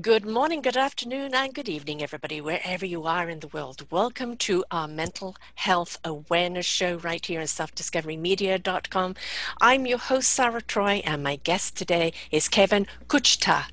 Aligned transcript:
Good 0.00 0.26
morning, 0.26 0.60
good 0.60 0.76
afternoon, 0.76 1.36
and 1.36 1.54
good 1.54 1.68
evening, 1.68 2.02
everybody, 2.02 2.40
wherever 2.40 2.84
you 2.84 3.04
are 3.04 3.30
in 3.30 3.38
the 3.38 3.46
world. 3.46 3.86
Welcome 3.92 4.36
to 4.38 4.64
our 4.72 4.88
mental 4.88 5.36
health 5.54 6.00
awareness 6.04 6.66
show 6.66 6.96
right 6.96 7.24
here 7.24 7.38
on 7.38 7.46
selfdiscoverymedia.com. 7.46 9.14
I'm 9.60 9.86
your 9.86 9.98
host, 9.98 10.30
Sarah 10.30 10.62
Troy, 10.62 11.00
and 11.04 11.22
my 11.22 11.36
guest 11.36 11.76
today 11.76 12.12
is 12.32 12.48
Kevin 12.48 12.88
Kuchta. 13.06 13.66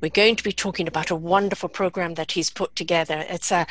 We're 0.00 0.10
going 0.10 0.34
to 0.34 0.42
be 0.42 0.50
talking 0.50 0.88
about 0.88 1.08
a 1.08 1.14
wonderful 1.14 1.68
program 1.68 2.14
that 2.14 2.32
he's 2.32 2.50
put 2.50 2.74
together. 2.74 3.24
It's 3.28 3.52
a 3.52 3.64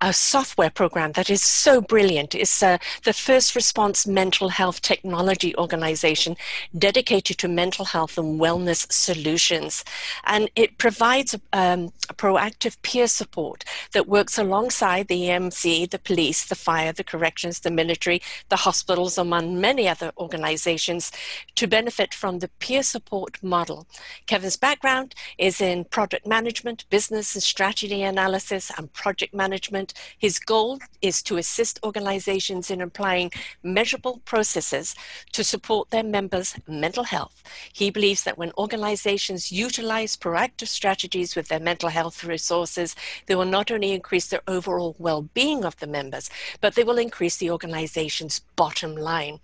a 0.00 0.12
software 0.12 0.70
program 0.70 1.12
that 1.12 1.30
is 1.30 1.42
so 1.42 1.80
brilliant. 1.80 2.34
It's 2.34 2.62
uh, 2.62 2.78
the 3.04 3.12
first 3.12 3.54
response 3.54 4.06
mental 4.06 4.48
health 4.48 4.80
technology 4.80 5.56
organization 5.56 6.36
dedicated 6.76 7.38
to 7.38 7.48
mental 7.48 7.84
health 7.84 8.16
and 8.16 8.40
wellness 8.40 8.90
solutions. 8.92 9.84
And 10.24 10.50
it 10.54 10.78
provides 10.78 11.34
um, 11.52 11.90
proactive 12.14 12.80
peer 12.82 13.08
support 13.08 13.64
that 13.92 14.08
works 14.08 14.38
alongside 14.38 15.08
the 15.08 15.30
EMS, 15.30 15.62
the 15.62 16.00
police, 16.02 16.46
the 16.46 16.54
fire, 16.54 16.92
the 16.92 17.04
corrections, 17.04 17.60
the 17.60 17.70
military, 17.70 18.22
the 18.48 18.56
hospitals, 18.56 19.18
among 19.18 19.60
many 19.60 19.88
other 19.88 20.12
organizations 20.18 21.10
to 21.56 21.66
benefit 21.66 22.14
from 22.14 22.38
the 22.38 22.48
peer 22.60 22.82
support 22.82 23.42
model. 23.42 23.86
Kevin's 24.26 24.56
background 24.56 25.14
is 25.38 25.60
in 25.60 25.84
project 25.84 26.26
management, 26.26 26.84
business 26.90 27.34
and 27.34 27.42
strategy 27.42 28.02
analysis, 28.02 28.70
and 28.76 28.92
project 28.92 29.34
management 29.34 29.87
his 30.18 30.38
goal 30.38 30.78
is 31.02 31.22
to 31.22 31.36
assist 31.36 31.78
organizations 31.84 32.70
in 32.70 32.80
applying 32.80 33.30
measurable 33.62 34.20
processes 34.24 34.94
to 35.32 35.44
support 35.44 35.90
their 35.90 36.02
members' 36.02 36.56
mental 36.66 37.04
health. 37.04 37.42
He 37.72 37.90
believes 37.90 38.24
that 38.24 38.38
when 38.38 38.52
organizations 38.58 39.52
utilize 39.52 40.16
proactive 40.16 40.68
strategies 40.68 41.36
with 41.36 41.48
their 41.48 41.60
mental 41.60 41.88
health 41.88 42.24
resources, 42.24 42.94
they 43.26 43.34
will 43.34 43.44
not 43.44 43.70
only 43.70 43.92
increase 43.92 44.28
their 44.28 44.42
overall 44.46 44.96
well 44.98 45.22
being 45.22 45.64
of 45.64 45.76
the 45.78 45.86
members, 45.86 46.30
but 46.60 46.74
they 46.74 46.84
will 46.84 46.98
increase 46.98 47.36
the 47.36 47.50
organization's 47.50 48.40
bottom 48.56 48.94
line. 48.94 49.40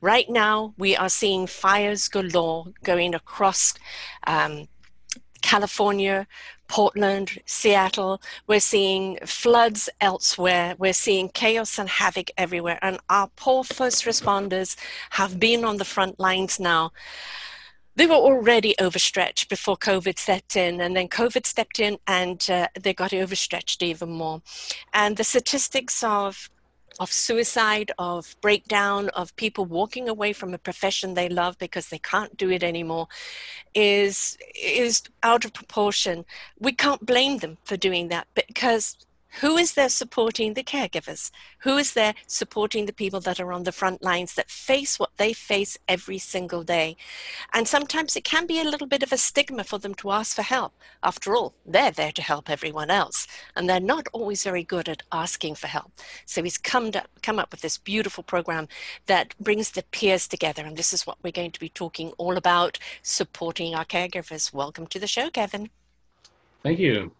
Right 0.00 0.28
now, 0.28 0.74
we 0.78 0.96
are 0.96 1.08
seeing 1.08 1.46
fires 1.46 2.08
galore 2.08 2.66
going 2.82 3.14
across. 3.14 3.74
Um, 4.26 4.68
California, 5.40 6.26
Portland, 6.68 7.40
Seattle. 7.46 8.20
We're 8.46 8.60
seeing 8.60 9.18
floods 9.24 9.88
elsewhere. 10.00 10.76
We're 10.78 10.92
seeing 10.92 11.30
chaos 11.30 11.78
and 11.78 11.88
havoc 11.88 12.30
everywhere. 12.36 12.78
And 12.82 12.98
our 13.08 13.28
poor 13.36 13.64
first 13.64 14.04
responders 14.04 14.76
have 15.10 15.40
been 15.40 15.64
on 15.64 15.78
the 15.78 15.84
front 15.84 16.20
lines 16.20 16.60
now. 16.60 16.92
They 17.96 18.06
were 18.06 18.14
already 18.14 18.76
overstretched 18.78 19.48
before 19.48 19.76
COVID 19.76 20.20
set 20.20 20.54
in, 20.54 20.80
and 20.80 20.94
then 20.94 21.08
COVID 21.08 21.44
stepped 21.44 21.80
in 21.80 21.98
and 22.06 22.48
uh, 22.48 22.68
they 22.80 22.94
got 22.94 23.12
overstretched 23.12 23.82
even 23.82 24.10
more. 24.10 24.40
And 24.92 25.16
the 25.16 25.24
statistics 25.24 26.04
of 26.04 26.48
of 26.98 27.12
suicide, 27.12 27.92
of 27.98 28.36
breakdown, 28.40 29.08
of 29.10 29.34
people 29.36 29.64
walking 29.64 30.08
away 30.08 30.32
from 30.32 30.52
a 30.54 30.58
profession 30.58 31.14
they 31.14 31.28
love 31.28 31.56
because 31.58 31.88
they 31.88 31.98
can't 31.98 32.36
do 32.36 32.50
it 32.50 32.62
anymore 32.62 33.08
is 33.74 34.36
is 34.60 35.02
out 35.22 35.44
of 35.44 35.52
proportion. 35.52 36.24
We 36.58 36.72
can't 36.72 37.04
blame 37.04 37.38
them 37.38 37.58
for 37.64 37.76
doing 37.76 38.08
that 38.08 38.26
because 38.34 38.96
who 39.40 39.56
is 39.56 39.74
there 39.74 39.88
supporting 39.88 40.54
the 40.54 40.64
caregivers? 40.64 41.30
Who 41.60 41.76
is 41.76 41.92
there 41.92 42.14
supporting 42.26 42.86
the 42.86 42.92
people 42.92 43.20
that 43.20 43.38
are 43.38 43.52
on 43.52 43.62
the 43.62 43.72
front 43.72 44.02
lines 44.02 44.34
that 44.34 44.50
face 44.50 44.98
what 44.98 45.16
they 45.16 45.32
face 45.32 45.78
every 45.86 46.18
single 46.18 46.64
day? 46.64 46.96
And 47.52 47.68
sometimes 47.68 48.16
it 48.16 48.24
can 48.24 48.46
be 48.46 48.60
a 48.60 48.64
little 48.64 48.86
bit 48.86 49.02
of 49.02 49.12
a 49.12 49.18
stigma 49.18 49.64
for 49.64 49.78
them 49.78 49.94
to 49.96 50.10
ask 50.10 50.34
for 50.34 50.42
help. 50.42 50.72
After 51.02 51.36
all, 51.36 51.54
they're 51.64 51.90
there 51.90 52.12
to 52.12 52.22
help 52.22 52.50
everyone 52.50 52.90
else, 52.90 53.26
and 53.54 53.68
they're 53.68 53.80
not 53.80 54.08
always 54.12 54.42
very 54.42 54.64
good 54.64 54.88
at 54.88 55.02
asking 55.12 55.54
for 55.54 55.68
help. 55.68 55.92
So 56.24 56.42
he's 56.42 56.58
come, 56.58 56.90
to, 56.92 57.04
come 57.22 57.38
up 57.38 57.52
with 57.52 57.60
this 57.60 57.78
beautiful 57.78 58.24
program 58.24 58.66
that 59.06 59.34
brings 59.38 59.72
the 59.72 59.84
peers 59.92 60.26
together, 60.26 60.64
and 60.64 60.76
this 60.76 60.92
is 60.92 61.06
what 61.06 61.18
we're 61.22 61.32
going 61.32 61.52
to 61.52 61.60
be 61.60 61.68
talking 61.68 62.12
all 62.18 62.36
about 62.36 62.78
supporting 63.02 63.74
our 63.74 63.84
caregivers. 63.84 64.52
Welcome 64.52 64.86
to 64.88 64.98
the 64.98 65.06
show, 65.06 65.30
Kevin. 65.30 65.70
Thank 66.62 66.80
you. 66.80 67.12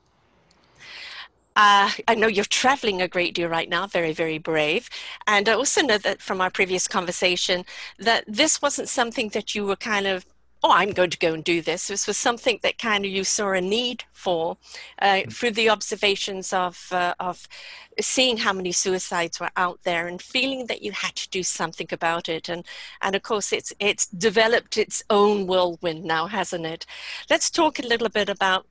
Uh, 1.59 1.91
I 2.07 2.15
know 2.15 2.29
you're 2.29 2.45
traveling 2.45 3.03
a 3.03 3.09
great 3.09 3.35
deal 3.35 3.49
right 3.49 3.69
now, 3.69 3.89
very, 3.89 4.13
very 4.13 4.39
brave. 4.39 4.89
And 5.27 5.49
I 5.49 5.55
also 5.55 5.83
know 5.83 5.99
that 5.99 6.23
from 6.23 6.41
our 6.41 6.51
previous 6.51 6.87
conversation 6.87 7.65
that 7.99 8.23
this 8.29 8.63
wasn't 8.63 8.89
something 8.89 9.31
that 9.31 9.57
you 9.57 9.67
were 9.67 9.75
kind 9.75 10.07
of 10.07 10.25
oh, 10.65 10.73
I'm 10.73 10.91
going 10.91 11.11
to 11.11 11.19
go 11.19 11.35
and 11.35 11.45
do 11.45 11.63
this. 11.63 11.87
This 11.87 12.09
was 12.09 12.17
something 12.17 12.59
that 12.65 12.79
kind 12.79 13.05
of 13.05 13.13
you 13.13 13.23
saw 13.23 13.53
a 13.53 13.61
need 13.61 14.03
for 14.13 14.57
uh, 15.01 15.07
mm. 15.07 15.33
through 15.33 15.53
the 15.53 15.71
observations 15.71 16.53
of, 16.53 16.89
uh, 16.91 17.15
of 17.21 17.47
seeing 18.01 18.39
how 18.39 18.53
many 18.53 18.73
suicides 18.73 19.39
were 19.39 19.53
out 19.57 19.79
there 19.85 20.09
and 20.09 20.21
feeling 20.21 20.67
that 20.67 20.83
you 20.83 20.91
had 20.91 21.15
to 21.15 21.29
do 21.29 21.45
something 21.45 21.87
about 21.93 22.29
it. 22.29 22.49
And, 22.49 22.65
and 23.03 23.15
of 23.15 23.23
course, 23.23 23.53
it's, 23.53 23.73
it's 23.79 24.07
developed 24.09 24.77
its 24.77 25.05
own 25.11 25.47
whirlwind 25.47 26.05
now, 26.05 26.27
hasn't 26.27 26.67
it? 26.67 26.87
Let's 27.31 27.51
talk 27.51 27.79
a 27.79 27.87
little 27.87 28.09
bit 28.09 28.29
about, 28.29 28.67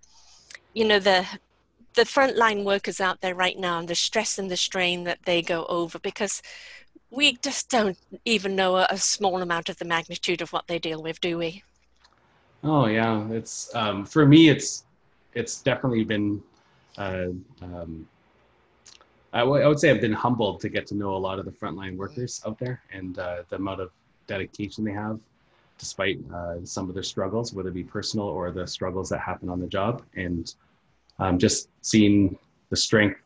you 0.74 0.84
know, 0.84 1.00
the, 1.00 1.26
the 1.98 2.04
frontline 2.04 2.64
workers 2.64 3.02
out 3.02 3.22
there 3.22 3.34
right 3.34 3.58
now 3.58 3.80
and 3.80 3.88
the 3.88 3.96
stress 3.96 4.38
and 4.38 4.52
the 4.52 4.56
strain 4.56 5.04
that 5.04 5.18
they 5.26 5.42
go 5.42 5.66
over 5.66 5.98
because 5.98 6.44
we 7.10 7.36
just 7.38 7.70
don't 7.70 7.98
even 8.24 8.56
know 8.56 8.78
a, 8.78 8.88
a 8.92 8.98
small 8.98 9.42
amount 9.42 9.68
of 9.68 9.78
the 9.78 9.86
magnitude 9.86 10.40
of 10.42 10.54
what 10.54 10.68
they 10.68 10.78
deal 10.78 11.02
with, 11.02 11.20
do 11.20 11.40
we? 11.40 11.64
Oh 12.64 12.86
yeah, 12.86 13.28
it's 13.32 13.74
um, 13.76 14.06
for 14.06 14.26
me. 14.28 14.50
It's 14.50 14.86
it's 15.34 15.62
definitely 15.62 16.04
been. 16.04 16.42
Uh, 16.98 17.30
um, 17.62 18.08
I, 19.34 19.40
w- 19.40 19.64
I 19.64 19.68
would 19.68 19.80
say 19.80 19.90
I've 19.90 20.02
been 20.02 20.14
humbled 20.14 20.60
to 20.62 20.70
get 20.70 20.88
to 20.88 20.96
know 20.96 21.16
a 21.16 21.18
lot 21.18 21.40
of 21.40 21.46
the 21.46 21.52
frontline 21.52 21.96
workers 21.96 22.42
out 22.46 22.60
there 22.60 22.82
and 22.92 23.18
uh, 23.20 23.44
the 23.50 23.58
amount 23.58 23.82
of 23.82 23.92
dedication 24.26 24.84
they 24.84 24.94
have, 24.94 25.20
despite 25.78 26.20
uh, 26.34 26.56
some 26.64 26.90
of 26.90 26.94
their 26.94 27.04
struggles, 27.04 27.54
whether 27.54 27.70
it 27.70 27.76
be 27.76 27.84
personal 27.84 28.28
or 28.28 28.52
the 28.52 28.66
struggles 28.66 29.10
that 29.10 29.20
happen 29.20 29.50
on 29.50 29.60
the 29.60 29.68
job. 29.68 30.04
And 30.16 30.54
um, 31.20 31.38
just 31.38 31.70
seeing 31.82 32.38
the 32.70 32.76
strength 32.76 33.20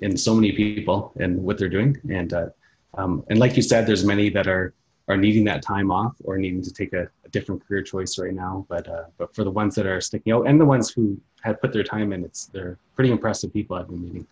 in 0.00 0.16
so 0.16 0.34
many 0.34 0.52
people 0.52 1.12
and 1.18 1.42
what 1.42 1.58
they're 1.58 1.68
doing. 1.68 1.96
And 2.10 2.32
uh, 2.32 2.48
um, 2.96 3.24
and 3.28 3.38
like 3.38 3.56
you 3.56 3.62
said, 3.62 3.86
there's 3.86 4.04
many 4.04 4.28
that 4.30 4.46
are 4.46 4.72
are 5.08 5.16
needing 5.16 5.44
that 5.44 5.62
time 5.62 5.90
off 5.90 6.14
or 6.24 6.38
needing 6.38 6.62
to 6.62 6.72
take 6.72 6.92
a, 6.94 7.08
a 7.24 7.28
different 7.30 7.66
career 7.66 7.82
choice 7.82 8.18
right 8.18 8.32
now. 8.32 8.64
But 8.68 8.88
uh, 8.88 9.04
but 9.18 9.34
for 9.34 9.44
the 9.44 9.50
ones 9.50 9.74
that 9.74 9.86
are 9.86 10.00
sticking 10.00 10.32
out 10.32 10.46
and 10.46 10.60
the 10.60 10.64
ones 10.64 10.90
who 10.90 11.20
have 11.42 11.60
put 11.60 11.72
their 11.72 11.84
time 11.84 12.12
in, 12.12 12.24
it's 12.24 12.46
they're 12.46 12.78
pretty 12.94 13.10
impressive 13.10 13.52
people 13.52 13.76
I've 13.76 13.88
been 13.88 14.02
meeting. 14.02 14.26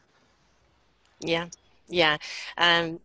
Yeah, 1.21 1.47
yeah. 1.89 2.17
Um, 2.59 3.01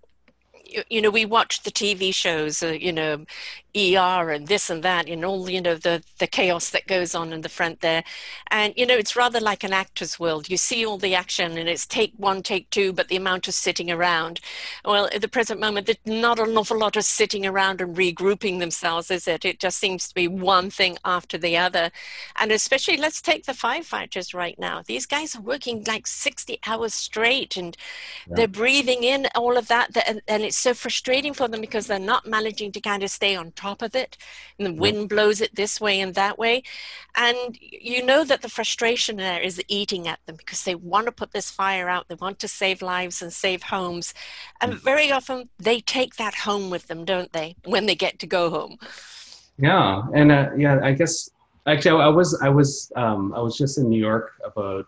you, 0.66 0.84
you 0.90 1.02
know, 1.02 1.10
we 1.10 1.26
watch 1.26 1.64
the 1.64 1.72
TV 1.72 2.14
shows, 2.14 2.62
uh, 2.62 2.68
you 2.68 2.92
know, 2.92 3.26
ER 3.78 4.32
and 4.32 4.48
this 4.48 4.70
and 4.70 4.84
that, 4.84 5.08
and 5.08 5.24
all, 5.24 5.50
you 5.50 5.62
know, 5.62 5.76
the, 5.76 6.04
the 6.20 6.28
chaos 6.28 6.70
that 6.72 6.88
goes 6.88 7.14
on 7.14 7.32
in 7.32 7.42
the 7.42 7.50
front 7.50 7.82
there. 7.82 8.04
And, 8.50 8.74
you 8.76 8.86
know, 8.86 8.96
it's 8.96 9.16
rather 9.16 9.40
like 9.40 9.64
an 9.64 9.74
actor's 9.74 10.20
world. 10.20 10.50
You 10.50 10.58
see 10.58 10.86
all 10.86 10.98
the 10.98 11.16
action 11.16 11.58
and 11.58 11.70
it's 11.70 11.86
take 11.86 12.14
one, 12.18 12.42
take 12.42 12.70
two, 12.70 12.94
but 12.94 13.08
the 13.08 13.16
amount 13.16 13.48
of 13.48 13.54
sitting 13.54 13.92
around. 13.92 14.40
Well, 14.84 15.10
at 15.14 15.22
the 15.22 15.28
present 15.28 15.60
moment, 15.60 15.86
there's 15.86 15.98
not 16.06 16.40
an 16.40 16.58
awful 16.58 16.78
lot 16.78 16.98
of 16.98 17.04
sitting 17.04 17.46
around 17.46 17.82
and 17.82 17.96
regrouping 17.96 18.60
themselves, 18.60 19.12
is 19.12 19.28
it? 19.28 19.46
It 19.46 19.60
just 19.60 19.78
seems 19.78 20.08
to 20.08 20.16
be 20.16 20.28
one 20.28 20.70
thing 20.70 20.98
after 21.06 21.38
the 21.38 21.58
other. 21.58 21.92
And 22.38 22.52
especially, 22.52 22.98
let's 22.98 23.22
take 23.22 23.46
the 23.46 23.54
firefighters 23.54 24.34
right 24.34 24.58
now. 24.58 24.82
These 24.86 25.06
guys 25.06 25.36
are 25.36 25.42
working 25.42 25.84
like 25.86 26.08
60 26.08 26.60
hours 26.66 26.94
straight 26.94 27.58
and 27.58 27.78
yeah. 28.28 28.36
they're 28.36 28.48
breathing 28.48 29.04
in 29.04 29.28
all 29.36 29.58
of 29.58 29.68
that. 29.68 29.96
And, 30.08 30.22
and 30.28 30.44
it's 30.44 30.58
so 30.58 30.74
frustrating 30.74 31.34
for 31.34 31.48
them 31.48 31.62
because 31.62 31.88
they're 31.88 32.00
not 32.00 32.26
managing 32.26 32.72
to 32.72 32.82
kind 32.82 33.04
of 33.04 33.10
stay 33.10 33.36
on 33.36 33.52
top 33.52 33.67
top 33.68 33.82
of 33.82 33.96
it 33.96 34.18
and 34.58 34.66
the 34.68 34.74
wind 34.74 35.10
blows 35.10 35.42
it 35.42 35.56
this 35.56 35.80
way 35.82 36.00
and 36.00 36.16
that 36.16 36.38
way. 36.38 36.64
And 37.16 37.58
you 37.62 38.04
know 38.04 38.24
that 38.24 38.42
the 38.42 38.50
frustration 38.50 39.18
there 39.18 39.42
is 39.42 39.62
eating 39.68 40.08
at 40.08 40.20
them 40.26 40.36
because 40.36 40.64
they 40.64 40.76
want 40.76 41.06
to 41.08 41.12
put 41.12 41.32
this 41.32 41.50
fire 41.50 41.88
out 41.90 42.08
they 42.08 42.16
want 42.16 42.40
to 42.40 42.48
save 42.48 42.82
lives 42.82 43.22
and 43.22 43.32
save 43.34 43.64
homes. 43.64 44.14
And 44.62 44.74
mm. 44.74 44.82
very 44.92 45.12
often 45.12 45.50
they 45.58 45.80
take 45.80 46.16
that 46.16 46.36
home 46.48 46.70
with 46.70 46.88
them 46.88 47.06
don't 47.06 47.32
they 47.34 47.56
when 47.66 47.86
they 47.88 47.96
get 47.96 48.20
to 48.20 48.28
go 48.28 48.50
home? 48.50 48.78
Yeah 49.58 50.04
and 50.14 50.32
uh, 50.32 50.50
yeah 50.56 50.80
i 50.84 50.92
guess 51.00 51.32
actually 51.66 52.02
i 52.10 52.12
was 52.20 52.30
i 52.48 52.50
was 52.60 52.92
um, 52.96 53.34
i 53.34 53.40
was 53.40 53.58
just 53.58 53.78
in 53.80 53.90
new 53.90 54.00
york 54.00 54.34
about 54.46 54.86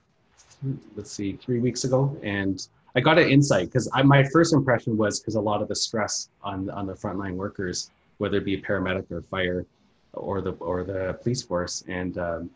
let's 0.96 1.12
see, 1.12 1.34
three 1.34 1.60
weeks 1.60 1.84
ago, 1.84 2.18
and 2.24 2.68
I 2.96 3.00
got 3.00 3.18
an 3.18 3.30
insight 3.30 3.68
because 3.68 3.90
my 4.04 4.24
first 4.24 4.54
impression 4.54 4.98
was 4.98 5.20
because 5.20 5.36
a 5.36 5.42
lot 5.42 5.62
of 5.62 5.68
the 5.68 5.76
stress 5.76 6.30
on 6.44 6.70
on 6.70 6.88
the 6.88 6.94
frontline 6.94 7.36
workers, 7.36 7.92
whether 8.20 8.38
it 8.38 8.46
be 8.46 8.54
a 8.54 8.62
paramedic 8.62 9.12
or 9.12 9.22
fire, 9.24 9.66
or 10.14 10.42
the 10.42 10.52
or 10.54 10.84
the 10.84 11.18
police 11.22 11.42
force, 11.42 11.84
and 11.88 12.18
um, 12.18 12.50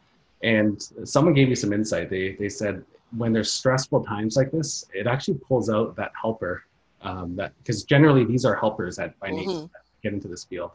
and 0.43 0.81
someone 1.03 1.33
gave 1.33 1.49
me 1.49 1.55
some 1.55 1.73
insight. 1.73 2.09
They 2.09 2.33
they 2.33 2.49
said 2.49 2.83
when 3.17 3.33
there's 3.33 3.51
stressful 3.51 4.03
times 4.03 4.35
like 4.35 4.51
this, 4.51 4.85
it 4.93 5.07
actually 5.07 5.39
pulls 5.47 5.69
out 5.69 5.95
that 5.95 6.11
helper. 6.19 6.63
Um, 7.01 7.35
that 7.35 7.51
because 7.57 7.83
generally 7.83 8.23
these 8.23 8.45
are 8.45 8.55
helpers 8.55 8.95
that 8.95 9.19
by 9.19 9.29
nature 9.29 9.49
mm-hmm. 9.49 9.65
get 10.03 10.13
into 10.13 10.29
this 10.29 10.45
field, 10.45 10.71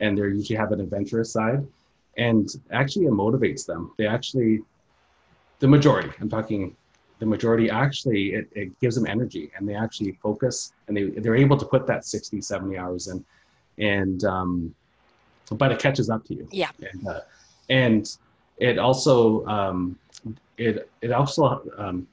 and 0.00 0.16
they 0.16 0.22
usually 0.22 0.56
have 0.56 0.72
an 0.72 0.80
adventurous 0.80 1.32
side, 1.32 1.66
and 2.16 2.48
actually 2.70 3.06
it 3.06 3.12
motivates 3.12 3.66
them. 3.66 3.92
They 3.98 4.06
actually, 4.06 4.62
the 5.58 5.68
majority. 5.68 6.10
I'm 6.18 6.30
talking 6.30 6.74
the 7.18 7.26
majority 7.26 7.70
actually 7.70 8.34
it, 8.34 8.48
it 8.54 8.78
gives 8.80 8.94
them 8.94 9.06
energy 9.06 9.50
and 9.56 9.68
they 9.68 9.74
actually 9.74 10.12
focus 10.22 10.72
and 10.88 10.96
they, 10.96 11.04
they're 11.04 11.36
able 11.36 11.56
to 11.56 11.64
put 11.64 11.86
that 11.86 12.04
60 12.04 12.40
70 12.40 12.76
hours 12.76 13.08
in 13.08 13.24
and 13.78 14.24
um, 14.24 14.74
but 15.52 15.70
it 15.72 15.78
catches 15.78 16.10
up 16.10 16.24
to 16.24 16.34
you 16.34 16.48
yeah 16.50 16.70
and, 16.92 17.08
uh, 17.08 17.20
and 17.68 18.16
it 18.58 18.78
also 18.78 19.44
um, 19.46 19.98
it 20.58 20.88
it 21.02 21.12
also 21.12 21.62
um, 21.78 22.06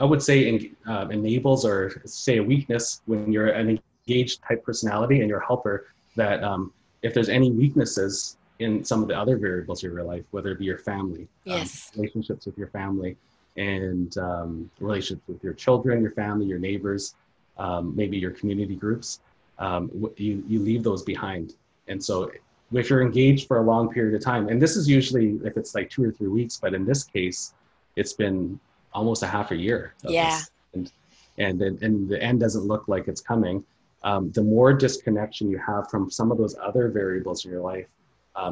i 0.00 0.04
would 0.04 0.22
say 0.22 0.48
in, 0.48 0.76
uh, 0.88 1.06
enables 1.10 1.64
or 1.64 2.02
say 2.04 2.38
a 2.38 2.42
weakness 2.42 3.02
when 3.06 3.32
you're 3.32 3.48
an 3.48 3.80
engaged 4.06 4.42
type 4.46 4.64
personality 4.64 5.20
and 5.20 5.28
you're 5.28 5.40
a 5.40 5.46
helper 5.46 5.86
that 6.14 6.42
um, 6.44 6.72
if 7.02 7.12
there's 7.12 7.28
any 7.28 7.50
weaknesses 7.50 8.36
in 8.58 8.82
some 8.82 9.02
of 9.02 9.08
the 9.08 9.18
other 9.18 9.36
variables 9.36 9.82
of 9.84 9.92
your 9.92 10.02
life 10.02 10.24
whether 10.30 10.52
it 10.52 10.58
be 10.58 10.64
your 10.64 10.78
family 10.78 11.22
um, 11.22 11.28
yes. 11.44 11.90
relationships 11.94 12.46
with 12.46 12.56
your 12.56 12.68
family 12.68 13.16
and 13.56 14.16
um, 14.18 14.70
relationships 14.80 15.26
with 15.26 15.42
your 15.42 15.54
children, 15.54 16.02
your 16.02 16.12
family, 16.12 16.46
your 16.46 16.58
neighbors, 16.58 17.14
um, 17.58 17.94
maybe 17.96 18.18
your 18.18 18.30
community 18.30 18.76
groups, 18.76 19.20
um, 19.58 19.90
you, 20.16 20.44
you 20.46 20.58
leave 20.60 20.82
those 20.82 21.02
behind. 21.02 21.54
And 21.88 22.02
so 22.02 22.30
if 22.72 22.90
you're 22.90 23.02
engaged 23.02 23.46
for 23.46 23.58
a 23.58 23.62
long 23.62 23.88
period 23.88 24.14
of 24.14 24.22
time, 24.22 24.48
and 24.48 24.60
this 24.60 24.76
is 24.76 24.88
usually 24.88 25.38
if 25.44 25.56
it's 25.56 25.74
like 25.74 25.88
two 25.90 26.04
or 26.04 26.12
three 26.12 26.28
weeks, 26.28 26.58
but 26.60 26.74
in 26.74 26.84
this 26.84 27.04
case, 27.04 27.54
it's 27.96 28.12
been 28.12 28.58
almost 28.92 29.22
a 29.22 29.26
half 29.26 29.50
a 29.50 29.56
year. 29.56 29.94
Yeah. 30.02 30.40
And, 30.74 30.90
and, 31.38 31.60
and 31.62 32.08
the 32.08 32.22
end 32.22 32.40
doesn't 32.40 32.64
look 32.64 32.88
like 32.88 33.08
it's 33.08 33.20
coming. 33.20 33.64
Um, 34.04 34.30
the 34.32 34.42
more 34.42 34.72
disconnection 34.72 35.50
you 35.50 35.58
have 35.58 35.90
from 35.90 36.10
some 36.10 36.30
of 36.30 36.38
those 36.38 36.56
other 36.62 36.88
variables 36.88 37.44
in 37.44 37.50
your 37.50 37.60
life, 37.60 37.86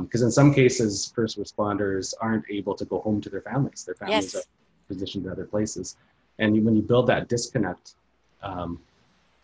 because 0.01 0.23
um, 0.23 0.27
in 0.27 0.33
some 0.33 0.55
cases, 0.55 1.13
first 1.15 1.39
responders 1.39 2.15
aren't 2.21 2.45
able 2.51 2.75
to 2.75 2.85
go 2.87 3.01
home 3.01 3.21
to 3.21 3.31
their 3.31 3.43
families. 3.43 3.85
Their 3.85 3.95
families 3.95 4.35
yes. 4.35 4.37
are 4.37 4.49
positioned 4.89 5.25
to 5.25 5.31
other 5.31 5.45
places. 5.45 5.97
And 6.39 6.65
when 6.65 6.75
you 6.75 6.83
build 6.83 7.07
that 7.09 7.29
disconnect, 7.29 7.95
um, 8.43 8.81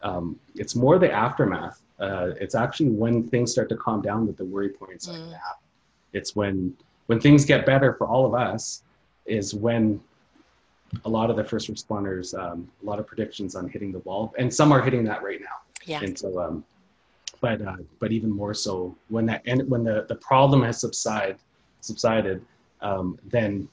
um, 0.02 0.38
it's 0.54 0.74
more 0.74 0.98
the 0.98 1.10
aftermath. 1.10 1.82
Uh, 1.98 2.30
it's 2.40 2.54
actually 2.54 2.88
when 2.88 3.28
things 3.28 3.52
start 3.52 3.68
to 3.68 3.76
calm 3.76 4.00
down 4.00 4.26
that 4.26 4.36
the 4.36 4.44
worry 4.44 4.70
points 4.70 5.08
mm. 5.08 5.32
happen. 5.32 5.64
It's 6.12 6.34
when 6.34 6.74
when 7.06 7.20
things 7.20 7.44
get 7.44 7.66
better 7.66 7.94
for 7.94 8.06
all 8.06 8.24
of 8.24 8.34
us 8.34 8.82
is 9.26 9.54
when 9.54 10.00
a 11.04 11.08
lot 11.08 11.30
of 11.30 11.36
the 11.36 11.44
first 11.44 11.70
responders, 11.70 12.38
um, 12.38 12.68
a 12.82 12.86
lot 12.86 12.98
of 12.98 13.06
predictions 13.06 13.54
on 13.54 13.68
hitting 13.68 13.92
the 13.92 13.98
wall, 14.00 14.32
and 14.38 14.52
some 14.52 14.72
are 14.72 14.80
hitting 14.80 15.04
that 15.04 15.22
right 15.22 15.40
now. 15.40 15.46
Yeah. 15.84 16.00
And 16.02 16.18
so, 16.18 16.40
um, 16.40 16.64
but 17.40 17.62
uh, 17.62 17.76
but 17.98 18.12
even 18.12 18.30
more 18.30 18.54
so 18.54 18.96
when 19.08 19.26
that 19.26 19.42
and 19.46 19.68
when 19.68 19.84
the 19.84 20.06
the 20.08 20.16
problem 20.16 20.62
has 20.62 20.80
subsided, 20.80 21.36
subsided, 21.80 22.44
um, 22.80 23.18
then 23.24 23.68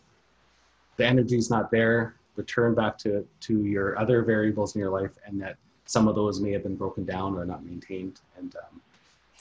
the 0.98 1.06
energy 1.06 1.38
is 1.38 1.50
not 1.50 1.72
there, 1.72 2.16
return 2.36 2.74
back 2.76 2.98
to, 3.00 3.26
to 3.42 3.64
your 3.66 3.98
other 4.00 4.24
variables 4.24 4.76
in 4.76 4.82
your 4.82 4.90
life 4.90 5.12
and 5.26 5.42
that 5.42 5.58
some 5.88 6.08
of 6.08 6.16
those 6.16 6.40
may 6.40 6.52
have 6.52 6.64
been 6.64 6.76
broken 6.76 7.04
down 7.04 7.36
or 7.36 7.46
not 7.46 7.66
maintained. 7.66 8.20
And 8.38 8.56
um, 8.56 8.82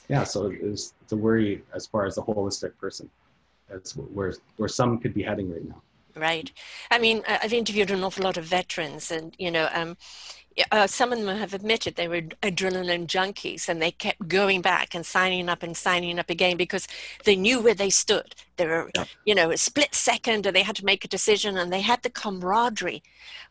yeah, 0.09 0.23
so 0.23 0.47
it's, 0.47 0.93
it's 1.01 1.11
a 1.11 1.15
worry 1.15 1.61
as 1.75 1.85
far 1.85 2.05
as 2.05 2.15
the 2.15 2.23
holistic 2.23 2.75
person. 2.77 3.09
That's 3.69 3.95
where, 3.95 4.33
where 4.55 4.69
some 4.69 4.97
could 4.97 5.13
be 5.13 5.21
heading 5.21 5.51
right 5.51 5.67
now. 5.67 5.81
Right. 6.15 6.51
I 6.89 6.97
mean, 6.97 7.21
I've 7.27 7.53
interviewed 7.53 7.91
an 7.91 8.03
awful 8.03 8.23
lot 8.23 8.37
of 8.37 8.45
veterans 8.45 9.11
and, 9.11 9.35
you 9.37 9.51
know, 9.51 9.69
um, 9.73 9.97
uh, 10.71 10.87
some 10.87 11.11
of 11.11 11.19
them 11.19 11.37
have 11.37 11.53
admitted 11.53 11.95
they 11.95 12.07
were 12.07 12.21
adrenaline 12.21 13.07
junkies 13.07 13.69
and 13.69 13.81
they 13.81 13.91
kept 13.91 14.27
going 14.27 14.61
back 14.61 14.95
and 14.95 15.05
signing 15.05 15.49
up 15.49 15.63
and 15.63 15.77
signing 15.77 16.19
up 16.19 16.29
again 16.29 16.57
because 16.57 16.87
they 17.25 17.35
knew 17.35 17.61
where 17.61 17.73
they 17.73 17.89
stood. 17.89 18.35
They 18.57 18.65
were, 18.65 18.89
yeah. 18.95 19.05
you 19.23 19.35
know, 19.35 19.51
a 19.51 19.57
split 19.57 19.93
second 19.93 20.45
and 20.45 20.55
they 20.55 20.63
had 20.63 20.75
to 20.77 20.85
make 20.85 21.05
a 21.05 21.07
decision 21.07 21.57
and 21.57 21.71
they 21.71 21.81
had 21.81 22.01
the 22.01 22.09
camaraderie 22.09 23.03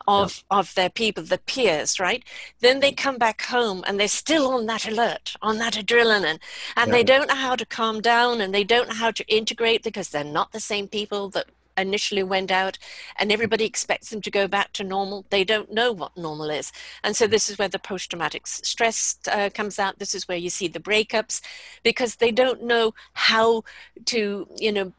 of, 0.08 0.42
yeah. 0.50 0.58
of 0.58 0.74
their 0.74 0.90
people, 0.90 1.22
the 1.22 1.38
peers, 1.38 2.00
right? 2.00 2.24
Then 2.60 2.80
they 2.80 2.92
come 2.92 3.18
back 3.18 3.42
home 3.42 3.84
and 3.86 4.00
they're 4.00 4.08
still 4.08 4.48
on 4.48 4.66
that 4.66 4.86
alert, 4.86 5.34
on 5.42 5.58
that 5.58 5.74
adrenaline, 5.74 6.40
and 6.76 6.88
yeah. 6.88 6.92
they 6.92 7.04
don't 7.04 7.28
know 7.28 7.34
how 7.34 7.54
to 7.54 7.66
calm 7.66 8.00
down 8.00 8.40
and 8.40 8.52
they 8.52 8.64
don't 8.64 8.88
know 8.88 8.94
how 8.94 9.12
to 9.12 9.26
integrate 9.26 9.84
because 9.84 10.08
they're 10.08 10.24
not 10.24 10.52
the 10.52 10.60
same 10.60 10.88
people 10.88 11.28
that 11.30 11.46
initially 11.76 12.22
went 12.22 12.50
out 12.50 12.78
and 13.18 13.32
everybody 13.32 13.64
expects 13.64 14.10
them 14.10 14.20
to 14.22 14.30
go 14.30 14.48
back 14.48 14.72
to 14.74 14.84
normal. 14.84 15.24
They 15.30 15.44
don't 15.44 15.72
know 15.72 15.92
what 15.92 16.16
normal 16.16 16.50
is. 16.50 16.72
And 17.02 17.16
so 17.16 17.26
this 17.26 17.48
is 17.48 17.58
where 17.58 17.68
the 17.68 17.78
post-traumatic 17.78 18.46
stress 18.46 19.18
uh, 19.30 19.50
comes 19.52 19.78
out. 19.78 19.98
This 19.98 20.14
is 20.14 20.28
where 20.28 20.38
you 20.38 20.50
see 20.50 20.68
the 20.68 20.80
breakups 20.80 21.40
because 21.82 22.16
they 22.16 22.30
don't 22.30 22.62
know 22.62 22.94
how 23.12 23.62
to 24.06 24.46
you 24.58 24.72
know 24.72 24.92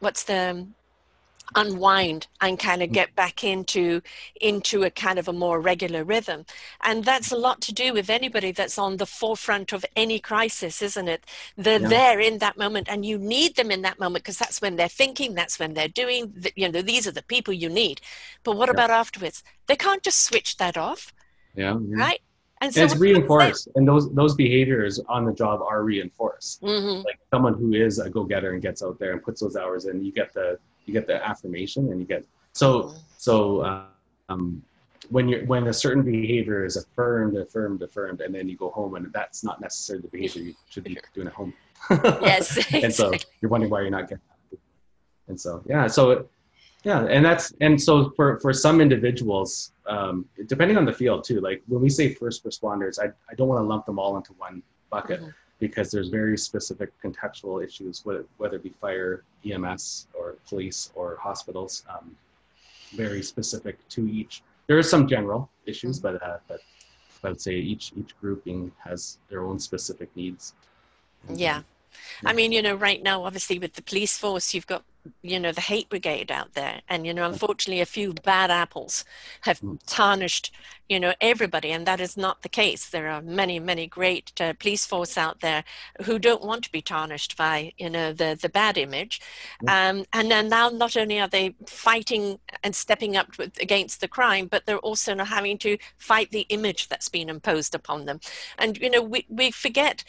what's 0.00 0.24
the 0.24 0.66
unwind 1.54 2.26
and 2.40 2.58
kind 2.58 2.82
of 2.82 2.90
mm. 2.90 2.94
get 2.94 3.14
back 3.14 3.44
into 3.44 4.00
into 4.40 4.82
a 4.82 4.90
kind 4.90 5.18
of 5.18 5.28
a 5.28 5.32
more 5.32 5.60
regular 5.60 6.04
rhythm 6.04 6.44
and 6.82 7.04
that's 7.04 7.30
a 7.30 7.36
lot 7.36 7.60
to 7.60 7.72
do 7.72 7.92
with 7.92 8.10
anybody 8.10 8.52
that's 8.52 8.78
on 8.78 8.96
the 8.96 9.06
forefront 9.06 9.72
of 9.72 9.84
any 9.94 10.18
crisis 10.18 10.82
isn't 10.82 11.08
it 11.08 11.24
they're 11.56 11.80
yeah. 11.80 11.88
there 11.88 12.20
in 12.20 12.38
that 12.38 12.58
moment 12.58 12.88
and 12.90 13.06
you 13.06 13.18
need 13.18 13.54
them 13.56 13.70
in 13.70 13.82
that 13.82 13.98
moment 14.00 14.24
because 14.24 14.38
that's 14.38 14.60
when 14.60 14.76
they're 14.76 14.88
thinking 14.88 15.34
that's 15.34 15.58
when 15.58 15.74
they're 15.74 15.88
doing 15.88 16.32
the, 16.36 16.52
you 16.56 16.68
know 16.68 16.82
these 16.82 17.06
are 17.06 17.12
the 17.12 17.22
people 17.22 17.54
you 17.54 17.68
need 17.68 18.00
but 18.42 18.56
what 18.56 18.68
yeah. 18.68 18.72
about 18.72 18.90
afterwards 18.90 19.42
they 19.66 19.76
can't 19.76 20.02
just 20.02 20.22
switch 20.22 20.56
that 20.56 20.76
off 20.76 21.12
yeah, 21.54 21.78
yeah. 21.88 21.96
right 21.96 22.20
and, 22.60 22.74
so 22.74 22.82
and 22.82 22.90
it's 22.90 23.00
reinforced 23.00 23.68
and 23.74 23.86
those 23.86 24.12
those 24.14 24.34
behaviors 24.34 24.98
on 25.08 25.24
the 25.24 25.32
job 25.32 25.60
are 25.62 25.82
reinforced 25.82 26.62
mm-hmm. 26.62 27.04
like 27.04 27.18
someone 27.30 27.54
who 27.54 27.72
is 27.72 27.98
a 27.98 28.10
go-getter 28.10 28.52
and 28.52 28.62
gets 28.62 28.82
out 28.82 28.98
there 28.98 29.12
and 29.12 29.22
puts 29.22 29.40
those 29.40 29.56
hours 29.56 29.84
in 29.84 30.04
you 30.04 30.12
get 30.12 30.32
the 30.32 30.58
you 30.86 30.92
get 30.92 31.06
the 31.06 31.26
affirmation 31.26 31.90
and 31.90 32.00
you 32.00 32.06
get 32.06 32.24
so 32.52 32.82
mm-hmm. 32.82 32.98
so 33.16 33.60
uh, 33.60 33.84
um, 34.28 34.62
when 35.10 35.28
you're 35.28 35.44
when 35.46 35.66
a 35.68 35.72
certain 35.72 36.02
behavior 36.02 36.64
is 36.64 36.76
affirmed 36.76 37.36
affirmed 37.36 37.82
affirmed 37.82 38.20
and 38.20 38.34
then 38.34 38.48
you 38.48 38.56
go 38.56 38.70
home 38.70 38.94
and 38.94 39.12
that's 39.12 39.44
not 39.44 39.60
necessarily 39.60 40.02
the 40.02 40.08
behavior 40.08 40.42
you 40.42 40.54
should 40.70 40.84
be 40.84 40.98
doing 41.14 41.26
at 41.26 41.32
home. 41.34 41.52
Yes 41.90 42.58
and 42.72 42.92
so 42.92 43.12
you're 43.40 43.50
wondering 43.50 43.70
why 43.70 43.82
you're 43.82 43.90
not 43.90 44.08
getting 44.08 44.22
and 45.28 45.40
so 45.40 45.62
yeah 45.66 45.86
so 45.86 46.28
yeah 46.84 47.04
and 47.04 47.24
that's 47.24 47.52
and 47.60 47.80
so 47.80 48.10
for 48.16 48.40
for 48.40 48.52
some 48.52 48.80
individuals 48.80 49.72
um, 49.86 50.24
depending 50.46 50.76
on 50.76 50.84
the 50.84 50.92
field 50.92 51.24
too 51.24 51.40
like 51.40 51.62
when 51.66 51.80
we 51.80 51.90
say 51.90 52.14
first 52.14 52.44
responders 52.44 52.98
i, 52.98 53.06
I 53.30 53.34
don't 53.36 53.48
want 53.48 53.60
to 53.60 53.66
lump 53.66 53.86
them 53.86 53.98
all 53.98 54.16
into 54.16 54.32
one 54.34 54.62
bucket. 54.90 55.20
Mm-hmm 55.20 55.30
because 55.58 55.90
there's 55.90 56.08
very 56.08 56.36
specific 56.36 56.90
contextual 57.02 57.64
issues, 57.64 58.04
whether 58.04 58.56
it 58.56 58.62
be 58.62 58.74
fire, 58.80 59.24
EMS, 59.44 60.08
or 60.12 60.36
police, 60.48 60.90
or 60.94 61.16
hospitals, 61.20 61.84
um, 61.88 62.14
very 62.94 63.22
specific 63.22 63.76
to 63.88 64.08
each. 64.08 64.42
There 64.66 64.78
are 64.78 64.82
some 64.82 65.08
general 65.08 65.48
issues, 65.64 65.98
but, 65.98 66.22
uh, 66.22 66.38
but 66.48 66.60
I 67.24 67.28
would 67.28 67.40
say 67.40 67.54
each 67.54 67.92
each 67.96 68.18
grouping 68.20 68.70
has 68.78 69.18
their 69.28 69.44
own 69.44 69.58
specific 69.58 70.14
needs. 70.14 70.54
Yeah. 71.28 71.62
I 72.24 72.32
mean, 72.32 72.52
you 72.52 72.62
know, 72.62 72.74
right 72.74 73.02
now, 73.02 73.24
obviously, 73.24 73.58
with 73.58 73.72
the 73.74 73.82
police 73.82 74.18
force, 74.18 74.54
you've 74.54 74.66
got 74.66 74.84
you 75.22 75.38
know 75.40 75.52
the 75.52 75.60
hate 75.60 75.88
brigade 75.88 76.30
out 76.30 76.54
there. 76.54 76.80
And 76.88 77.06
you 77.06 77.14
know 77.14 77.28
unfortunately 77.28 77.80
a 77.80 77.86
few 77.86 78.12
bad 78.12 78.50
apples 78.50 79.04
have 79.42 79.58
hmm. 79.58 79.76
tarnished 79.86 80.52
you 80.88 81.00
know 81.00 81.14
everybody. 81.20 81.72
And 81.72 81.86
that 81.86 82.00
is 82.00 82.16
not 82.16 82.42
the 82.42 82.48
case. 82.48 82.88
There 82.88 83.08
are 83.08 83.22
many 83.22 83.58
many 83.58 83.86
great 83.86 84.32
uh, 84.40 84.54
police 84.58 84.86
force 84.86 85.18
out 85.18 85.40
there 85.40 85.64
who 86.04 86.18
don't 86.18 86.44
want 86.44 86.64
to 86.64 86.72
be 86.72 86.82
tarnished 86.82 87.36
by 87.36 87.72
you 87.78 87.90
know 87.90 88.12
the 88.12 88.38
the 88.40 88.48
bad 88.48 88.78
image. 88.78 89.20
Um, 89.68 90.04
and 90.12 90.30
then 90.30 90.48
now 90.48 90.68
not 90.68 90.96
only 90.96 91.20
are 91.20 91.28
they 91.28 91.54
fighting 91.66 92.38
and 92.62 92.74
stepping 92.74 93.16
up 93.16 93.38
with, 93.38 93.60
against 93.60 94.00
the 94.00 94.08
crime 94.08 94.46
but 94.46 94.66
they're 94.66 94.78
also 94.78 95.14
now 95.14 95.24
having 95.24 95.58
to 95.58 95.78
fight 95.96 96.30
the 96.30 96.46
image 96.48 96.88
that's 96.88 97.08
been 97.08 97.28
imposed 97.28 97.74
upon 97.74 98.06
them. 98.06 98.20
And 98.58 98.78
you 98.78 98.90
know 98.90 99.02
we, 99.02 99.26
we 99.28 99.50
forget 99.50 100.04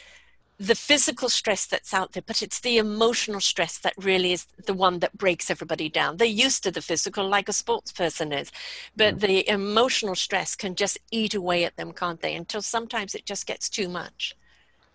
the 0.58 0.74
physical 0.74 1.28
stress 1.28 1.66
that's 1.66 1.94
out 1.94 2.12
there, 2.12 2.22
but 2.26 2.42
it's 2.42 2.60
the 2.60 2.78
emotional 2.78 3.40
stress 3.40 3.78
that 3.78 3.94
really 3.96 4.32
is 4.32 4.46
the 4.66 4.74
one 4.74 4.98
that 4.98 5.16
breaks 5.16 5.50
everybody 5.50 5.88
down. 5.88 6.16
They're 6.16 6.26
used 6.26 6.64
to 6.64 6.72
the 6.72 6.82
physical, 6.82 7.28
like 7.28 7.48
a 7.48 7.52
sports 7.52 7.92
person 7.92 8.32
is, 8.32 8.50
but 8.96 9.20
the 9.20 9.48
emotional 9.48 10.16
stress 10.16 10.56
can 10.56 10.74
just 10.74 10.98
eat 11.12 11.34
away 11.34 11.64
at 11.64 11.76
them, 11.76 11.92
can't 11.92 12.20
they? 12.20 12.34
Until 12.34 12.60
sometimes 12.60 13.14
it 13.14 13.24
just 13.24 13.46
gets 13.46 13.68
too 13.68 13.88
much. 13.88 14.36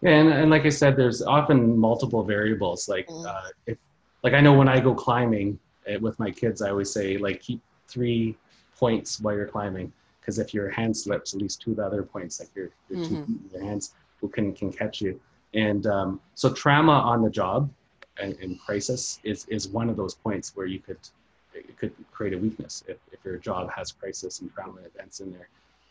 Yeah, 0.02 0.16
and, 0.16 0.34
and 0.34 0.52
like 0.52 0.66
I 0.66 0.70
said, 0.70 0.98
there's 0.98 1.22
often 1.22 1.78
multiple 1.78 2.24
variables. 2.24 2.90
Like, 2.90 3.08
mm. 3.08 3.26
uh, 3.26 3.50
if, 3.66 3.78
like 4.22 4.34
I 4.34 4.42
know 4.42 4.54
when 4.54 4.68
I 4.68 4.82
go 4.82 4.94
climbing 4.94 5.58
eh, 5.88 5.96
with 5.96 6.20
my 6.20 6.30
kids, 6.30 6.62
I 6.62 6.72
always 6.72 6.92
say 6.92 7.18
like 7.18 7.40
keep 7.40 7.62
three 7.88 8.36
points 8.76 9.22
while 9.22 9.34
you're 9.34 9.48
climbing 9.48 9.94
because 10.20 10.40
if 10.40 10.54
your 10.54 10.70
hand 10.70 10.96
slips, 10.96 11.34
at 11.34 11.42
least 11.42 11.62
two 11.62 11.72
of 11.72 11.78
the 11.78 11.86
other 11.86 12.04
points, 12.04 12.42
like 12.42 12.50
your 12.54 12.70
your, 12.90 13.00
mm-hmm. 13.00 13.24
two, 13.24 13.40
your 13.54 13.64
hands, 13.64 13.94
can 14.34 14.54
can 14.54 14.72
catch 14.72 15.00
you. 15.00 15.20
And 15.54 15.86
um, 15.88 16.22
so 16.36 16.52
trauma 16.52 16.94
on 16.94 17.22
the 17.22 17.30
job 17.30 17.70
and, 18.18 18.36
and, 18.42 18.60
crisis 18.60 19.20
is 19.24 19.46
is 19.48 19.68
one 19.68 19.90
of 19.90 19.98
those 19.98 20.16
points 20.16 20.56
where 20.56 20.66
you 20.66 20.80
could 20.80 20.98
it 21.54 21.78
could 21.78 21.94
create 22.12 22.34
a 22.34 22.38
weakness 22.38 22.84
if, 22.88 22.98
if 23.12 23.20
your 23.24 23.38
job 23.38 23.70
has 23.76 23.92
crisis 23.92 24.40
and 24.40 24.52
trauma 24.54 24.82
events 24.82 25.20
in 25.20 25.32
there. 25.32 25.50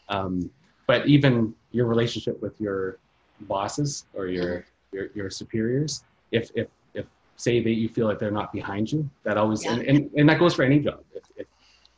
Um, 0.09 0.51
but 0.87 1.07
even 1.07 1.55
your 1.71 1.87
relationship 1.87 2.41
with 2.43 2.61
your 2.61 2.99
bosses 3.43 4.07
or 4.15 4.27
your 4.27 4.65
your, 4.93 5.09
your 5.15 5.31
superiors, 5.31 6.05
if 6.33 6.51
if 6.55 6.69
if 6.95 7.07
say 7.37 7.61
that 7.61 7.71
you 7.71 7.89
feel 7.89 8.07
like 8.07 8.19
they're 8.19 8.31
not 8.31 8.53
behind 8.53 8.93
you, 8.93 9.09
that 9.25 9.37
always 9.37 9.65
yeah. 9.65 9.73
and, 9.73 9.83
and, 9.83 10.11
and 10.17 10.29
that 10.29 10.39
goes 10.39 10.55
for 10.55 10.65
any 10.65 10.81
job. 10.81 11.01
If, 11.15 11.25
if 11.37 11.47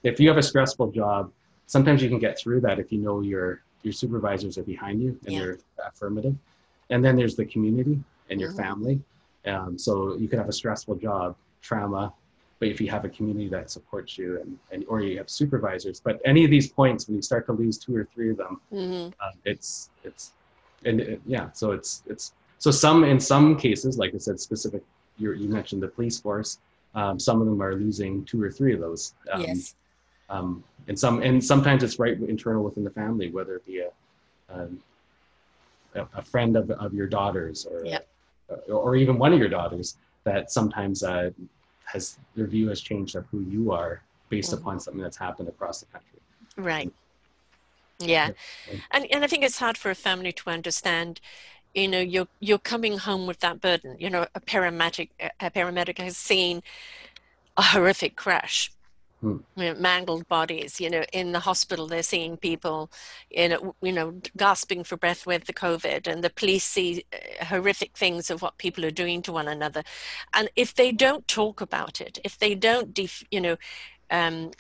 if 0.02 0.20
you 0.20 0.28
have 0.28 0.38
a 0.38 0.42
stressful 0.42 0.90
job, 0.92 1.32
sometimes 1.66 2.02
you 2.02 2.08
can 2.08 2.18
get 2.18 2.38
through 2.38 2.60
that 2.60 2.78
if 2.78 2.92
you 2.92 2.98
know 2.98 3.20
your 3.20 3.62
your 3.82 3.92
supervisors 3.92 4.56
are 4.58 4.62
behind 4.62 5.02
you 5.02 5.18
and 5.26 5.34
yeah. 5.34 5.40
they're 5.40 5.58
affirmative. 5.86 6.34
And 6.90 7.04
then 7.04 7.16
there's 7.16 7.36
the 7.36 7.44
community 7.44 7.98
and 8.30 8.40
your 8.40 8.50
mm-hmm. 8.50 8.62
family. 8.62 9.00
Um, 9.46 9.78
so 9.78 10.16
you 10.16 10.28
could 10.28 10.38
have 10.38 10.48
a 10.48 10.52
stressful 10.52 10.96
job, 10.96 11.36
trauma, 11.60 12.12
but 12.58 12.68
if 12.68 12.80
you 12.80 12.88
have 12.88 13.04
a 13.04 13.08
community 13.08 13.48
that 13.48 13.70
supports 13.70 14.16
you 14.16 14.40
and, 14.40 14.58
and 14.70 14.84
or 14.88 15.02
you 15.02 15.18
have 15.18 15.28
supervisors, 15.28 16.00
but 16.00 16.20
any 16.24 16.44
of 16.44 16.50
these 16.50 16.68
points 16.68 17.06
when 17.06 17.16
you 17.16 17.22
start 17.22 17.46
to 17.46 17.52
lose 17.52 17.78
two 17.78 17.94
or 17.94 18.08
three 18.14 18.30
of 18.30 18.36
them, 18.36 18.60
mm-hmm. 18.72 19.08
uh, 19.20 19.32
it's 19.44 19.90
it's 20.02 20.32
and 20.84 21.00
it, 21.00 21.20
yeah, 21.26 21.50
so 21.52 21.72
it's 21.72 22.02
it's 22.06 22.32
so 22.58 22.70
some 22.70 23.04
in 23.04 23.20
some 23.20 23.56
cases, 23.58 23.98
like 23.98 24.14
I 24.14 24.18
said, 24.18 24.40
specific. 24.40 24.82
You 25.18 25.32
you 25.32 25.48
mentioned 25.48 25.82
the 25.82 25.88
police 25.88 26.18
force. 26.18 26.58
Um, 26.94 27.18
some 27.18 27.40
of 27.40 27.46
them 27.46 27.60
are 27.60 27.74
losing 27.74 28.24
two 28.24 28.42
or 28.42 28.50
three 28.50 28.72
of 28.72 28.80
those. 28.80 29.14
Um, 29.32 29.42
yes. 29.42 29.74
Um, 30.30 30.64
and 30.88 30.98
some 30.98 31.22
and 31.22 31.44
sometimes 31.44 31.82
it's 31.82 31.98
right 31.98 32.18
internal 32.18 32.64
within 32.64 32.84
the 32.84 32.90
family, 32.90 33.30
whether 33.30 33.56
it 33.56 33.66
be 33.66 33.80
a 33.80 33.90
um, 34.48 34.80
a, 35.94 36.06
a, 36.14 36.22
friend 36.22 36.56
of, 36.56 36.70
of 36.70 36.94
your 36.94 37.06
daughters 37.06 37.66
or 37.66 37.84
yep. 37.84 38.08
or 38.68 38.96
even 38.96 39.18
one 39.18 39.32
of 39.32 39.38
your 39.38 39.48
daughters 39.48 39.96
that 40.24 40.50
sometimes 40.50 41.02
uh, 41.02 41.30
has 41.84 42.18
their 42.34 42.46
view 42.46 42.68
has 42.68 42.80
changed 42.80 43.16
of 43.16 43.26
who 43.26 43.40
you 43.40 43.72
are 43.72 44.02
based 44.28 44.52
mm-hmm. 44.52 44.60
upon 44.60 44.80
something 44.80 45.02
that's 45.02 45.16
happened 45.16 45.48
across 45.48 45.80
the 45.80 45.86
country. 45.86 46.18
Right. 46.56 46.92
Yeah. 47.98 48.30
And 48.90 49.06
and 49.10 49.24
I 49.24 49.26
think 49.26 49.44
it's 49.44 49.58
hard 49.58 49.78
for 49.78 49.90
a 49.90 49.94
family 49.94 50.32
to 50.32 50.50
understand 50.50 51.20
you 51.74 51.88
know 51.88 52.00
you're 52.00 52.28
you're 52.40 52.58
coming 52.58 52.98
home 52.98 53.26
with 53.26 53.40
that 53.40 53.60
burden 53.60 53.96
you 53.98 54.08
know 54.08 54.26
a 54.34 54.40
paramedic 54.40 55.08
a 55.40 55.50
paramedic 55.50 55.98
has 55.98 56.16
seen 56.16 56.62
a 57.56 57.62
horrific 57.62 58.16
crash 58.16 58.70
Hmm. 59.24 59.38
You 59.56 59.72
know, 59.72 59.80
mangled 59.80 60.28
bodies. 60.28 60.78
You 60.78 60.90
know, 60.90 61.02
in 61.14 61.32
the 61.32 61.40
hospital, 61.40 61.86
they're 61.86 62.02
seeing 62.02 62.36
people, 62.36 62.90
you 63.30 63.48
know, 63.48 63.74
you 63.80 63.90
know, 63.90 64.20
gasping 64.36 64.84
for 64.84 64.98
breath 64.98 65.26
with 65.26 65.46
the 65.46 65.54
COVID, 65.54 66.06
and 66.06 66.22
the 66.22 66.28
police 66.28 66.64
see 66.64 67.06
uh, 67.10 67.46
horrific 67.46 67.96
things 67.96 68.28
of 68.28 68.42
what 68.42 68.58
people 68.58 68.84
are 68.84 68.90
doing 68.90 69.22
to 69.22 69.32
one 69.32 69.48
another. 69.48 69.82
And 70.34 70.50
if 70.56 70.74
they 70.74 70.92
don't 70.92 71.26
talk 71.26 71.62
about 71.62 72.02
it, 72.02 72.18
if 72.22 72.38
they 72.38 72.54
don't, 72.54 72.92
def, 72.92 73.24
you 73.30 73.40
know, 73.40 73.56
um, 74.10 74.50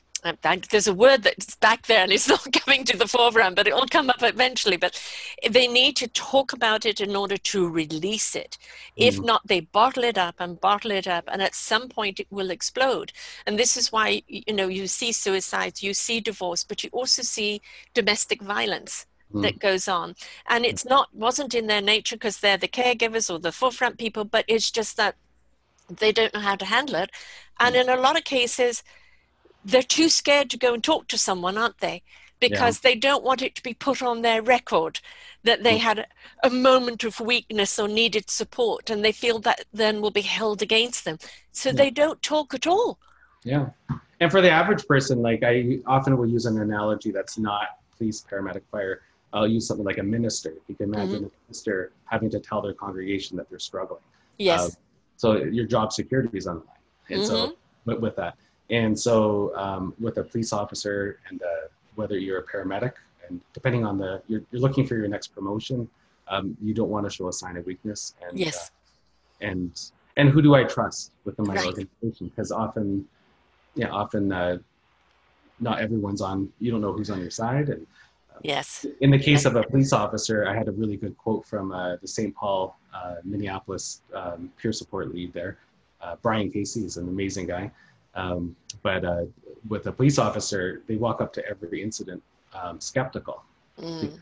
there's 0.70 0.86
a 0.86 0.94
word 0.94 1.22
that's 1.22 1.54
back 1.56 1.86
there 1.86 2.02
and 2.02 2.12
it's 2.12 2.28
not 2.34 2.46
coming 2.52 2.84
to 2.84 2.96
the 2.96 3.06
foreground, 3.06 3.56
but 3.56 3.66
it'll 3.66 3.86
come 3.86 4.10
up 4.10 4.22
eventually. 4.22 4.76
But 4.76 5.00
they 5.48 5.68
need 5.68 5.96
to 5.96 6.08
talk 6.08 6.52
about 6.52 6.86
it 6.86 7.00
in 7.00 7.14
order 7.14 7.36
to 7.36 7.68
release 7.68 8.34
it. 8.34 8.56
Mm. 8.98 9.08
If 9.08 9.20
not, 9.20 9.46
they 9.46 9.60
bottle 9.60 10.04
it 10.04 10.18
up 10.18 10.36
and 10.38 10.60
bottle 10.60 10.90
it 10.90 11.06
up, 11.06 11.24
and 11.28 11.42
at 11.42 11.54
some 11.54 11.88
point 11.88 12.20
it 12.20 12.26
will 12.30 12.50
explode. 12.50 13.12
And 13.46 13.58
this 13.58 13.76
is 13.76 13.92
why 13.92 14.22
you 14.26 14.54
know 14.54 14.68
you 14.68 14.86
see 14.86 15.12
suicides, 15.12 15.82
you 15.82 15.94
see 15.94 16.20
divorce, 16.20 16.64
but 16.64 16.82
you 16.82 16.90
also 16.92 17.22
see 17.22 17.60
domestic 17.92 18.42
violence 18.42 19.06
mm. 19.32 19.42
that 19.42 19.58
goes 19.58 19.88
on. 19.88 20.14
And 20.48 20.64
it's 20.64 20.84
not 20.84 21.14
wasn't 21.14 21.54
in 21.54 21.66
their 21.66 21.82
nature 21.82 22.16
because 22.16 22.38
they're 22.38 22.56
the 22.56 22.68
caregivers 22.68 23.32
or 23.32 23.38
the 23.38 23.52
forefront 23.52 23.98
people, 23.98 24.24
but 24.24 24.44
it's 24.48 24.70
just 24.70 24.96
that 24.96 25.16
they 25.90 26.12
don't 26.12 26.32
know 26.32 26.40
how 26.40 26.56
to 26.56 26.64
handle 26.64 26.96
it. 26.96 27.10
And 27.60 27.74
mm. 27.74 27.82
in 27.82 27.88
a 27.88 28.00
lot 28.00 28.16
of 28.16 28.24
cases 28.24 28.82
they're 29.64 29.82
too 29.82 30.08
scared 30.08 30.50
to 30.50 30.58
go 30.58 30.74
and 30.74 30.84
talk 30.84 31.08
to 31.08 31.18
someone, 31.18 31.56
aren't 31.56 31.78
they? 31.78 32.02
Because 32.40 32.80
yeah. 32.82 32.90
they 32.90 32.96
don't 32.96 33.24
want 33.24 33.42
it 33.42 33.54
to 33.54 33.62
be 33.62 33.74
put 33.74 34.02
on 34.02 34.22
their 34.22 34.42
record 34.42 35.00
that 35.44 35.62
they 35.62 35.76
mm. 35.76 35.80
had 35.80 36.06
a 36.42 36.50
moment 36.50 37.04
of 37.04 37.20
weakness 37.20 37.78
or 37.78 37.88
needed 37.88 38.28
support, 38.28 38.90
and 38.90 39.04
they 39.04 39.12
feel 39.12 39.38
that 39.40 39.64
then 39.72 40.00
will 40.00 40.10
be 40.10 40.20
held 40.22 40.60
against 40.60 41.04
them. 41.04 41.18
So 41.52 41.70
yeah. 41.70 41.76
they 41.76 41.90
don't 41.90 42.20
talk 42.22 42.54
at 42.54 42.66
all. 42.66 42.98
Yeah. 43.44 43.70
And 44.20 44.30
for 44.30 44.40
the 44.40 44.50
average 44.50 44.86
person, 44.86 45.22
like 45.22 45.42
I 45.42 45.78
often 45.86 46.16
will 46.16 46.26
use 46.26 46.46
an 46.46 46.60
analogy 46.60 47.10
that's 47.10 47.38
not 47.38 47.68
police, 47.96 48.24
paramedic, 48.30 48.62
fire. 48.70 49.02
I'll 49.32 49.46
use 49.46 49.66
something 49.66 49.84
like 49.84 49.98
a 49.98 50.02
minister. 50.02 50.54
You 50.68 50.74
can 50.74 50.94
imagine 50.94 51.16
mm-hmm. 51.16 51.24
a 51.24 51.46
minister 51.46 51.92
having 52.06 52.30
to 52.30 52.40
tell 52.40 52.62
their 52.62 52.72
congregation 52.72 53.36
that 53.36 53.50
they're 53.50 53.58
struggling. 53.58 54.00
Yes. 54.38 54.60
Uh, 54.60 54.70
so 55.16 55.36
your 55.36 55.66
job 55.66 55.92
security 55.92 56.38
is 56.38 56.46
on 56.46 56.60
the 56.60 56.64
line. 56.64 56.76
And 57.10 57.20
mm-hmm. 57.20 57.50
so 57.50 57.56
with, 57.84 57.98
with 58.00 58.16
that. 58.16 58.36
And 58.70 58.98
so 58.98 59.54
um, 59.56 59.94
with 60.00 60.18
a 60.18 60.24
police 60.24 60.52
officer 60.52 61.18
and 61.28 61.42
uh, 61.42 61.68
whether 61.96 62.18
you're 62.18 62.38
a 62.38 62.46
paramedic 62.46 62.92
and 63.28 63.40
depending 63.52 63.84
on 63.84 63.98
the, 63.98 64.22
you're, 64.26 64.42
you're 64.50 64.60
looking 64.60 64.86
for 64.86 64.96
your 64.96 65.08
next 65.08 65.28
promotion, 65.28 65.88
um, 66.28 66.56
you 66.62 66.72
don't 66.72 66.88
want 66.88 67.04
to 67.04 67.10
show 67.10 67.28
a 67.28 67.32
sign 67.32 67.56
of 67.56 67.66
weakness. 67.66 68.14
And, 68.26 68.38
yes. 68.38 68.70
Uh, 69.42 69.46
and, 69.46 69.90
and 70.16 70.30
who 70.30 70.40
do 70.40 70.54
I 70.54 70.64
trust 70.64 71.12
within 71.24 71.46
my 71.46 71.54
right. 71.54 71.66
organization? 71.66 72.28
Because 72.34 72.50
often, 72.50 73.06
yeah, 73.74 73.90
often 73.90 74.32
uh, 74.32 74.58
not 75.60 75.80
everyone's 75.80 76.22
on, 76.22 76.50
you 76.58 76.70
don't 76.70 76.80
know 76.80 76.92
who's 76.92 77.10
on 77.10 77.20
your 77.20 77.30
side. 77.30 77.68
And 77.68 77.86
uh, 78.34 78.38
yes. 78.42 78.86
In 79.00 79.10
the 79.10 79.18
case 79.18 79.44
of 79.44 79.56
a 79.56 79.62
police 79.62 79.92
officer, 79.92 80.48
I 80.48 80.54
had 80.54 80.68
a 80.68 80.72
really 80.72 80.96
good 80.96 81.16
quote 81.18 81.44
from 81.46 81.72
uh, 81.72 81.96
the 81.96 82.08
St. 82.08 82.34
Paul, 82.34 82.78
uh, 82.94 83.16
Minneapolis 83.24 84.00
um, 84.14 84.50
peer 84.56 84.72
support 84.72 85.14
lead 85.14 85.32
there. 85.34 85.58
Brian 86.20 86.50
Casey 86.50 86.84
is 86.84 86.98
an 86.98 87.08
amazing 87.08 87.46
guy. 87.46 87.70
Um, 88.14 88.56
but 88.82 89.04
uh, 89.04 89.24
with 89.68 89.86
a 89.86 89.92
police 89.92 90.18
officer, 90.18 90.82
they 90.86 90.96
walk 90.96 91.20
up 91.20 91.32
to 91.34 91.48
every 91.48 91.82
incident 91.82 92.22
um, 92.52 92.80
skeptical. 92.80 93.42
Mm. 93.78 94.18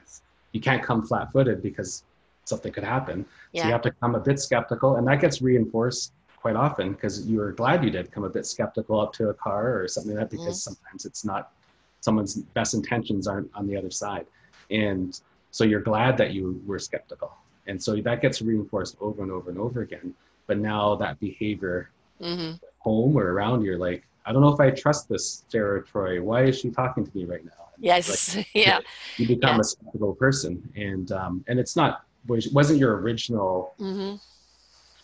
You 0.52 0.60
can't 0.60 0.82
come 0.82 1.06
flat 1.06 1.32
footed 1.32 1.62
because 1.62 2.04
something 2.44 2.72
could 2.72 2.84
happen. 2.84 3.24
Yeah. 3.52 3.62
So 3.62 3.66
you 3.68 3.72
have 3.72 3.82
to 3.82 3.90
come 3.90 4.14
a 4.14 4.20
bit 4.20 4.40
skeptical, 4.40 4.96
and 4.96 5.06
that 5.08 5.20
gets 5.20 5.42
reinforced 5.42 6.12
quite 6.36 6.56
often 6.56 6.92
because 6.92 7.26
you 7.26 7.40
are 7.40 7.52
glad 7.52 7.84
you 7.84 7.90
did 7.90 8.10
come 8.10 8.24
a 8.24 8.28
bit 8.28 8.46
skeptical 8.46 9.00
up 9.00 9.12
to 9.14 9.28
a 9.28 9.34
car 9.34 9.78
or 9.80 9.86
something 9.86 10.16
like 10.16 10.28
that 10.28 10.36
because 10.36 10.58
mm. 10.58 10.62
sometimes 10.62 11.04
it's 11.04 11.24
not 11.24 11.52
someone's 12.00 12.36
best 12.36 12.74
intentions 12.74 13.28
aren't 13.28 13.48
on 13.54 13.66
the 13.66 13.76
other 13.76 13.90
side. 13.90 14.26
And 14.70 15.18
so 15.52 15.62
you're 15.62 15.80
glad 15.80 16.16
that 16.16 16.32
you 16.32 16.60
were 16.66 16.80
skeptical. 16.80 17.32
And 17.68 17.80
so 17.80 17.94
that 18.00 18.20
gets 18.20 18.42
reinforced 18.42 18.96
over 19.00 19.22
and 19.22 19.30
over 19.30 19.50
and 19.50 19.58
over 19.58 19.82
again. 19.82 20.14
But 20.48 20.58
now 20.58 20.96
that 20.96 21.20
behavior 21.20 21.90
mm-hmm 22.20 22.54
home 22.82 23.16
or 23.16 23.32
around, 23.32 23.64
you're 23.64 23.78
like, 23.78 24.04
I 24.26 24.32
don't 24.32 24.42
know 24.42 24.52
if 24.52 24.60
I 24.60 24.70
trust 24.70 25.08
this 25.08 25.44
Sarah 25.48 25.84
Troy. 25.84 26.22
Why 26.22 26.44
is 26.44 26.60
she 26.60 26.70
talking 26.70 27.04
to 27.06 27.16
me 27.16 27.24
right 27.24 27.44
now? 27.44 27.68
And 27.74 27.84
yes, 27.84 28.36
like, 28.36 28.48
yeah. 28.54 28.80
You 29.16 29.26
become 29.26 29.56
yeah. 29.56 29.60
a 29.60 29.64
skeptical 29.64 30.14
person, 30.14 30.62
and 30.76 31.10
um, 31.12 31.44
and 31.48 31.58
it's 31.58 31.76
not 31.76 32.04
wasn't 32.28 32.78
your 32.78 32.98
original 32.98 33.74
mm-hmm. 33.80 34.16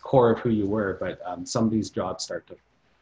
core 0.02 0.32
of 0.32 0.38
who 0.38 0.50
you 0.50 0.66
were, 0.66 0.96
but 1.00 1.20
um, 1.26 1.44
some 1.44 1.64
of 1.64 1.70
these 1.70 1.90
jobs 1.90 2.22
start 2.22 2.46
to 2.46 2.56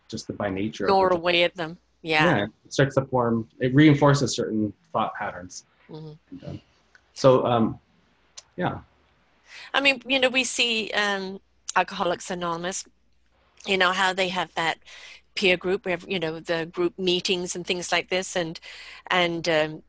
just 0.08 0.34
by 0.38 0.48
nature 0.48 0.86
gnaw 0.86 1.08
away 1.08 1.42
at 1.42 1.54
them. 1.54 1.76
Yeah. 2.02 2.36
yeah, 2.36 2.44
it 2.44 2.72
starts 2.72 2.94
to 2.94 3.04
form. 3.04 3.48
It 3.60 3.74
reinforces 3.74 4.34
certain 4.34 4.72
thought 4.92 5.14
patterns. 5.14 5.64
Mm-hmm. 5.90 6.12
And, 6.30 6.44
um, 6.44 6.60
so, 7.14 7.44
um, 7.44 7.78
yeah. 8.56 8.78
I 9.74 9.80
mean, 9.80 10.02
you 10.06 10.20
know, 10.20 10.28
we 10.28 10.44
see 10.44 10.90
um, 10.92 11.40
Alcoholics 11.74 12.30
Anonymous 12.30 12.84
you 13.66 13.78
know 13.78 13.92
how 13.92 14.12
they 14.12 14.28
have 14.28 14.54
that 14.54 14.78
peer 15.34 15.56
group 15.56 15.84
we 15.84 15.90
have 15.90 16.04
you 16.08 16.18
know 16.18 16.40
the 16.40 16.66
group 16.66 16.98
meetings 16.98 17.54
and 17.54 17.66
things 17.66 17.92
like 17.92 18.08
this 18.08 18.36
and 18.36 18.58
and 19.08 19.48
um, 19.48 19.82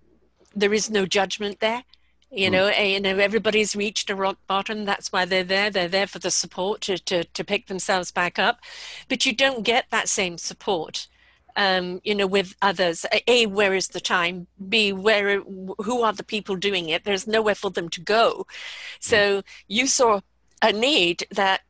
there 0.55 0.73
is 0.73 0.89
no 0.89 1.05
judgment 1.05 1.59
there 1.59 1.83
you 2.31 2.47
hmm. 2.47 2.53
know 2.53 2.65
everybody's 2.67 3.75
reached 3.75 4.09
a 4.09 4.15
rock 4.15 4.37
bottom 4.47 4.85
that's 4.85 5.11
why 5.11 5.23
they're 5.25 5.43
there 5.43 5.69
they're 5.69 5.87
there 5.87 6.07
for 6.07 6.19
the 6.19 6.31
support 6.31 6.81
to, 6.81 6.97
to, 6.97 7.23
to 7.23 7.43
pick 7.43 7.67
themselves 7.67 8.11
back 8.11 8.37
up. 8.37 8.59
But 9.07 9.25
you 9.25 9.33
don't 9.33 9.63
get 9.63 9.85
that 9.91 10.09
same 10.09 10.37
support 10.37 11.07
um, 11.55 12.01
you 12.03 12.13
know 12.13 12.27
with 12.27 12.53
others. 12.61 13.05
A 13.27 13.45
where 13.45 13.73
is 13.73 13.89
the 13.89 14.01
time? 14.01 14.47
B 14.67 14.91
where 14.91 15.39
who 15.39 16.01
are 16.01 16.13
the 16.13 16.23
people 16.23 16.55
doing 16.55 16.89
it? 16.89 17.05
There's 17.05 17.27
nowhere 17.27 17.55
for 17.55 17.71
them 17.71 17.89
to 17.89 18.01
go. 18.01 18.45
Hmm. 18.45 18.53
so 18.99 19.41
you 19.67 19.87
saw 19.87 20.21
a 20.61 20.73
need 20.73 21.27
that 21.31 21.61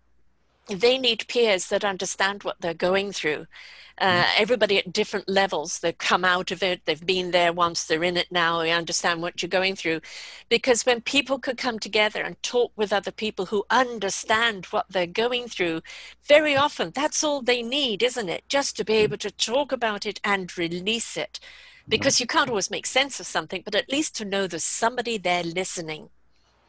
they 0.69 0.97
need 0.97 1.27
peers 1.27 1.67
that 1.67 1.85
understand 1.85 2.43
what 2.43 2.57
they're 2.59 2.73
going 2.73 3.11
through. 3.11 3.45
Uh, 3.99 4.23
mm. 4.23 4.27
everybody 4.37 4.77
at 4.77 4.93
different 4.93 5.27
levels, 5.27 5.79
they've 5.79 5.97
come 5.97 6.23
out 6.23 6.51
of 6.51 6.61
it, 6.61 6.85
they've 6.85 7.05
been 7.05 7.31
there 7.31 7.51
once, 7.51 7.85
they're 7.85 8.03
in 8.03 8.15
it 8.15 8.31
now, 8.31 8.59
they 8.59 8.71
understand 8.71 9.21
what 9.21 9.41
you're 9.41 9.49
going 9.49 9.75
through. 9.75 9.99
Because 10.49 10.85
when 10.85 11.01
people 11.01 11.39
could 11.39 11.57
come 11.57 11.79
together 11.79 12.21
and 12.21 12.41
talk 12.43 12.71
with 12.75 12.93
other 12.93 13.11
people 13.11 13.47
who 13.47 13.65
understand 13.71 14.65
what 14.65 14.85
they're 14.89 15.07
going 15.07 15.47
through, 15.47 15.81
very 16.27 16.55
often 16.55 16.91
that's 16.93 17.23
all 17.23 17.41
they 17.41 17.63
need, 17.63 18.03
isn't 18.03 18.29
it? 18.29 18.43
Just 18.49 18.77
to 18.77 18.85
be 18.85 18.93
mm. 18.93 19.03
able 19.03 19.17
to 19.17 19.31
talk 19.31 19.71
about 19.71 20.05
it 20.05 20.19
and 20.23 20.55
release 20.57 21.17
it. 21.17 21.39
because 21.89 22.19
you 22.19 22.27
can't 22.27 22.49
always 22.49 22.69
make 22.69 22.85
sense 22.85 23.19
of 23.19 23.25
something, 23.25 23.61
but 23.63 23.75
at 23.75 23.91
least 23.91 24.15
to 24.17 24.25
know 24.25 24.45
there's 24.45 24.63
somebody 24.63 25.17
there 25.17 25.43
listening. 25.43 26.09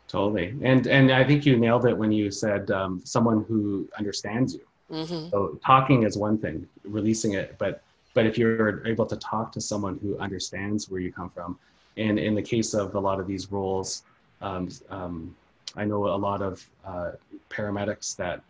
Totally, 0.08 0.54
and 0.62 0.86
and 0.86 1.12
I 1.12 1.22
think 1.22 1.44
you 1.44 1.58
nailed 1.58 1.84
it 1.84 1.96
when 1.96 2.10
you 2.10 2.30
said 2.30 2.70
um, 2.70 3.02
someone 3.04 3.44
who 3.46 3.86
understands 3.98 4.54
you. 4.54 4.66
Mm-hmm. 4.90 5.28
So 5.28 5.58
talking 5.62 6.04
is 6.04 6.16
one 6.16 6.38
thing, 6.38 6.66
releasing 6.84 7.34
it, 7.34 7.56
but 7.58 7.82
but 8.14 8.24
if 8.24 8.38
you're 8.38 8.86
able 8.86 9.04
to 9.04 9.16
talk 9.16 9.52
to 9.52 9.60
someone 9.60 9.98
who 10.02 10.18
understands 10.18 10.88
where 10.88 11.00
you 11.00 11.12
come 11.12 11.28
from, 11.28 11.58
and 11.98 12.18
in 12.18 12.34
the 12.34 12.42
case 12.42 12.72
of 12.72 12.94
a 12.94 12.98
lot 12.98 13.20
of 13.20 13.26
these 13.26 13.52
roles, 13.52 14.04
um, 14.40 14.70
um, 14.88 15.36
I 15.76 15.84
know 15.84 16.06
a 16.06 16.16
lot 16.16 16.40
of 16.40 16.66
uh, 16.86 17.10
paramedics 17.50 18.16
that 18.16 18.40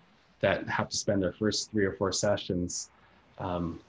that 0.40 0.68
have 0.68 0.88
to 0.90 0.96
spend 0.96 1.20
their 1.20 1.32
first 1.32 1.72
three 1.72 1.84
or 1.84 1.92
four 1.92 2.12
sessions 2.12 2.90
um, 3.38 3.80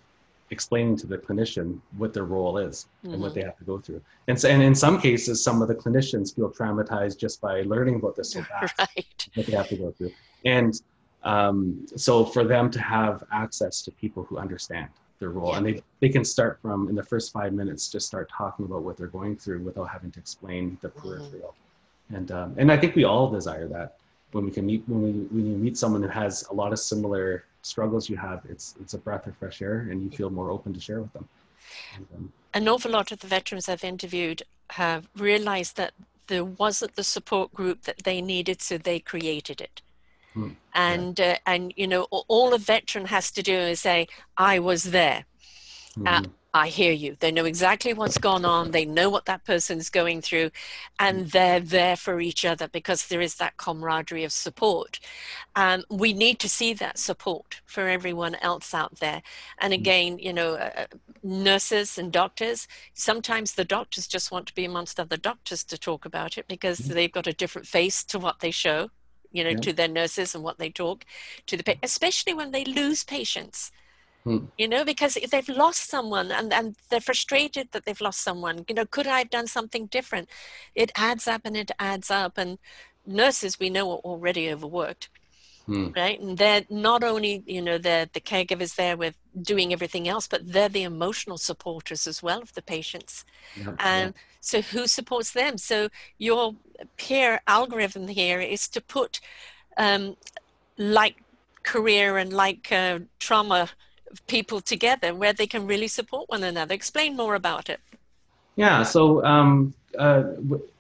explaining 0.52 0.98
to 0.98 1.08
the 1.08 1.18
clinician 1.18 1.80
what 1.98 2.14
their 2.14 2.26
role 2.26 2.58
is 2.58 2.88
mm-hmm. 3.04 3.14
and 3.14 3.22
what 3.22 3.30
mm-hmm. 3.30 3.40
they 3.40 3.46
have 3.46 3.58
to 3.58 3.64
go 3.64 3.80
through. 3.80 4.02
And, 4.28 4.40
so, 4.40 4.50
and 4.50 4.62
in 4.62 4.76
some 4.76 5.00
cases, 5.00 5.44
some 5.44 5.62
of 5.62 5.68
the 5.68 5.76
clinicians 5.76 6.36
feel 6.36 6.50
traumatized 6.50 7.18
just 7.18 7.42
by 7.42 7.62
learning 7.62 7.96
about 7.96 8.16
this 8.16 8.32
so 8.32 8.44
fast 8.60 8.74
right. 8.80 9.28
what 9.36 9.46
they 9.46 9.54
have 9.54 9.70
to 9.70 9.76
go 9.76 9.92
through. 9.92 10.12
And 10.46 10.80
um, 11.24 11.86
so 11.96 12.26
for 12.26 12.44
them 12.44 12.72
to 12.72 12.82
have 12.82 13.24
access 13.32 13.82
to 13.84 13.92
people 13.92 14.24
who 14.24 14.38
understand 14.38 14.90
their 15.20 15.30
role 15.30 15.52
yeah. 15.52 15.58
and 15.58 15.66
they, 15.66 15.84
they 16.00 16.10
can 16.10 16.24
start 16.24 16.60
from 16.62 16.88
in 16.88 16.96
the 16.96 17.04
first 17.04 17.32
five 17.32 17.54
minutes 17.54 17.92
just 17.92 18.08
start 18.08 18.30
talking 18.30 18.66
about 18.66 18.84
what 18.84 18.98
they're 18.98 19.08
going 19.08 19.36
through 19.36 19.60
without 19.60 19.90
having 19.90 20.10
to 20.12 20.20
explain 20.20 20.78
the 20.82 20.88
mm-hmm. 20.88 21.10
peripheral 21.10 21.54
mm-hmm. 22.10 22.16
and 22.16 22.32
um, 22.32 22.56
and 22.58 22.72
i 22.72 22.78
think 22.78 22.96
we 22.96 23.04
all 23.04 23.30
desire 23.30 23.68
that 23.68 23.98
when 24.32 24.46
we 24.46 24.52
can 24.52 24.66
meet 24.66 24.82
when 24.88 25.02
we 25.02 25.12
when 25.12 25.46
you 25.46 25.58
meet 25.58 25.78
someone 25.78 26.02
who 26.02 26.08
has 26.08 26.46
a 26.52 26.54
lot 26.54 26.72
of 26.72 26.80
similar 26.80 27.44
struggles 27.62 28.10
you 28.10 28.18
have 28.18 28.42
it's 28.50 28.76
it's 28.82 28.94
a 28.94 28.98
breath 28.98 29.28
of 29.28 29.36
fresh 29.38 29.62
air 29.62 29.88
and 29.92 30.02
you 30.04 30.10
feel 30.10 30.30
more 30.30 30.50
open 30.50 30.74
to 30.74 30.80
share 30.80 31.02
with 31.02 31.12
them 31.14 31.28
and, 31.96 32.08
um, 32.16 32.34
an 32.54 32.68
awful 32.68 32.92
lot 32.92 33.12
of 33.12 33.20
the 33.20 33.28
veterans 33.28 33.68
i've 33.68 33.84
interviewed 33.84 34.44
have 34.72 35.08
realized 35.18 35.76
that 35.76 35.94
there 36.28 36.46
wasn't 36.46 36.96
the 36.96 37.04
support 37.04 37.54
group 37.54 37.84
that 37.84 38.04
they 38.04 38.22
needed 38.22 38.62
so 38.62 38.78
they 38.78 39.00
created 39.00 39.60
it 39.60 39.82
Hmm. 40.34 40.50
And 40.74 41.20
uh, 41.20 41.38
and 41.46 41.74
you 41.76 41.88
know 41.88 42.04
all 42.12 42.54
a 42.54 42.58
veteran 42.58 43.06
has 43.06 43.32
to 43.32 43.42
do 43.42 43.54
is 43.54 43.82
say, 43.82 44.08
"I 44.38 44.60
was 44.60 44.84
there." 44.84 45.26
Mm-hmm. 45.98 46.08
Uh, 46.08 46.30
I 46.54 46.70
hear 46.70 46.92
you. 46.92 47.16
They 47.20 47.32
know 47.32 47.46
exactly 47.46 47.94
what's 47.94 48.18
gone 48.18 48.44
on. 48.44 48.72
They 48.72 48.84
know 48.84 49.10
what 49.10 49.26
that 49.26 49.46
person's 49.46 49.90
going 49.90 50.22
through, 50.22 50.50
and 50.98 51.26
mm. 51.26 51.32
they're 51.32 51.60
there 51.60 51.96
for 51.96 52.20
each 52.20 52.44
other 52.44 52.68
because 52.68 53.08
there 53.08 53.22
is 53.22 53.36
that 53.36 53.58
camaraderie 53.58 54.24
of 54.24 54.32
support. 54.32 55.00
Um, 55.56 55.84
we 55.92 56.12
need 56.12 56.40
to 56.40 56.50
see 56.50 56.74
that 56.74 56.98
support 56.98 57.62
for 57.66 57.88
everyone 57.88 58.36
else 58.36 58.74
out 58.74 58.96
there. 58.96 59.22
And 59.60 59.74
mm. 59.74 59.78
again, 59.78 60.18
you 60.18 60.34
know, 60.34 60.54
uh, 60.54 60.72
uh, 60.76 60.86
nurses 61.22 62.00
and 62.00 62.12
doctors, 62.12 62.68
sometimes 62.96 63.54
the 63.54 63.66
doctors 63.66 64.08
just 64.08 64.32
want 64.32 64.48
to 64.48 64.56
be 64.56 64.66
amongst 64.66 65.00
other 65.00 65.18
doctors 65.18 65.64
to 65.66 65.78
talk 65.78 66.04
about 66.04 66.38
it 66.38 66.48
because 66.48 66.80
mm-hmm. 66.80 66.94
they've 66.94 67.12
got 67.12 67.28
a 67.28 67.34
different 67.34 67.68
face 67.68 68.04
to 68.06 68.18
what 68.18 68.40
they 68.40 68.52
show 68.52 68.90
you 69.32 69.44
know, 69.44 69.52
yeah. 69.52 69.58
to 69.58 69.74
their 69.74 69.88
nurses 69.88 70.34
and 70.34 70.44
what 70.44 70.58
they 70.58 70.72
talk 70.72 71.06
to 71.46 71.56
the, 71.56 71.78
especially 71.84 72.34
when 72.34 72.50
they 72.50 72.66
lose 72.66 73.04
patients. 73.04 73.72
Hmm. 74.24 74.46
You 74.58 74.68
know, 74.68 74.84
because 74.84 75.16
if 75.18 75.32
they've 75.32 75.48
lost 75.48 75.90
someone 75.90 76.32
and, 76.32 76.54
and 76.54 76.76
they're 76.90 77.00
frustrated 77.00 77.70
that 77.72 77.86
they've 77.86 78.02
lost 78.02 78.22
someone, 78.22 78.66
you 78.68 78.76
know, 78.76 78.86
could 78.86 79.08
I 79.08 79.20
have 79.20 79.30
done 79.30 79.48
something 79.48 79.86
different? 79.88 80.30
It 80.76 80.92
adds 80.96 81.28
up 81.28 81.42
and 81.46 81.56
it 81.56 81.72
adds 81.80 82.12
up. 82.12 82.38
And 82.38 82.58
nurses, 83.06 83.60
we 83.60 83.70
know, 83.70 83.92
are 83.92 83.98
already 83.98 84.52
overworked. 84.52 85.10
Hmm. 85.66 85.92
Right. 85.96 86.20
And 86.20 86.38
they're 86.38 86.66
not 86.70 87.04
only, 87.04 87.44
you 87.46 87.62
know, 87.62 87.78
they're 87.78 88.08
the 88.12 88.20
caregivers 88.20 88.76
there 88.76 88.98
with 88.98 89.16
doing 89.40 89.72
everything 89.72 90.08
else, 90.08 90.28
but 90.28 90.52
they're 90.52 90.68
the 90.68 90.84
emotional 90.84 91.38
supporters 91.38 92.08
as 92.08 92.24
well 92.24 92.42
of 92.42 92.54
the 92.56 92.62
patients. 92.64 93.24
Yeah, 93.56 93.76
and 93.78 94.16
yeah. 94.16 94.22
so 94.42 94.62
who 94.62 94.88
supports 94.88 95.32
them? 95.32 95.60
So 95.60 95.90
your 96.18 96.56
peer 96.98 97.42
algorithm 97.46 98.08
here 98.08 98.42
is 98.42 98.68
to 98.70 98.82
put 98.82 99.20
um, 99.78 100.18
like 100.78 101.18
career 101.62 102.18
and 102.18 102.34
like 102.34 102.72
uh, 102.72 103.00
trauma 103.20 103.70
people 104.28 104.62
together 104.62 105.14
where 105.14 105.34
they 105.34 105.48
can 105.48 105.68
really 105.68 105.88
support 105.88 106.30
one 106.30 106.44
another. 106.44 106.74
Explain 106.74 107.16
more 107.16 107.36
about 107.36 107.70
it. 107.70 107.80
Yeah. 108.56 108.84
So 108.84 109.24
um, 109.24 109.74
uh, 109.98 110.24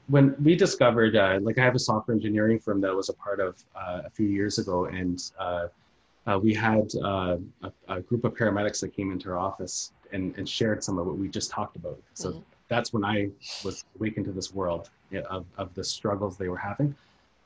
when 0.07 0.35
we 0.43 0.55
discovered, 0.55 1.15
uh, 1.15 1.39
like 1.41 1.57
I 1.57 1.63
have 1.63 1.75
a 1.75 1.79
software 1.79 2.15
engineering 2.15 2.59
firm 2.59 2.81
that 2.81 2.95
was 2.95 3.09
a 3.09 3.13
part 3.13 3.39
of 3.39 3.63
uh, 3.75 4.01
a 4.05 4.09
few 4.09 4.27
years 4.27 4.57
ago, 4.57 4.85
and 4.85 5.21
uh, 5.39 5.67
uh, 6.27 6.37
we 6.37 6.53
had 6.53 6.91
uh, 7.03 7.37
a, 7.63 7.71
a, 7.87 8.01
group 8.01 8.23
of 8.23 8.33
paramedics 8.33 8.79
that 8.81 8.89
came 8.89 9.11
into 9.11 9.29
our 9.29 9.37
office 9.37 9.93
and, 10.11 10.35
and, 10.37 10.47
shared 10.47 10.83
some 10.83 10.97
of 10.97 11.05
what 11.05 11.17
we 11.17 11.27
just 11.27 11.49
talked 11.49 11.75
about. 11.75 11.97
So 12.13 12.31
mm-hmm. 12.31 12.39
that's 12.67 12.91
when 12.91 13.05
I 13.05 13.29
was 13.63 13.85
awakened 13.95 14.25
to 14.25 14.31
this 14.31 14.53
world 14.53 14.89
of, 15.29 15.45
of 15.57 15.73
the 15.75 15.83
struggles 15.83 16.37
they 16.37 16.49
were 16.49 16.57
having. 16.57 16.95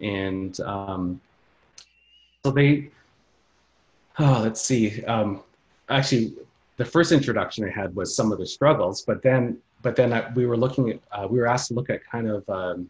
And 0.01 0.59
um, 0.61 1.21
so 2.43 2.51
they, 2.51 2.89
oh, 4.19 4.41
let's 4.43 4.61
see. 4.61 5.03
Um, 5.05 5.43
actually, 5.89 6.33
the 6.77 6.85
first 6.85 7.11
introduction 7.11 7.65
I 7.65 7.69
had 7.69 7.95
was 7.95 8.15
some 8.15 8.31
of 8.31 8.39
the 8.39 8.47
struggles, 8.47 9.01
but 9.01 9.21
then 9.21 9.61
but 9.83 9.95
then 9.95 10.13
I, 10.13 10.31
we 10.33 10.45
were 10.47 10.57
looking 10.57 10.89
at, 10.89 10.99
uh, 11.11 11.27
we 11.27 11.37
were 11.37 11.45
asked 11.45 11.67
to 11.67 11.73
look 11.75 11.89
at 11.89 12.03
kind 12.05 12.27
of, 12.27 12.49
um, 12.49 12.89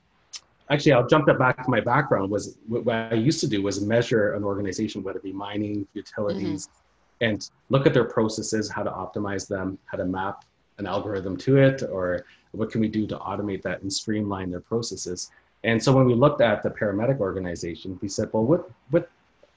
actually, 0.69 0.93
I'll 0.93 1.08
jump 1.08 1.25
back 1.39 1.62
to 1.63 1.69
my 1.69 1.82
background 1.82 2.29
was 2.29 2.58
what 2.67 2.88
I 2.88 3.15
used 3.15 3.41
to 3.41 3.47
do 3.47 3.62
was 3.62 3.82
measure 3.82 4.34
an 4.34 4.43
organization, 4.43 5.03
whether 5.03 5.17
it 5.17 5.23
be 5.23 5.34
mining, 5.34 5.86
utilities, 5.93 6.67
mm-hmm. 6.67 7.32
and 7.32 7.49
look 7.69 7.86
at 7.88 7.93
their 7.93 8.06
processes, 8.06 8.69
how 8.69 8.84
to 8.84 8.91
optimize 8.91 9.47
them, 9.47 9.77
how 9.86 9.97
to 9.97 10.06
map 10.06 10.45
an 10.77 10.86
algorithm 10.86 11.36
to 11.38 11.58
it, 11.58 11.82
or 11.91 12.25
what 12.51 12.71
can 12.71 12.79
we 12.79 12.88
do 12.88 13.08
to 13.08 13.17
automate 13.17 13.63
that 13.63 13.82
and 13.82 13.91
streamline 13.91 14.51
their 14.51 14.62
processes. 14.62 15.32
And 15.63 15.82
so 15.82 15.91
when 15.93 16.06
we 16.06 16.13
looked 16.13 16.41
at 16.41 16.62
the 16.62 16.69
paramedic 16.69 17.19
organization, 17.19 17.97
we 18.01 18.08
said, 18.08 18.29
well, 18.34 18.43
what, 18.43 18.69
what 18.91 19.10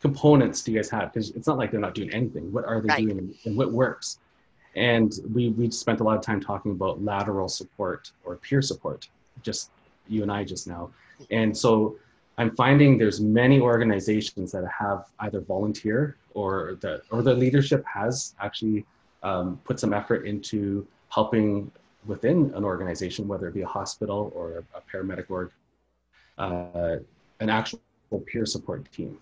components 0.06 0.62
do 0.62 0.72
you 0.72 0.78
guys 0.78 0.90
have? 0.90 1.12
Because 1.12 1.30
it's 1.30 1.48
not 1.50 1.58
like 1.58 1.68
they're 1.70 1.86
not 1.88 1.94
doing 2.00 2.12
anything. 2.20 2.44
What 2.52 2.64
are 2.64 2.80
they 2.80 2.88
right. 2.88 3.04
doing 3.04 3.34
and 3.44 3.56
what 3.56 3.72
works? 3.72 4.18
And 4.76 5.10
we, 5.34 5.42
we 5.50 5.70
spent 5.70 5.98
a 6.00 6.04
lot 6.08 6.16
of 6.16 6.22
time 6.22 6.40
talking 6.40 6.72
about 6.72 7.02
lateral 7.02 7.48
support 7.48 8.12
or 8.24 8.36
peer 8.36 8.62
support, 8.62 9.08
just 9.42 9.70
you 10.06 10.22
and 10.22 10.30
I 10.30 10.44
just 10.44 10.66
now. 10.66 10.90
And 11.30 11.56
so 11.56 11.96
I'm 12.38 12.54
finding 12.54 12.98
there's 12.98 13.20
many 13.20 13.58
organizations 13.58 14.52
that 14.52 14.64
have 14.78 15.06
either 15.20 15.40
volunteer 15.40 16.16
or 16.34 16.78
the, 16.82 17.02
or 17.10 17.22
the 17.22 17.34
leadership 17.34 17.82
has 17.86 18.34
actually 18.40 18.84
um, 19.22 19.58
put 19.64 19.80
some 19.80 19.92
effort 19.92 20.26
into 20.26 20.86
helping 21.08 21.70
within 22.06 22.52
an 22.54 22.64
organization, 22.64 23.26
whether 23.26 23.48
it 23.48 23.54
be 23.54 23.62
a 23.62 23.66
hospital 23.66 24.30
or 24.36 24.62
a 24.78 24.80
paramedic 24.88 25.26
org, 25.30 25.50
uh, 26.38 26.96
an 27.40 27.48
actual 27.48 27.80
peer 28.26 28.46
support 28.46 28.80
team. 28.92 29.18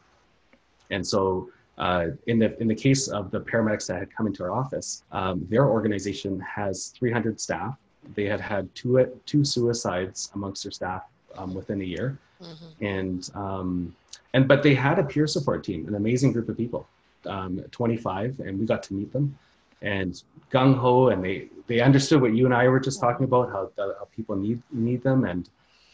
And 0.91 1.07
so 1.07 1.51
uh, 1.79 2.09
in 2.27 2.39
the 2.39 2.61
in 2.61 2.69
the 2.69 2.75
case 2.75 3.09
of 3.09 3.31
the 3.31 3.41
paramedics 3.41 3.87
that 3.89 3.99
had 3.99 4.15
come 4.15 4.27
into 4.27 4.45
our 4.45 4.53
office, 4.53 5.03
um, 5.13 5.47
their 5.51 5.67
organization 5.67 6.39
has 6.41 6.89
300 6.99 7.41
staff. 7.41 7.77
They 8.15 8.27
had 8.27 8.41
had 8.41 8.73
two 8.75 9.05
two 9.27 9.45
suicides 9.45 10.31
amongst 10.35 10.63
their 10.63 10.73
staff 10.73 11.05
um, 11.37 11.55
within 11.55 11.81
a 11.81 11.85
year, 11.85 12.19
mm-hmm. 12.41 12.85
and 12.85 13.31
um, 13.35 13.97
and 14.35 14.47
but 14.47 14.63
they 14.63 14.75
had 14.75 14.99
a 14.99 15.05
peer 15.05 15.27
support 15.27 15.65
team, 15.65 15.89
an 15.89 15.95
amazing 15.95 16.33
group 16.33 16.49
of 16.49 16.57
people, 16.57 16.87
um, 17.27 17.61
25, 17.71 18.41
and 18.41 18.59
we 18.59 18.67
got 18.67 18.83
to 18.85 18.95
meet 18.95 19.13
them, 19.13 19.37
and 19.83 20.23
gung 20.53 20.77
ho, 20.77 21.09
and 21.09 21.25
they 21.25 21.49
they 21.67 21.81
understood 21.81 22.21
what 22.21 22.35
you 22.35 22.45
and 22.45 22.55
I 22.55 22.69
were 22.69 22.81
just 22.81 23.01
talking 23.01 23.25
about, 23.25 23.51
how, 23.51 23.71
how 23.77 24.07
people 24.15 24.37
need 24.37 24.63
need 24.71 25.03
them, 25.03 25.25
and 25.25 25.49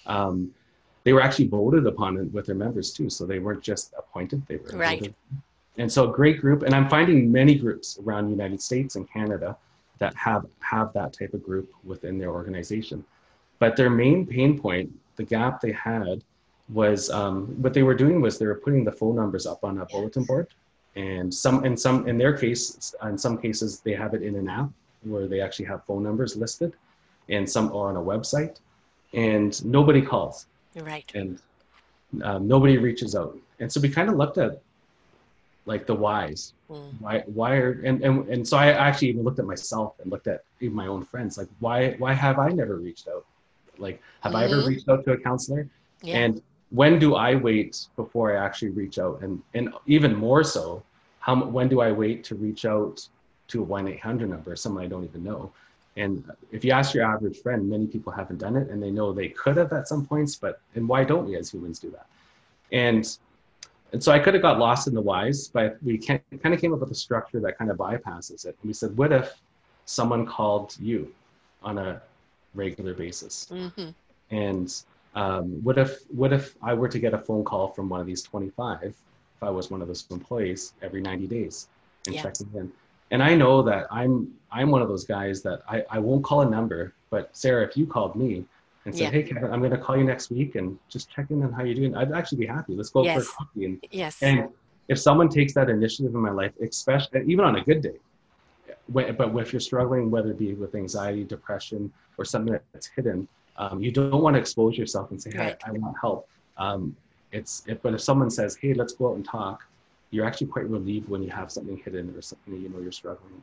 um, 0.06 0.52
they 1.10 1.14
were 1.14 1.22
actually 1.22 1.48
voted 1.48 1.88
upon 1.88 2.30
with 2.30 2.46
their 2.46 2.54
members 2.54 2.92
too. 2.92 3.10
So 3.10 3.26
they 3.26 3.40
weren't 3.40 3.64
just 3.64 3.92
appointed; 3.98 4.46
they 4.46 4.58
were 4.58 4.78
right. 4.78 5.00
Voted 5.00 5.14
and 5.78 5.90
so 5.90 6.08
a 6.08 6.12
great 6.12 6.40
group 6.40 6.62
and 6.62 6.74
i'm 6.74 6.88
finding 6.88 7.32
many 7.32 7.54
groups 7.54 7.98
around 8.02 8.26
the 8.26 8.30
united 8.30 8.60
states 8.60 8.96
and 8.96 9.10
canada 9.10 9.56
that 9.98 10.14
have 10.14 10.44
have 10.58 10.92
that 10.92 11.12
type 11.12 11.32
of 11.32 11.42
group 11.42 11.72
within 11.84 12.18
their 12.18 12.30
organization 12.30 13.04
but 13.60 13.76
their 13.76 13.88
main 13.88 14.26
pain 14.26 14.58
point 14.58 14.92
the 15.16 15.22
gap 15.22 15.60
they 15.60 15.72
had 15.72 16.22
was 16.68 17.08
um, 17.10 17.46
what 17.62 17.72
they 17.72 17.82
were 17.82 17.94
doing 17.94 18.20
was 18.20 18.38
they 18.38 18.46
were 18.46 18.62
putting 18.66 18.84
the 18.84 18.92
phone 18.92 19.16
numbers 19.16 19.46
up 19.46 19.62
on 19.62 19.78
a 19.78 19.86
bulletin 19.86 20.24
board 20.24 20.48
and 20.96 21.32
some 21.32 21.64
in 21.64 21.76
some 21.76 22.06
in 22.08 22.18
their 22.18 22.36
case 22.36 22.94
in 23.04 23.16
some 23.16 23.38
cases 23.38 23.80
they 23.80 23.94
have 23.94 24.12
it 24.12 24.22
in 24.22 24.34
an 24.34 24.48
app 24.48 24.68
where 25.04 25.26
they 25.28 25.40
actually 25.40 25.64
have 25.64 25.84
phone 25.84 26.02
numbers 26.02 26.36
listed 26.36 26.74
and 27.28 27.48
some 27.48 27.68
are 27.68 27.88
on 27.88 27.96
a 27.96 28.06
website 28.12 28.56
and 29.14 29.64
nobody 29.64 30.02
calls 30.02 30.46
right 30.76 31.10
and 31.14 31.38
um, 32.22 32.46
nobody 32.46 32.78
reaches 32.78 33.14
out 33.14 33.36
and 33.60 33.72
so 33.72 33.80
we 33.80 33.88
kind 33.88 34.08
of 34.08 34.16
looked 34.16 34.38
at 34.38 34.60
like 35.66 35.86
the 35.86 35.94
whys. 35.94 36.54
Mm. 36.70 37.00
Why 37.00 37.22
why 37.26 37.56
are 37.56 37.72
and, 37.84 38.02
and 38.02 38.28
and 38.28 38.46
so 38.46 38.56
I 38.56 38.72
actually 38.72 39.08
even 39.08 39.22
looked 39.22 39.38
at 39.38 39.44
myself 39.44 39.94
and 40.00 40.10
looked 40.10 40.26
at 40.26 40.44
even 40.60 40.74
my 40.74 40.86
own 40.86 41.04
friends 41.04 41.38
like 41.38 41.48
why 41.60 41.94
why 41.98 42.12
have 42.12 42.38
I 42.38 42.48
never 42.48 42.76
reached 42.76 43.08
out? 43.08 43.24
Like 43.78 44.02
have 44.20 44.32
mm-hmm. 44.32 44.36
I 44.36 44.44
ever 44.44 44.56
mm-hmm. 44.56 44.68
reached 44.68 44.88
out 44.88 45.04
to 45.04 45.12
a 45.12 45.18
counselor? 45.18 45.68
Yeah. 46.02 46.18
And 46.18 46.42
when 46.70 46.98
do 46.98 47.14
I 47.14 47.34
wait 47.34 47.86
before 47.96 48.36
I 48.36 48.44
actually 48.44 48.70
reach 48.70 48.98
out? 48.98 49.20
And 49.22 49.42
and 49.54 49.72
even 49.86 50.14
more 50.14 50.42
so, 50.42 50.82
how 51.20 51.44
when 51.44 51.68
do 51.68 51.80
I 51.80 51.92
wait 51.92 52.24
to 52.24 52.34
reach 52.34 52.64
out 52.64 53.06
to 53.48 53.60
a 53.60 53.64
one 53.64 53.86
eight 53.86 54.00
hundred 54.00 54.30
number, 54.30 54.56
someone 54.56 54.84
I 54.84 54.88
don't 54.88 55.04
even 55.04 55.22
know? 55.22 55.52
And 55.96 56.24
if 56.52 56.64
you 56.64 56.70
ask 56.70 56.94
your 56.94 57.04
average 57.04 57.38
friend, 57.38 57.68
many 57.68 57.86
people 57.86 58.12
haven't 58.12 58.38
done 58.38 58.56
it 58.56 58.68
and 58.70 58.82
they 58.82 58.90
know 58.90 59.12
they 59.12 59.28
could 59.28 59.56
have 59.56 59.72
at 59.72 59.88
some 59.88 60.06
points, 60.06 60.36
but 60.36 60.60
and 60.74 60.88
why 60.88 61.04
don't 61.04 61.26
we 61.26 61.36
as 61.36 61.50
humans 61.50 61.78
do 61.78 61.90
that? 61.90 62.06
And 62.72 63.18
and 63.92 64.02
so 64.02 64.12
I 64.12 64.20
could 64.20 64.34
have 64.34 64.42
got 64.42 64.58
lost 64.58 64.86
in 64.86 64.94
the 64.94 65.00
whys, 65.00 65.48
but 65.48 65.78
we 65.82 65.98
kind 65.98 66.20
of 66.30 66.60
came 66.60 66.72
up 66.72 66.80
with 66.80 66.92
a 66.92 66.94
structure 66.94 67.40
that 67.40 67.58
kind 67.58 67.70
of 67.72 67.76
bypasses 67.76 68.46
it. 68.46 68.56
And 68.62 68.68
we 68.68 68.72
said, 68.72 68.96
what 68.96 69.12
if 69.12 69.34
someone 69.84 70.24
called 70.26 70.76
you 70.78 71.12
on 71.62 71.78
a 71.78 72.00
regular 72.54 72.94
basis? 72.94 73.48
Mm-hmm. 73.50 73.88
And 74.30 74.82
um, 75.16 75.62
what 75.64 75.76
if 75.76 76.02
what 76.10 76.32
if 76.32 76.54
I 76.62 76.72
were 76.74 76.88
to 76.88 76.98
get 76.98 77.14
a 77.14 77.18
phone 77.18 77.44
call 77.44 77.68
from 77.68 77.88
one 77.88 78.00
of 78.00 78.06
these 78.06 78.22
25, 78.22 78.82
if 78.84 78.94
I 79.42 79.50
was 79.50 79.70
one 79.70 79.82
of 79.82 79.88
those 79.88 80.06
employees 80.10 80.72
every 80.82 81.00
90 81.00 81.26
days 81.26 81.68
and 82.06 82.14
checking 82.14 82.48
in? 82.54 82.70
And 83.10 83.22
I 83.22 83.34
know 83.34 83.62
that 83.62 83.86
I'm 83.90 84.32
I'm 84.52 84.70
one 84.70 84.82
of 84.82 84.88
those 84.88 85.04
guys 85.04 85.42
that 85.42 85.62
I, 85.68 85.84
I 85.90 85.98
won't 85.98 86.24
call 86.24 86.42
a 86.42 86.50
number, 86.50 86.94
but 87.10 87.36
Sarah, 87.36 87.64
if 87.66 87.76
you 87.76 87.86
called 87.86 88.16
me 88.16 88.44
and 88.84 88.94
said, 88.94 89.04
yeah. 89.04 89.10
"Hey, 89.10 89.22
Kevin, 89.22 89.52
I'm 89.52 89.60
going 89.60 89.70
to 89.72 89.78
call 89.78 89.96
you 89.96 90.04
next 90.04 90.30
week 90.30 90.54
and 90.54 90.78
just 90.88 91.10
check 91.10 91.30
in 91.30 91.42
on 91.42 91.52
how 91.52 91.64
you're 91.64 91.74
doing," 91.74 91.96
I'd 91.96 92.12
actually 92.12 92.38
be 92.38 92.46
happy. 92.46 92.74
Let's 92.74 92.90
go 92.90 93.04
yes. 93.04 93.16
for 93.16 93.22
a 93.22 93.36
coffee. 93.36 93.64
And, 93.66 93.84
yes. 93.90 94.22
And 94.22 94.48
if 94.88 94.98
someone 94.98 95.28
takes 95.28 95.54
that 95.54 95.70
initiative 95.70 96.14
in 96.14 96.20
my 96.20 96.30
life, 96.30 96.52
especially 96.62 97.22
even 97.26 97.44
on 97.44 97.56
a 97.56 97.64
good 97.64 97.82
day, 97.82 97.96
but 98.88 99.16
if 99.18 99.52
you're 99.52 99.60
struggling, 99.60 100.10
whether 100.10 100.30
it 100.30 100.38
be 100.38 100.54
with 100.54 100.74
anxiety, 100.74 101.24
depression, 101.24 101.92
or 102.18 102.24
something 102.24 102.58
that's 102.72 102.86
hidden, 102.88 103.28
um, 103.56 103.82
you 103.82 103.92
don't 103.92 104.22
want 104.22 104.34
to 104.34 104.40
expose 104.40 104.76
yourself 104.76 105.10
and 105.10 105.20
say, 105.20 105.30
"Hey, 105.32 105.38
right. 105.38 105.56
I, 105.64 105.72
want 105.72 105.96
help." 106.00 106.28
Um, 106.56 106.96
it's 107.32 107.62
it, 107.66 107.82
but 107.82 107.94
if 107.94 108.00
someone 108.00 108.30
says, 108.30 108.56
"Hey, 108.56 108.74
let's 108.74 108.94
go 108.94 109.10
out 109.10 109.16
and 109.16 109.24
talk," 109.24 109.64
you're 110.10 110.26
actually 110.26 110.48
quite 110.48 110.68
relieved 110.68 111.08
when 111.08 111.22
you 111.22 111.30
have 111.30 111.50
something 111.50 111.76
hidden 111.76 112.14
or 112.16 112.22
something 112.22 112.54
that 112.54 112.60
you 112.60 112.68
know 112.68 112.80
you're 112.80 112.92
struggling 112.92 113.32
with. 113.34 113.42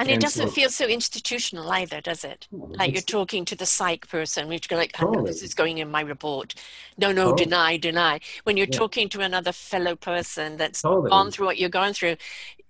And, 0.00 0.08
and 0.08 0.16
it 0.16 0.20
doesn't 0.20 0.48
so, 0.48 0.52
feel 0.52 0.70
so 0.70 0.86
institutional 0.86 1.68
either, 1.72 2.00
does 2.00 2.22
it? 2.22 2.46
Like 2.52 2.92
you're 2.92 3.02
talking 3.02 3.44
to 3.46 3.56
the 3.56 3.66
psych 3.66 4.08
person, 4.08 4.46
which 4.46 4.70
like, 4.70 4.92
totally. 4.92 5.24
this 5.24 5.42
is 5.42 5.54
going 5.54 5.78
in 5.78 5.90
my 5.90 6.02
report. 6.02 6.54
No, 6.96 7.10
no, 7.10 7.30
totally. 7.30 7.44
deny, 7.44 7.76
deny. 7.78 8.20
When 8.44 8.56
you're 8.56 8.68
yeah. 8.70 8.78
talking 8.78 9.08
to 9.08 9.22
another 9.22 9.50
fellow 9.50 9.96
person 9.96 10.56
that's 10.56 10.82
totally. 10.82 11.10
gone 11.10 11.32
through 11.32 11.46
what 11.46 11.58
you're 11.58 11.68
going 11.68 11.94
through, 11.94 12.14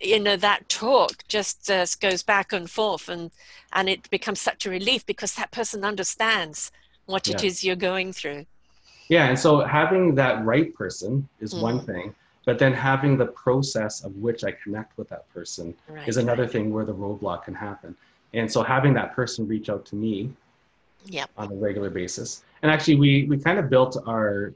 you 0.00 0.18
know, 0.18 0.36
that 0.36 0.70
talk 0.70 1.28
just 1.28 1.70
uh, 1.70 1.84
goes 2.00 2.22
back 2.22 2.50
and 2.54 2.70
forth 2.70 3.10
and, 3.10 3.30
and 3.74 3.90
it 3.90 4.08
becomes 4.08 4.40
such 4.40 4.64
a 4.64 4.70
relief 4.70 5.04
because 5.04 5.34
that 5.34 5.50
person 5.50 5.84
understands 5.84 6.72
what 7.04 7.28
yeah. 7.28 7.34
it 7.34 7.44
is 7.44 7.62
you're 7.62 7.76
going 7.76 8.14
through. 8.14 8.46
Yeah, 9.10 9.28
and 9.28 9.38
so 9.38 9.60
having 9.60 10.14
that 10.14 10.44
right 10.46 10.74
person 10.74 11.28
is 11.40 11.52
mm. 11.52 11.60
one 11.60 11.80
thing 11.80 12.14
but 12.48 12.58
then 12.58 12.72
having 12.72 13.18
the 13.18 13.26
process 13.26 14.02
of 14.02 14.16
which 14.16 14.42
I 14.42 14.52
connect 14.52 14.96
with 14.96 15.10
that 15.10 15.28
person 15.34 15.74
right, 15.86 16.08
is 16.08 16.16
another 16.16 16.44
right. 16.44 16.50
thing 16.50 16.72
where 16.72 16.86
the 16.86 16.94
roadblock 16.94 17.44
can 17.44 17.52
happen. 17.52 17.94
And 18.32 18.50
so 18.50 18.62
having 18.62 18.94
that 18.94 19.14
person 19.14 19.46
reach 19.46 19.68
out 19.68 19.84
to 19.84 19.96
me 19.96 20.30
yep. 21.04 21.28
on 21.36 21.52
a 21.52 21.54
regular 21.54 21.90
basis. 21.90 22.44
And 22.62 22.72
actually, 22.72 22.94
we, 22.94 23.26
we 23.26 23.36
kind 23.36 23.58
of 23.58 23.68
built 23.68 23.98
our, 24.06 24.54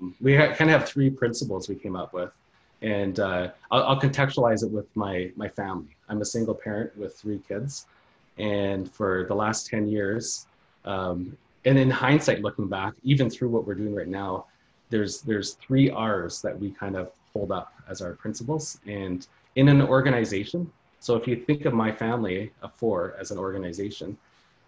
um, 0.00 0.14
we 0.22 0.38
kind 0.38 0.52
of 0.52 0.68
have 0.80 0.88
three 0.88 1.10
principles 1.10 1.68
we 1.68 1.74
came 1.74 1.96
up 1.96 2.14
with. 2.14 2.32
And 2.80 3.20
uh, 3.20 3.50
I'll, 3.70 3.82
I'll 3.82 4.00
contextualize 4.00 4.62
it 4.62 4.70
with 4.70 4.86
my, 4.96 5.30
my 5.36 5.48
family. 5.48 5.94
I'm 6.08 6.22
a 6.22 6.24
single 6.24 6.54
parent 6.54 6.96
with 6.96 7.14
three 7.14 7.42
kids. 7.46 7.88
And 8.38 8.90
for 8.90 9.26
the 9.28 9.34
last 9.34 9.66
10 9.66 9.86
years, 9.86 10.46
um, 10.86 11.36
and 11.66 11.78
in 11.78 11.90
hindsight, 11.90 12.40
looking 12.40 12.68
back, 12.68 12.94
even 13.02 13.28
through 13.28 13.50
what 13.50 13.66
we're 13.66 13.74
doing 13.74 13.94
right 13.94 14.08
now, 14.08 14.46
there's 14.90 15.20
there's 15.20 15.54
three 15.54 15.90
R's 15.90 16.40
that 16.42 16.58
we 16.58 16.70
kind 16.70 16.96
of 16.96 17.12
hold 17.32 17.52
up 17.52 17.72
as 17.88 18.00
our 18.00 18.12
principles. 18.14 18.78
And 18.86 19.26
in 19.56 19.68
an 19.68 19.82
organization, 19.82 20.70
so 21.00 21.14
if 21.16 21.26
you 21.26 21.36
think 21.36 21.64
of 21.64 21.74
my 21.74 21.92
family 21.92 22.52
of 22.62 22.74
four 22.74 23.14
as 23.18 23.30
an 23.30 23.38
organization, 23.38 24.16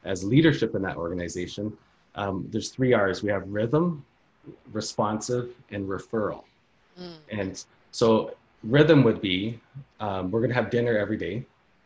as 0.05 0.25
leadership 0.25 0.75
in 0.75 0.83
that 0.83 0.97
organization, 0.97 1.77
um, 2.15 2.47
there's 2.51 2.71
three 2.71 2.93
R's. 2.93 3.23
We 3.23 3.31
have 3.31 3.47
rhythm, 3.49 4.05
responsive, 4.73 5.51
and 5.71 5.89
referral. 5.89 6.45
Mm. 6.99 7.17
And 7.31 7.65
so 7.93 8.35
rhythm 8.65 9.03
would 9.05 9.21
be 9.21 9.61
um, 10.01 10.31
we're 10.31 10.41
going 10.41 10.51
to 10.51 10.55
have 10.55 10.71
dinner 10.71 10.97
every 10.97 11.17
day 11.17 11.45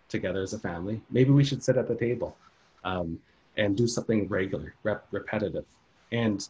together 0.08 0.42
as 0.42 0.52
a 0.52 0.58
family. 0.58 1.00
Maybe 1.10 1.30
we 1.30 1.44
should 1.44 1.62
sit 1.62 1.76
at 1.76 1.88
the 1.88 1.94
table 1.94 2.36
um, 2.84 3.18
and 3.56 3.76
do 3.76 3.86
something 3.86 4.28
regular, 4.28 4.74
rep- 4.82 5.06
repetitive, 5.10 5.64
and 6.12 6.46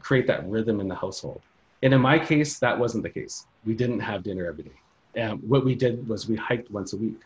create 0.00 0.26
that 0.26 0.48
rhythm 0.48 0.80
in 0.80 0.88
the 0.88 0.94
household. 0.94 1.42
And 1.82 1.92
in 1.92 2.00
my 2.00 2.18
case, 2.18 2.58
that 2.60 2.78
wasn't 2.78 3.02
the 3.02 3.10
case. 3.10 3.46
We 3.64 3.74
didn't 3.74 4.00
have 4.00 4.22
dinner 4.22 4.46
every 4.46 4.64
day. 4.64 4.78
And 5.14 5.42
what 5.42 5.64
we 5.64 5.74
did 5.74 6.06
was 6.08 6.28
we 6.28 6.36
hiked 6.36 6.70
once 6.70 6.92
a 6.92 6.96
week. 6.96 7.20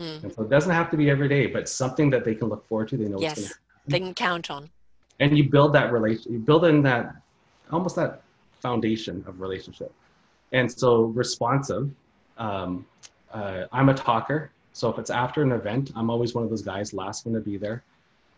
Mm. 0.00 0.24
And 0.24 0.32
so 0.32 0.42
it 0.42 0.50
doesn't 0.50 0.70
have 0.70 0.90
to 0.90 0.96
be 0.96 1.10
every 1.10 1.28
day, 1.28 1.46
but 1.46 1.68
something 1.68 2.10
that 2.10 2.24
they 2.24 2.34
can 2.34 2.48
look 2.48 2.66
forward 2.68 2.88
to. 2.88 2.96
They 2.96 3.08
know 3.08 3.20
yes, 3.20 3.54
they 3.86 4.00
can 4.00 4.14
count 4.14 4.50
on. 4.50 4.70
And 5.20 5.36
you 5.36 5.48
build 5.48 5.72
that 5.74 5.92
relation. 5.92 6.32
You 6.32 6.38
build 6.38 6.64
in 6.64 6.82
that 6.82 7.14
almost 7.70 7.96
that 7.96 8.22
foundation 8.60 9.24
of 9.26 9.40
relationship. 9.40 9.92
And 10.52 10.70
so 10.70 11.04
responsive. 11.04 11.90
Um, 12.38 12.86
uh, 13.32 13.66
I'm 13.72 13.88
a 13.88 13.94
talker, 13.94 14.50
so 14.72 14.90
if 14.90 14.98
it's 14.98 15.10
after 15.10 15.42
an 15.42 15.52
event, 15.52 15.92
I'm 15.96 16.10
always 16.10 16.34
one 16.34 16.44
of 16.44 16.50
those 16.50 16.62
guys 16.62 16.92
last 16.92 17.26
one 17.26 17.34
to 17.34 17.40
be 17.40 17.56
there 17.56 17.84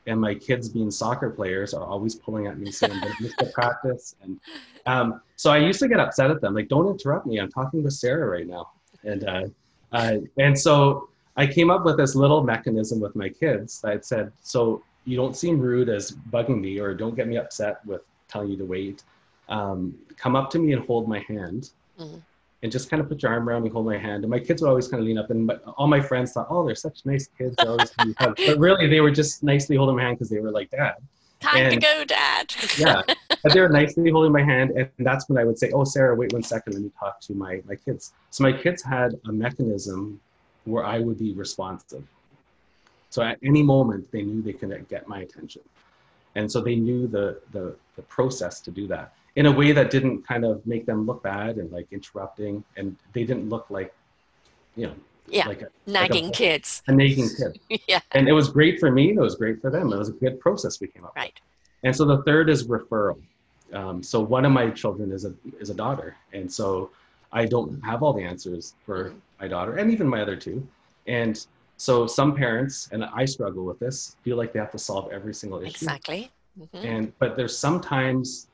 and 0.07 0.21
my 0.21 0.35
kids 0.35 0.69
being 0.69 0.90
soccer 0.90 1.31
players 1.31 1.75
are 1.75 1.85
always 1.85 2.14
pulling 2.14 2.47
at 2.47 2.59
me 2.59 2.71
saying 2.71 3.01
they 3.01 3.12
missed 3.21 3.38
the 3.38 3.47
practice. 3.55 4.14
And 4.23 4.40
um, 4.87 5.21
so 5.37 5.51
i 5.51 5.59
used 5.59 5.81
to 5.81 5.88
get 5.88 6.01
upset 6.01 6.31
at 6.31 6.40
them 6.40 6.55
like 6.55 6.69
don't 6.69 6.88
interrupt 6.88 7.27
me 7.27 7.38
i'm 7.38 7.51
talking 7.51 7.83
with 7.83 7.92
sarah 7.92 8.29
right 8.29 8.47
now. 8.47 8.71
And 9.05 9.25
uh, 9.25 9.45
uh, 9.92 10.19
and 10.38 10.59
so 10.59 11.09
i 11.37 11.47
came 11.47 11.71
up 11.71 11.85
with 11.85 11.97
this 11.97 12.14
little 12.14 12.42
mechanism 12.42 13.01
with 13.01 13.14
my 13.16 13.29
kids 13.29 13.81
that 13.83 14.05
said 14.05 14.33
so 14.42 14.83
you 15.05 15.16
don't 15.16 15.37
seem 15.37 15.59
rude 15.61 15.88
as 15.88 16.12
bugging 16.31 16.61
me 16.61 16.79
or 16.79 16.95
don't 16.95 17.14
get 17.14 17.29
me 17.29 17.37
upset 17.37 17.85
with 17.87 18.03
telling 18.29 18.51
you 18.51 18.57
to 18.57 18.64
wait. 18.64 19.05
Um, 19.49 19.97
come 20.16 20.35
up 20.35 20.51
to 20.51 20.59
me 20.59 20.73
and 20.73 20.85
hold 20.85 21.09
my 21.09 21.21
hand. 21.21 21.71
Mm-hmm 21.97 22.19
and 22.66 22.72
just 22.72 22.90
kind 22.90 23.00
of 23.00 23.09
put 23.09 23.22
your 23.22 23.31
arm 23.31 23.48
around 23.48 23.62
me, 23.62 23.70
hold 23.70 23.87
my 23.87 23.96
hand. 23.96 24.24
And 24.24 24.31
my 24.31 24.40
kids 24.40 24.61
would 24.61 24.68
always 24.68 24.88
kind 24.88 25.00
of 25.00 25.07
lean 25.07 25.18
up, 25.18 25.31
and 25.31 25.46
my, 25.46 25.55
all 25.76 25.87
my 25.87 26.00
friends 26.00 26.33
thought, 26.33 26.48
"Oh, 26.50 26.66
they're 26.66 26.74
such 26.74 27.07
nice 27.07 27.29
kids." 27.38 27.55
but 27.59 28.59
really, 28.59 28.88
they 28.88 29.00
were 29.00 29.12
just 29.12 29.44
nicely 29.44 29.76
holding 29.76 29.94
my 29.94 30.02
hand 30.02 30.16
because 30.16 30.31
they 30.31 30.40
were 30.40 30.50
like, 30.50 30.68
"Dad." 30.70 30.96
Time 31.38 31.59
and, 31.59 31.74
to 31.74 31.79
go, 31.79 32.05
Dad. 32.05 32.52
yeah, 32.76 33.02
but 33.44 33.52
they 33.52 33.61
were 33.61 33.68
nicely 33.68 34.11
holding 34.11 34.33
my 34.33 34.42
hand, 34.42 34.72
and 34.72 34.90
that's 34.98 35.29
when 35.29 35.38
I 35.38 35.44
would 35.44 35.61
say, 35.61 35.70
"Oh, 35.70 35.85
Sarah, 35.85 36.16
wait 36.16 36.33
one 36.33 36.42
second, 36.42 36.72
let 36.72 36.83
me 36.83 36.90
talk 36.98 37.20
to 37.20 37.35
my 37.35 37.62
my 37.68 37.76
kids." 37.76 38.12
So 38.31 38.42
my 38.42 38.52
kids 38.52 38.83
had 38.83 39.14
a 39.29 39.33
mechanism 39.33 40.20
where 40.64 40.85
I 40.85 40.98
would 40.98 41.20
be 41.20 41.35
responsive. 41.35 42.02
So 43.11 43.22
at 43.22 43.38
any 43.44 43.62
moment, 43.62 44.11
they 44.11 44.22
knew 44.22 44.42
they 44.42 44.55
could 44.55 44.88
get 44.88 45.07
my 45.07 45.20
attention, 45.20 45.62
and 46.35 46.50
so 46.50 46.61
they 46.61 46.74
knew 46.74 47.07
the 47.07 47.40
the, 47.52 47.76
the 47.94 48.02
process 48.02 48.61
to 48.62 48.72
do 48.72 48.88
that 48.88 49.12
in 49.37 49.46
a 49.46 49.53
way 49.53 49.70
that 49.70 49.90
didn't 49.90 50.27
kind 50.27 50.44
of 50.44 50.66
make 50.66 50.87
them 50.87 51.07
look 51.07 51.22
bad 51.22 51.57
and 51.57 51.70
like 51.70 51.87
interrupting 51.92 52.64
and 52.77 52.96
they 53.12 53.22
didn't 53.22 53.49
look 53.49 53.66
like 53.70 53.94
you 54.75 54.87
know 54.87 54.94
yeah. 55.29 55.46
like 55.46 55.62
a, 55.62 55.68
nagging 55.87 56.27
like 56.27 56.35
a, 56.35 56.38
kids. 56.38 56.83
a 56.87 56.92
nagging 56.92 57.29
kid. 57.29 57.61
Yeah. 57.88 58.01
And 58.12 58.29
it 58.29 58.33
was 58.33 58.49
great 58.49 58.79
for 58.79 58.90
me 58.90 59.11
and 59.11 59.18
it 59.18 59.22
was 59.22 59.35
great 59.35 59.61
for 59.61 59.70
them. 59.70 59.92
It 59.92 59.99
was 59.99 60.09
a 60.09 60.12
good 60.12 60.40
process 60.40 60.81
we 60.81 60.87
came 60.88 61.05
up 61.05 61.14
right. 61.16 61.35
With. 61.35 61.88
and 61.88 61.96
so 61.96 62.05
the 62.05 62.22
third 62.22 62.49
is 62.49 62.66
referral. 62.66 63.20
Um, 63.72 64.03
so 64.03 64.20
one 64.20 64.44
of 64.44 64.53
my 64.53 64.70
children 64.70 65.12
is 65.12 65.25
a 65.25 65.35
is 65.61 65.70
a 65.70 65.75
daughter 65.75 66.16
and 66.33 66.51
so 66.51 66.90
i 67.33 67.44
don't 67.44 67.85
have 67.85 68.05
all 68.05 68.12
the 68.12 68.22
answers 68.22 68.75
for 68.87 69.12
my 69.40 69.49
daughter 69.49 69.77
and 69.77 69.90
even 69.90 70.07
my 70.09 70.22
other 70.22 70.37
two. 70.37 70.66
And 71.09 71.44
so 71.77 72.07
some 72.07 72.35
parents 72.35 72.88
and 72.92 73.05
i 73.05 73.25
struggle 73.25 73.64
with 73.64 73.79
this 73.79 74.16
feel 74.22 74.37
like 74.37 74.53
they 74.53 74.59
have 74.59 74.72
to 74.72 74.79
solve 74.79 75.12
every 75.12 75.35
single 75.35 75.61
issue. 75.61 75.70
Exactly. 75.70 76.31
Mm-hmm. 76.59 76.87
and 76.87 77.18
but 77.18 77.37
there's 77.37 77.59
sometimes 77.59 78.49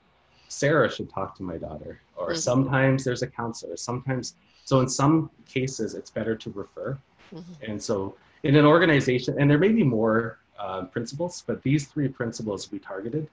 Sarah 0.52 0.90
should 0.92 1.10
talk 1.10 1.34
to 1.36 1.42
my 1.42 1.56
daughter, 1.56 2.00
or 2.16 2.28
mm-hmm. 2.28 2.36
sometimes 2.36 3.04
there's 3.04 3.22
a 3.22 3.26
counselor. 3.26 3.76
Sometimes, 3.76 4.34
so 4.64 4.80
in 4.80 4.88
some 4.88 5.30
cases, 5.48 5.94
it's 5.94 6.10
better 6.10 6.36
to 6.36 6.50
refer. 6.50 6.98
Mm-hmm. 7.34 7.70
And 7.70 7.82
so, 7.82 8.16
in 8.42 8.56
an 8.56 8.66
organization, 8.66 9.36
and 9.40 9.50
there 9.50 9.58
may 9.58 9.72
be 9.72 9.82
more 9.82 10.38
uh, 10.58 10.84
principles, 10.84 11.42
but 11.46 11.62
these 11.62 11.86
three 11.86 12.08
principles 12.08 12.70
we 12.70 12.78
targeted. 12.78 13.28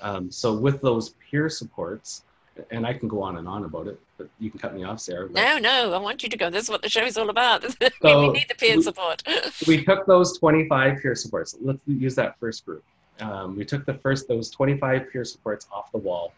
Um, 0.00 0.30
so, 0.30 0.56
with 0.56 0.80
those 0.80 1.10
peer 1.30 1.48
supports, 1.48 2.22
and 2.70 2.86
I 2.86 2.94
can 2.94 3.06
go 3.06 3.22
on 3.22 3.36
and 3.36 3.46
on 3.46 3.64
about 3.64 3.86
it, 3.86 4.00
but 4.16 4.28
you 4.38 4.50
can 4.50 4.58
cut 4.58 4.74
me 4.74 4.82
off, 4.82 5.00
Sarah. 5.00 5.28
No, 5.30 5.58
no, 5.58 5.92
I 5.92 5.98
want 5.98 6.22
you 6.22 6.28
to 6.30 6.36
go. 6.36 6.48
This 6.50 6.64
is 6.64 6.70
what 6.70 6.82
the 6.82 6.88
show 6.88 7.04
is 7.04 7.16
all 7.16 7.30
about. 7.30 7.64
So 8.02 8.20
we 8.20 8.38
need 8.38 8.48
the 8.48 8.54
peer 8.54 8.76
we, 8.76 8.82
support. 8.82 9.22
we 9.66 9.84
took 9.84 10.06
those 10.06 10.36
25 10.38 11.00
peer 11.00 11.14
supports. 11.14 11.54
Let's 11.60 11.78
use 11.86 12.14
that 12.16 12.38
first 12.40 12.66
group. 12.66 12.82
Um, 13.20 13.56
we 13.56 13.64
took 13.64 13.86
the 13.86 13.94
first 13.94 14.26
those 14.26 14.50
25 14.50 15.12
peer 15.12 15.24
supports 15.24 15.68
off 15.72 15.92
the 15.92 15.98
wall 15.98 16.32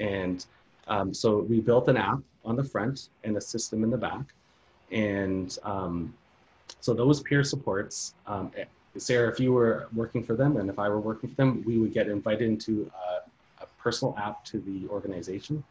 and 0.00 0.44
um, 0.88 1.14
so 1.14 1.38
we 1.38 1.60
built 1.60 1.88
an 1.88 1.96
app 1.96 2.18
on 2.44 2.56
the 2.56 2.64
front 2.64 3.10
and 3.22 3.36
a 3.36 3.40
system 3.40 3.84
in 3.84 3.90
the 3.90 3.96
back. 3.96 4.24
And 4.90 5.56
um, 5.62 6.12
so 6.80 6.94
those 6.94 7.22
peer 7.22 7.44
supports, 7.44 8.14
um, 8.26 8.50
Sarah, 8.96 9.30
if 9.30 9.38
you 9.38 9.52
were 9.52 9.88
working 9.94 10.24
for 10.24 10.34
them 10.34 10.56
and 10.56 10.68
if 10.68 10.78
I 10.78 10.88
were 10.88 10.98
working 10.98 11.30
for 11.30 11.36
them, 11.36 11.62
we 11.64 11.78
would 11.78 11.92
get 11.92 12.08
invited 12.08 12.48
into 12.48 12.90
a, 12.92 13.62
a 13.62 13.66
personal 13.78 14.16
app 14.18 14.44
to 14.46 14.58
the 14.58 14.88
organization. 14.88 15.62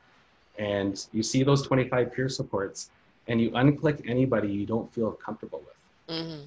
And 0.58 1.06
you 1.12 1.24
see 1.24 1.44
those 1.44 1.64
25 1.64 2.14
peer 2.14 2.30
supports 2.30 2.92
and 3.28 3.42
you 3.42 3.52
unclick 3.52 4.08
anybody 4.10 4.48
you 4.48 4.66
don't 4.66 4.94
feel 4.94 5.12
comfortable 5.12 5.62
with. 5.66 6.18
Mm-hmm. 6.18 6.46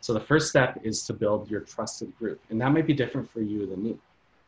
So 0.00 0.14
the 0.14 0.20
first 0.20 0.48
step 0.48 0.80
is 0.82 1.04
to 1.06 1.12
build 1.12 1.50
your 1.50 1.60
trusted 1.60 2.16
group, 2.18 2.40
and 2.48 2.58
that 2.60 2.72
might 2.72 2.86
be 2.86 2.94
different 2.94 3.30
for 3.30 3.42
you 3.42 3.66
than 3.66 3.82
me. 3.82 3.96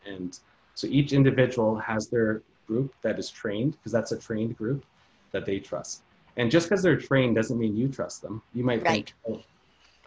And 0.07 0.39
so 0.75 0.87
each 0.89 1.13
individual 1.13 1.77
has 1.77 2.09
their 2.09 2.43
group 2.67 2.95
that 3.03 3.19
is 3.19 3.31
trained, 3.31 3.73
because 3.73 3.93
that's 3.93 4.13
a 4.13 4.19
trained 4.19 4.57
group 4.57 4.85
that 5.33 5.45
they 5.47 5.59
trust. 5.59 6.03
And 6.37 6.51
just 6.51 6.69
because 6.69 6.83
they're 6.83 6.97
trained 6.97 7.37
doesn't 7.37 7.59
mean 7.59 7.77
you 7.77 7.89
trust 7.89 8.23
them. 8.23 8.43
You 8.55 8.65
might 8.65 8.83
Right. 8.83 9.13
think, 9.13 9.15
oh, 9.29 9.43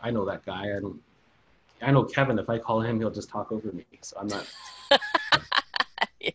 I 0.02 0.12
know 0.12 0.26
that 0.26 0.46
guy. 0.46 0.76
I 0.76 0.80
don't. 0.80 1.00
I 1.82 1.92
know 1.92 2.04
Kevin. 2.04 2.40
If 2.40 2.50
I 2.50 2.58
call 2.58 2.82
him, 2.82 3.00
he'll 3.00 3.12
just 3.12 3.30
talk 3.30 3.52
over 3.52 3.72
me. 3.72 3.86
So 4.02 4.18
I'm 4.20 4.28
not. 4.28 4.48
yes. 6.20 6.34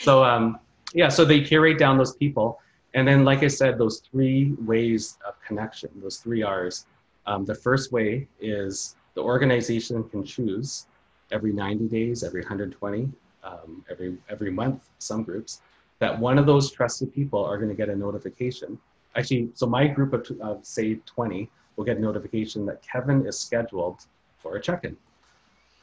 So 0.00 0.24
um, 0.24 0.58
yeah, 0.92 1.08
so 1.08 1.24
they 1.24 1.40
curate 1.40 1.78
down 1.78 1.98
those 1.98 2.16
people, 2.16 2.58
and 2.94 3.06
then 3.06 3.24
like 3.24 3.42
I 3.42 3.48
said, 3.48 3.78
those 3.78 4.00
three 4.10 4.54
ways 4.64 5.18
of 5.26 5.34
connection, 5.46 5.90
those 6.02 6.18
three 6.18 6.42
R's. 6.42 6.86
Um, 7.26 7.44
the 7.44 7.54
first 7.54 7.92
way 7.92 8.26
is 8.40 8.96
the 9.14 9.22
organization 9.22 10.04
can 10.04 10.24
choose 10.24 10.86
every 11.30 11.52
90 11.52 11.88
days, 11.88 12.22
every 12.22 12.40
120, 12.40 13.10
um, 13.42 13.84
every 13.90 14.16
every 14.28 14.50
month. 14.50 14.88
Some 14.98 15.22
groups 15.22 15.60
that 15.98 16.18
one 16.18 16.38
of 16.38 16.46
those 16.46 16.70
trusted 16.70 17.14
people 17.14 17.44
are 17.44 17.56
going 17.56 17.68
to 17.70 17.74
get 17.76 17.88
a 17.88 17.96
notification. 17.96 18.78
Actually, 19.16 19.48
so 19.54 19.66
my 19.66 19.86
group 19.86 20.12
of, 20.12 20.28
of 20.40 20.64
say 20.66 20.96
20 21.06 21.48
will 21.76 21.84
get 21.84 21.96
a 21.96 22.00
notification 22.00 22.66
that 22.66 22.82
Kevin 22.82 23.26
is 23.26 23.38
scheduled 23.38 24.04
for 24.38 24.56
a 24.56 24.60
check-in. 24.60 24.96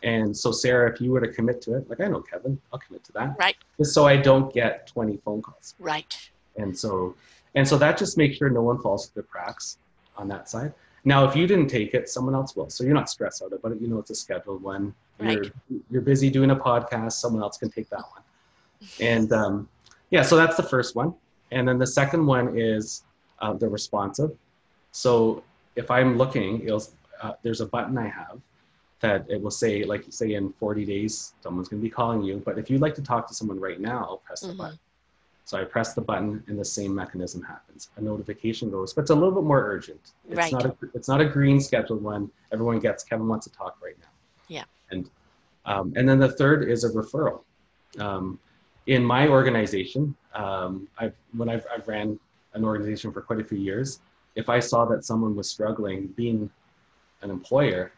And 0.04 0.36
so, 0.36 0.52
Sarah, 0.52 0.92
if 0.92 1.00
you 1.00 1.12
were 1.12 1.22
to 1.22 1.28
commit 1.28 1.62
to 1.64 1.78
it, 1.78 1.90
like 1.90 2.02
I 2.02 2.08
know 2.08 2.22
Kevin, 2.22 2.60
I'll 2.74 2.80
commit 2.80 3.04
to 3.06 3.12
that 3.14 3.36
Right. 3.40 3.56
just 3.78 3.94
so 3.94 4.06
I 4.06 4.18
don't 4.18 4.54
get 4.54 4.88
20 4.88 5.18
phone 5.18 5.42
calls. 5.42 5.76
Right. 5.80 6.14
And 6.58 6.78
so, 6.78 7.16
and 7.56 7.68
so 7.68 7.78
that 7.78 7.98
just 7.98 8.18
makes 8.18 8.38
sure 8.38 8.50
no 8.50 8.62
one 8.64 8.80
falls 8.80 9.08
through 9.08 9.22
the 9.22 9.28
cracks 9.28 9.78
on 10.18 10.28
that 10.30 10.50
side. 10.50 10.74
Now, 11.04 11.28
if 11.28 11.36
you 11.36 11.48
didn't 11.48 11.68
take 11.68 11.94
it, 11.94 12.10
someone 12.10 12.36
else 12.36 12.56
will. 12.56 12.70
So 12.70 12.84
you're 12.84 12.94
not 12.94 13.10
stressed 13.10 13.42
out 13.42 13.54
about 13.54 13.72
it. 13.72 13.82
You 13.82 13.88
know, 13.88 13.98
it's 14.00 14.12
a 14.12 14.16
scheduled 14.16 14.62
one. 14.62 14.94
You're, 15.20 15.46
you're 15.90 16.02
busy 16.02 16.30
doing 16.30 16.52
a 16.52 16.56
podcast. 16.56 17.14
Someone 17.14 17.42
else 17.42 17.58
can 17.58 17.70
take 17.72 17.90
that 17.90 18.04
one. 18.14 18.24
And 19.00 19.32
um, 19.34 19.70
yeah, 20.12 20.22
so 20.22 20.36
that's 20.36 20.58
the 20.58 20.64
first 20.64 20.96
one. 20.96 21.14
And 21.52 21.68
then 21.68 21.78
the 21.80 21.88
second 21.88 22.26
one 22.26 22.58
is 22.58 23.04
uh, 23.40 23.54
the 23.54 23.68
responsive. 23.68 24.32
So 24.92 25.44
if 25.76 25.90
I'm 25.90 26.18
looking, 26.18 26.62
it'll, 26.62 26.84
uh, 27.22 27.34
there's 27.44 27.62
a 27.62 27.66
button 27.66 27.98
I 27.98 28.08
have 28.08 28.40
that 29.00 29.26
it 29.30 29.42
will 29.42 29.52
say, 29.52 29.84
like, 29.84 30.06
say 30.10 30.36
in 30.36 30.54
40 30.54 30.86
days, 30.86 31.34
someone's 31.42 31.68
going 31.68 31.82
to 31.82 31.84
be 31.84 31.90
calling 31.90 32.22
you. 32.22 32.42
But 32.46 32.60
if 32.60 32.70
you'd 32.70 32.82
like 32.82 32.94
to 32.96 33.02
talk 33.02 33.28
to 33.30 33.34
someone 33.34 33.60
right 33.60 33.80
now, 33.80 34.20
press 34.24 34.42
the 34.42 34.50
Mhm. 34.50 34.58
button. 34.58 34.80
So 35.44 35.60
I 35.60 35.64
press 35.64 35.94
the 35.94 36.02
button, 36.02 36.44
and 36.48 36.58
the 36.58 36.66
same 36.66 36.94
mechanism 36.94 37.42
happens. 37.42 37.90
A 37.98 38.02
notification 38.02 38.70
goes, 38.70 38.94
but 38.94 39.02
it's 39.02 39.12
a 39.12 39.16
little 39.16 39.32
bit 39.32 39.44
more 39.44 39.64
urgent. 39.66 40.12
It's 40.30 40.38
Right. 40.38 40.52
not 40.54 40.66
a 40.66 40.76
it's 40.94 41.08
not 41.08 41.20
a 41.20 41.26
green 41.26 41.60
scheduled 41.60 42.04
one. 42.04 42.30
Everyone 42.52 42.80
gets 42.80 43.04
Kevin 43.04 43.28
wants 43.28 43.48
to 43.48 43.52
talk 43.52 43.78
right 43.84 43.98
now. 44.00 44.08
Yeah. 44.48 44.64
And 44.92 45.10
um, 45.66 45.94
and 45.96 46.08
then 46.08 46.20
the 46.20 46.32
third 46.32 46.70
is 46.70 46.84
a 46.84 46.90
referral. 46.90 47.42
Um, 48.00 48.40
in 48.88 49.04
my 49.04 49.28
organization, 49.28 50.16
um, 50.34 50.88
I've 50.98 51.16
when 51.36 51.50
I've, 51.50 51.66
I've 51.76 51.88
ran 51.88 52.20
an 52.54 52.64
organization 52.64 53.12
for 53.12 53.22
quite 53.22 53.40
a 53.40 53.44
few 53.44 53.58
years. 53.58 54.00
If 54.36 54.48
I 54.48 54.60
saw 54.60 54.86
that 54.86 55.04
someone 55.04 55.36
was 55.36 55.50
struggling 55.50 56.08
being 56.16 56.50
an 57.22 57.30
employer, 57.30 57.92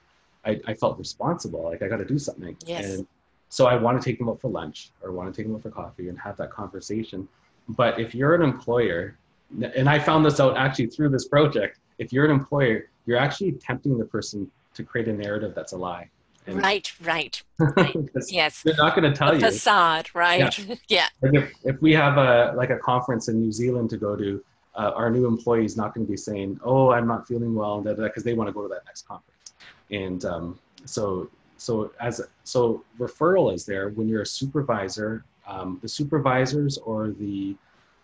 I, 0.45 0.59
I 0.65 0.73
felt 0.73 0.97
responsible. 0.97 1.63
Like 1.63 1.81
I 1.81 1.87
got 1.87 1.97
to 1.97 2.05
do 2.05 2.17
something. 2.17 2.57
Yes. 2.65 2.85
And 2.85 3.07
so 3.53 3.67
I 3.67 3.75
want 3.75 4.01
to 4.01 4.03
take 4.03 4.17
them 4.17 4.29
out 4.29 4.41
for 4.41 4.49
lunch 4.49 4.89
or 5.03 5.11
want 5.11 5.31
to 5.31 5.37
take 5.39 5.45
them 5.45 5.55
out 5.55 5.61
for 5.61 5.69
coffee 5.69 6.09
and 6.09 6.17
have 6.17 6.35
that 6.37 6.49
conversation. 6.49 7.27
But 7.69 7.99
if 7.99 8.15
you're 8.15 8.33
an 8.33 8.41
employer, 8.41 9.15
and 9.75 9.87
I 9.87 9.99
found 9.99 10.25
this 10.25 10.39
out 10.39 10.57
actually 10.57 10.87
through 10.87 11.09
this 11.09 11.27
project, 11.27 11.77
if 11.99 12.11
you're 12.11 12.25
an 12.25 12.31
employer, 12.31 12.89
you're 13.05 13.19
actually 13.19 13.51
tempting 13.51 13.99
the 13.99 14.05
person 14.05 14.49
to 14.73 14.81
create 14.83 15.07
a 15.07 15.13
narrative 15.13 15.53
that's 15.53 15.73
a 15.73 15.77
lie. 15.77 16.09
And- 16.47 16.63
Right. 16.63 16.91
Right. 17.03 17.43
right. 17.77 17.95
Yes. 18.27 18.63
they're 18.63 18.73
not 18.75 18.95
going 18.95 19.09
to 19.11 19.15
tell 19.15 19.29
The 19.29 19.35
you. 19.37 19.45
facade. 19.45 20.09
Right. 20.15 20.57
Yeah. 20.87 21.05
Like 21.21 21.35
if, 21.35 21.53
if 21.63 21.79
we 21.79 21.93
have 21.93 22.17
a 22.17 22.53
like 22.55 22.71
a 22.71 22.79
conference 22.79 23.27
in 23.27 23.39
New 23.39 23.51
Zealand 23.51 23.91
to 23.91 23.97
go 23.97 24.15
to, 24.15 24.43
uh, 24.75 24.91
our 24.95 25.11
new 25.11 25.27
employees 25.27 25.77
not 25.77 25.93
going 25.93 26.07
to 26.07 26.09
be 26.11 26.17
saying, 26.17 26.59
"Oh, 26.63 26.89
I'm 26.91 27.05
not 27.07 27.27
feeling 27.27 27.53
well," 27.53 27.81
because 27.81 28.23
they 28.23 28.33
want 28.33 28.47
to 28.47 28.51
go 28.51 28.63
to 28.63 28.67
that 28.69 28.83
next 28.87 29.07
conference. 29.07 29.53
And 29.91 30.25
um, 30.25 30.59
so 30.85 31.29
so 31.57 31.91
as 31.99 32.21
so 32.43 32.83
referral 32.99 33.53
is 33.53 33.65
there 33.65 33.89
when 33.89 34.07
you're 34.07 34.21
a 34.21 34.25
supervisor, 34.25 35.23
um, 35.47 35.79
the 35.81 35.87
supervisors 35.87 36.77
or 36.77 37.09
the 37.09 37.55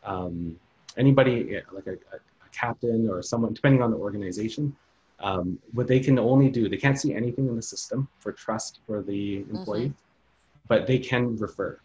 um, 0.04 0.60
anybody 0.98 1.62
like 1.72 1.88
a, 1.88 1.94
a, 1.94 2.20
captain 2.52 3.08
or 3.08 3.22
someone 3.22 3.54
depending 3.54 3.82
on 3.82 3.92
the 3.92 3.98
organization. 3.98 4.76
Um, 5.20 5.60
what 5.74 5.88
they 5.88 6.00
can 6.00 6.18
only 6.18 6.50
do, 6.50 6.68
they 6.68 6.78
can't 6.78 7.00
see 7.00 7.14
anything 7.14 7.48
in 7.48 7.56
the 7.56 7.62
system 7.62 8.08
for 8.18 8.32
trust 8.32 8.80
for 8.88 9.02
the 9.02 9.46
employee, 9.52 9.94
but 10.68 10.88
they 10.88 10.98
can 10.98 11.38
refer. 11.38 11.80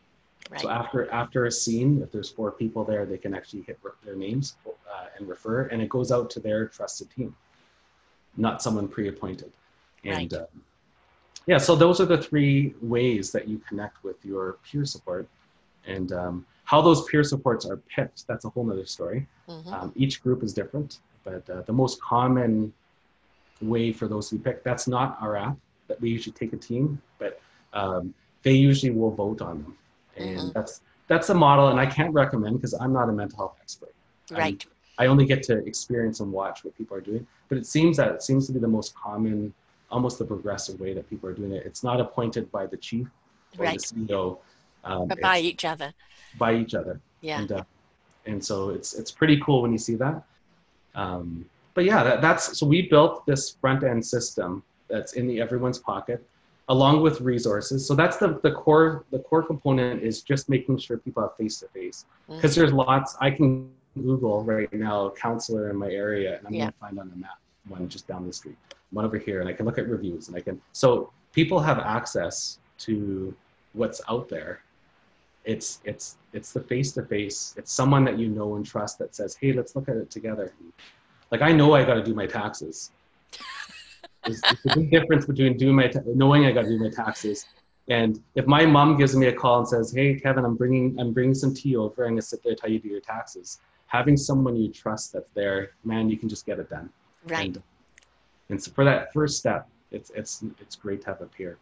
Right. 0.51 0.61
So 0.61 0.71
after 0.71 1.11
after 1.11 1.47
a 1.47 1.53
scene, 1.53 2.01
if 2.03 2.13
there's 2.13 2.31
four 2.31 2.51
people 2.53 2.85
there, 2.85 3.05
they 3.05 3.19
can 3.19 3.35
actually 3.35 3.63
hit 3.63 3.79
their 4.05 4.17
names 4.17 4.57
uh, 4.67 5.07
and 5.19 5.29
refer, 5.29 5.67
and 5.67 5.83
it 5.83 5.89
goes 5.89 6.13
out 6.13 6.31
to 6.31 6.41
their 6.41 6.67
trusted 6.67 7.11
team, 7.11 7.35
not 8.37 8.63
someone 8.63 8.89
pre-appointed. 8.89 9.53
And 10.05 10.33
Right. 10.33 10.33
uh, 10.33 10.47
yeah, 11.47 11.59
so 11.59 11.77
those 11.77 12.01
are 12.01 12.07
the 12.07 12.19
three 12.19 12.75
ways 12.81 13.31
that 13.33 13.49
you 13.49 13.59
connect 13.69 14.03
with 14.05 14.17
your 14.25 14.57
peer 14.65 14.85
support, 14.85 15.29
and 15.87 16.13
um, 16.13 16.47
how 16.65 16.81
those 16.81 17.05
peer 17.07 17.23
supports 17.25 17.67
are 17.67 17.77
picked. 17.77 18.27
That's 18.27 18.45
a 18.45 18.49
whole 18.49 18.65
nother 18.65 18.87
story. 18.87 19.27
Mhm. 19.49 19.73
Um, 19.73 19.93
each 19.97 20.23
group 20.23 20.43
is 20.43 20.53
different, 20.55 21.01
but 21.25 21.49
uh, 21.51 21.63
the 21.63 21.73
most 21.73 22.01
common 22.01 22.73
way 23.61 23.93
for 23.93 24.09
those 24.09 24.29
to 24.31 24.37
be 24.37 24.43
picked, 24.43 24.65
that's 24.65 24.87
not 24.89 25.19
our 25.21 25.37
app. 25.37 25.57
That 25.89 26.01
we 26.01 26.09
usually 26.11 26.33
take 26.33 26.55
a 26.55 26.57
team, 26.57 27.01
but 27.19 27.41
um, 27.75 28.15
they 28.43 28.53
usually 28.55 28.91
will 28.93 29.11
vote 29.11 29.43
on 29.43 29.63
them, 29.63 29.79
and 30.17 30.39
Mhm. 30.51 30.53
that's 30.55 30.81
that's 31.07 31.29
a 31.29 31.35
model. 31.35 31.69
And 31.69 31.79
I 31.79 31.85
can't 31.85 32.15
recommend 32.15 32.57
because 32.57 32.73
I'm 32.73 32.95
not 32.95 33.11
a 33.11 33.13
mental 33.13 33.37
health 33.37 33.57
expert. 33.61 33.93
I'm- 34.31 34.39
Right. 34.41 34.67
I 34.97 35.07
only 35.07 35.27
get 35.27 35.43
to 35.45 35.59
experience 35.67 36.21
and 36.21 36.33
watch 36.33 36.65
what 36.65 36.75
people 36.79 36.97
are 36.97 37.01
doing, 37.03 37.27
but 37.51 37.59
it 37.59 37.67
seems 37.67 37.99
that 37.99 38.15
it 38.15 38.23
seems 38.23 38.47
to 38.47 38.53
be 38.55 38.61
the 38.61 38.69
most 38.69 38.95
common, 38.95 39.53
almost 39.95 40.17
the 40.23 40.29
progressive 40.35 40.77
way 40.85 40.93
that 40.97 41.05
people 41.11 41.27
are 41.31 41.37
doing 41.41 41.53
it. 41.59 41.63
It's 41.69 41.83
not 41.89 41.99
appointed 42.07 42.45
by 42.57 42.65
the 42.73 42.77
chief 42.87 43.07
or 43.59 43.65
Right. 43.67 43.79
the 43.79 43.85
CEO, 43.91 44.23
um, 44.91 45.07
But 45.11 45.21
by 45.31 45.39
each 45.51 45.65
other. 45.73 45.91
by 46.45 46.51
each 46.63 46.75
other 46.81 46.95
Yeah. 47.31 47.39
and 47.41 47.51
uh, 47.59 47.63
and 48.31 48.39
so 48.49 48.57
it's 48.77 48.91
it's 49.01 49.13
pretty 49.21 49.37
cool 49.45 49.59
when 49.63 49.73
you 49.77 49.83
see 49.89 49.97
that 50.05 50.17
um, 51.03 51.27
but 51.77 51.85
yeah 51.91 52.01
that, 52.09 52.19
that's 52.27 52.45
so 52.59 52.63
we 52.75 52.79
built 52.95 53.15
this 53.31 53.43
front 53.61 53.81
end 53.91 54.03
system 54.15 54.49
that's 54.93 55.13
in 55.19 55.25
the 55.31 55.37
everyone's 55.47 55.79
pocket 55.93 56.19
along 56.75 56.95
with 57.07 57.17
resources 57.21 57.79
so 57.89 57.93
that's 58.01 58.17
the 58.23 58.29
the 58.47 58.53
core 58.63 59.05
the 59.15 59.21
core 59.29 59.45
component 59.53 60.03
is 60.03 60.17
just 60.31 60.49
making 60.55 60.77
sure 60.85 60.97
people 61.07 61.21
have 61.27 61.35
face 61.43 61.57
to 61.63 61.69
face 61.79 61.99
Mm-hmm. 62.07 62.37
because 62.37 62.53
there's 62.57 62.73
lots 62.87 63.11
i 63.27 63.31
can 63.39 63.49
google 64.09 64.37
right 64.55 64.73
now 64.89 64.99
counselor 65.25 65.65
in 65.73 65.77
my 65.85 65.91
area 66.05 66.31
and 66.37 66.43
i'm 66.47 66.55
Yeah. 66.55 66.63
going 66.65 66.73
to 66.77 66.79
find 66.85 66.97
on 67.03 67.09
the 67.15 67.19
map 67.27 67.39
one 67.69 67.89
just 67.89 68.07
down 68.07 68.27
the 68.27 68.33
street 68.33 68.57
one 68.91 69.05
over 69.05 69.19
here 69.19 69.41
and 69.41 69.49
i 69.49 69.53
can 69.53 69.67
look 69.67 69.79
at 69.79 69.89
reviews 69.89 70.29
and 70.29 70.37
i 70.37 70.41
can 70.41 70.61
so 70.73 71.11
people 71.35 71.59
have 71.59 71.79
access 71.81 72.59
to 72.79 73.35
what's 73.73 74.01
out 74.09 74.29
there. 74.29 74.61
It's 75.45 75.81
it's 75.85 76.17
it's 76.33 76.53
the 76.53 76.61
face 76.61 76.93
to 76.93 77.03
face 77.03 77.55
it's 77.59 77.71
someone 77.71 78.03
that 78.07 78.19
you 78.19 78.29
know 78.29 78.57
and 78.57 78.65
trust 78.65 78.99
that 79.01 79.15
says 79.15 79.37
hey 79.39 79.53
let's 79.53 79.77
look 79.77 79.91
at 79.91 79.97
it 79.97 80.11
together. 80.11 80.55
Like 81.31 81.43
i 81.43 81.53
know 81.53 81.75
i 81.75 81.85
got 81.85 81.95
to 81.95 82.03
do 82.03 82.15
my 82.15 82.27
taxes. 82.27 82.93
There's, 84.25 84.41
there's 84.41 84.75
a 84.75 84.81
big 84.81 84.91
difference 84.91 85.27
between 85.27 85.59
doing 85.59 85.75
my 85.75 85.87
ta- 85.87 86.01
knowing 86.07 86.47
i 86.47 86.51
got 86.51 86.63
to 86.63 86.71
do 86.71 86.79
my 86.79 86.89
taxes 86.89 87.45
and 87.91 88.23
if 88.37 88.47
my 88.47 88.65
mom 88.65 88.97
gives 88.97 89.15
me 89.15 89.27
a 89.27 89.33
call 89.35 89.59
and 89.59 89.69
says 89.69 89.93
hey 89.93 90.19
kevin 90.19 90.47
i'm 90.47 90.57
bringing 90.57 90.99
i'm 90.99 91.13
bringing 91.13 91.35
some 91.35 91.53
tea 91.53 91.77
over 91.77 92.05
i'm 92.05 92.13
going 92.13 92.17
to 92.17 92.23
sit 92.23 92.43
there 92.43 92.53
and 92.53 92.59
tell 92.59 92.71
you 92.71 92.79
to 92.79 92.85
do 92.85 92.89
your 92.89 93.03
taxes. 93.03 93.61
Having 93.89 94.17
someone 94.17 94.57
you 94.57 94.73
trust 94.73 95.13
that's 95.13 95.29
there 95.35 95.73
man 95.85 96.09
you 96.09 96.17
can 96.17 96.31
just 96.31 96.47
get 96.47 96.59
it 96.59 96.71
done 96.71 96.89
Right. 97.27 97.47
and, 97.47 97.63
and 98.51 98.63
so 98.63 98.71
for 98.73 98.85
that 98.85 99.13
first 99.13 99.39
step 99.39 99.69
it's 99.91 100.11
it's 100.15 100.45
it's 100.61 100.77
great 100.77 101.01
to 101.03 101.07
have 101.09 101.21
a 101.21 101.27
peer 101.27 101.59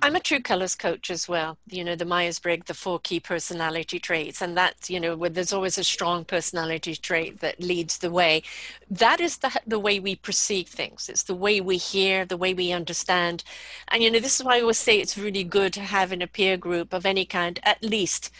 I'm 0.00 0.14
a 0.14 0.20
true 0.20 0.40
colors 0.40 0.74
coach 0.76 1.10
as 1.10 1.28
well. 1.28 1.58
You 1.68 1.82
know, 1.82 1.96
the 1.96 2.04
Myers 2.04 2.38
Briggs, 2.38 2.66
the 2.66 2.74
four 2.74 3.00
key 3.00 3.18
personality 3.18 3.98
traits, 3.98 4.40
and 4.40 4.56
that's, 4.56 4.88
you 4.88 5.00
know, 5.00 5.16
where 5.16 5.30
there's 5.30 5.52
always 5.52 5.76
a 5.76 5.84
strong 5.84 6.24
personality 6.24 6.94
trait 6.94 7.40
that 7.40 7.60
leads 7.60 7.98
the 7.98 8.10
way. 8.10 8.42
That 8.88 9.20
is 9.20 9.38
the, 9.38 9.60
the 9.66 9.80
way 9.80 9.98
we 9.98 10.14
perceive 10.14 10.68
things. 10.68 11.08
It's 11.08 11.24
the 11.24 11.34
way 11.34 11.60
we 11.60 11.78
hear, 11.78 12.24
the 12.24 12.36
way 12.36 12.54
we 12.54 12.72
understand. 12.72 13.42
And, 13.88 14.02
you 14.02 14.10
know, 14.10 14.20
this 14.20 14.38
is 14.38 14.44
why 14.46 14.58
I 14.58 14.60
always 14.60 14.78
say 14.78 15.00
it's 15.00 15.18
really 15.18 15.44
good 15.44 15.72
to 15.74 15.80
have 15.80 16.12
in 16.12 16.22
a 16.22 16.28
peer 16.28 16.56
group 16.56 16.92
of 16.92 17.04
any 17.04 17.24
kind, 17.24 17.58
at 17.64 17.82
least 17.82 18.30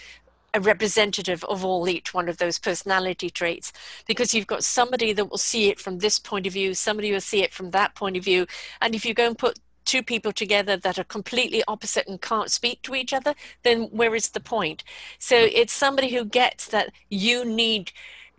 a 0.55 0.61
representative 0.61 1.45
of 1.45 1.65
all 1.65 1.89
each 1.89 2.13
one 2.13 2.29
of 2.29 2.37
those 2.37 2.59
personality 2.59 3.31
traits 3.31 3.73
because 4.07 4.35
you've 4.35 4.47
got 4.47 4.65
somebody 4.65 5.13
that 5.13 5.31
will 5.31 5.39
see 5.39 5.69
it 5.69 5.81
from 5.81 5.99
this 5.99 6.19
point 6.19 6.47
of 6.47 6.53
view 6.53 6.75
somebody 6.75 7.11
will 7.13 7.21
see 7.21 7.43
it 7.43 7.53
from 7.53 7.71
that 7.71 7.95
point 7.95 8.17
of 8.17 8.25
view. 8.25 8.47
And 8.81 8.95
if 8.95 9.05
you 9.05 9.15
go 9.15 9.27
and 9.27 9.39
put 9.39 9.59
two 9.85 10.03
people 10.03 10.33
together 10.33 10.77
that 10.77 10.99
are 10.99 11.05
completely 11.05 11.63
opposite 11.67 12.07
and 12.07 12.21
can't 12.21 12.51
speak 12.51 12.83
to 12.83 12.95
each 12.95 13.13
other 13.13 13.35
then 13.63 13.85
where 13.85 14.15
is 14.15 14.31
the 14.31 14.41
point? 14.41 14.85
So 15.19 15.37
it's 15.37 15.73
somebody 15.73 16.09
who 16.11 16.25
gets 16.25 16.69
that 16.69 16.93
you 17.09 17.45
need 17.45 17.93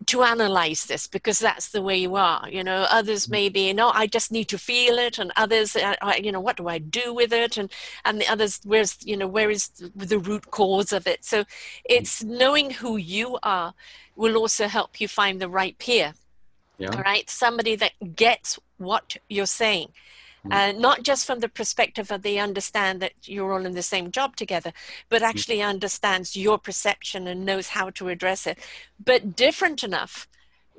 to 0.06 0.24
analyze 0.24 0.86
this 0.86 1.08
because 1.08 1.40
that's 1.40 1.70
the 1.70 1.82
way 1.82 1.98
you 1.98 2.16
are 2.16 2.50
you 2.50 2.64
know 2.64 2.86
others 2.90 3.24
Mm-hmm. 3.26 3.32
maybe 3.32 3.74
no 3.74 3.90
i 3.94 4.06
just 4.08 4.32
need 4.32 4.48
to 4.50 4.58
feel 4.58 4.98
it 4.98 5.18
and 5.20 5.32
others 5.38 5.76
you 6.22 6.32
know 6.32 6.42
what 6.42 6.58
do 6.58 6.68
i 6.68 6.78
do 6.78 7.14
with 7.14 7.32
it 7.32 7.58
and 7.58 7.72
and 8.04 8.20
the 8.20 8.28
others 8.28 8.60
where's 8.66 8.98
you 9.06 9.16
know 9.16 9.28
where 9.28 9.50
is 9.50 9.70
the 9.96 10.20
root 10.20 10.52
cause 10.52 10.92
of 10.92 11.08
it 11.08 11.24
so 11.24 11.46
it's 11.86 12.24
knowing 12.24 12.72
who 12.72 12.98
you 12.98 13.38
are 13.44 13.74
will 14.16 14.36
also 14.36 14.68
help 14.68 15.00
you 15.00 15.08
find 15.08 15.40
the 15.40 15.50
right 15.50 15.78
peer 15.78 16.14
Yeah. 16.78 16.90
all 16.94 17.02
right 17.02 17.30
somebody 17.30 17.76
that 17.78 17.94
gets 18.16 18.60
what 18.78 19.18
you're 19.30 19.46
saying 19.46 19.88
Mm. 19.88 19.94
Uh, 20.52 20.72
not 20.76 21.04
just 21.04 21.26
from 21.26 21.40
the 21.40 21.50
perspective 21.50 22.12
of 22.12 22.22
they 22.22 22.38
understand 22.40 23.02
that 23.02 23.14
you're 23.26 23.54
all 23.54 23.66
in 23.66 23.74
the 23.74 23.82
same 23.84 24.12
job 24.12 24.36
together, 24.36 24.72
but 25.10 25.22
Mm. 25.22 25.26
actually 25.30 25.62
understands 25.62 26.36
your 26.36 26.58
perception 26.60 27.28
and 27.28 27.46
knows 27.46 27.70
how 27.70 27.90
to 27.92 28.10
address 28.10 28.46
it, 28.48 28.60
but 29.04 29.36
different 29.36 29.84
enough 29.84 30.28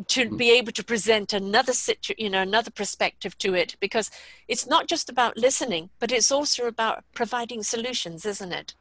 to 0.09 0.31
Mm. 0.31 0.37
be 0.37 0.50
able 0.50 0.72
to 0.72 0.85
present 0.85 1.33
another 1.33 1.72
situ- 1.72 2.14
you 2.18 2.31
know 2.31 2.42
another 2.42 2.70
perspective 2.70 3.38
to 3.38 3.55
it 3.55 3.77
because 3.81 4.11
it's 4.48 4.66
not 4.66 4.88
just 4.88 5.09
about 5.09 5.37
listening 5.37 5.90
but 6.00 6.11
it's 6.12 6.33
also 6.33 6.66
about 6.66 7.05
providing 7.14 7.62
solutions 7.62 8.27
isn't 8.27 8.53
it 8.53 8.74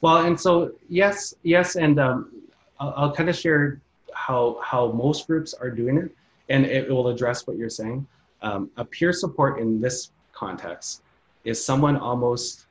Well, 0.00 0.18
and 0.26 0.38
so 0.38 0.72
yes, 0.88 1.34
yes, 1.42 1.76
and 1.76 1.98
um, 1.98 2.30
I'll, 2.78 2.94
I'll 2.96 3.12
kind 3.14 3.28
of 3.28 3.36
share 3.36 3.80
how 4.14 4.58
how 4.62 4.92
most 4.92 5.26
groups 5.26 5.54
are 5.54 5.70
doing 5.70 5.96
it, 5.98 6.10
and 6.48 6.64
it 6.66 6.88
will 6.90 7.08
address 7.08 7.46
what 7.46 7.56
you're 7.56 7.70
saying. 7.70 8.06
Um, 8.44 8.70
a 8.76 8.84
peer 8.84 9.12
support 9.12 9.58
in 9.58 9.80
this 9.80 10.10
context 10.32 11.00
is 11.44 11.62
someone 11.64 11.96
almost 11.96 12.66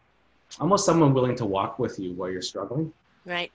almost 0.59 0.85
someone 0.85 1.15
willing 1.15 1.35
to 1.35 1.45
walk 1.45 1.79
with 1.79 1.97
you 1.97 2.13
while 2.13 2.29
you're 2.29 2.43
struggling. 2.53 2.93
right 3.25 3.51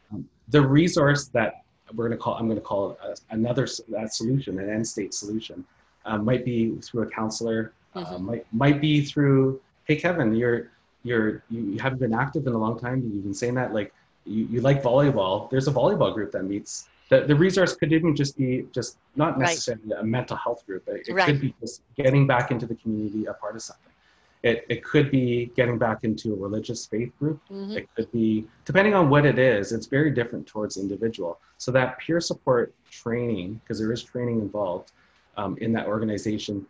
The 0.48 0.60
resource 0.60 1.28
that 1.28 1.62
we're 1.94 2.08
going 2.08 2.18
to 2.18 2.22
call 2.24 2.34
I'm 2.34 2.46
going 2.48 2.58
to 2.58 2.68
call 2.72 2.98
a, 3.08 3.14
another 3.30 3.66
that 3.96 4.12
solution, 4.14 4.58
an 4.58 4.68
end 4.68 4.86
state 4.94 5.14
solution, 5.14 5.64
uh, 6.06 6.18
might 6.18 6.44
be 6.44 6.74
through 6.86 7.02
a 7.02 7.10
counselor, 7.20 7.72
uh, 7.94 8.04
Mhm. 8.04 8.20
might 8.30 8.44
might 8.52 8.78
be 8.80 8.94
through 9.10 9.60
hey 9.86 9.96
Kevin, 10.04 10.34
you're 10.34 10.58
you're 11.04 11.28
you 11.50 11.78
haven't 11.84 12.00
been 12.06 12.14
active 12.24 12.42
in 12.48 12.52
a 12.52 12.58
long 12.66 12.76
time. 12.86 12.96
You've 13.12 13.22
been 13.30 13.40
saying 13.42 13.54
that 13.60 13.72
like 13.78 13.90
you, 14.26 14.42
you 14.52 14.60
like 14.60 14.82
volleyball. 14.82 15.48
There's 15.50 15.68
a 15.68 15.72
volleyball 15.80 16.12
group 16.16 16.32
that 16.32 16.42
meets. 16.52 16.88
The, 17.08 17.22
the 17.22 17.34
resource 17.34 17.74
could 17.74 17.92
even 17.92 18.14
just 18.14 18.36
be 18.36 18.66
just 18.72 18.98
not 19.16 19.38
Right. 19.38 19.48
necessarily 19.48 19.92
a 19.98 20.02
mental 20.04 20.36
health 20.36 20.66
group. 20.66 20.86
It, 20.88 21.08
it 21.08 21.14
Right. 21.14 21.26
could 21.26 21.40
be 21.40 21.54
just 21.60 21.82
getting 21.96 22.26
back 22.26 22.50
into 22.50 22.66
the 22.66 22.74
community, 22.74 23.24
a 23.26 23.32
part 23.34 23.56
of 23.56 23.62
something. 23.62 23.84
It, 24.42 24.64
it 24.68 24.84
could 24.84 25.10
be 25.10 25.50
getting 25.56 25.78
back 25.78 26.04
into 26.04 26.32
a 26.32 26.36
religious 26.36 26.86
faith 26.86 27.10
group. 27.18 27.40
Mhm. 27.50 27.76
It 27.76 27.88
could 27.96 28.12
be, 28.12 28.46
depending 28.64 28.94
on 28.94 29.10
what 29.10 29.26
it 29.26 29.38
is, 29.38 29.72
it's 29.72 29.86
very 29.86 30.10
different 30.10 30.46
towards 30.46 30.76
individual. 30.76 31.40
So 31.56 31.72
that 31.72 31.98
peer 31.98 32.20
support 32.20 32.72
training, 32.90 33.54
because 33.64 33.78
there 33.80 33.92
is 33.92 34.02
training 34.02 34.40
involved 34.40 34.92
um, 35.36 35.56
in 35.60 35.72
that 35.72 35.86
organization, 35.86 36.66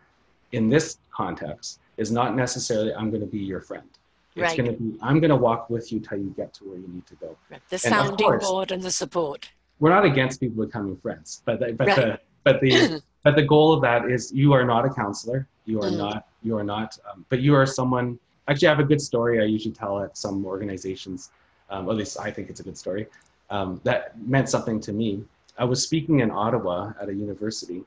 in 0.52 0.68
this 0.68 0.98
context, 1.10 1.80
is 1.96 2.10
not 2.12 2.36
necessarily 2.36 2.94
I'm 2.94 3.10
going 3.10 3.20
to 3.22 3.26
be 3.26 3.38
your 3.38 3.60
friend. 3.60 3.88
It's 4.36 4.42
Right. 4.42 4.56
going 4.56 4.70
to 4.72 4.78
be 4.80 4.96
I'm 5.02 5.18
going 5.20 5.30
to 5.30 5.36
walk 5.36 5.68
with 5.68 5.90
you 5.92 6.00
till 6.00 6.18
you 6.18 6.32
get 6.36 6.54
to 6.54 6.64
where 6.64 6.78
you 6.78 6.86
need 6.88 7.06
to 7.06 7.14
go. 7.16 7.36
Right. 7.50 7.60
the 7.70 7.74
And 7.74 7.80
sounding 7.80 8.16
course- 8.26 8.48
board 8.48 8.70
and 8.70 8.82
the 8.82 8.90
support 8.90 9.50
We're 9.80 9.90
not 9.90 10.04
against 10.04 10.40
people 10.40 10.64
becoming 10.64 10.96
friends, 10.96 11.42
but 11.44 11.60
the, 11.60 11.72
but 11.72 11.86
Right. 11.88 11.96
the 11.96 12.20
but 12.44 12.60
the 12.60 13.02
but 13.24 13.36
the 13.36 13.42
goal 13.42 13.72
of 13.72 13.80
that 13.82 14.10
is 14.10 14.32
you 14.32 14.52
are 14.52 14.64
not 14.64 14.84
a 14.84 14.90
counselor. 14.90 15.46
You 15.66 15.80
are 15.82 15.90
Mm. 15.90 15.96
not 15.98 16.26
you 16.42 16.56
are 16.56 16.64
not. 16.64 16.98
Um, 17.10 17.24
but 17.28 17.40
you 17.40 17.54
are 17.54 17.66
someone. 17.66 18.18
Actually, 18.48 18.68
I 18.68 18.70
have 18.70 18.80
a 18.80 18.84
good 18.92 19.00
story 19.00 19.40
I 19.40 19.44
usually 19.44 19.74
tell 19.74 20.00
at 20.02 20.16
some 20.16 20.44
organizations. 20.46 21.30
Um, 21.70 21.88
at 21.90 21.96
least 21.96 22.18
I 22.18 22.30
think 22.30 22.48
it's 22.50 22.60
a 22.60 22.62
good 22.62 22.78
story. 22.78 23.06
Um, 23.50 23.80
that 23.84 24.18
meant 24.26 24.48
something 24.48 24.80
to 24.80 24.92
me. 24.92 25.22
I 25.58 25.64
was 25.64 25.82
speaking 25.82 26.20
in 26.20 26.30
Ottawa 26.30 26.92
at 27.00 27.08
a 27.08 27.14
university, 27.14 27.82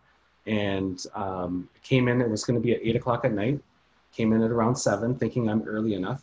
and 0.46 1.04
um, 1.16 1.70
came 1.84 2.08
in. 2.08 2.22
It 2.22 2.30
was 2.30 2.44
going 2.44 2.60
to 2.60 2.62
be 2.62 2.74
at 2.74 2.82
eight 2.84 2.96
o'clock 2.96 3.26
at 3.26 3.32
night. 3.34 3.60
Came 4.14 4.34
in 4.34 4.42
at 4.44 4.52
around 4.52 4.76
seven, 4.76 5.16
thinking 5.16 5.50
I'm 5.50 5.62
early 5.64 5.94
enough, 5.94 6.22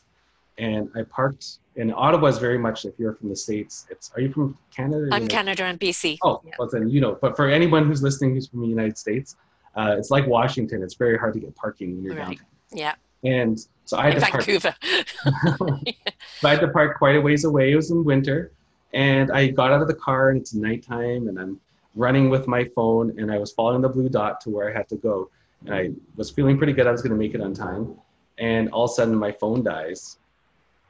and 0.58 0.90
I 0.96 1.02
parked. 1.02 1.58
in 1.76 1.92
Ottawa 1.92 2.26
is 2.28 2.38
very 2.38 2.58
much. 2.58 2.84
If 2.84 2.94
you're 2.98 3.14
from 3.14 3.28
the 3.28 3.36
states, 3.36 3.86
it's. 3.90 4.10
Are 4.14 4.20
you 4.20 4.32
from 4.32 4.58
Canada? 4.74 5.08
i'm 5.12 5.26
canada 5.28 5.64
and 5.64 5.78
bc 5.80 6.18
Oh, 6.22 6.40
Yeah. 6.44 6.52
well 6.58 6.68
then 6.70 6.88
you 6.90 7.00
know. 7.00 7.16
But 7.20 7.36
for 7.36 7.46
anyone 7.48 7.86
who's 7.86 8.02
listening 8.02 8.34
who's 8.34 8.48
from 8.48 8.60
the 8.62 8.66
United 8.68 8.98
States, 8.98 9.36
uh, 9.76 9.94
it's 9.98 10.10
like 10.10 10.26
Washington. 10.26 10.82
It's 10.82 10.94
very 10.94 11.16
hard 11.18 11.34
to 11.34 11.40
get 11.40 11.54
parking 11.54 11.94
when 11.94 12.02
you're 12.04 12.14
Right. 12.16 12.38
downtown. 12.38 12.46
yeah 12.72 12.94
And 13.24 13.54
so 13.84 13.96
I 13.96 14.04
had 14.06 14.14
in 14.14 14.20
to 14.20 14.26
park. 14.30 14.44
vancouver 14.44 14.74
so 16.40 16.46
I 16.48 16.50
had 16.54 16.60
to 16.60 16.68
park 16.68 16.98
quite 16.98 17.16
a 17.16 17.20
ways 17.20 17.44
away. 17.44 17.72
It 17.72 17.76
was 17.76 17.90
in 17.90 18.04
winter, 18.04 18.50
and 18.92 19.30
I 19.30 19.48
got 19.48 19.70
out 19.72 19.80
of 19.82 19.88
the 19.88 19.94
car 20.08 20.30
and 20.30 20.40
it's 20.40 20.52
nighttime, 20.54 21.28
and 21.28 21.38
I'm 21.38 21.60
running 21.94 22.28
with 22.30 22.46
my 22.46 22.64
phone, 22.76 23.06
and 23.18 23.30
I 23.30 23.38
was 23.38 23.52
following 23.52 23.82
the 23.82 23.88
blue 23.88 24.08
dot 24.08 24.40
to 24.42 24.50
where 24.50 24.66
I 24.70 24.72
had 24.78 24.88
to 24.90 24.96
go, 24.96 25.30
and 25.64 25.74
I 25.74 25.90
was 26.16 26.30
feeling 26.30 26.56
pretty 26.58 26.72
good. 26.72 26.86
I 26.86 26.92
was 26.92 27.02
going 27.02 27.12
to 27.18 27.22
make 27.24 27.34
it 27.34 27.40
on 27.40 27.54
time, 27.54 27.94
and 28.38 28.68
all 28.70 28.84
of 28.84 28.90
a 28.90 28.94
sudden 28.94 29.14
my 29.14 29.32
phone 29.32 29.62
dies. 29.62 30.18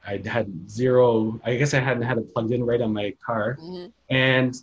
I 0.07 0.21
had 0.25 0.69
zero. 0.69 1.39
I 1.45 1.55
guess 1.55 1.73
I 1.73 1.79
hadn't 1.79 2.03
had 2.03 2.17
it 2.17 2.33
plugged 2.33 2.51
in 2.51 2.63
right 2.65 2.81
on 2.81 2.93
my 2.93 3.13
car, 3.25 3.57
Mhm. 3.61 3.91
and 4.09 4.55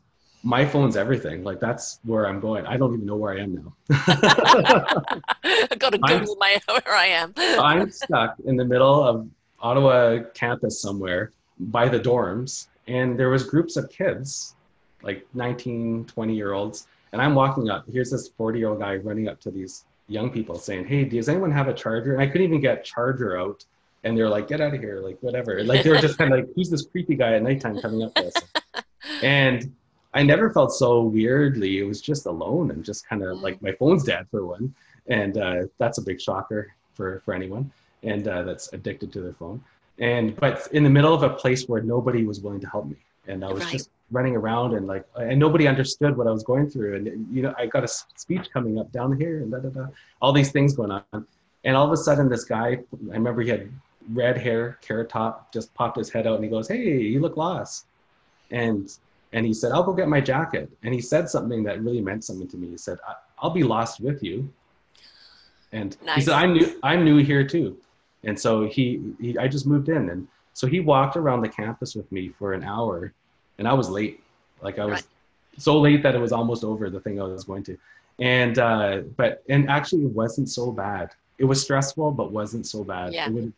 my 0.42 0.64
phone's 0.64 0.96
everything. 0.96 1.42
Like 1.44 1.60
that's 1.60 1.98
where 2.04 2.26
I'm 2.28 2.40
going. 2.40 2.66
I 2.66 2.76
don't 2.76 2.94
even 2.94 3.06
know 3.06 3.16
where 3.16 3.32
I 3.34 3.40
am 3.40 3.54
now. 3.54 3.72
i 3.90 5.66
got 5.78 5.92
to 5.92 5.98
I'm- 6.04 6.20
google 6.20 6.36
my 6.36 6.60
where 6.68 6.94
i 6.94 7.06
am 7.06 7.32
I'm 7.36 7.90
stuck 7.90 8.36
in 8.44 8.56
the 8.56 8.64
middle 8.64 9.02
of 9.02 9.28
Ottawa 9.60 10.18
campus 10.34 10.80
somewhere 10.80 11.32
by 11.58 11.88
the 11.88 11.98
dorms, 11.98 12.68
and 12.86 13.18
there 13.18 13.30
was 13.30 13.42
groups 13.44 13.76
of 13.76 13.88
kids, 13.90 14.54
like 15.02 15.26
19, 15.34 16.04
20 16.04 16.34
year 16.34 16.52
olds, 16.52 16.86
and 17.12 17.22
I'm 17.22 17.34
walking 17.34 17.70
up. 17.70 17.84
Here's 17.90 18.10
this 18.10 18.28
40 18.28 18.58
year 18.58 18.68
old 18.68 18.80
guy 18.80 18.96
running 18.96 19.28
up 19.28 19.40
to 19.40 19.50
these 19.50 19.84
young 20.08 20.30
people 20.30 20.56
saying, 20.58 20.86
"Hey, 20.86 21.04
does 21.04 21.28
anyone 21.28 21.50
have 21.50 21.68
a 21.68 21.72
charger?" 21.74 22.12
And 22.12 22.22
I 22.22 22.26
couldn't 22.26 22.46
even 22.46 22.60
get 22.60 22.84
charger 22.84 23.38
out, 23.38 23.64
and 24.06 24.16
they're 24.16 24.28
like, 24.36 24.46
"Get 24.48 24.60
out 24.60 24.72
of 24.74 24.80
here!" 24.80 25.00
Like 25.00 25.18
whatever. 25.20 25.62
Like 25.64 25.82
they 25.82 25.90
were 25.90 25.98
just 25.98 26.16
kind 26.16 26.32
of 26.32 26.38
like, 26.40 26.48
"Who's 26.54 26.70
this 26.70 26.86
creepy 26.86 27.16
guy 27.16 27.34
at 27.34 27.42
nighttime 27.42 27.80
coming 27.80 28.02
up 28.04 28.14
to 28.16 28.26
us?" 28.28 28.36
and 29.22 29.74
I 30.14 30.22
never 30.22 30.50
felt 30.50 30.72
so 30.72 31.02
weirdly. 31.02 31.78
It 31.78 31.84
was 31.84 32.00
just 32.00 32.26
alone 32.26 32.70
and 32.70 32.84
just 32.84 33.06
kind 33.08 33.22
of 33.22 33.42
like 33.42 33.60
my 33.60 33.72
phone's 33.72 34.04
dead 34.04 34.26
for 34.30 34.46
one, 34.46 34.74
and 35.08 35.36
uh, 35.38 35.62
that's 35.78 35.98
a 35.98 36.02
big 36.02 36.20
shocker 36.20 36.68
for 36.94 37.20
for 37.24 37.34
anyone, 37.34 37.70
and 38.02 38.26
uh, 38.28 38.42
that's 38.42 38.72
addicted 38.72 39.12
to 39.14 39.20
their 39.20 39.34
phone. 39.34 39.62
And 39.98 40.36
but 40.36 40.68
in 40.72 40.82
the 40.84 40.90
middle 40.90 41.14
of 41.14 41.22
a 41.22 41.30
place 41.30 41.68
where 41.68 41.82
nobody 41.82 42.24
was 42.24 42.40
willing 42.40 42.60
to 42.60 42.68
help 42.68 42.86
me, 42.86 42.96
and 43.26 43.44
I 43.44 43.52
was 43.52 43.64
Right. 43.64 43.72
just 43.72 43.90
running 44.12 44.36
around 44.36 44.72
and 44.76 44.86
like 44.86 45.04
and 45.16 45.38
nobody 45.46 45.66
understood 45.66 46.16
what 46.16 46.26
I 46.28 46.30
was 46.30 46.44
going 46.44 46.70
through, 46.70 46.96
and 46.96 47.04
you 47.34 47.42
know 47.42 47.52
I 47.58 47.66
got 47.66 47.82
a 47.82 47.88
speech 47.88 48.46
coming 48.52 48.78
up 48.78 48.92
down 48.92 49.18
here 49.18 49.38
and 49.42 49.50
da 49.50 49.58
da 49.58 49.70
da, 49.70 49.86
all 50.22 50.32
these 50.32 50.52
things 50.52 50.74
going 50.74 50.92
on, 50.92 51.26
and 51.64 51.76
all 51.76 51.86
of 51.86 51.92
a 51.92 51.96
sudden 51.96 52.28
this 52.28 52.44
guy, 52.44 52.68
I 53.12 53.16
remember 53.20 53.42
he 53.42 53.50
had 53.50 53.68
red 54.12 54.38
hair, 54.38 54.78
carrot 54.82 55.08
top, 55.08 55.52
just 55.52 55.72
popped 55.74 55.96
his 55.98 56.10
head 56.10 56.26
out 56.26 56.36
and 56.36 56.44
he 56.44 56.50
goes, 56.50 56.68
"Hey, 56.68 56.98
you 57.00 57.20
look 57.20 57.36
lost," 57.36 57.86
and 58.50 58.90
and 59.32 59.44
he 59.44 59.52
said, 59.52 59.72
"I'll 59.72 59.82
go 59.82 59.92
get 59.92 60.08
my 60.08 60.20
jacket." 60.20 60.70
And 60.82 60.94
he 60.94 61.00
said 61.00 61.28
something 61.28 61.62
that 61.64 61.82
really 61.82 62.00
meant 62.00 62.24
something 62.24 62.48
to 62.48 62.56
me. 62.56 62.68
He 62.68 62.76
said, 62.78 62.98
"I- 63.06 63.16
"I'll 63.38 63.50
be 63.50 63.62
lost 63.64 64.00
with 64.00 64.22
you." 64.22 64.48
And 65.72 65.96
he 66.14 66.20
said, 66.22 66.34
"I'm 66.34 66.52
new. 66.54 66.78
I'm 66.82 67.04
new 67.04 67.18
here 67.18 67.46
too." 67.46 67.76
And 68.24 68.38
so 68.38 68.66
he, 68.66 69.14
he, 69.20 69.36
I 69.38 69.46
just 69.46 69.66
moved 69.66 69.88
in, 69.88 70.10
and 70.10 70.26
so 70.52 70.66
he 70.66 70.80
walked 70.80 71.16
around 71.16 71.42
the 71.42 71.48
campus 71.48 71.94
with 71.94 72.10
me 72.10 72.28
for 72.28 72.54
an 72.54 72.64
hour, 72.64 73.12
and 73.58 73.68
I 73.68 73.74
was 73.74 73.88
late. 73.88 74.22
Like 74.62 74.78
I 74.78 74.84
was 74.84 74.94
Right. 74.94 75.04
so 75.58 75.78
late 75.80 76.02
that 76.02 76.14
it 76.14 76.20
was 76.20 76.32
almost 76.32 76.64
over 76.64 76.88
the 76.90 77.00
thing 77.00 77.20
I 77.20 77.24
was 77.24 77.44
going 77.44 77.62
to. 77.64 77.76
And 78.20 78.58
uh, 78.58 79.02
but 79.16 79.42
and 79.48 79.68
actually, 79.68 80.04
it 80.04 80.12
wasn't 80.12 80.48
so 80.48 80.72
bad. 80.72 81.10
It 81.38 81.44
was 81.44 81.62
stressful, 81.62 82.12
but 82.12 82.32
wasn't 82.32 82.66
so 82.66 82.82
bad. 82.82 83.12
Yeah. 83.12 83.26
It 83.26 83.32
would, 83.34 83.52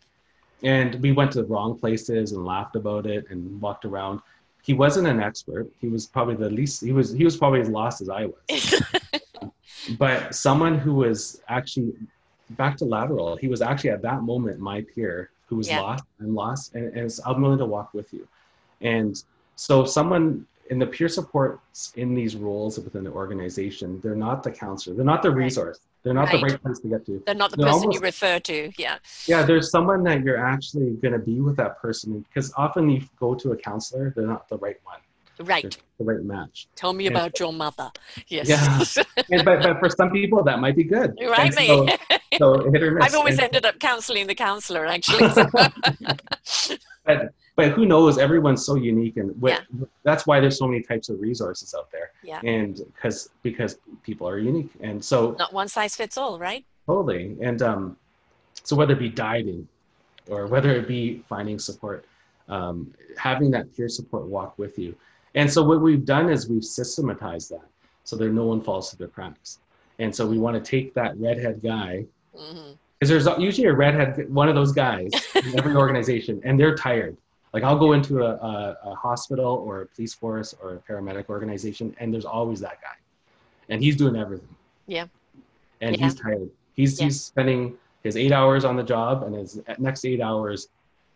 and 0.63 0.95
we 0.97 1.13
went 1.13 1.33
to 1.33 1.43
the 1.43 1.49
wrong 1.49 1.79
places 1.79 2.33
and 2.33 2.45
laughed 2.45 2.77
about 2.77 3.07
it 3.07 3.27
and 3.31 3.61
walked 3.61 3.85
around. 3.85 4.21
He 4.63 4.75
wasn't 4.75 5.07
an 5.07 5.21
expert. 5.21 5.71
He 5.81 5.89
was 5.89 6.07
probably 6.07 6.35
the 6.35 6.51
least. 6.51 6.83
He 6.85 6.93
was 6.93 7.13
he 7.13 7.25
was 7.25 7.37
probably 7.37 7.61
as 7.61 7.69
lost 7.69 8.01
as 8.01 8.09
I 8.09 8.27
was. 8.27 8.83
but 9.99 10.35
someone 10.35 10.79
who 10.79 10.95
was 10.95 11.41
actually 11.49 11.93
back 12.51 12.77
to 12.79 12.85
lateral. 12.85 13.37
He 13.37 13.49
was 13.49 13.63
actually 13.63 13.91
at 13.91 14.03
that 14.03 14.23
moment 14.23 14.59
my 14.59 14.83
peer 14.95 15.31
who 15.47 15.57
was 15.57 15.69
Yeah. 15.69 15.81
lost 15.81 16.05
and 16.19 16.35
lost, 16.35 16.75
and, 16.75 16.93
and 16.95 17.05
was, 17.05 17.21
I'm 17.25 17.41
willing 17.41 17.59
to 17.59 17.67
walk 17.67 17.95
with 17.95 18.13
you. 18.13 18.27
And 18.81 19.23
so 19.57 19.85
someone 19.85 20.47
in 20.71 20.79
the 20.79 20.87
peer 20.87 21.09
supports 21.09 21.93
in 21.97 22.15
these 22.15 22.37
roles 22.37 22.79
within 22.79 23.05
the 23.05 23.11
organization, 23.11 24.01
they're 24.03 24.15
not 24.15 24.43
the 24.43 24.51
counselor, 24.51 24.95
they're 24.95 25.05
not 25.05 25.23
the 25.23 25.31
resource, 25.31 25.81
they're 26.09 26.15
not 26.15 26.29
Right. 26.33 26.41
the 26.41 26.47
right 26.47 26.63
place 26.63 26.79
to 26.81 26.89
get 26.89 27.05
to. 27.05 27.23
they're 27.27 27.35
not 27.35 27.51
the 27.51 27.59
They're 27.59 27.67
person 27.71 27.93
you 27.93 28.01
refer 28.01 28.39
to 28.41 28.71
yeah 28.79 28.97
Yeah, 29.27 29.43
there's 29.43 29.71
someone 29.71 30.03
that 30.05 30.23
you're 30.25 30.43
actually 30.55 30.93
going 31.03 31.13
to 31.13 31.19
be 31.19 31.41
with 31.43 31.57
that 31.59 31.79
person 31.83 32.21
because 32.27 32.51
often 32.57 32.89
you 32.89 33.03
go 33.21 33.35
to 33.35 33.53
a 33.53 33.57
counselor, 33.57 34.13
they're 34.17 34.27
not 34.27 34.49
the 34.49 34.57
right 34.57 34.77
one, 34.85 35.01
right 35.47 35.63
they're 35.63 35.83
the 35.99 36.05
right 36.13 36.25
match. 36.25 36.67
tell 36.77 36.95
me 36.95 37.05
Yeah. 37.05 37.11
about 37.11 37.39
your 37.39 37.53
mother 37.53 37.91
yes 38.29 38.49
Yeah. 38.49 39.05
And, 39.33 39.45
but, 39.45 39.63
but 39.63 39.79
for 39.81 39.91
some 39.91 40.11
people, 40.11 40.43
that 40.45 40.59
might 40.61 40.77
be 40.77 40.85
good. 40.85 41.11
Right 41.21 41.53
so, 41.53 41.61
me 41.85 41.97
so 42.39 42.71
hit 42.73 42.83
or 42.83 42.93
miss. 42.93 43.05
i've 43.05 43.15
always 43.21 43.35
And- 43.35 43.45
ended 43.49 43.67
up 43.67 43.79
counseling 43.79 44.27
the 44.27 44.35
counselor 44.35 44.87
actually 44.87 45.29
so- 45.29 45.47
but 47.05 47.19
but 47.59 47.73
who 47.73 47.87
knows? 47.87 48.19
Everyone's 48.19 48.65
so 48.65 48.77
unique, 48.77 49.17
and 49.17 49.35
Yeah. 49.43 49.59
that's 50.05 50.29
why 50.29 50.39
there's 50.39 50.57
so 50.57 50.69
many 50.69 50.81
types 50.81 51.09
of 51.09 51.21
resources 51.21 51.75
out 51.77 51.91
there. 51.91 52.13
Yeah. 52.23 52.41
And 52.45 52.77
because 52.95 53.31
because 53.43 53.81
people 54.05 54.29
are 54.29 54.39
unique, 54.39 54.71
and 54.81 55.05
so 55.05 55.35
Not 55.41 55.53
one 55.53 55.67
size 55.67 55.97
fits 55.97 56.17
all, 56.17 56.39
right? 56.39 56.65
totally, 56.87 57.37
and 57.43 57.61
um, 57.61 57.97
so 58.63 58.77
whether 58.77 58.93
it 58.93 59.01
be 59.01 59.09
dieting, 59.09 59.67
or 60.31 60.47
whether 60.47 60.71
it 60.71 60.87
be 60.87 61.25
finding 61.29 61.59
support, 61.59 62.05
um, 62.49 62.95
having 63.17 63.51
that 63.51 63.75
peer 63.75 63.89
support 63.89 64.27
walk 64.27 64.57
with 64.57 64.79
you, 64.79 64.95
and 65.35 65.51
so 65.53 65.61
what 65.65 65.81
we've 65.81 66.05
done 66.05 66.31
is 66.31 66.49
we've 66.49 66.65
systematized 66.81 67.51
that 67.51 67.67
so 68.05 68.15
that 68.17 68.31
no 68.31 68.45
one 68.47 68.61
falls 68.61 68.85
through 68.95 69.05
the 69.07 69.13
cracks, 69.13 69.59
and 69.99 70.15
so 70.15 70.25
we 70.29 70.39
want 70.39 70.55
to 70.57 70.63
take 70.75 70.95
that 70.95 71.19
redhead 71.19 71.61
guy 71.61 72.05
because 73.01 73.09
there's 73.11 73.27
usually 73.41 73.67
a 73.67 73.73
redhead, 73.75 74.33
one 74.33 74.49
of 74.49 74.55
those 74.55 74.71
guys 74.71 75.11
in 75.35 75.59
every 75.59 75.75
organization, 75.85 76.41
and 76.45 76.59
they're 76.61 76.77
tired. 76.77 77.17
Like 77.53 77.63
I'll 77.63 77.79
go 77.79 77.93
into 77.93 78.23
a, 78.23 78.33
a, 78.35 78.79
a 78.85 78.95
hospital 78.95 79.63
or 79.67 79.83
a 79.83 79.87
police 79.87 80.15
force 80.15 80.55
or 80.63 80.75
a 80.75 80.79
paramedic 80.79 81.29
organization, 81.29 81.95
and 81.99 82.13
there's 82.13 82.25
always 82.25 82.61
that 82.61 82.81
guy, 82.83 82.97
and 83.69 83.83
he's 83.83 83.97
doing 83.97 84.17
everything. 84.17 84.55
Yeah. 84.87 85.07
And 85.81 85.97
Yeah. 85.97 86.05
he's 86.07 86.15
tired. 86.15 86.51
He's 86.75 86.99
Yeah. 86.99 87.07
he's 87.07 87.25
spending 87.25 87.77
his 88.03 88.17
eight 88.17 88.33
hours 88.33 88.65
on 88.65 88.77
the 88.77 88.83
job 88.83 89.23
and 89.23 89.35
his 89.35 89.61
next 89.79 90.05
eight 90.05 90.21
hours 90.21 90.69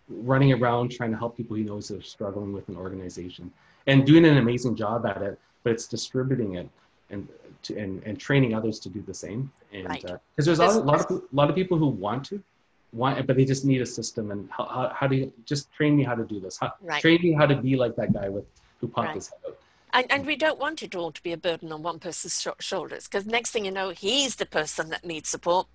running 0.09 0.53
around 0.53 0.91
trying 0.91 1.11
to 1.11 1.17
help 1.17 1.37
people 1.37 1.57
he 1.57 1.63
knows 1.63 1.91
are 1.91 2.03
struggling 2.03 2.53
with 2.53 2.69
an 2.69 2.77
organization 2.77 3.51
and 3.87 4.05
doing 4.07 4.25
an 4.25 4.37
amazing 4.39 4.75
job 4.75 5.07
at 5.07 5.23
it. 5.23 5.39
But 5.63 5.73
it's 5.75 5.87
distributing 5.87 6.55
it 6.57 6.69
and 7.11 7.29
to, 7.63 7.79
and, 7.79 8.03
and 8.05 8.19
training 8.19 8.53
others 8.55 8.81
to 8.81 8.89
do 8.89 9.01
the 9.03 9.15
same. 9.15 9.53
And 9.73 9.87
Right. 9.89 10.05
Uh, 10.05 10.19
because 10.35 10.47
there's 10.47 10.59
a 10.59 10.81
lot 10.81 11.01
of 11.09 11.11
a 11.11 11.23
lot 11.33 11.49
of 11.51 11.55
people 11.55 11.79
who 11.79 11.87
want 11.87 12.25
to 12.27 12.43
want, 12.93 13.27
but 13.27 13.37
they 13.37 13.45
just 13.45 13.65
need 13.65 13.81
a 13.81 13.87
system. 13.87 14.31
And 14.31 14.49
how, 14.51 14.67
how, 14.67 14.93
how 14.95 15.07
do 15.07 15.17
you 15.17 15.33
just 15.45 15.73
train 15.73 15.97
me 15.97 16.03
how 16.03 16.15
to 16.15 16.25
do 16.25 16.41
this? 16.41 16.59
How, 16.59 16.73
Right. 16.81 17.01
Train 17.01 17.21
me 17.23 17.33
how 17.33 17.47
to 17.47 17.57
be 17.57 17.77
like 17.77 17.97
that 17.97 18.13
guy 18.13 18.29
with 18.29 18.45
who 18.79 18.89
popped 18.89 19.09
Right. 19.09 19.15
his 19.17 19.29
head 19.29 19.39
out. 19.49 19.59
And, 19.95 20.07
and 20.11 20.27
we 20.27 20.37
don't 20.37 20.59
want 20.59 20.83
it 20.83 20.95
all 20.95 21.13
to 21.13 21.23
be 21.23 21.33
a 21.33 21.37
burden 21.37 21.71
on 21.71 21.83
one 21.83 21.99
person's 21.99 22.41
sho- 22.41 22.55
shoulders 22.61 23.05
because 23.05 23.27
next 23.27 23.51
thing 23.51 23.65
you 23.67 23.71
know, 23.71 23.91
he's 23.91 24.37
the 24.37 24.47
person 24.47 24.89
that 24.89 25.05
needs 25.05 25.29
support. 25.29 25.67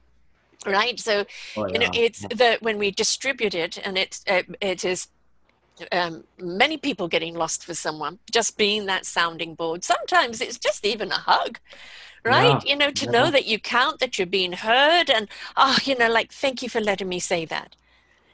Right. 0.65 0.99
So, 0.99 1.25
Oh, 1.55 1.67
you 1.67 1.77
know, 1.79 1.89
it's 1.93 2.21
the 2.21 2.57
when 2.61 2.79
we 2.79 2.89
distribute 2.89 3.53
it 3.53 3.77
and 3.85 3.95
it's 3.95 4.23
uh, 4.27 4.41
it 4.59 4.83
is 4.83 5.07
um, 5.91 6.23
many 6.39 6.77
people 6.77 7.07
getting 7.07 7.35
lost 7.35 7.63
for 7.63 7.75
someone, 7.75 8.17
just 8.31 8.57
being 8.57 8.87
that 8.87 9.05
sounding 9.05 9.53
board. 9.53 9.83
Sometimes 9.83 10.41
it's 10.41 10.57
just 10.57 10.83
even 10.83 11.11
a 11.11 11.17
hug, 11.17 11.59
right? 12.27 12.63
you 12.69 12.75
know, 12.75 12.91
to 12.91 13.09
know 13.09 13.31
that 13.31 13.45
you 13.47 13.59
count, 13.59 13.99
that 13.99 14.17
you're 14.17 14.27
being 14.27 14.53
heard, 14.53 15.09
and 15.09 15.27
oh, 15.55 15.77
you 15.83 15.95
know, 15.97 16.09
like, 16.09 16.31
thank 16.31 16.61
you 16.61 16.69
for 16.69 16.81
letting 16.81 17.09
me 17.09 17.19
say 17.19 17.45
that. 17.45 17.75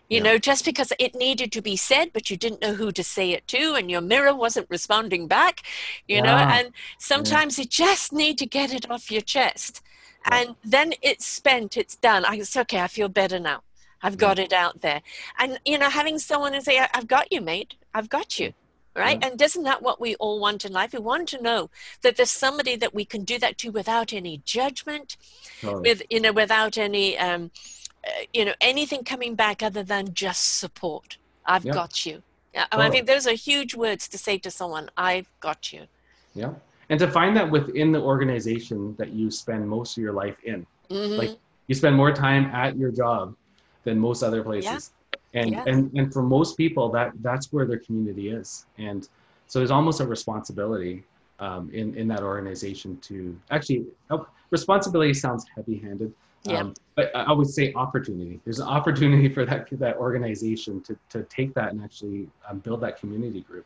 You 0.09 0.17
Yeah. 0.17 0.23
know, 0.23 0.37
just 0.37 0.65
because 0.65 0.91
it 0.99 1.15
needed 1.15 1.51
to 1.53 1.61
be 1.61 1.75
said, 1.77 2.11
but 2.13 2.29
you 2.29 2.37
didn't 2.37 2.61
know 2.61 2.73
who 2.73 2.91
to 2.91 3.03
say 3.03 3.31
it 3.31 3.47
to, 3.49 3.75
and 3.75 3.89
your 3.89 4.01
mirror 4.01 4.35
wasn't 4.35 4.67
responding 4.69 5.27
back, 5.27 5.61
you 6.07 6.21
know, 6.21 6.37
and 6.57 6.71
sometimes 6.99 7.57
you 7.59 7.65
just 7.65 8.11
need 8.13 8.37
to 8.39 8.45
get 8.45 8.73
it 8.73 8.89
off 8.91 9.11
your 9.11 9.21
chest. 9.21 9.81
Yeah. 10.29 10.39
And 10.39 10.55
then 10.63 10.93
it's 11.01 11.25
spent, 11.25 11.77
it's 11.77 11.95
done. 11.95 12.25
I, 12.25 12.35
it's 12.35 12.55
okay, 12.57 12.81
I 12.81 12.87
feel 12.87 13.09
better 13.09 13.39
now. 13.39 13.63
I've 14.05 14.17
got 14.17 14.37
it 14.39 14.53
out 14.53 14.81
there. 14.81 15.01
And, 15.39 15.59
you 15.65 15.77
know, 15.77 15.89
having 15.89 16.19
someone 16.19 16.53
and 16.53 16.63
say, 16.63 16.77
"I- 16.79 16.89
I've 16.93 17.07
got 17.07 17.31
you, 17.31 17.41
mate. 17.41 17.75
I've 17.93 18.09
got 18.09 18.39
you. 18.39 18.53
Right. 18.95 19.23
And 19.23 19.41
isn't 19.41 19.63
that 19.63 19.81
what 19.81 19.99
we 19.99 20.13
all 20.15 20.39
want 20.39 20.65
in 20.65 20.71
life? 20.71 20.93
We 20.93 20.99
want 20.99 21.27
to 21.29 21.41
know 21.41 21.71
that 22.01 22.15
there's 22.15 22.29
somebody 22.29 22.75
that 22.75 22.93
we 22.93 23.05
can 23.05 23.23
do 23.23 23.39
that 23.39 23.57
to 23.59 23.69
without 23.71 24.13
any 24.13 24.41
judgment, 24.45 25.17
Totally. 25.61 25.89
with, 25.89 26.03
you 26.11 26.19
know, 26.19 26.31
without 26.31 26.77
any, 26.77 27.17
um, 27.17 27.49
uh, 28.05 28.11
you 28.33 28.45
know, 28.45 28.53
anything 28.61 29.03
coming 29.03 29.33
back 29.33 29.63
other 29.63 29.81
than 29.81 30.13
just 30.13 30.59
support. 30.59 31.17
I've 31.45 31.65
Yeah. 31.65 31.73
got 31.73 32.05
you. 32.05 32.21
Yeah, 32.53 32.67
and 32.71 32.83
I 32.83 32.89
think 32.91 33.07
those 33.07 33.25
are 33.25 33.33
huge 33.33 33.73
words 33.73 34.07
to 34.09 34.17
say 34.19 34.37
to 34.37 34.51
someone. 34.51 34.91
I've 34.95 35.27
got 35.39 35.73
you. 35.73 35.87
Yeah. 36.35 36.53
And 36.89 36.99
to 36.99 37.09
find 37.09 37.35
that 37.35 37.49
within 37.49 37.91
the 37.91 37.99
organization 37.99 38.95
that 38.97 39.09
you 39.09 39.31
spend 39.31 39.67
most 39.67 39.97
of 39.97 40.03
your 40.03 40.13
life 40.13 40.35
in. 40.43 40.67
Mhm. 40.91 41.17
Like 41.17 41.37
you 41.67 41.73
spend 41.73 41.95
more 41.95 42.11
time 42.13 42.45
at 42.53 42.77
your 42.77 42.91
job 42.91 43.35
than 43.85 43.97
most 43.97 44.21
other 44.21 44.43
places. 44.43 44.91
And, 45.33 45.51
Yeah. 45.51 45.63
and 45.65 45.91
and 45.97 46.13
for 46.13 46.21
most 46.21 46.57
people 46.57 46.89
that 46.91 47.11
that's 47.21 47.51
where 47.51 47.65
their 47.65 47.79
community 47.79 48.29
is. 48.29 48.65
And 48.77 49.07
so 49.47 49.59
there's 49.59 49.71
almost 49.71 49.99
a 49.99 50.07
responsibility 50.07 51.03
um, 51.39 51.69
in, 51.73 51.95
in 51.95 52.07
that 52.09 52.21
organization 52.21 52.97
to 53.01 53.37
actually 53.49 53.85
oh, 54.11 54.27
responsibility 54.51 55.13
sounds 55.13 55.45
heavy 55.55 55.77
handed. 55.77 56.13
Yeah. 56.43 56.59
Um, 56.59 56.73
but 56.95 57.15
I 57.15 57.23
I 57.23 57.31
would 57.31 57.49
say 57.49 57.73
opportunity. 57.73 58.39
There's 58.43 58.59
an 58.59 58.67
opportunity 58.67 59.29
for 59.29 59.43
that 59.45 59.67
that 59.79 59.97
organization 59.97 60.81
to, 60.83 60.97
to 61.09 61.23
take 61.23 61.53
that 61.55 61.71
and 61.71 61.83
actually 61.83 62.29
um, 62.47 62.59
build 62.59 62.81
that 62.81 62.99
community 62.99 63.41
group. 63.41 63.65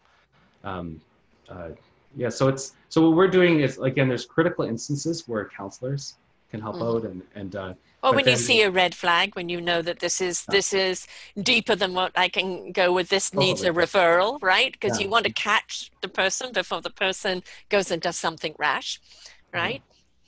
Um, 0.63 1.01
uh, 1.49 1.69
yeah, 2.15 2.29
so 2.29 2.47
it's 2.47 2.73
so 2.89 3.01
what 3.01 3.15
we're 3.17 3.27
doing 3.27 3.59
is 3.59 3.77
again, 3.79 4.07
there's 4.07 4.25
critical 4.25 4.63
instances 4.65 5.27
where 5.27 5.45
counselors 5.49 6.15
can 6.51 6.61
help 6.61 6.75
Mhm. 6.75 6.81
out 6.81 7.03
and 7.05 7.21
and 7.35 7.55
uh, 7.55 7.73
Or 8.03 8.13
when 8.13 8.27
you 8.27 8.37
see 8.37 8.61
a 8.61 8.69
red 8.71 8.95
flag, 8.95 9.35
when 9.35 9.49
you 9.49 9.59
know 9.59 9.81
that 9.81 9.99
this 9.99 10.21
is 10.21 10.45
Yeah. 10.47 10.51
this 10.55 10.73
is 10.73 11.07
deeper 11.41 11.75
than 11.75 11.93
what 11.93 12.11
I 12.17 12.29
can 12.29 12.71
go 12.71 12.93
with, 12.93 13.09
this 13.09 13.33
needs 13.33 13.63
a 13.63 13.71
referral, 13.71 14.39
right? 14.41 14.71
Because 14.71 14.97
Yeah. 14.97 15.03
you 15.03 15.09
want 15.09 15.25
to 15.25 15.33
catch 15.33 15.91
the 16.01 16.07
person 16.07 16.51
before 16.53 16.81
the 16.81 16.91
person 16.91 17.43
goes 17.69 17.91
and 17.91 18.01
does 18.01 18.17
something 18.17 18.55
rash, 18.59 19.01
Mm-hmm. 19.55 19.57
right? 19.57 19.81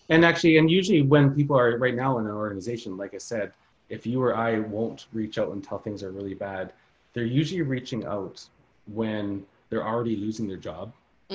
and 0.10 0.26
actually 0.26 0.58
and 0.58 0.70
usually 0.72 1.02
when 1.02 1.36
people 1.36 1.58
are 1.58 1.78
right 1.78 1.96
now 1.96 2.18
in 2.20 2.26
an 2.26 2.32
organization 2.32 2.98
like 2.98 3.14
i 3.14 3.18
said 3.18 3.54
if 3.90 4.06
you 4.08 4.22
or 4.22 4.36
i 4.36 4.60
won't 4.60 5.08
reach 5.14 5.38
out 5.38 5.52
until 5.54 5.78
things 5.78 6.04
are 6.04 6.12
really 6.12 6.34
bad 6.34 6.74
they're 7.14 7.26
usually 7.26 7.62
reaching 7.62 8.06
out 8.06 8.44
when 8.88 9.46
they're 9.70 9.88
already 9.88 10.16
losing 10.16 10.48
their 10.48 10.58
job 10.58 10.92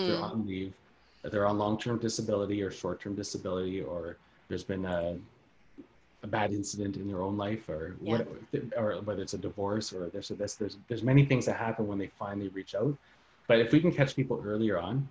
they're 0.07 0.19
Mm, 0.19 0.23
on 0.23 0.47
leave 0.47 0.73
they're 1.31 1.47
on 1.47 1.59
long-term 1.59 1.99
disability 1.99 2.63
or 2.63 2.71
short-term 2.71 3.15
disability 3.15 3.81
or 3.83 4.17
there's 4.49 4.65
been 4.65 4.85
a, 4.85 5.17
a 6.23 6.27
bad 6.27 6.53
incident 6.53 6.97
in 6.97 7.07
their 7.09 7.23
own 7.23 7.37
life 7.37 7.69
or 7.69 7.97
Yeah. 8.03 8.19
what, 8.19 8.27
or 8.77 9.01
whether 9.03 9.23
it's 9.23 9.35
a 9.35 9.39
divorce 9.39 9.93
or 9.93 10.09
this 10.09 10.31
or 10.31 10.35
this 10.35 10.55
there's 10.55 10.79
there's 10.89 11.03
many 11.03 11.25
things 11.25 11.47
that 11.47 11.57
happen 11.57 11.87
when 11.87 11.99
they 11.99 12.11
finally 12.19 12.49
reach 12.49 12.75
out 12.75 12.97
but 13.47 13.59
if 13.59 13.73
we 13.73 13.81
can 13.81 13.93
catch 13.93 14.17
people 14.17 14.43
earlier 14.45 14.79
on 14.79 15.07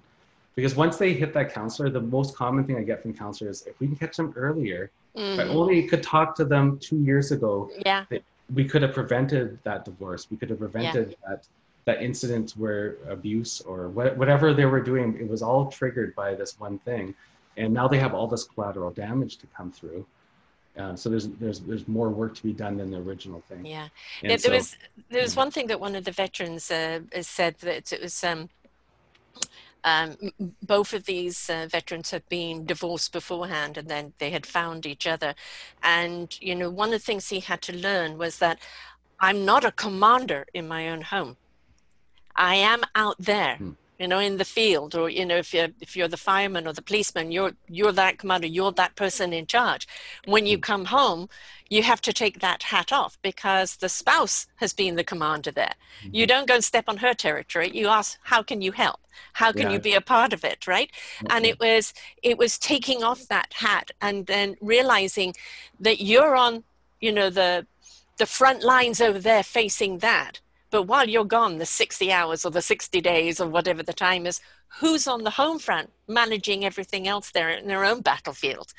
because 0.55 0.75
once 0.75 0.97
they 0.97 1.13
hit 1.13 1.33
that 1.33 1.53
counselor 1.53 1.89
the 1.89 2.01
most 2.01 2.35
common 2.35 2.63
thing 2.65 2.77
i 2.77 2.83
get 2.83 3.01
from 3.01 3.13
counselors 3.13 3.61
is 3.61 3.67
if 3.67 3.79
we 3.79 3.87
can 3.87 3.95
catch 3.95 4.17
them 4.17 4.33
earlier 4.35 4.89
if 5.15 5.39
I 5.39 5.43
mhm. 5.43 5.49
only 5.49 5.87
could 5.87 6.01
talk 6.01 6.35
to 6.37 6.45
them 6.45 6.79
two 6.79 6.97
years 6.97 7.31
ago 7.31 7.69
Yeah, 7.85 8.05
we 8.53 8.65
could 8.65 8.81
have 8.81 8.93
prevented 8.93 9.59
that 9.63 9.85
divorce. 9.85 10.29
We 10.29 10.37
could 10.37 10.49
have 10.49 10.59
prevented 10.59 11.15
that 11.25 11.47
that 11.85 12.01
incident 12.01 12.51
where 12.51 12.95
abuse 13.09 13.59
or 13.61 13.89
what, 13.89 14.15
whatever 14.17 14.53
they 14.53 14.65
were 14.65 14.79
doing, 14.79 15.17
it 15.19 15.27
was 15.27 15.41
all 15.41 15.69
triggered 15.69 16.15
by 16.15 16.33
this 16.33 16.57
one 16.57 16.79
thing, 16.79 17.13
and 17.57 17.73
now 17.73 17.87
they 17.87 17.99
have 17.99 18.13
all 18.13 18.27
this 18.27 18.43
collateral 18.43 18.91
damage 18.91 19.37
to 19.37 19.47
come 19.47 19.71
through. 19.71 20.05
Uh, 20.77 20.95
so 20.95 21.07
there's 21.09 21.27
there's 21.39 21.59
there's 21.59 21.87
more 21.87 22.09
work 22.09 22.33
to 22.35 22.43
be 22.43 22.51
done 22.53 22.77
than 22.77 22.89
the 22.89 22.97
original 22.97 23.41
thing. 23.47 23.63
yeah. 23.65 23.87
And 24.23 24.31
There, 24.31 24.37
so- 24.39 24.51
was 24.51 24.77
there 25.09 25.21
was 25.21 25.35
yeah. 25.35 25.41
one 25.43 25.51
thing 25.51 25.67
that 25.67 25.79
one 25.79 25.95
of 25.95 26.03
the 26.03 26.11
veterans 26.11 26.71
uh, 26.71 27.01
said 27.21 27.55
that 27.59 27.93
it 27.93 28.01
was 28.01 28.23
um, 28.23 28.49
um, 29.83 30.15
both 30.63 30.93
of 30.93 31.05
these 31.05 31.49
uh, 31.49 31.67
veterans 31.69 32.11
had 32.11 32.27
been 32.29 32.65
divorced 32.65 33.11
beforehand, 33.11 33.77
and 33.77 33.87
then 33.87 34.13
they 34.17 34.31
had 34.31 34.45
found 34.45 34.85
each 34.85 35.05
other. 35.05 35.35
And 35.83 36.35
you 36.41 36.55
know, 36.55 36.69
one 36.69 36.89
of 36.89 36.93
the 36.93 37.05
things 37.05 37.29
he 37.29 37.41
had 37.41 37.61
to 37.63 37.73
learn 37.75 38.17
was 38.17 38.39
that 38.39 38.59
I'm 39.19 39.45
not 39.45 39.63
a 39.65 39.71
commander 39.71 40.45
in 40.53 40.67
my 40.67 40.89
own 40.89 41.01
home. 41.01 41.37
I 42.35 42.55
am 42.55 42.81
out 42.95 43.17
there. 43.19 43.57
Hmm. 43.57 43.71
You 43.99 44.07
know, 44.07 44.19
in 44.19 44.37
the 44.37 44.45
field, 44.45 44.95
or 44.95 45.09
you 45.09 45.25
know, 45.25 45.37
if 45.37 45.53
you're 45.53 45.69
if 45.79 45.95
you're 45.95 46.07
the 46.07 46.17
fireman 46.17 46.67
or 46.67 46.73
the 46.73 46.81
policeman, 46.81 47.31
you're 47.31 47.53
you're 47.67 47.91
that 47.93 48.17
commander, 48.17 48.47
you're 48.47 48.71
that 48.73 48.95
person 48.95 49.33
in 49.33 49.45
charge. 49.45 49.87
When 50.25 50.45
you 50.47 50.57
Hmm. 50.57 50.59
come 50.59 50.85
home, 50.85 51.29
you 51.69 51.83
have 51.83 52.01
to 52.01 52.13
take 52.13 52.39
that 52.39 52.63
hat 52.63 52.91
off 52.91 53.17
because 53.21 53.77
the 53.77 53.89
spouse 53.89 54.47
has 54.57 54.73
been 54.73 54.95
the 54.95 55.03
commander 55.03 55.51
there. 55.51 55.73
You 56.11 56.25
don't 56.27 56.47
go 56.47 56.55
and 56.55 56.63
step 56.63 56.85
on 56.87 56.97
her 56.97 57.13
territory. 57.13 57.69
You 57.73 57.87
ask, 57.87 58.17
how 58.23 58.41
can 58.43 58.61
you 58.61 58.71
help? 58.71 58.99
How 59.33 59.53
can 59.53 59.69
you 59.69 59.79
be 59.79 59.93
a 59.93 60.01
part 60.01 60.33
of 60.33 60.43
it, 60.43 60.65
right? 60.67 60.89
And 61.29 61.45
it 61.45 61.59
was 61.59 61.93
it 62.23 62.37
was 62.37 62.57
taking 62.57 63.03
off 63.03 63.27
that 63.29 63.53
hat 63.53 63.91
and 64.01 64.25
then 64.25 64.55
realizing 64.59 65.35
that 65.79 66.01
you're 66.01 66.35
on, 66.35 66.63
you 66.99 67.11
know, 67.11 67.29
the 67.29 67.67
the 68.17 68.25
front 68.25 68.63
lines 68.63 69.01
over 69.01 69.19
there 69.19 69.43
facing 69.43 69.99
that. 69.99 70.41
But 70.73 70.87
while 70.87 71.07
you're 71.07 71.23
gone, 71.23 71.59
the 71.59 71.67
60 71.67 72.11
hours 72.11 72.43
or 72.43 72.49
the 72.49 72.59
60 72.59 72.99
days 72.99 73.39
or 73.39 73.47
whatever 73.47 73.83
the 73.83 73.93
time 73.93 74.25
is, 74.25 74.41
who's 74.79 75.07
on 75.07 75.23
the 75.23 75.29
home 75.29 75.59
front 75.59 75.91
managing 76.07 76.65
everything 76.65 77.07
else 77.07 77.29
there 77.29 77.51
in 77.51 77.67
their 77.67 77.85
own 77.85 78.01
battlefield? 78.01 78.73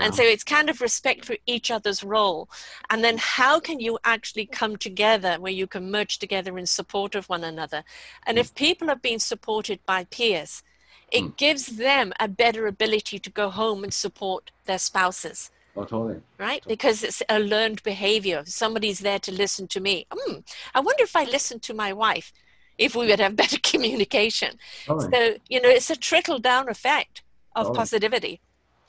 And 0.00 0.12
so 0.12 0.24
it's 0.24 0.42
kind 0.42 0.68
of 0.68 0.80
respect 0.80 1.24
for 1.24 1.36
each 1.46 1.70
other's 1.70 2.02
role. 2.02 2.48
And 2.90 3.04
then 3.04 3.18
how 3.18 3.60
can 3.60 3.78
you 3.78 3.96
actually 4.02 4.46
come 4.46 4.74
together 4.76 5.36
where 5.38 5.52
you 5.52 5.68
can 5.68 5.88
merge 5.88 6.18
together 6.18 6.58
in 6.58 6.66
support 6.66 7.14
of 7.14 7.28
one 7.28 7.44
another? 7.44 7.84
And 8.26 8.40
if 8.40 8.52
people 8.56 8.90
are 8.90 8.96
being 8.96 9.20
supported 9.20 9.78
by 9.86 10.02
peers, 10.02 10.64
it 11.12 11.22
Mm. 11.22 11.36
gives 11.36 11.66
them 11.76 12.12
a 12.18 12.26
better 12.26 12.66
ability 12.66 13.20
to 13.20 13.30
go 13.30 13.50
home 13.50 13.84
and 13.84 13.94
support 13.94 14.50
their 14.64 14.80
spouses, 14.80 15.52
oh 15.76 15.84
totally. 15.84 16.20
right? 16.38 16.62
Because 16.66 17.02
it's 17.02 17.22
a 17.28 17.38
learned 17.38 17.82
behavior. 17.82 18.42
Somebody's 18.46 19.00
there 19.00 19.18
to 19.20 19.32
listen 19.32 19.66
to 19.68 19.80
me. 19.80 20.06
Hmm, 20.12 20.38
I 20.74 20.80
wonder 20.80 21.02
if 21.04 21.14
I 21.16 21.24
listen 21.24 21.60
to 21.60 21.74
my 21.74 21.92
wife. 21.92 22.32
if 22.78 22.94
we 22.94 23.06
would 23.06 23.20
have 23.20 23.34
better 23.36 23.58
communication. 23.72 24.58
Totally. 24.86 25.10
So, 25.12 25.20
you 25.48 25.60
know, 25.62 25.68
it's 25.70 25.88
a 25.90 25.96
trickle 25.96 26.38
down 26.38 26.68
effect 26.68 27.22
of 27.54 27.66
Totally. 27.66 27.76
positivity. 27.78 28.40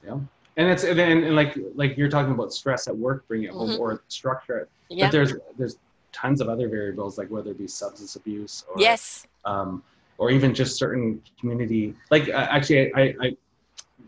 Yeah. 0.06 0.20
And 0.58 0.68
it's 0.72 0.84
and, 0.84 1.00
and 1.00 1.36
like 1.36 1.58
like 1.76 1.96
you're 1.98 2.10
talking 2.10 2.34
about 2.34 2.52
stress 2.52 2.88
at 2.88 2.98
work, 2.98 3.26
bringing 3.28 3.48
it 3.50 3.54
home 3.54 3.70
Mhm. 3.72 3.80
or 3.80 4.02
structure 4.10 4.58
it. 4.62 4.70
Yeah. 4.90 5.06
But 5.06 5.12
there's 5.14 5.34
there's 5.58 5.78
tons 6.12 6.42
of 6.42 6.50
other 6.50 6.68
variables 6.68 7.18
like 7.20 7.30
whether 7.30 7.52
it 7.52 7.58
be 7.60 7.68
substance 7.68 8.16
abuse 8.16 8.66
or 8.68 8.76
yes. 8.82 9.26
um, 9.46 9.84
or 10.18 10.32
even 10.32 10.54
just 10.54 10.78
certain 10.78 11.22
community. 11.40 11.94
Like 12.10 12.28
uh, 12.28 12.48
actually, 12.56 12.92
I, 12.94 13.04
I 13.26 13.38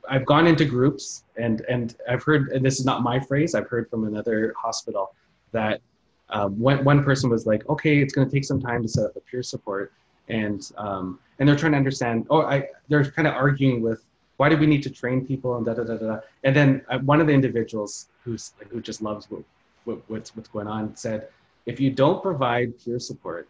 I've 0.09 0.25
gone 0.25 0.47
into 0.47 0.65
groups 0.65 1.23
and 1.37 1.61
and 1.69 1.95
I've 2.07 2.23
heard, 2.23 2.49
and 2.49 2.65
this 2.65 2.79
is 2.79 2.85
not 2.85 3.01
my 3.01 3.19
phrase. 3.19 3.55
I've 3.55 3.67
heard 3.67 3.89
from 3.89 4.05
another 4.07 4.53
hospital 4.57 5.13
that 5.51 5.81
um, 6.29 6.59
one 6.59 6.83
one 6.83 7.03
person 7.03 7.29
was 7.29 7.45
like, 7.45 7.67
okay, 7.69 7.99
it's 7.99 8.13
going 8.13 8.27
to 8.27 8.33
take 8.33 8.45
some 8.45 8.61
time 8.61 8.81
to 8.81 8.87
set 8.87 9.05
up 9.05 9.15
a 9.15 9.19
peer 9.21 9.43
support, 9.43 9.93
and 10.27 10.71
um, 10.77 11.19
and 11.39 11.47
they're 11.47 11.55
trying 11.55 11.71
to 11.73 11.77
understand. 11.77 12.27
Oh, 12.29 12.41
I 12.41 12.67
they're 12.87 13.09
kind 13.11 13.27
of 13.27 13.33
arguing 13.33 13.81
with 13.81 14.03
why 14.37 14.47
do 14.47 14.57
we 14.57 14.67
need 14.67 14.83
to 14.83 14.89
train 14.89 15.25
people 15.25 15.57
and 15.57 15.65
da 15.65 15.73
da 15.73 15.83
da 15.83 15.97
da. 15.97 16.19
And 16.43 16.55
then 16.55 16.81
uh, 16.89 16.99
one 16.99 17.19
of 17.19 17.27
the 17.27 17.33
individuals 17.33 18.07
who's 18.23 18.53
who 18.69 18.79
just 18.81 19.01
loves 19.01 19.29
what, 19.29 19.43
what 19.85 20.01
what's 20.07 20.35
what's 20.35 20.49
going 20.49 20.67
on 20.67 20.95
said, 20.95 21.29
if 21.65 21.79
you 21.79 21.91
don't 21.91 22.21
provide 22.21 22.73
peer 22.83 22.99
support, 22.99 23.49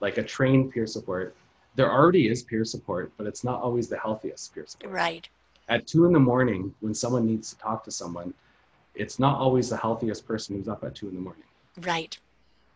like 0.00 0.18
a 0.18 0.22
trained 0.22 0.72
peer 0.72 0.86
support, 0.86 1.34
there 1.74 1.92
already 1.92 2.28
is 2.28 2.42
peer 2.42 2.64
support, 2.64 3.12
but 3.16 3.26
it's 3.26 3.44
not 3.44 3.60
always 3.60 3.88
the 3.88 3.98
healthiest 3.98 4.54
peer 4.54 4.64
support. 4.66 4.92
Right. 4.92 5.28
At 5.68 5.86
two 5.86 6.06
in 6.06 6.12
the 6.12 6.20
morning, 6.20 6.74
when 6.80 6.94
someone 6.94 7.26
needs 7.26 7.50
to 7.52 7.58
talk 7.58 7.84
to 7.84 7.90
someone, 7.90 8.32
it's 8.94 9.18
not 9.18 9.38
always 9.38 9.68
the 9.68 9.76
healthiest 9.76 10.26
person 10.26 10.56
who's 10.56 10.68
up 10.68 10.82
at 10.82 10.94
two 10.94 11.08
in 11.08 11.14
the 11.14 11.20
morning 11.20 11.44
Right. 11.80 12.18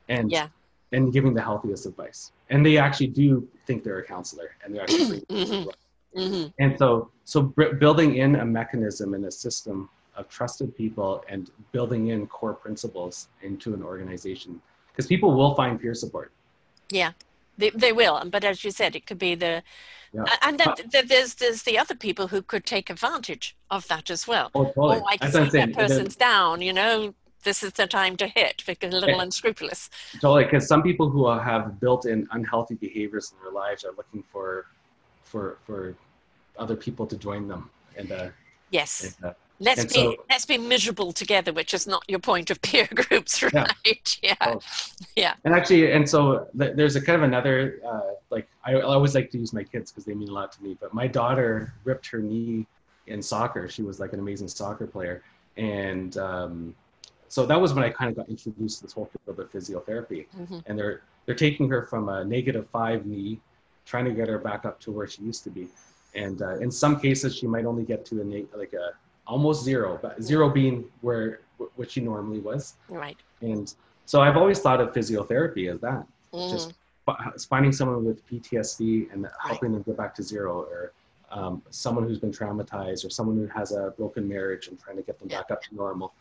and 0.08 0.30
Yeah. 0.30 0.48
and 0.92 1.10
giving 1.10 1.32
the 1.32 1.40
healthiest 1.40 1.86
advice. 1.86 2.32
And 2.50 2.64
they 2.66 2.76
actually 2.76 3.06
do 3.06 3.48
think 3.66 3.82
they're 3.82 4.00
a 4.00 4.04
counselor, 4.04 4.50
and 4.62 4.74
they're 4.74 4.82
actually. 4.82 5.22
Mhm. 5.22 5.72
hmm 6.14 6.46
And 6.58 6.78
so, 6.78 7.10
so 7.24 7.40
b- 7.44 7.72
building 7.72 8.16
in 8.16 8.36
a 8.36 8.44
mechanism 8.44 9.14
and 9.14 9.24
a 9.24 9.30
system 9.30 9.88
of 10.16 10.28
trusted 10.28 10.76
people 10.76 11.24
and 11.28 11.50
building 11.72 12.08
in 12.08 12.26
core 12.26 12.52
principles 12.52 13.28
into 13.40 13.72
an 13.72 13.82
organization, 13.82 14.60
because 14.88 15.06
people 15.06 15.34
will 15.34 15.54
find 15.54 15.80
peer 15.80 15.94
support. 15.94 16.30
Yeah, 16.90 17.12
they, 17.58 17.70
they 17.70 17.92
will. 17.92 18.22
But 18.30 18.44
as 18.44 18.64
you 18.64 18.70
said, 18.70 18.96
it 18.96 19.06
could 19.06 19.18
be 19.18 19.34
the, 19.34 19.62
Yeah. 20.12 20.24
and 20.42 20.58
then 20.58 20.74
th- 20.74 21.06
there's 21.08 21.34
there's 21.34 21.62
the 21.62 21.78
other 21.78 21.94
people 21.94 22.28
who 22.28 22.42
could 22.42 22.64
take 22.66 22.90
advantage 22.90 23.56
of 23.70 23.86
that 23.88 24.10
as 24.10 24.26
well. 24.26 24.50
Oh. 24.54 24.72
Oh, 24.76 25.04
I 25.06 25.16
can 25.16 25.30
That's 25.30 25.34
what 25.34 25.42
I'm 25.42 25.50
see 25.50 25.58
that 25.58 25.64
saying. 25.64 25.74
Person's 25.74 26.16
down. 26.16 26.62
You 26.62 26.72
know, 26.72 27.14
this 27.44 27.62
is 27.62 27.72
the 27.72 27.86
time 27.86 28.16
to 28.18 28.26
hit 28.26 28.62
because 28.66 28.92
a 28.94 28.98
little 29.00 29.16
Yeah. 29.16 29.22
unscrupulous. 29.22 29.90
Totally, 30.20 30.44
because 30.44 30.66
some 30.66 30.82
people 30.82 31.08
who 31.10 31.28
have 31.28 31.80
built-in 31.80 32.28
unhealthy 32.32 32.74
behaviors 32.74 33.32
in 33.32 33.42
their 33.42 33.52
lives 33.52 33.84
are 33.84 33.92
looking 33.96 34.22
for, 34.32 34.66
for, 35.24 35.58
for 35.66 35.94
other 36.58 36.76
people 36.76 37.06
to 37.06 37.16
join 37.16 37.48
them, 37.48 37.70
and, 37.96 38.12
uh, 38.12 38.28
Yes, 38.70 38.92
and 39.04 39.30
uh, 39.30 39.34
let's 39.62 39.80
and 39.80 39.88
be 39.88 39.94
so- 39.94 40.16
let's 40.30 40.46
be 40.46 40.58
miserable 40.58 41.12
together, 41.12 41.52
which 41.52 41.72
is 41.74 41.86
not 41.86 42.02
your 42.08 42.18
point 42.18 42.50
of 42.50 42.60
peer 42.62 42.88
groups, 43.02 43.42
right? 43.42 44.18
Yeah, 44.22 44.34
Oh. 44.40 44.60
yeah, 45.16 45.34
and 45.44 45.54
actually, 45.54 45.92
and 45.92 46.04
so 46.14 46.46
th- 46.58 46.74
there's 46.76 46.96
a 46.96 47.00
kind 47.00 47.16
of 47.16 47.22
another, 47.22 47.80
uh, 47.92 48.10
like 48.30 48.46
I, 48.64 48.72
I 48.74 48.82
always 48.82 49.14
like 49.14 49.30
to 49.32 49.38
use 49.38 49.52
my 49.52 49.64
kids 49.72 49.90
because 49.90 50.04
they 50.04 50.14
mean 50.14 50.28
a 50.28 50.32
lot 50.40 50.52
to 50.52 50.62
me. 50.62 50.76
But 50.80 50.92
my 50.94 51.06
daughter 51.20 51.72
ripped 51.84 52.06
her 52.12 52.18
knee 52.18 52.66
in 53.06 53.22
soccer. 53.22 53.68
She 53.68 53.82
was 53.82 53.98
like 54.00 54.12
an 54.12 54.20
amazing 54.20 54.48
soccer 54.48 54.86
player, 54.86 55.22
and 55.56 56.16
um, 56.18 56.74
so 57.28 57.46
that 57.46 57.60
was 57.60 57.72
when 57.74 57.84
I 57.84 57.90
kind 57.90 58.10
of 58.10 58.16
got 58.16 58.28
introduced 58.28 58.78
to 58.78 58.84
this 58.84 58.92
whole 58.92 59.08
field 59.24 59.38
of 59.38 59.50
physiotherapy. 59.52 60.26
hmm 60.48 60.58
and 60.66 60.78
they're 60.78 61.02
they're 61.24 61.36
taking 61.46 61.68
her 61.68 61.82
from 61.82 62.08
a 62.08 62.24
negative 62.24 62.66
five 62.72 63.06
knee, 63.06 63.38
trying 63.86 64.04
to 64.04 64.10
get 64.20 64.28
her 64.28 64.38
back 64.38 64.64
up 64.64 64.80
to 64.80 64.90
where 64.90 65.06
she 65.06 65.22
used 65.22 65.44
to 65.44 65.50
be, 65.50 65.68
and 66.14 66.42
uh, 66.42 66.56
in 66.64 66.70
some 66.70 66.98
cases 66.98 67.34
she 67.38 67.46
might 67.46 67.64
only 67.64 67.84
get 67.84 68.04
to 68.10 68.20
a 68.20 68.24
na- 68.24 68.46
like 68.62 68.72
a 68.72 68.86
almost 69.26 69.64
zero, 69.64 69.98
but 70.02 70.22
zero 70.22 70.48
being 70.48 70.84
where 71.00 71.40
what 71.76 71.90
she 71.90 72.00
normally 72.00 72.40
was, 72.40 72.74
right. 72.88 73.16
and 73.40 73.74
so 74.04 74.20
I've 74.20 74.36
always 74.36 74.58
thought 74.58 74.80
of 74.80 74.92
physiotherapy 74.92 75.72
as 75.72 75.80
that, 75.80 76.04
Mhm. 76.32 76.50
just 76.50 76.72
fi- 77.06 77.32
finding 77.48 77.70
someone 77.72 78.04
with 78.04 78.26
PTSD 78.26 79.08
and 79.12 79.28
helping 79.40 79.72
them 79.72 79.82
get 79.82 79.96
back 79.96 80.14
to 80.16 80.22
zero, 80.22 80.62
or 80.62 80.92
um, 81.30 81.62
someone 81.70 82.04
who's 82.04 82.18
been 82.18 82.30
traumatized, 82.32 83.06
or 83.06 83.10
someone 83.10 83.36
who 83.38 83.46
has 83.46 83.72
a 83.72 83.94
broken 83.96 84.28
marriage 84.28 84.68
and 84.68 84.78
trying 84.78 84.96
to 84.96 85.02
get 85.02 85.18
them 85.18 85.28
Yeah. 85.30 85.38
back 85.38 85.50
up 85.52 85.62
to 85.62 85.74
normal. 85.74 86.12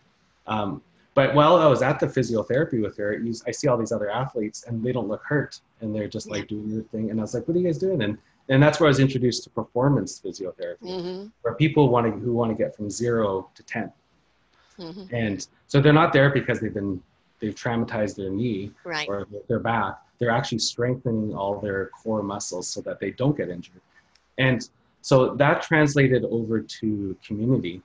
Um, 0.47 0.81
but 1.15 1.35
while 1.35 1.57
I 1.57 1.67
was 1.67 1.81
at 1.81 1.99
the 1.99 2.05
physiotherapy 2.07 2.81
with 2.81 2.95
her, 2.97 3.21
I 3.45 3.51
see 3.51 3.67
all 3.67 3.75
these 3.77 3.91
other 3.91 4.09
athletes 4.09 4.63
and 4.63 4.81
they 4.81 4.93
don't 4.93 5.09
look 5.09 5.23
hurt 5.23 5.59
and 5.81 5.93
they're 5.93 6.07
just 6.07 6.29
like 6.29 6.47
doing 6.47 6.69
their 6.69 6.83
thing. 6.83 7.09
And 7.11 7.19
I 7.19 7.23
was 7.23 7.33
like, 7.33 7.45
what 7.45 7.57
are 7.57 7.59
you 7.59 7.65
guys 7.65 7.77
doing? 7.77 8.01
And 8.03 8.17
and 8.51 8.61
that's 8.61 8.79
where 8.79 8.87
I 8.87 8.91
was 8.91 8.99
introduced 8.99 9.43
to 9.45 9.49
performance 9.49 10.21
physiotherapy, 10.23 11.01
hmm 11.01 11.27
where 11.43 11.55
people 11.55 11.89
want 11.89 12.05
to 12.05 12.11
who 12.23 12.33
want 12.33 12.51
to 12.51 12.55
get 12.63 12.75
from 12.75 12.87
zero 12.89 13.49
to 13.55 13.63
ten. 13.63 13.91
hmm 14.77 15.05
And 15.11 15.47
so 15.67 15.81
they're 15.81 15.99
not 16.03 16.13
there 16.13 16.29
because 16.29 16.59
they've 16.59 16.73
been 16.81 17.01
they've 17.39 17.55
traumatized 17.55 18.15
their 18.17 18.29
knee 18.29 18.71
Right. 18.83 19.07
or 19.09 19.27
their 19.49 19.59
back. 19.59 19.93
They're 20.19 20.29
actually 20.39 20.59
strengthening 20.59 21.33
all 21.33 21.59
their 21.59 21.87
core 21.99 22.21
muscles 22.21 22.67
so 22.67 22.79
that 22.81 22.99
they 22.99 23.09
don't 23.21 23.35
get 23.35 23.49
injured. 23.49 23.81
And 24.37 24.69
so 25.01 25.33
that 25.43 25.63
translated 25.63 26.25
over 26.25 26.59
to 26.79 27.17
community, 27.25 27.81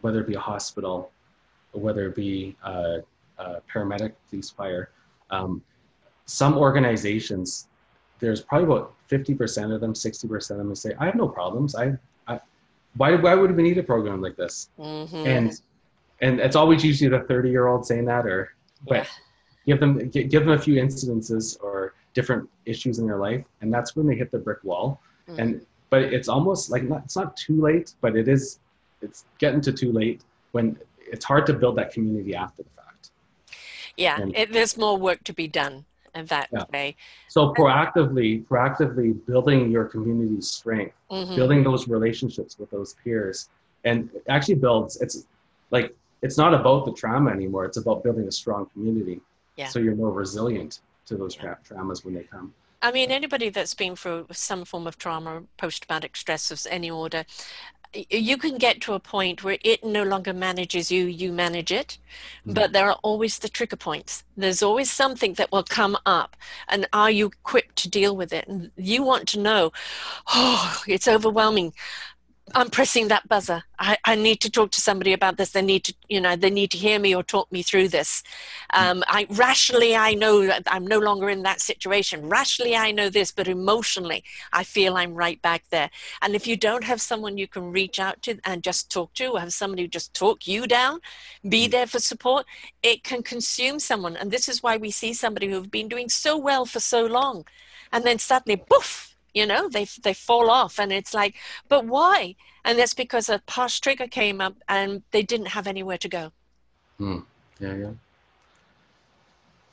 whether 0.00 0.20
it 0.22 0.26
be 0.26 0.34
a 0.34 0.40
hospital, 0.40 1.12
whether 1.70 2.06
it 2.08 2.16
be 2.16 2.56
a, 2.64 3.02
a 3.38 3.60
paramedic, 3.72 4.12
police, 4.28 4.50
fire. 4.50 4.90
Um, 5.30 5.62
some 6.26 6.54
organizations, 6.58 7.68
there's 8.20 8.40
probably 8.42 8.66
about 8.66 8.94
50% 9.08 9.74
of 9.74 9.80
them, 9.80 9.92
60% 9.94 10.50
of 10.50 10.56
them 10.58 10.74
say, 10.74 10.94
I 10.98 11.06
have 11.06 11.14
no 11.16 11.28
problems. 11.28 11.74
I, 11.74 11.96
I 12.28 12.38
why, 12.96 13.14
why 13.16 13.34
would 13.34 13.54
we 13.56 13.62
need 13.62 13.78
a 13.78 13.82
program 13.82 14.20
like 14.20 14.36
this? 14.36 14.68
hmm 14.76 15.06
and 15.26 15.60
and 16.22 16.38
it's 16.38 16.54
always 16.54 16.84
usually 16.84 17.08
the 17.08 17.20
30 17.24 17.48
year 17.48 17.66
old 17.66 17.86
saying 17.86 18.04
that 18.04 18.26
or 18.26 18.52
but 18.86 18.96
Yeah. 18.96 19.06
give 19.66 19.80
them 19.80 20.08
give 20.10 20.44
them 20.44 20.50
a 20.50 20.58
few 20.58 20.74
incidences 20.74 21.58
or 21.62 21.94
different 22.12 22.48
issues 22.66 22.98
in 22.98 23.06
their 23.06 23.16
life 23.16 23.42
and 23.62 23.72
that's 23.72 23.96
when 23.96 24.06
they 24.06 24.14
hit 24.16 24.30
the 24.30 24.38
brick 24.38 24.62
wall 24.64 25.00
Mhm. 25.28 25.38
and 25.38 25.66
but 25.88 26.02
it's 26.02 26.28
almost 26.28 26.70
like 26.70 26.82
not, 26.84 27.02
it's 27.04 27.16
not 27.16 27.36
too 27.38 27.58
late 27.60 27.94
but 28.02 28.16
it 28.16 28.28
is 28.28 28.58
it's 29.00 29.24
getting 29.38 29.62
to 29.62 29.72
too 29.72 29.92
late 29.92 30.20
when 30.52 30.76
it's 31.14 31.24
hard 31.24 31.46
to 31.46 31.54
build 31.54 31.76
that 31.76 31.90
community 31.92 32.34
after 32.34 32.62
the 32.64 32.70
fact 32.76 33.10
yeah, 33.96 34.20
and- 34.20 34.36
it, 34.36 34.52
there's 34.52 34.76
more 34.76 34.96
work 34.98 35.24
to 35.24 35.32
be 35.32 35.48
done 35.48 35.86
in 36.14 36.26
that 36.26 36.48
Yeah. 36.52 36.64
way. 36.72 36.96
so 37.28 37.52
proactively 37.54 38.44
proactively 38.46 39.14
building 39.26 39.70
your 39.70 39.84
community 39.84 40.40
strength 40.40 40.94
Mhm. 41.10 41.34
building 41.36 41.62
those 41.62 41.88
relationships 41.88 42.58
with 42.58 42.70
those 42.70 42.94
peers 43.04 43.48
and 43.84 44.10
actually 44.28 44.56
builds 44.56 45.00
it's 45.00 45.26
like 45.70 45.94
it's 46.22 46.36
not 46.36 46.52
about 46.54 46.84
the 46.86 46.92
trauma 46.92 47.30
anymore 47.30 47.64
it's 47.64 47.76
about 47.76 48.02
building 48.02 48.26
a 48.28 48.32
strong 48.32 48.66
community 48.72 49.20
Yeah. 49.56 49.68
so 49.68 49.78
you're 49.78 49.96
more 49.96 50.12
resilient 50.12 50.80
to 51.06 51.16
those 51.16 51.34
tra- 51.34 51.58
traumas 51.68 52.04
when 52.04 52.14
they 52.14 52.24
come 52.24 52.54
I 52.82 52.92
mean, 52.92 53.10
anybody 53.10 53.50
that's 53.50 53.74
been 53.74 53.94
through 53.94 54.28
some 54.32 54.64
form 54.64 54.86
of 54.86 54.96
trauma, 54.96 55.42
post 55.58 55.82
traumatic 55.82 56.16
stress 56.16 56.50
of 56.50 56.66
any 56.70 56.90
order, 56.90 57.26
you 57.92 58.36
can 58.38 58.56
get 58.56 58.80
to 58.82 58.92
a 58.92 59.00
point 59.00 59.42
where 59.42 59.58
it 59.64 59.82
no 59.82 60.02
longer 60.04 60.32
manages 60.32 60.90
you, 60.92 61.06
you 61.06 61.32
manage 61.32 61.72
it. 61.72 61.98
Mhm. 62.46 62.54
But 62.54 62.72
there 62.72 62.86
are 62.88 62.98
always 63.02 63.38
the 63.38 63.48
trigger 63.48 63.76
points. 63.76 64.24
There's 64.36 64.62
always 64.62 64.90
something 64.90 65.34
that 65.34 65.50
will 65.50 65.64
come 65.64 65.96
up. 66.06 66.36
And 66.68 66.86
are 66.92 67.10
you 67.10 67.26
equipped 67.26 67.76
to 67.76 67.88
deal 67.88 68.16
with 68.16 68.32
it? 68.32 68.46
And 68.48 68.70
you 68.76 69.02
want 69.02 69.26
to 69.28 69.40
know, 69.40 69.72
oh, 70.32 70.82
it's 70.86 71.08
overwhelming. 71.08 71.72
I'm 72.52 72.68
pressing 72.70 73.08
that 73.08 73.28
buzzer. 73.28 73.62
I, 73.78 73.96
I 74.04 74.14
need 74.16 74.40
to 74.40 74.50
talk 74.50 74.72
to 74.72 74.80
somebody 74.80 75.12
about 75.12 75.36
this. 75.36 75.50
They 75.50 75.62
need 75.62 75.84
to, 75.84 75.94
you 76.08 76.20
know, 76.20 76.34
they 76.34 76.50
need 76.50 76.70
to 76.72 76.76
hear 76.76 76.98
me 76.98 77.14
or 77.14 77.22
talk 77.22 77.50
me 77.52 77.62
through 77.62 77.88
this. 77.88 78.22
Um, 78.74 79.04
I 79.06 79.26
rationally, 79.30 79.94
I 79.94 80.14
know 80.14 80.46
that 80.46 80.64
I'm 80.66 80.86
no 80.86 80.98
longer 80.98 81.30
in 81.30 81.42
that 81.44 81.60
situation. 81.60 82.28
Rationally, 82.28 82.74
I 82.74 82.90
know 82.90 83.08
this, 83.08 83.30
but 83.30 83.46
emotionally, 83.46 84.24
I 84.52 84.64
feel 84.64 84.96
I'm 84.96 85.14
right 85.14 85.40
back 85.42 85.64
there. 85.70 85.90
And 86.22 86.34
if 86.34 86.46
you 86.46 86.56
don't 86.56 86.84
have 86.84 87.00
someone 87.00 87.38
you 87.38 87.46
can 87.46 87.70
reach 87.70 88.00
out 88.00 88.20
to 88.22 88.38
and 88.44 88.62
just 88.62 88.90
talk 88.90 89.14
to, 89.14 89.26
or 89.26 89.40
have 89.40 89.52
somebody 89.52 89.82
who 89.82 89.88
just 89.88 90.12
talk 90.12 90.48
you 90.48 90.66
down, 90.66 91.00
be 91.48 91.68
there 91.68 91.86
for 91.86 92.00
support, 92.00 92.46
it 92.82 93.04
can 93.04 93.22
consume 93.22 93.78
someone. 93.78 94.16
And 94.16 94.30
this 94.30 94.48
is 94.48 94.62
why 94.62 94.76
we 94.76 94.90
see 94.90 95.14
somebody 95.14 95.48
who've 95.48 95.70
been 95.70 95.88
doing 95.88 96.08
so 96.08 96.36
well 96.36 96.66
for 96.66 96.80
so 96.80 97.06
long, 97.06 97.44
and 97.92 98.04
then 98.04 98.18
suddenly, 98.18 98.56
poof, 98.56 99.09
you 99.34 99.46
know, 99.46 99.68
they 99.68 99.86
they 100.02 100.14
fall 100.14 100.50
off, 100.50 100.78
and 100.78 100.92
it's 100.92 101.14
like, 101.14 101.34
but 101.68 101.84
why? 101.86 102.34
And 102.64 102.78
that's 102.78 102.94
because 102.94 103.28
a 103.28 103.38
past 103.46 103.82
trigger 103.82 104.06
came 104.06 104.40
up, 104.40 104.54
and 104.68 105.02
they 105.12 105.22
didn't 105.22 105.48
have 105.48 105.66
anywhere 105.66 105.98
to 105.98 106.08
go. 106.08 106.32
hmm. 106.98 107.18
yeah 107.60 107.74
yeah 107.82 107.92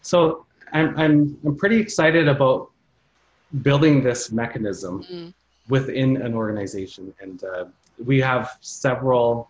so 0.02 0.46
i'm 0.74 0.90
i'm 1.00 1.38
i'm 1.46 1.56
pretty 1.56 1.80
excited 1.80 2.28
about 2.28 2.70
building 3.68 4.04
this 4.04 4.32
mechanism 4.32 5.04
Mm. 5.12 5.34
within 5.70 6.10
an 6.28 6.34
organization 6.34 7.14
and 7.22 7.44
uh, 7.44 7.66
we 8.10 8.20
have 8.32 8.58
several 8.62 9.50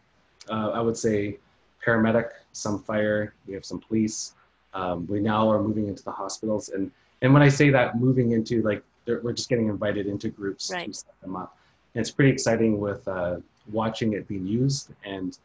uh, 0.53 0.69
i 0.77 0.79
would 0.85 0.97
say 1.05 1.37
paramedic 1.83 2.29
some 2.63 2.77
fire 2.89 3.33
we 3.47 3.53
have 3.57 3.65
some 3.65 3.79
police 3.87 4.33
um, 4.73 5.07
we 5.07 5.19
now 5.19 5.43
are 5.51 5.61
moving 5.67 5.87
into 5.87 6.03
the 6.03 6.11
hospitals 6.11 6.69
and 6.69 6.91
and 7.23 7.33
when 7.33 7.41
I 7.41 7.49
say 7.49 7.71
that, 7.71 7.99
moving 7.99 8.33
into 8.37 8.61
like 8.61 8.83
we're 9.07 9.33
just 9.33 9.49
getting 9.49 9.69
invited 9.69 10.07
into 10.07 10.29
groups 10.29 10.71
right. 10.71 10.87
to 10.87 10.93
set 10.93 11.19
them 11.21 11.35
up. 11.35 11.57
And 11.95 12.01
it's 12.01 12.11
pretty 12.11 12.31
exciting 12.31 12.79
with 12.79 13.07
uh, 13.07 13.37
watching 13.71 14.13
it 14.13 14.27
being 14.27 14.45
used. 14.45 14.91
And 15.03 15.37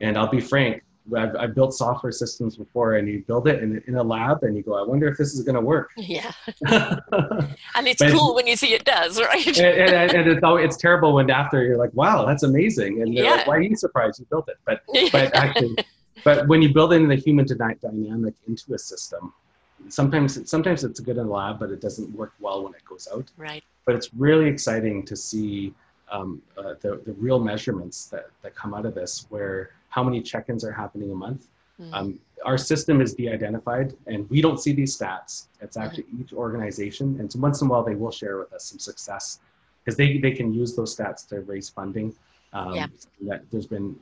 and 0.00 0.18
I'll 0.18 0.28
be 0.28 0.40
frank, 0.40 0.82
I've, 1.14 1.36
I've, 1.36 1.54
built 1.54 1.74
software 1.74 2.12
systems 2.12 2.56
before, 2.56 2.94
and 2.94 3.06
you 3.06 3.22
build 3.26 3.46
it 3.46 3.62
in, 3.62 3.82
in 3.86 3.96
a 3.96 4.02
lab, 4.02 4.42
and 4.42 4.56
you 4.56 4.62
go, 4.62 4.74
I 4.74 4.86
wonder 4.86 5.06
if 5.06 5.18
this 5.18 5.34
is 5.34 5.42
going 5.42 5.54
to 5.54 5.60
work. 5.60 5.90
Yeah, 5.98 6.32
and 6.66 7.88
it's 7.88 8.02
cool 8.12 8.34
when 8.34 8.46
you 8.46 8.56
see 8.56 8.74
it 8.74 8.84
does, 8.84 9.20
right? 9.20 9.46
and, 9.46 9.66
and, 9.66 10.12
and, 10.12 10.28
it's 10.28 10.40
it's 10.42 10.76
terrible 10.76 11.14
when 11.14 11.30
after 11.30 11.62
you're 11.62 11.76
like, 11.76 11.92
wow, 11.94 12.24
that's 12.24 12.42
amazing, 12.42 13.02
and 13.02 13.12
yeah. 13.12 13.30
like, 13.30 13.46
why 13.46 13.56
are 13.56 13.60
you 13.60 13.76
surprised 13.76 14.20
you 14.20 14.26
built 14.26 14.48
it? 14.48 14.56
But 14.64 14.82
but 15.12 15.34
actually, 15.34 15.76
but 16.24 16.46
when 16.46 16.62
you 16.62 16.72
build 16.72 16.92
in 16.92 17.08
the 17.08 17.16
human 17.16 17.46
dynamic 17.46 18.34
into 18.46 18.74
a 18.74 18.78
system, 18.78 19.32
sometimes 19.88 20.48
sometimes 20.48 20.84
it's 20.84 21.00
good 21.00 21.18
in 21.18 21.26
the 21.26 21.32
lab, 21.32 21.58
but 21.58 21.70
it 21.70 21.80
doesn't 21.80 22.14
work 22.14 22.32
well 22.40 22.64
when 22.64 22.74
it 22.74 22.84
goes 22.84 23.08
out. 23.12 23.30
Right. 23.36 23.62
But 23.86 23.94
it's 23.94 24.12
really 24.14 24.48
exciting 24.48 25.04
to 25.06 25.16
see 25.16 25.74
um, 26.10 26.42
uh, 26.56 26.74
the 26.80 27.00
the 27.04 27.12
real 27.14 27.38
measurements 27.38 28.06
that 28.06 28.26
that 28.42 28.54
come 28.54 28.74
out 28.74 28.86
of 28.86 28.94
this, 28.94 29.26
where 29.28 29.70
how 29.88 30.02
many 30.02 30.20
check-ins 30.20 30.64
are 30.64 30.72
happening 30.72 31.10
a 31.10 31.14
month. 31.14 31.46
Mm-hmm. 31.80 31.94
Um, 31.94 32.20
our 32.44 32.58
system 32.58 33.00
is 33.00 33.14
de-identified, 33.14 33.94
and 34.06 34.28
we 34.28 34.40
don't 34.40 34.60
see 34.60 34.72
these 34.72 34.96
stats. 34.96 35.46
It's 35.60 35.76
mm-hmm. 35.76 35.86
actually 35.86 36.04
mm-hmm. 36.04 36.22
each 36.22 36.32
organization, 36.32 37.16
and 37.18 37.32
so 37.32 37.38
once 37.38 37.60
in 37.60 37.68
a 37.68 37.70
while 37.70 37.82
they 37.82 37.94
will 37.94 38.10
share 38.10 38.38
with 38.38 38.52
us 38.52 38.64
some 38.64 38.78
success 38.78 39.40
because 39.84 39.96
they 39.96 40.18
they 40.18 40.32
can 40.32 40.52
use 40.52 40.74
those 40.74 40.94
stats 40.96 41.26
to 41.28 41.40
raise 41.40 41.68
funding. 41.68 42.14
Um, 42.52 42.74
yeah. 42.74 42.86
That 43.22 43.42
there's 43.50 43.66
been 43.66 43.96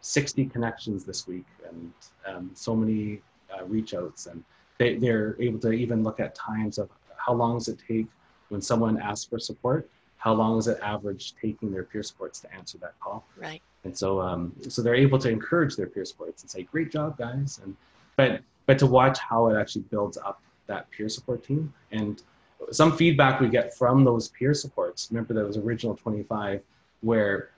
60 0.00 0.46
connections 0.46 1.04
this 1.04 1.26
week, 1.26 1.46
and 1.68 1.92
um, 2.26 2.50
so 2.54 2.74
many 2.74 3.20
uh, 3.52 3.64
reach 3.64 3.94
outs 3.94 4.26
and 4.26 4.42
they, 4.82 4.96
they're 4.96 5.36
able 5.40 5.60
to 5.60 5.70
even 5.70 6.02
look 6.02 6.18
at 6.18 6.34
times 6.34 6.78
of 6.78 6.88
how 7.16 7.32
long 7.32 7.58
does 7.58 7.68
it 7.68 7.78
take 7.86 8.06
when 8.48 8.60
someone 8.60 9.00
asks 9.00 9.24
for 9.26 9.38
support? 9.38 9.88
How 10.18 10.32
long 10.32 10.58
is 10.58 10.66
it 10.66 10.78
average 10.82 11.34
taking 11.40 11.70
their 11.70 11.84
peer 11.84 12.02
supports 12.02 12.40
to 12.40 12.52
answer 12.52 12.78
that 12.78 12.98
call? 13.00 13.24
Right. 13.36 13.62
And 13.84 13.96
so 13.96 14.20
um, 14.20 14.52
so 14.68 14.82
they're 14.82 14.94
able 14.94 15.18
to 15.18 15.28
encourage 15.28 15.76
their 15.76 15.86
peer 15.86 16.04
supports 16.04 16.42
and 16.42 16.50
say 16.50 16.62
great 16.62 16.90
job 16.90 17.16
guys 17.16 17.60
and 17.62 17.76
but 18.16 18.40
but 18.66 18.78
to 18.78 18.86
watch 18.86 19.18
how 19.18 19.48
it 19.48 19.58
actually 19.58 19.82
builds 19.82 20.16
up 20.16 20.40
that 20.66 20.90
peer 20.90 21.08
support 21.08 21.44
team. 21.44 21.72
And 21.90 22.22
some 22.70 22.96
feedback 22.96 23.40
we 23.40 23.48
get 23.48 23.76
from 23.76 24.04
those 24.04 24.28
peer 24.28 24.54
supports 24.54 25.08
remember 25.10 25.34
those 25.34 25.56
original 25.56 25.96
25 25.96 26.60
where 27.00 27.50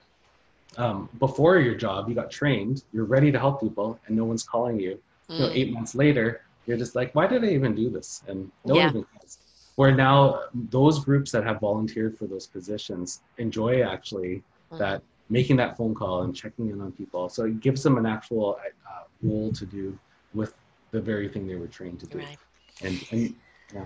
um, 0.77 1.07
before 1.19 1.59
your 1.59 1.75
job 1.75 2.09
you 2.09 2.15
got 2.15 2.31
trained 2.31 2.83
you're 2.91 3.05
ready 3.05 3.31
to 3.31 3.39
help 3.39 3.61
people 3.61 3.99
and 4.05 4.15
no 4.15 4.25
one's 4.25 4.43
calling 4.43 4.79
you. 4.79 4.99
Mm. 5.29 5.33
you 5.33 5.39
know 5.41 5.51
eight 5.53 5.71
months 5.71 5.93
later 5.95 6.44
you're 6.65 6.77
just 6.77 6.95
like, 6.95 7.13
why 7.15 7.27
did 7.27 7.43
I 7.43 7.49
even 7.49 7.75
do 7.75 7.89
this? 7.89 8.23
And 8.27 8.51
no 8.65 8.75
yeah. 8.75 8.87
one 8.87 8.89
even 8.89 9.05
cares. 9.19 9.39
Where 9.75 9.93
now 9.93 10.43
those 10.53 11.03
groups 11.03 11.31
that 11.31 11.43
have 11.43 11.59
volunteered 11.59 12.17
for 12.17 12.27
those 12.27 12.47
positions 12.47 13.21
enjoy 13.37 13.81
actually 13.81 14.35
mm-hmm. 14.71 14.77
that 14.77 15.01
making 15.29 15.57
that 15.57 15.75
phone 15.75 15.93
call 15.93 16.23
and 16.23 16.35
checking 16.35 16.69
in 16.69 16.79
on 16.81 16.91
people. 16.91 17.29
So 17.29 17.45
it 17.45 17.59
gives 17.59 17.83
them 17.83 17.97
an 17.97 18.05
actual 18.05 18.57
uh, 18.63 19.03
role 19.21 19.51
to 19.51 19.65
do 19.65 19.97
with 20.33 20.53
the 20.91 21.01
very 21.01 21.27
thing 21.27 21.47
they 21.47 21.55
were 21.55 21.67
trained 21.67 21.99
to 22.01 22.05
do. 22.05 22.19
Right. 22.19 22.37
And, 22.83 23.05
and 23.11 23.35
yeah. 23.73 23.85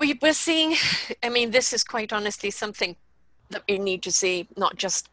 We, 0.00 0.18
we're 0.20 0.32
seeing, 0.32 0.74
I 1.22 1.28
mean, 1.28 1.52
this 1.52 1.72
is 1.72 1.84
quite 1.84 2.12
honestly 2.12 2.50
something 2.50 2.96
that 3.50 3.62
we 3.68 3.78
need 3.78 4.02
to 4.02 4.10
see, 4.10 4.48
not 4.56 4.76
just, 4.76 5.08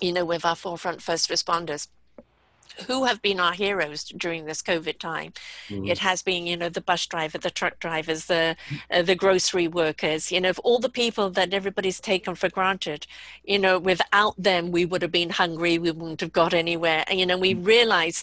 you 0.00 0.12
know, 0.12 0.26
with 0.26 0.44
our 0.44 0.56
forefront 0.56 1.00
first 1.00 1.30
responders, 1.30 1.88
who 2.86 3.04
have 3.04 3.22
been 3.22 3.40
our 3.40 3.52
heroes 3.52 4.04
during 4.04 4.44
this 4.44 4.62
COVID 4.62 4.98
time. 4.98 5.32
Mm. 5.68 5.88
It 5.88 5.98
has 5.98 6.22
been, 6.22 6.46
you 6.46 6.56
know, 6.56 6.68
the 6.68 6.80
bus 6.80 7.06
driver, 7.06 7.38
the 7.38 7.50
truck 7.50 7.78
drivers, 7.80 8.26
the 8.26 8.56
uh, 8.90 9.02
the 9.02 9.14
grocery 9.14 9.68
workers. 9.68 10.30
You 10.30 10.40
know, 10.40 10.52
all 10.62 10.78
the 10.78 10.88
people 10.88 11.30
that 11.30 11.54
everybody's 11.54 12.00
taken 12.00 12.34
for 12.34 12.48
granted. 12.48 13.06
You 13.44 13.58
know, 13.58 13.78
without 13.78 14.34
them, 14.42 14.70
we 14.70 14.84
would 14.84 15.02
have 15.02 15.12
been 15.12 15.30
hungry. 15.30 15.78
We 15.78 15.90
wouldn't 15.90 16.20
have 16.20 16.32
got 16.32 16.54
anywhere. 16.54 17.04
And, 17.08 17.18
you 17.18 17.26
know, 17.26 17.38
we 17.38 17.54
mm. 17.54 17.66
realize, 17.66 18.22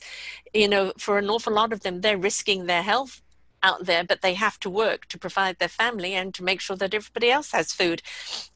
you 0.53 0.67
know, 0.67 0.93
for 0.97 1.17
an 1.17 1.29
awful 1.29 1.53
lot 1.53 1.73
of 1.73 1.81
them, 1.81 2.01
they're 2.01 2.17
risking 2.17 2.65
their 2.65 2.83
health 2.83 3.21
out 3.63 3.85
there, 3.85 4.03
but 4.03 4.21
they 4.21 4.33
have 4.35 4.59
to 4.59 4.69
work 4.69 5.07
to 5.07 5.17
provide 5.17 5.57
their 5.57 5.67
family 5.67 6.13
and 6.13 6.33
to 6.35 6.43
make 6.43 6.61
sure 6.61 6.75
that 6.77 6.93
everybody 6.93 7.31
else 7.31 7.51
has 7.51 7.73
food. 7.73 8.01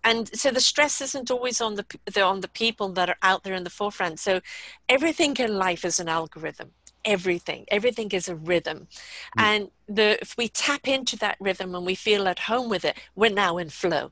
And 0.03 0.27
so 0.37 0.51
the 0.51 0.59
stress 0.61 1.01
isn't 1.01 1.31
always 1.31 1.61
on 1.61 1.75
the, 1.75 1.85
the 2.13 2.21
on 2.21 2.41
the 2.41 2.47
people 2.47 2.89
that 2.89 3.09
are 3.09 3.17
out 3.23 3.43
there 3.43 3.55
in 3.55 3.63
the 3.63 3.69
forefront. 3.69 4.19
So 4.19 4.41
everything 4.87 5.35
in 5.37 5.57
life 5.57 5.83
is 5.85 5.99
an 5.99 6.09
algorithm. 6.09 6.71
Everything. 7.05 7.65
Everything 7.69 8.09
is 8.11 8.27
a 8.27 8.35
rhythm. 8.35 8.87
Mm. 9.37 9.41
and 9.45 9.71
the 9.87 10.21
if 10.21 10.35
we 10.37 10.49
tap 10.49 10.87
into 10.87 11.15
that 11.17 11.37
rhythm 11.39 11.73
and 11.73 11.85
we 11.85 11.95
feel 11.95 12.27
at 12.27 12.39
home 12.39 12.67
with 12.69 12.83
it 12.83 12.97
we're 13.15 13.31
now 13.31 13.57
in 13.57 13.69
flow 13.69 14.11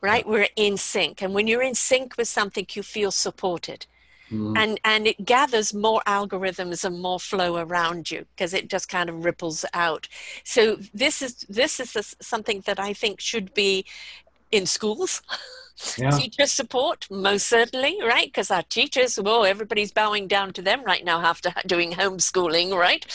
right? 0.00 0.26
We're 0.26 0.48
in 0.56 0.76
sync. 0.76 1.22
And 1.22 1.34
when 1.34 1.46
you're 1.46 1.62
in 1.62 1.74
sync 1.74 2.16
with 2.16 2.28
something 2.28 2.66
you 2.74 2.82
feel 2.82 3.10
supported 3.10 3.86
Mm. 4.30 4.58
And 4.58 4.80
and 4.84 5.06
it 5.06 5.24
gathers 5.24 5.72
more 5.72 6.02
algorithms 6.06 6.84
and 6.84 7.00
more 7.00 7.20
flow 7.20 7.56
around 7.56 8.10
you 8.10 8.26
because 8.34 8.54
it 8.54 8.68
just 8.68 8.88
kind 8.88 9.08
of 9.08 9.24
ripples 9.24 9.64
out. 9.72 10.08
So 10.44 10.76
this 10.92 11.22
is 11.22 11.46
this 11.48 11.80
is 11.80 11.96
a, 11.96 12.02
something 12.22 12.62
that 12.66 12.78
I 12.78 12.92
think 12.92 13.20
should 13.20 13.54
be 13.54 13.84
in 14.50 14.66
schools. 14.66 15.22
Yeah. 15.96 16.10
Teacher 16.10 16.46
support, 16.46 17.06
most 17.08 17.46
certainly, 17.46 17.98
right? 18.02 18.26
Because 18.26 18.50
our 18.50 18.64
teachers, 18.64 19.16
well, 19.16 19.44
everybody's 19.44 19.92
bowing 19.92 20.26
down 20.26 20.52
to 20.54 20.62
them 20.62 20.82
right 20.82 21.04
now 21.04 21.20
after 21.20 21.52
doing 21.66 21.92
homeschooling, 21.92 22.76
right? 22.76 23.06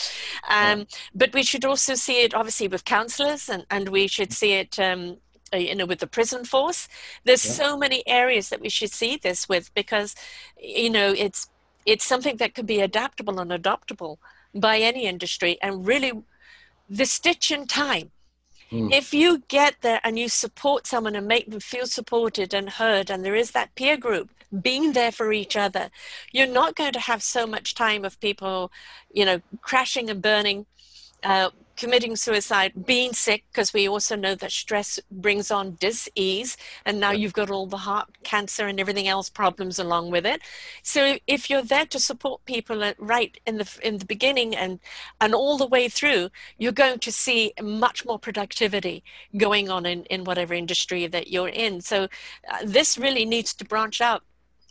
Um, 0.48 0.78
yeah. 0.80 0.84
But 1.14 1.34
we 1.34 1.42
should 1.42 1.66
also 1.66 1.94
see 1.94 2.22
it, 2.22 2.32
obviously, 2.32 2.68
with 2.68 2.86
counselors, 2.86 3.50
and, 3.50 3.66
and 3.70 3.90
we 3.90 4.06
should 4.06 4.32
see 4.32 4.52
it 4.54 4.78
um, 4.80 5.18
you 5.52 5.74
know 5.74 5.86
with 5.86 5.98
the 5.98 6.06
prison 6.06 6.44
force 6.44 6.88
there's 7.24 7.44
yeah. 7.44 7.52
so 7.52 7.76
many 7.76 8.06
areas 8.06 8.48
that 8.48 8.60
we 8.60 8.68
should 8.68 8.90
see 8.90 9.16
this 9.16 9.48
with 9.48 9.72
because 9.74 10.14
you 10.60 10.90
know 10.90 11.14
it's 11.16 11.48
it's 11.86 12.04
something 12.04 12.36
that 12.38 12.54
could 12.54 12.66
be 12.66 12.80
adaptable 12.80 13.38
and 13.40 13.50
adoptable 13.50 14.16
by 14.54 14.78
any 14.78 15.06
industry 15.06 15.58
and 15.62 15.86
really 15.86 16.12
the 16.88 17.04
stitch 17.04 17.50
in 17.50 17.66
time 17.66 18.10
mm. 18.70 18.92
if 18.92 19.12
you 19.12 19.42
get 19.48 19.74
there 19.82 20.00
and 20.04 20.18
you 20.18 20.28
support 20.28 20.86
someone 20.86 21.16
and 21.16 21.26
make 21.26 21.50
them 21.50 21.60
feel 21.60 21.86
supported 21.86 22.54
and 22.54 22.70
heard 22.70 23.10
and 23.10 23.24
there 23.24 23.34
is 23.34 23.50
that 23.50 23.74
peer 23.74 23.96
group 23.96 24.30
being 24.62 24.92
there 24.92 25.12
for 25.12 25.32
each 25.32 25.56
other 25.56 25.90
you're 26.32 26.46
not 26.46 26.76
going 26.76 26.92
to 26.92 27.00
have 27.00 27.22
so 27.22 27.46
much 27.46 27.74
time 27.74 28.04
of 28.04 28.20
people 28.20 28.70
you 29.12 29.24
know 29.24 29.40
crashing 29.60 30.08
and 30.08 30.22
burning 30.22 30.66
uh, 31.24 31.50
committing 31.76 32.16
suicide, 32.16 32.86
being 32.86 33.12
sick, 33.12 33.44
because 33.50 33.72
we 33.72 33.88
also 33.88 34.16
know 34.16 34.34
that 34.34 34.52
stress 34.52 34.98
brings 35.10 35.50
on 35.50 35.76
dis-ease, 35.80 36.56
and 36.84 37.00
now 37.00 37.10
you've 37.10 37.32
got 37.32 37.50
all 37.50 37.66
the 37.66 37.78
heart 37.78 38.08
cancer 38.22 38.66
and 38.66 38.78
everything 38.80 39.08
else 39.08 39.28
problems 39.28 39.78
along 39.78 40.10
with 40.10 40.26
it. 40.26 40.40
So 40.82 41.18
if 41.26 41.48
you're 41.48 41.62
there 41.62 41.86
to 41.86 41.98
support 41.98 42.44
people 42.44 42.92
right 42.98 43.38
in 43.46 43.58
the 43.58 43.78
in 43.82 43.98
the 43.98 44.04
beginning 44.04 44.54
and 44.54 44.78
and 45.20 45.34
all 45.34 45.56
the 45.58 45.66
way 45.66 45.88
through, 45.88 46.30
you're 46.58 46.72
going 46.72 46.98
to 47.00 47.12
see 47.12 47.52
much 47.60 48.04
more 48.04 48.18
productivity 48.18 49.02
going 49.36 49.70
on 49.70 49.86
in 49.86 50.04
in 50.04 50.24
whatever 50.24 50.54
industry 50.54 51.06
that 51.06 51.28
you're 51.28 51.48
in. 51.48 51.80
So 51.80 52.04
uh, 52.04 52.58
this 52.64 52.98
really 52.98 53.24
needs 53.24 53.54
to 53.54 53.64
branch 53.64 54.00
out 54.00 54.22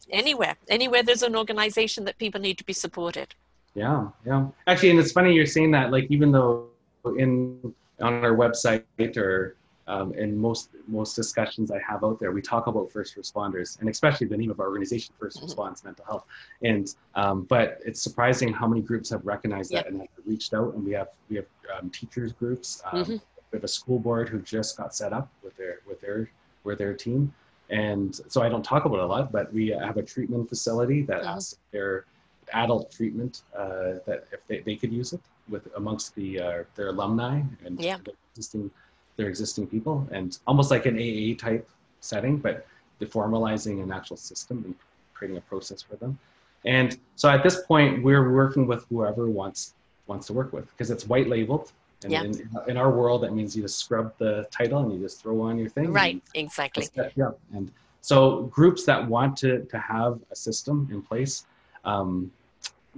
anywhere, 0.10 0.58
anywhere 0.70 1.04
there's 1.04 1.24
an 1.24 1.36
organization 1.36 2.06
that 2.06 2.18
people 2.18 2.40
need 2.42 2.58
to 2.58 2.66
be 2.66 2.74
supported. 2.74 3.36
Yeah, 3.76 4.10
yeah. 4.26 4.48
Actually, 4.68 4.92
and 4.92 5.00
it's 5.00 5.12
funny 5.12 5.34
you're 5.34 5.46
saying 5.46 5.72
that. 5.72 5.92
Like, 5.92 6.06
even 6.10 6.32
though 6.32 6.68
in 7.06 7.74
on 8.02 8.24
our 8.24 8.36
website 8.36 9.18
or 9.18 9.56
um, 9.88 10.14
in 10.14 10.38
most 10.38 10.70
most 10.88 11.16
discussions 11.16 11.72
I 11.72 11.80
have 11.80 12.04
out 12.04 12.20
there, 12.20 12.32
we 12.32 12.42
talk 12.42 12.68
about 12.68 12.92
first 12.92 13.18
responders, 13.18 13.80
and 13.80 13.90
especially 13.90 14.28
the 14.28 14.38
name 14.38 14.50
of 14.50 14.60
our 14.60 14.68
organization, 14.68 15.14
First 15.20 15.38
mm-hmm. 15.38 15.46
Response 15.46 15.84
Mental 15.84 16.06
Health. 16.06 16.26
And 16.62 16.94
um, 17.16 17.44
but 17.44 17.80
it's 17.86 18.02
surprising 18.02 18.54
how 18.54 18.68
many 18.68 18.82
groups 18.82 19.10
have 19.10 19.26
recognized 19.26 19.72
yep. 19.72 19.86
that 19.86 19.92
and 19.92 20.02
have 20.02 20.10
reached 20.26 20.54
out. 20.54 20.74
And 20.74 20.86
we 20.86 20.92
have 20.94 21.10
we 21.30 21.36
have 21.38 21.46
um, 21.78 21.90
teachers 21.90 22.32
groups. 22.32 22.82
Um, 22.92 23.04
mm-hmm. 23.04 23.12
We 23.12 23.58
have 23.58 23.64
a 23.64 23.68
school 23.68 24.00
board 24.00 24.30
who 24.30 24.42
just 24.42 24.78
got 24.78 24.96
set 24.96 25.12
up 25.14 25.30
with 25.44 25.56
their 25.58 25.80
with 25.86 26.00
their 26.00 26.30
with 26.64 26.78
their 26.78 26.94
team. 26.94 27.34
And 27.70 28.20
so 28.28 28.42
I 28.42 28.50
don't 28.50 28.64
talk 28.64 28.86
about 28.86 28.98
it 28.98 29.04
a 29.04 29.08
lot, 29.08 29.32
but 29.32 29.52
we 29.52 29.70
have 29.70 29.98
a 29.98 30.04
treatment 30.04 30.48
facility 30.48 31.02
that 31.04 31.20
mm-hmm. 31.20 31.30
asks 31.30 31.58
their 31.72 32.06
adult 32.54 32.92
treatment 32.92 33.44
uh, 33.58 34.00
that 34.06 34.28
if 34.32 34.46
they, 34.48 34.60
they 34.60 34.76
could 34.76 34.94
use 34.94 35.14
it 35.14 35.22
with 35.54 35.68
amongst 35.78 36.14
the 36.16 36.40
uh, 36.40 36.64
their 36.76 36.90
alumni 36.90 37.42
and 37.66 37.80
yeah. 37.80 37.98
their 38.04 38.16
existing 38.32 38.70
their 39.16 39.30
existing 39.30 39.68
people, 39.68 40.06
and 40.12 40.40
almost 40.48 40.72
like 40.72 40.86
an 40.86 40.98
AA 40.98 41.36
type 41.38 41.70
setting, 42.02 42.38
but 42.38 42.68
deformalizing 43.00 43.82
an 43.82 43.92
actual 43.92 44.18
system 44.18 44.64
and 44.66 44.76
creating 45.14 45.38
a 45.38 45.42
process 45.42 45.82
for 45.82 45.96
them. 45.96 46.18
And 46.66 46.98
so 47.16 47.30
at 47.30 47.44
this 47.44 47.62
point, 47.62 48.04
we're 48.04 48.34
working 48.34 48.68
with 48.68 48.86
whoever 48.90 49.30
wants 49.30 49.74
wants 50.08 50.28
to 50.28 50.34
work 50.34 50.52
with 50.52 50.70
because 50.72 50.92
it's 50.92 51.08
white 51.08 51.30
labeled. 51.30 51.72
And 52.04 52.12
yeah. 52.12 52.24
in, 52.24 52.50
in, 52.68 52.78
our 52.78 52.92
world, 52.92 53.24
that 53.24 53.34
means 53.34 53.56
you 53.56 53.62
just 53.62 53.80
scrub 53.80 54.14
the 54.18 54.46
title 54.52 54.80
and 54.80 54.92
you 54.92 55.00
just 55.00 55.22
throw 55.22 55.40
on 55.40 55.58
your 55.58 55.70
thing. 55.70 55.94
Right, 55.94 56.22
exactly. 56.36 56.90
Yeah. 57.16 57.32
And 57.54 57.72
so 58.02 58.44
groups 58.44 58.84
that 58.84 59.08
want 59.08 59.38
to, 59.38 59.64
to 59.64 59.78
have 59.80 60.20
a 60.30 60.36
system 60.36 60.90
in 60.92 61.02
place, 61.02 61.46
um, 61.86 62.30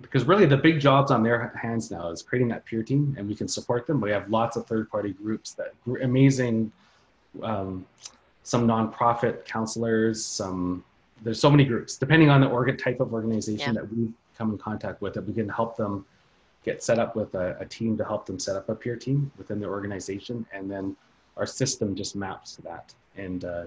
because 0.02 0.26
really 0.26 0.46
the 0.46 0.58
big 0.58 0.80
jobs 0.80 1.12
on 1.12 1.24
their 1.24 1.54
hands 1.60 1.90
now 1.90 2.10
is 2.10 2.22
creating 2.22 2.50
that 2.50 2.66
peer 2.66 2.84
team, 2.84 3.16
and 3.18 3.28
we 3.28 3.36
can 3.36 3.48
support 3.48 3.88
them. 3.88 4.02
We 4.02 4.12
have 4.12 4.30
lots 4.30 4.58
of 4.58 4.66
third-party 4.68 5.14
groups 5.14 5.54
that 5.54 5.74
amazing, 6.02 6.72
um, 7.42 7.86
some 8.44 8.68
nonprofit 8.68 9.46
counselors, 9.46 10.26
some 10.26 10.84
there's 11.24 11.40
so 11.40 11.50
many 11.50 11.66
groups 11.66 11.98
depending 11.98 12.30
on 12.30 12.42
the 12.42 12.48
organ 12.48 12.78
type 12.78 13.00
of 13.00 13.14
organization 13.14 13.74
yeah. 13.74 13.82
that 13.82 13.92
we 13.92 14.12
come 14.38 14.52
in 14.52 14.58
contact 14.58 15.02
with 15.02 15.14
that 15.14 15.26
we 15.26 15.34
can 15.34 15.48
help 15.48 15.78
them 15.78 16.06
get 16.64 16.84
set 16.84 17.00
up 17.00 17.16
with 17.16 17.34
a, 17.36 17.56
a, 17.60 17.66
team 17.66 17.96
to 17.98 18.04
help 18.04 18.26
them 18.26 18.40
set 18.40 18.56
up 18.56 18.68
a 18.70 18.76
peer 18.76 18.96
team 18.96 19.32
within 19.38 19.60
the 19.60 19.68
organization 19.68 20.46
and 20.54 20.70
then 20.70 20.96
our 21.38 21.46
system 21.46 21.96
just 21.96 22.16
maps 22.16 22.56
to 22.56 22.62
that 22.62 22.94
and 23.18 23.46
uh, 23.46 23.64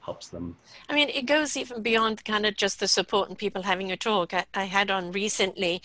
helps 0.00 0.28
them. 0.28 0.56
I 0.88 0.94
mean 0.94 1.08
it 1.08 1.26
goes 1.26 1.56
even 1.56 1.82
beyond 1.82 2.24
kind 2.24 2.46
of 2.46 2.56
just 2.56 2.80
the 2.80 2.88
support 2.88 3.28
and 3.28 3.38
people 3.38 3.62
having 3.62 3.92
a 3.92 3.96
talk. 3.96 4.34
I, 4.34 4.44
I 4.54 4.64
had 4.64 4.90
on 4.90 5.12
recently 5.12 5.82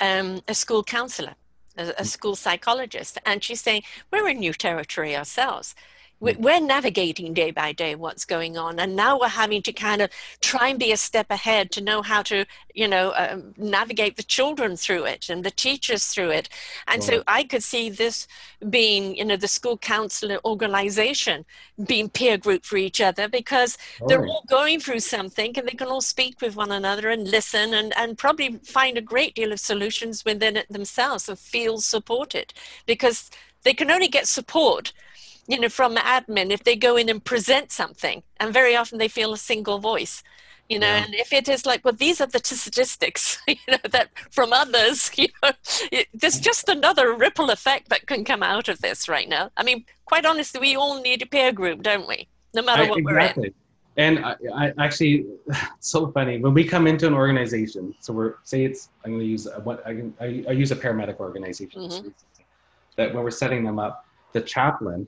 um, 0.00 0.40
a 0.48 0.54
school 0.54 0.82
counselor 0.82 1.34
a, 1.76 1.88
a 1.90 2.02
mm. 2.02 2.06
school 2.06 2.36
psychologist 2.36 3.18
and 3.24 3.42
she's 3.42 3.60
saying 3.60 3.82
we're 4.10 4.28
in 4.28 4.38
new 4.38 4.52
territory 4.52 5.16
ourselves 5.16 5.74
we're 6.22 6.60
navigating 6.60 7.34
day 7.34 7.50
by 7.50 7.72
day 7.72 7.94
what's 7.96 8.24
going 8.24 8.56
on 8.56 8.78
and 8.78 8.94
now 8.94 9.18
we're 9.18 9.26
having 9.28 9.60
to 9.60 9.72
kind 9.72 10.00
of 10.00 10.08
try 10.40 10.68
and 10.68 10.78
be 10.78 10.92
a 10.92 10.96
step 10.96 11.26
ahead 11.30 11.70
to 11.72 11.80
know 11.80 12.00
how 12.00 12.22
to 12.22 12.46
you 12.74 12.86
know 12.86 13.12
um, 13.16 13.52
navigate 13.56 14.16
the 14.16 14.22
children 14.22 14.76
through 14.76 15.04
it 15.04 15.28
and 15.28 15.44
the 15.44 15.50
teachers 15.50 16.06
through 16.06 16.30
it. 16.30 16.48
And 16.86 17.02
so 17.02 17.22
i 17.26 17.42
could 17.42 17.62
see 17.62 17.90
this 17.90 18.28
being 18.70 19.16
you 19.16 19.24
know 19.24 19.36
the 19.36 19.48
school 19.48 19.76
council 19.76 20.38
organization 20.44 21.44
being 21.84 22.08
peer 22.08 22.38
group 22.38 22.64
for 22.64 22.76
each 22.76 23.00
other 23.00 23.28
because 23.28 23.76
they're 24.06 24.26
all 24.26 24.44
going 24.48 24.78
through 24.78 25.00
something 25.00 25.58
and 25.58 25.66
they 25.66 25.72
can 25.72 25.88
all 25.88 26.00
speak 26.00 26.40
with 26.40 26.54
one 26.54 26.70
another 26.70 27.08
and 27.08 27.28
listen 27.28 27.74
and, 27.74 27.92
and 27.96 28.18
probably 28.18 28.58
find 28.58 28.96
a 28.96 29.00
great 29.00 29.34
deal 29.34 29.52
of 29.52 29.58
solutions 29.58 30.24
within 30.24 30.56
it 30.56 30.68
themselves 30.70 31.28
and 31.28 31.38
feel 31.38 31.78
supported 31.78 32.52
because 32.86 33.30
they 33.64 33.74
can 33.74 33.90
only 33.90 34.08
get 34.08 34.26
support 34.28 34.92
you 35.48 35.58
know, 35.58 35.68
from 35.68 35.96
admin 35.96 36.50
if 36.50 36.64
they 36.64 36.76
go 36.76 36.96
in 36.96 37.08
and 37.08 37.24
present 37.24 37.72
something, 37.72 38.22
and 38.38 38.52
very 38.52 38.76
often 38.76 38.98
they 38.98 39.08
feel 39.08 39.32
a 39.32 39.38
single 39.38 39.78
voice. 39.78 40.22
You 40.68 40.78
know, 40.78 40.86
yeah. 40.86 41.04
and 41.04 41.14
if 41.14 41.32
it 41.32 41.48
is 41.48 41.66
like, 41.66 41.84
well, 41.84 41.92
these 41.92 42.20
are 42.20 42.26
the 42.26 42.40
statistics, 42.42 43.42
you 43.46 43.56
know, 43.68 43.76
that 43.90 44.10
from 44.30 44.52
others, 44.52 45.10
you 45.16 45.28
know, 45.42 45.50
it, 45.90 46.08
there's 46.14 46.40
just 46.40 46.68
another 46.68 47.14
ripple 47.14 47.50
effect 47.50 47.88
that 47.90 48.06
can 48.06 48.24
come 48.24 48.42
out 48.42 48.68
of 48.68 48.80
this 48.80 49.08
right 49.08 49.28
now. 49.28 49.50
I 49.56 49.64
mean, 49.64 49.84
quite 50.06 50.24
honestly, 50.24 50.60
we 50.60 50.76
all 50.76 51.02
need 51.02 51.20
a 51.20 51.26
peer 51.26 51.52
group, 51.52 51.82
don't 51.82 52.08
we? 52.08 52.28
No 52.54 52.62
matter 52.62 52.88
what 52.88 53.00
exactly. 53.00 53.40
we're 53.40 53.46
in. 53.46 53.54
And 53.98 54.24
I, 54.24 54.36
I, 54.54 54.72
actually, 54.78 55.26
so 55.80 56.10
funny 56.12 56.38
when 56.38 56.54
we 56.54 56.64
come 56.64 56.86
into 56.86 57.06
an 57.06 57.14
organization. 57.14 57.94
So 58.00 58.12
we're 58.12 58.36
say 58.44 58.64
it's 58.64 58.88
I'm 59.04 59.12
going 59.12 59.20
to 59.20 59.26
use 59.26 59.46
a, 59.46 59.60
what 59.60 59.86
I, 59.86 59.94
can, 59.94 60.14
I, 60.20 60.44
I 60.48 60.52
use 60.52 60.70
a 60.70 60.76
paramedic 60.76 61.18
organization 61.18 61.82
mm-hmm. 61.82 62.08
that 62.96 63.12
when 63.12 63.22
we're 63.22 63.30
setting 63.30 63.64
them 63.64 63.78
up, 63.78 64.06
the 64.32 64.40
chaplain 64.40 65.06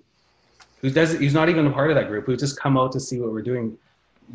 who 0.85 0.91
does 0.91 1.19
he's 1.19 1.33
not 1.33 1.49
even 1.49 1.67
a 1.67 1.71
part 1.71 1.91
of 1.91 1.97
that 1.97 2.09
group 2.09 2.27
who 2.27 2.37
just 2.37 2.61
come 2.61 2.77
out 2.77 2.93
to 2.93 3.01
see 3.01 3.19
what 3.19 3.33
we're 3.33 3.41
doing 3.41 3.75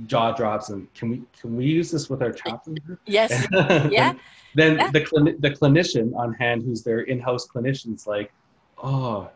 jaw 0.07 0.31
drops 0.31 0.69
and 0.69 0.91
can 0.95 1.09
we 1.11 1.21
can 1.39 1.55
we 1.55 1.65
use 1.65 1.91
this 1.91 2.09
with 2.09 2.23
our 2.23 2.31
chaplain 2.31 2.75
yes 3.05 3.47
yeah 3.91 4.13
then 4.55 4.77
yeah. 4.77 4.89
the 4.89 5.35
the 5.39 5.51
clinician 5.51 6.15
on 6.15 6.33
hand 6.33 6.63
who's 6.63 6.81
their 6.81 7.01
in-house 7.01 7.47
clinician's 7.47 8.07
like 8.07 8.31
oh 8.81 9.29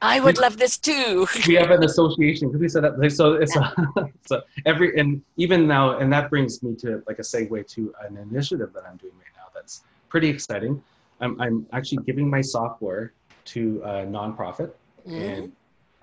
I 0.00 0.20
would 0.20 0.36
we, 0.36 0.42
love 0.42 0.58
this 0.58 0.76
too. 0.76 1.26
we 1.48 1.54
have 1.54 1.70
an 1.70 1.82
association 1.82 2.48
because 2.48 2.60
we 2.60 2.68
set 2.68 2.84
up 2.84 2.94
so 3.10 3.32
it's 3.32 3.56
yeah. 3.56 3.72
a, 3.96 4.04
so 4.26 4.42
every 4.64 4.96
and 5.00 5.22
even 5.36 5.66
now 5.66 5.98
and 5.98 6.12
that 6.12 6.30
brings 6.30 6.62
me 6.62 6.76
to 6.76 7.02
like 7.08 7.18
a 7.18 7.22
segue 7.22 7.66
to 7.74 7.92
an 8.06 8.16
initiative 8.16 8.72
that 8.74 8.84
I'm 8.88 8.96
doing 8.98 9.14
right 9.16 9.34
now 9.36 9.46
that's 9.54 9.82
pretty 10.08 10.28
exciting. 10.28 10.82
I'm 11.20 11.40
I'm 11.40 11.66
actually 11.72 12.04
giving 12.04 12.28
my 12.28 12.42
software 12.42 13.12
to 13.46 13.80
a 13.84 13.88
nonprofit 14.04 14.72
mm. 15.08 15.38
and 15.38 15.52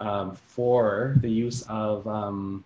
um, 0.01 0.35
for 0.35 1.15
the 1.21 1.29
use 1.29 1.61
of 1.69 2.05
um, 2.07 2.65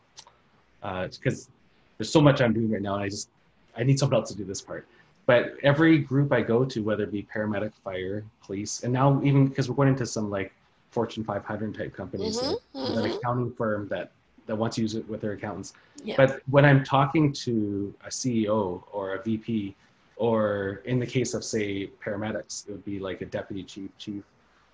because 0.82 1.48
uh, 1.48 1.52
there's 1.98 2.10
so 2.10 2.22
much 2.22 2.42
I'm 2.42 2.54
doing 2.54 2.72
right 2.72 2.82
now, 2.82 2.96
and 2.96 3.04
I 3.04 3.10
just 3.10 3.30
I 3.78 3.84
need 3.84 4.00
someone 4.00 4.20
else 4.20 4.32
to 4.32 4.38
do 4.38 4.46
this 4.46 4.62
part. 4.62 4.88
But 5.26 5.56
every 5.64 5.98
group 5.98 6.32
I 6.32 6.42
go 6.42 6.66
to, 6.66 6.84
whether 6.84 7.04
it 7.04 7.12
be 7.12 7.24
paramedic, 7.24 7.74
fire, 7.84 8.24
police, 8.42 8.84
and 8.84 8.94
now 8.94 9.22
even 9.24 9.48
because 9.48 9.70
we're 9.70 9.76
going 9.76 9.90
into 9.90 10.06
some 10.06 10.30
like 10.30 10.54
Fortune 10.92 11.24
500 11.24 11.76
type 11.76 11.94
companies, 11.94 12.40
mm-hmm, 12.40 12.78
like, 12.78 12.90
mm-hmm. 12.90 13.00
an 13.00 13.12
accounting 13.12 13.52
firm 13.54 13.88
that 13.90 14.12
that 14.46 14.56
wants 14.56 14.78
to 14.78 14.82
use 14.82 14.96
it 14.96 15.08
with 15.10 15.22
their 15.22 15.34
accountants. 15.34 15.74
Yeah. 16.04 16.16
But 16.18 16.42
when 16.50 16.64
I'm 16.64 16.84
talking 16.84 17.34
to 17.34 17.94
a 18.06 18.10
CEO 18.10 18.84
or 18.92 19.16
a 19.16 19.24
VP, 19.24 19.76
or 20.16 20.84
in 20.86 21.00
the 21.00 21.06
case 21.06 21.34
of 21.34 21.44
say 21.44 21.90
paramedics, 22.04 22.68
it 22.70 22.72
would 22.72 22.86
be 22.86 23.00
like 23.00 23.22
a 23.22 23.26
deputy 23.26 23.64
chief, 23.64 23.90
chief. 23.98 24.24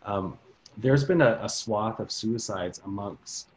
Um, 0.06 0.38
there's 0.78 1.04
been 1.04 1.22
a, 1.22 1.40
a 1.42 1.50
swath 1.50 2.00
of 2.00 2.12
suicides 2.12 2.82
amongst 2.86 3.50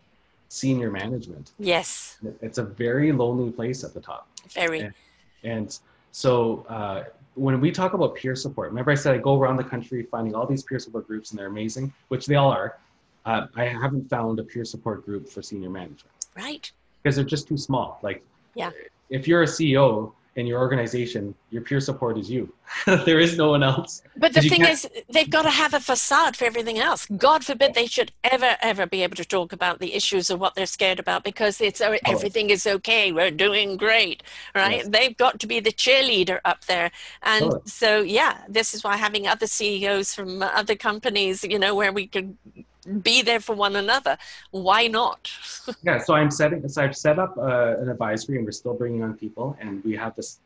senior 0.49 0.91
management. 0.91 1.53
Yes. 1.59 2.19
It's 2.41 2.59
a 2.59 2.65
very 2.65 3.13
lonely 3.13 3.51
place 3.51 3.85
at 3.85 3.95
the 3.95 4.01
top. 4.01 4.29
Very. 4.51 4.81
And, 4.81 4.95
and 5.43 5.79
so 6.13 6.65
uh, 6.69 7.05
when 7.35 7.61
we 7.61 7.71
talk 7.71 7.95
about 7.95 8.15
peer 8.15 8.37
support, 8.37 8.69
remember 8.69 8.91
I 8.91 8.95
said 8.95 9.15
I 9.15 9.19
go 9.19 9.39
around 9.39 9.57
the 9.57 9.65
country 9.65 10.03
finding 10.05 10.35
all 10.35 10.47
these 10.47 10.63
peer 10.63 10.79
support 10.79 11.07
groups 11.07 11.31
and 11.31 11.39
they're 11.39 11.49
amazing, 11.49 11.93
which 12.09 12.27
they 12.27 12.37
all 12.37 12.51
are. 12.51 12.79
Uh, 13.27 13.47
I 13.57 13.65
haven't 13.65 14.09
found 14.09 14.39
a 14.39 14.45
peer 14.45 14.65
support 14.65 15.05
group 15.05 15.29
for 15.29 15.43
senior 15.43 15.71
management. 15.71 16.13
Right. 16.37 16.71
Because 17.03 17.17
they're 17.17 17.25
just 17.25 17.49
too 17.49 17.57
small. 17.57 17.99
Like, 18.03 18.23
yeah. 18.55 18.71
if 19.11 19.27
you're 19.27 19.43
a 19.43 19.47
CEO 19.47 20.13
in 20.37 20.47
your 20.47 20.61
organization, 20.61 21.35
your 21.51 21.63
peer 21.63 21.81
support 21.81 22.19
is 22.19 22.29
you. 22.29 22.53
there 22.87 23.21
is 23.21 23.37
no 23.37 23.51
one 23.51 23.63
else. 23.63 24.03
But 24.17 24.35
the 24.35 24.41
thing 24.41 24.65
is, 24.65 24.89
they've 25.09 25.31
got 25.31 25.43
to 25.43 25.51
have 25.51 25.75
a 25.75 25.81
facade 25.81 26.37
for 26.37 26.45
everything 26.45 26.79
else. 26.79 27.07
God 27.17 27.45
forbid 27.45 27.75
they 27.75 27.87
should 27.87 28.11
ever, 28.25 28.57
ever 28.61 28.87
be 28.87 29.03
able 29.03 29.17
to 29.17 29.25
talk 29.25 29.53
about 29.53 29.79
the 29.79 29.95
issues 29.95 30.31
or 30.31 30.37
what 30.37 30.55
they're 30.55 30.67
scared 30.67 30.99
about 30.99 31.23
because 31.23 31.61
it's 31.61 31.81
oh, 31.81 31.97
everything 32.05 32.51
is 32.51 32.67
okay. 32.67 33.13
We're 33.13 33.31
doing 33.31 33.77
great, 33.77 34.23
right? 34.55 34.79
Yes. 34.79 34.89
They've 34.89 35.17
got 35.17 35.39
to 35.41 35.47
be 35.47 35.61
the 35.61 35.73
cheerleader 35.73 36.41
up 36.45 36.65
there. 36.65 36.91
And 37.23 37.55
so, 37.65 38.01
yeah, 38.01 38.39
this 38.49 38.75
is 38.75 38.83
why 38.83 38.97
having 38.97 39.29
other 39.29 39.47
CEOs 39.47 40.15
from 40.15 40.43
other 40.43 40.75
companies, 40.75 41.45
you 41.45 41.59
know, 41.59 41.75
where 41.75 41.93
we 41.93 42.09
could 42.09 42.37
be 42.85 43.23
there 43.23 43.41
for 43.41 43.55
one 43.55 43.77
another. 43.77 44.17
Why 44.51 44.87
not? 44.87 45.31
yeah, 45.83 45.99
so 45.99 46.15
I'm 46.15 46.31
setting, 46.31 46.67
so 46.69 46.83
I've 46.83 46.97
set 46.97 47.19
up 47.19 47.37
uh, 47.37 47.77
an 47.79 47.89
advisory, 47.89 48.37
and 48.37 48.45
we're 48.45 48.53
still 48.53 48.75
bringing 48.75 49.03
on 49.03 49.15
people, 49.15 49.57
and 49.61 49.83
we 49.85 49.97
have 49.97 50.15
this. 50.17 50.39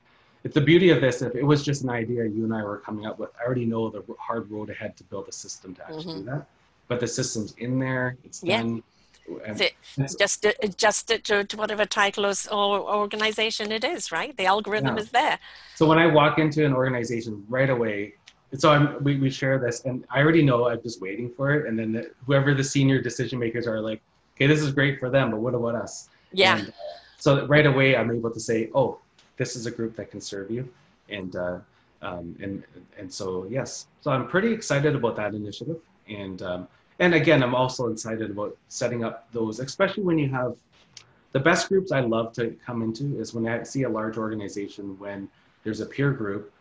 It's 0.45 0.55
the 0.55 0.61
beauty 0.61 0.91
of 0.91 1.01
this. 1.01 1.21
If 1.21 1.35
it 1.35 1.43
was 1.43 1.65
just 1.65 1.83
an 1.83 1.91
idea 1.91 2.25
you 2.25 2.45
and 2.45 2.55
I 2.55 2.63
were 2.63 2.79
coming 2.79 3.07
up 3.07 3.19
with, 3.19 3.31
I 3.41 3.45
already 3.45 3.65
know 3.65 3.91
the 3.91 4.03
hard 4.19 4.51
road 4.51 4.71
ahead 4.71 4.97
to 4.99 5.05
build 5.05 5.29
a 5.29 5.33
system 5.33 5.75
to 5.75 5.83
actually 5.83 6.05
mm-hmm. 6.05 6.19
do 6.21 6.25
that. 6.27 6.47
But 6.87 7.01
the 7.01 7.09
system's 7.09 7.55
in 7.59 7.79
there. 7.79 8.17
It's 8.25 8.43
yeah. 8.43 8.63
done. 8.63 8.83
It, 9.29 9.75
just 10.19 10.47
adjust 10.63 11.11
it 11.11 11.23
to, 11.25 11.45
to, 11.45 11.57
whatever 11.59 11.85
title 11.85 12.33
or 12.51 12.81
organization 12.81 13.71
it 13.73 13.85
is, 13.85 14.11
right? 14.11 14.35
The 14.35 14.47
algorithm 14.47 14.97
yeah. 14.97 15.03
is 15.03 15.11
there. 15.11 15.39
So 15.75 15.87
when 15.87 15.99
I 15.99 16.07
walk 16.07 16.39
into 16.39 16.65
an 16.65 16.73
organization 16.73 17.45
right 17.47 17.69
away, 17.69 18.15
so 18.57 18.71
I'm, 18.71 19.03
we, 19.05 19.17
we 19.19 19.31
share 19.31 19.59
this 19.59 19.85
and 19.85 20.05
I 20.11 20.21
already 20.21 20.43
know 20.43 20.69
I'm 20.69 20.83
just 20.83 21.01
waiting 21.01 21.31
for 21.31 21.53
it. 21.53 21.67
And 21.67 21.79
then 21.79 21.93
the, 21.93 22.11
whoever 22.27 22.55
the 22.55 22.65
senior 22.65 23.01
decision 23.01 23.39
makers 23.39 23.67
are 23.67 23.81
like, 23.81 24.01
okay, 24.37 24.47
this 24.47 24.61
is 24.61 24.73
great 24.73 24.99
for 24.99 25.11
them, 25.11 25.31
but 25.31 25.41
what 25.41 25.55
about 25.55 25.75
us? 25.75 26.09
Yeah. 26.33 26.59
And, 26.59 26.69
uh, 26.69 26.73
so 27.19 27.47
right 27.47 27.67
away 27.67 27.97
I'm 27.97 28.11
able 28.11 28.31
to 28.31 28.41
say, 28.41 28.71
oh, 28.75 28.99
this 29.37 29.57
is 29.57 29.67
a 29.67 29.71
group 29.71 29.97
that 29.97 30.11
can 30.11 30.21
serve 30.21 30.51
you. 30.51 30.69
And, 31.09 31.37
uh, 31.37 31.59
um, 32.01 32.37
and, 32.41 32.63
and 32.97 33.13
so, 33.13 33.47
yes, 33.51 33.87
so 34.01 34.11
I'm 34.11 34.29
pretty 34.29 34.53
excited 34.53 34.95
about 34.95 35.17
that 35.17 35.35
initiative. 35.35 35.81
And, 36.09 36.41
um, 36.43 36.69
and 37.01 37.15
again, 37.15 37.43
I'm 37.43 37.55
also 37.55 37.89
excited 37.89 38.31
about 38.31 38.57
setting 38.69 39.05
up 39.05 39.31
those, 39.33 39.61
especially 39.61 40.05
when 40.05 40.19
you 40.19 40.29
have 40.31 40.57
the 41.33 41.41
best 41.41 41.69
groups 41.69 41.93
I 41.93 42.01
love 42.01 42.33
to 42.35 42.57
come 42.65 42.83
into 42.83 43.21
is 43.21 43.35
when 43.35 43.47
I 43.47 43.63
see 43.63 43.83
a 43.83 43.89
large 43.89 44.17
organization 44.17 44.99
when 44.99 45.29
there's 45.63 45.81
a 45.81 45.87
peer 45.87 46.13
group 46.13 46.53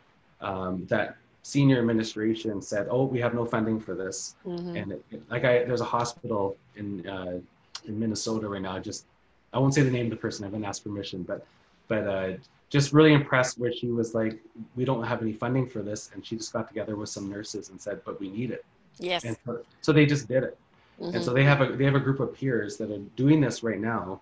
um, 0.42 0.86
that 0.88 1.18
senior 1.48 1.80
administration 1.80 2.62
said, 2.62 2.88
"Oh, 2.92 3.06
we 3.06 3.20
have 3.22 3.34
no 3.34 3.46
funding 3.46 3.80
for 3.80 3.96
this," 3.96 4.36
mm-hmm. 4.46 4.76
and 4.76 4.92
it, 4.92 5.06
it, 5.12 5.22
like 5.32 5.46
I, 5.46 5.64
there's 5.64 5.80
a 5.80 5.92
hospital 5.98 6.58
in 6.76 7.08
uh, 7.08 7.40
in 7.86 7.98
Minnesota 7.98 8.50
right 8.50 8.62
now. 8.62 8.78
Just 8.80 9.06
I 9.54 9.60
won't 9.60 9.74
say 9.74 9.82
the 9.82 9.96
name 9.98 10.08
of 10.08 10.10
the 10.10 10.18
person. 10.18 10.44
I 10.44 10.48
haven't 10.48 10.66
asked 10.66 10.84
permission, 10.84 11.24
but 11.24 11.46
but 11.88 12.06
uh, 12.06 12.34
just 12.70 12.92
really 12.92 13.14
impressed 13.14 13.60
where 13.60 13.72
she 13.72 13.88
was 13.88 14.14
like, 14.14 14.38
"We 14.76 14.84
don't 14.84 15.04
have 15.04 15.22
any 15.22 15.32
funding 15.32 15.68
for 15.70 15.82
this," 15.82 16.12
and 16.14 16.26
she 16.26 16.36
just 16.36 16.52
got 16.52 16.68
together 16.68 16.98
with 16.98 17.08
some 17.08 17.30
nurses 17.30 17.70
and 17.70 17.80
said, 17.80 18.02
"But 18.04 18.20
we 18.20 18.30
need 18.30 18.52
it." 18.52 18.66
Yes. 19.00 19.24
And 19.24 19.38
so, 19.46 19.64
so 19.82 19.94
they 19.94 20.06
just 20.06 20.28
did 20.28 20.44
it, 20.44 20.58
mm-hmm. 21.00 21.16
and 21.16 21.24
so 21.24 21.32
they 21.32 21.46
have 21.46 21.62
a 21.62 21.68
they 21.78 21.86
have 21.86 21.96
a 21.96 22.06
group 22.08 22.20
of 22.20 22.34
peers 22.34 22.76
that 22.78 22.92
are 22.92 23.06
doing 23.16 23.40
this 23.40 23.64
right 23.64 23.80
now, 23.80 24.20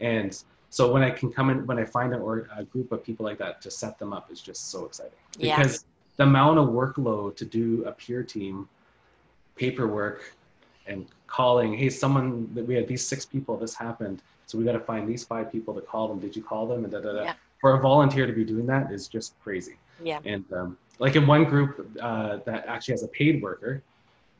and 0.00 0.30
so 0.70 0.92
when 0.92 1.02
I 1.02 1.10
can 1.10 1.32
come 1.32 1.50
in, 1.50 1.66
when 1.66 1.78
I 1.78 1.84
find 1.84 2.14
a, 2.14 2.18
or 2.18 2.46
a 2.56 2.62
group 2.62 2.92
of 2.92 3.02
people 3.02 3.24
like 3.24 3.38
that 3.38 3.60
to 3.62 3.70
set 3.70 3.98
them 3.98 4.12
up 4.12 4.30
is 4.30 4.40
just 4.40 4.70
so 4.70 4.84
exciting 4.84 5.18
because 5.40 5.72
yeah 5.82 5.94
the 6.18 6.24
amount 6.24 6.58
of 6.58 6.68
workload 6.68 7.36
to 7.36 7.44
do 7.44 7.84
a 7.86 7.92
peer 7.92 8.22
team 8.22 8.68
paperwork 9.56 10.34
and 10.86 11.06
calling 11.26 11.76
hey 11.76 11.88
someone 11.90 12.48
that 12.54 12.64
we 12.64 12.74
had 12.74 12.86
these 12.86 13.04
six 13.04 13.24
people 13.24 13.56
this 13.56 13.74
happened 13.74 14.22
so 14.46 14.56
we 14.56 14.64
got 14.64 14.72
to 14.72 14.80
find 14.80 15.08
these 15.08 15.24
five 15.24 15.50
people 15.50 15.74
to 15.74 15.80
call 15.80 16.06
them 16.06 16.18
did 16.20 16.36
you 16.36 16.42
call 16.42 16.66
them 16.66 16.84
and 16.84 16.92
da, 16.92 17.00
da, 17.00 17.12
da. 17.12 17.22
Yeah. 17.24 17.34
for 17.60 17.74
a 17.74 17.80
volunteer 17.80 18.26
to 18.26 18.32
be 18.32 18.44
doing 18.44 18.66
that 18.66 18.92
is 18.92 19.08
just 19.08 19.34
crazy 19.40 19.76
yeah 20.02 20.20
and 20.24 20.44
um, 20.52 20.78
like 20.98 21.16
in 21.16 21.26
one 21.26 21.44
group 21.44 21.90
uh, 22.00 22.38
that 22.44 22.66
actually 22.66 22.92
has 22.92 23.02
a 23.02 23.08
paid 23.08 23.42
worker, 23.42 23.82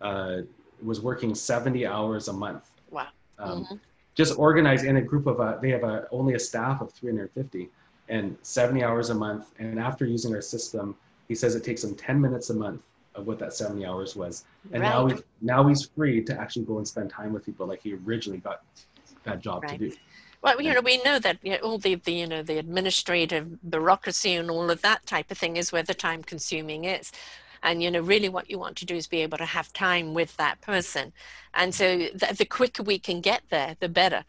uh, 0.01 0.39
was 0.83 1.01
working 1.01 1.35
70 1.35 1.87
hours 1.87 2.29
a 2.29 2.33
month. 2.33 2.71
Wow. 2.91 3.09
Um, 3.39 3.65
mm-hmm. 3.65 3.75
Just 4.15 4.39
organized 4.39 4.85
in 4.85 4.97
a 4.97 5.03
group 5.03 5.27
of, 5.27 5.41
uh, 5.41 5.59
they 5.59 5.71
have 5.71 5.85
a, 5.85 6.07
only 6.11 6.35
a 6.35 6.39
staff 6.39 6.81
of 6.81 6.93
350 6.93 7.69
and 8.09 8.37
70 8.43 8.83
hours 8.83 9.11
a 9.11 9.15
month. 9.15 9.53
And 9.59 9.79
after 9.79 10.05
using 10.05 10.35
our 10.35 10.41
system, 10.41 10.97
he 11.29 11.35
says 11.35 11.55
it 11.55 11.65
takes 11.65 11.85
him 11.85 11.95
10 11.95 12.21
minutes 12.21 12.51
a 12.51 12.55
month 12.55 12.81
of 13.15 13.27
what 13.27 13.39
that 13.39 13.53
70 13.53 13.85
hours 13.85 14.17
was. 14.17 14.45
And 14.73 14.83
right. 14.83 14.89
now, 14.89 15.07
he's, 15.07 15.23
now 15.43 15.69
he's 15.69 15.85
free 15.85 16.23
to 16.25 16.39
actually 16.39 16.65
go 16.65 16.79
and 16.79 16.89
spend 16.89 17.11
time 17.11 17.33
with 17.33 17.45
people 17.45 17.67
like 17.67 17.83
he 17.83 17.95
originally 17.95 18.39
got 18.39 18.63
that 19.25 19.41
job 19.41 19.65
right. 19.65 19.79
to 19.79 19.91
do. 19.91 19.97
Well, 20.41 20.61
you 20.63 20.73
know, 20.73 20.81
we 20.81 21.03
know 21.03 21.19
that 21.19 21.39
you 21.43 21.53
know, 21.53 21.59
all 21.59 21.79
the, 21.79 21.97
the, 21.97 22.13
you 22.13 22.27
know, 22.27 22.43
the 22.43 22.59
administrative 22.59 23.59
bureaucracy 23.69 24.35
and 24.35 24.51
all 24.51 24.71
of 24.71 24.83
that 24.83 25.05
type 25.05 25.31
of 25.31 25.39
thing 25.39 25.57
is 25.57 25.73
where 25.73 25.83
the 25.83 25.95
time 25.95 26.23
consuming 26.23 26.85
is. 26.85 27.11
And, 27.61 27.83
you 27.83 27.91
know, 27.91 28.01
really 28.01 28.29
what 28.29 28.49
you 28.49 28.57
want 28.57 28.77
to 28.77 28.87
do 28.87 28.95
is 28.95 29.09
be 29.09 29.21
able 29.23 29.39
to 29.39 29.45
have 29.45 29.73
time 29.73 30.15
with 30.15 30.37
that 30.37 30.61
person. 30.61 31.13
And 31.55 31.75
so 31.75 31.99
the, 32.15 32.35
the 32.39 32.45
quicker 32.45 32.85
we 32.85 33.01
can 33.01 33.21
get 33.21 33.43
there, 33.51 33.77
the 33.81 33.89
better 33.89 34.25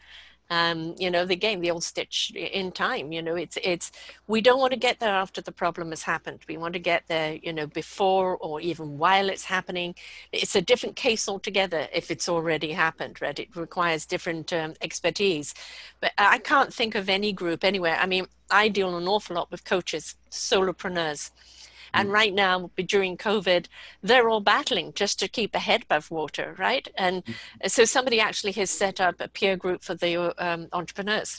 um, 0.50 0.96
you 0.98 1.10
know, 1.10 1.24
the 1.24 1.36
game, 1.36 1.60
the 1.60 1.70
old 1.70 1.84
stitch 1.84 2.32
in 2.34 2.72
time, 2.72 3.12
you 3.12 3.22
know, 3.22 3.36
it's, 3.36 3.56
it's, 3.62 3.92
we 4.26 4.40
don't 4.40 4.58
want 4.58 4.72
to 4.72 4.78
get 4.78 4.98
there 4.98 5.14
after 5.14 5.40
the 5.40 5.52
problem 5.52 5.90
has 5.90 6.02
happened. 6.02 6.40
We 6.48 6.56
want 6.56 6.74
to 6.74 6.80
get 6.80 7.04
there, 7.06 7.38
you 7.40 7.52
know, 7.52 7.68
before 7.68 8.36
or 8.36 8.60
even 8.60 8.98
while 8.98 9.28
it's 9.30 9.44
happening. 9.44 9.94
It's 10.32 10.56
a 10.56 10.60
different 10.60 10.96
case 10.96 11.28
altogether 11.28 11.86
if 11.92 12.10
it's 12.10 12.28
already 12.28 12.72
happened, 12.72 13.22
right? 13.22 13.38
It 13.38 13.54
requires 13.54 14.04
different 14.06 14.52
um, 14.52 14.74
expertise. 14.82 15.54
But 16.00 16.12
I 16.18 16.38
can't 16.38 16.74
think 16.74 16.96
of 16.96 17.08
any 17.08 17.32
group 17.32 17.62
anywhere. 17.62 17.96
I 18.00 18.06
mean, 18.06 18.26
I 18.50 18.68
deal 18.68 18.96
an 18.96 19.06
awful 19.06 19.36
lot 19.36 19.52
with 19.52 19.64
coaches, 19.64 20.16
solopreneurs. 20.30 21.30
And 21.94 22.08
mm. 22.08 22.12
right 22.12 22.34
now, 22.34 22.70
during 22.86 23.16
COVID, 23.16 23.66
they're 24.02 24.28
all 24.28 24.40
battling 24.40 24.92
just 24.94 25.18
to 25.20 25.28
keep 25.28 25.54
a 25.54 25.58
head 25.58 25.82
above 25.84 26.10
water, 26.10 26.54
right? 26.58 26.86
And 26.96 27.24
mm. 27.24 27.70
so 27.70 27.84
somebody 27.84 28.20
actually 28.20 28.52
has 28.52 28.70
set 28.70 29.00
up 29.00 29.16
a 29.20 29.28
peer 29.28 29.56
group 29.56 29.82
for 29.82 29.94
the 29.94 30.34
um, 30.42 30.68
entrepreneurs. 30.72 31.38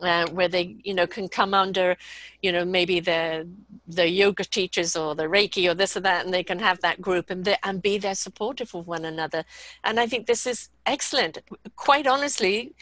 Uh, 0.00 0.28
where 0.28 0.46
they 0.46 0.76
you 0.84 0.94
know 0.94 1.08
can 1.08 1.26
come 1.26 1.52
under 1.52 1.96
you 2.40 2.52
know 2.52 2.64
maybe 2.64 3.00
the 3.00 3.44
the 3.88 4.08
yoga 4.08 4.44
teachers 4.44 4.94
or 4.94 5.16
the 5.16 5.24
reiki 5.24 5.68
or 5.68 5.74
this 5.74 5.96
or 5.96 6.00
that 6.00 6.24
and 6.24 6.32
they 6.32 6.44
can 6.44 6.60
have 6.60 6.80
that 6.82 7.00
group 7.00 7.30
and, 7.30 7.44
they, 7.44 7.56
and 7.64 7.82
be 7.82 7.98
there 7.98 8.14
supportive 8.14 8.72
of 8.76 8.86
one 8.86 9.04
another 9.04 9.42
and 9.82 9.98
i 9.98 10.06
think 10.06 10.28
this 10.28 10.46
is 10.46 10.68
excellent 10.86 11.38
quite 11.74 12.06
honestly 12.06 12.72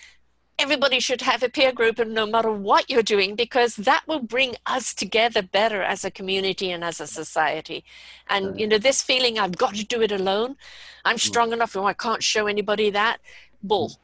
everybody 0.58 1.00
should 1.00 1.20
have 1.20 1.42
a 1.42 1.48
peer 1.48 1.72
group 1.72 1.98
and 1.98 2.14
no 2.14 2.26
matter 2.26 2.50
what 2.50 2.88
you're 2.88 3.02
doing 3.02 3.34
because 3.34 3.76
that 3.76 4.02
will 4.06 4.20
bring 4.20 4.54
us 4.64 4.94
together 4.94 5.42
better 5.42 5.82
as 5.82 6.04
a 6.04 6.10
community 6.10 6.70
and 6.70 6.82
as 6.82 7.00
a 7.00 7.06
society 7.06 7.84
and 8.28 8.58
you 8.58 8.66
know 8.66 8.78
this 8.78 9.02
feeling 9.02 9.38
i've 9.38 9.56
got 9.56 9.74
to 9.74 9.84
do 9.84 10.00
it 10.00 10.10
alone 10.10 10.56
i'm 11.04 11.16
mm. 11.16 11.20
strong 11.20 11.52
enough 11.52 11.76
and 11.76 11.84
i 11.84 11.92
can't 11.92 12.22
show 12.22 12.46
anybody 12.46 12.90
that 12.90 13.18
bull 13.62 13.90
mm. 13.90 13.98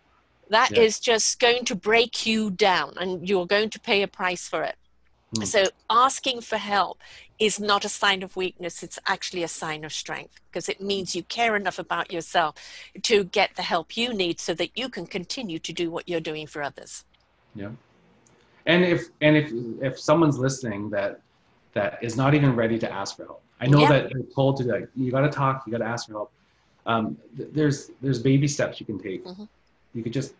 That 0.50 0.72
yeah. 0.72 0.82
is 0.82 1.00
just 1.00 1.40
going 1.40 1.64
to 1.64 1.74
break 1.74 2.26
you 2.26 2.50
down 2.50 2.92
and 3.00 3.26
you're 3.26 3.46
going 3.46 3.70
to 3.70 3.80
pay 3.80 4.02
a 4.02 4.08
price 4.08 4.46
for 4.46 4.62
it 4.62 4.76
mm. 5.34 5.46
so 5.46 5.64
asking 5.90 6.40
for 6.40 6.56
help 6.56 6.98
is 7.38 7.58
not 7.58 7.84
a 7.84 7.88
sign 7.88 8.22
of 8.22 8.36
weakness, 8.36 8.82
it's 8.82 8.98
actually 9.06 9.42
a 9.42 9.48
sign 9.48 9.84
of 9.84 9.92
strength 9.92 10.40
because 10.48 10.68
it 10.68 10.80
means 10.80 11.16
you 11.16 11.22
care 11.24 11.56
enough 11.56 11.78
about 11.78 12.12
yourself 12.12 12.54
to 13.02 13.24
get 13.24 13.56
the 13.56 13.62
help 13.62 13.96
you 13.96 14.14
need 14.14 14.38
so 14.38 14.54
that 14.54 14.70
you 14.76 14.88
can 14.88 15.06
continue 15.06 15.58
to 15.58 15.72
do 15.72 15.90
what 15.90 16.08
you're 16.08 16.20
doing 16.20 16.46
for 16.46 16.62
others. 16.62 17.04
Yeah. 17.54 17.70
And 18.66 18.84
if 18.84 19.08
and 19.20 19.36
if 19.36 19.50
if 19.82 19.98
someone's 19.98 20.38
listening 20.38 20.90
that 20.90 21.20
that 21.72 21.98
is 22.02 22.16
not 22.16 22.34
even 22.34 22.54
ready 22.54 22.78
to 22.78 22.92
ask 22.92 23.16
for 23.16 23.24
help. 23.24 23.42
I 23.60 23.66
know 23.66 23.80
yeah. 23.80 23.88
that 23.88 24.12
they're 24.12 24.22
told 24.34 24.56
to 24.58 24.64
like 24.64 24.88
you 24.94 25.10
got 25.10 25.22
to 25.22 25.30
talk, 25.30 25.64
you 25.66 25.72
got 25.72 25.78
to 25.78 25.84
ask 25.84 26.06
for 26.06 26.12
help. 26.12 26.32
Um, 26.86 27.16
th- 27.36 27.48
there's 27.52 27.90
there's 28.00 28.20
baby 28.20 28.48
steps 28.48 28.80
you 28.80 28.86
can 28.86 28.98
take. 28.98 29.24
Mm-hmm. 29.24 29.44
You 29.94 30.02
could 30.02 30.12
just 30.12 30.34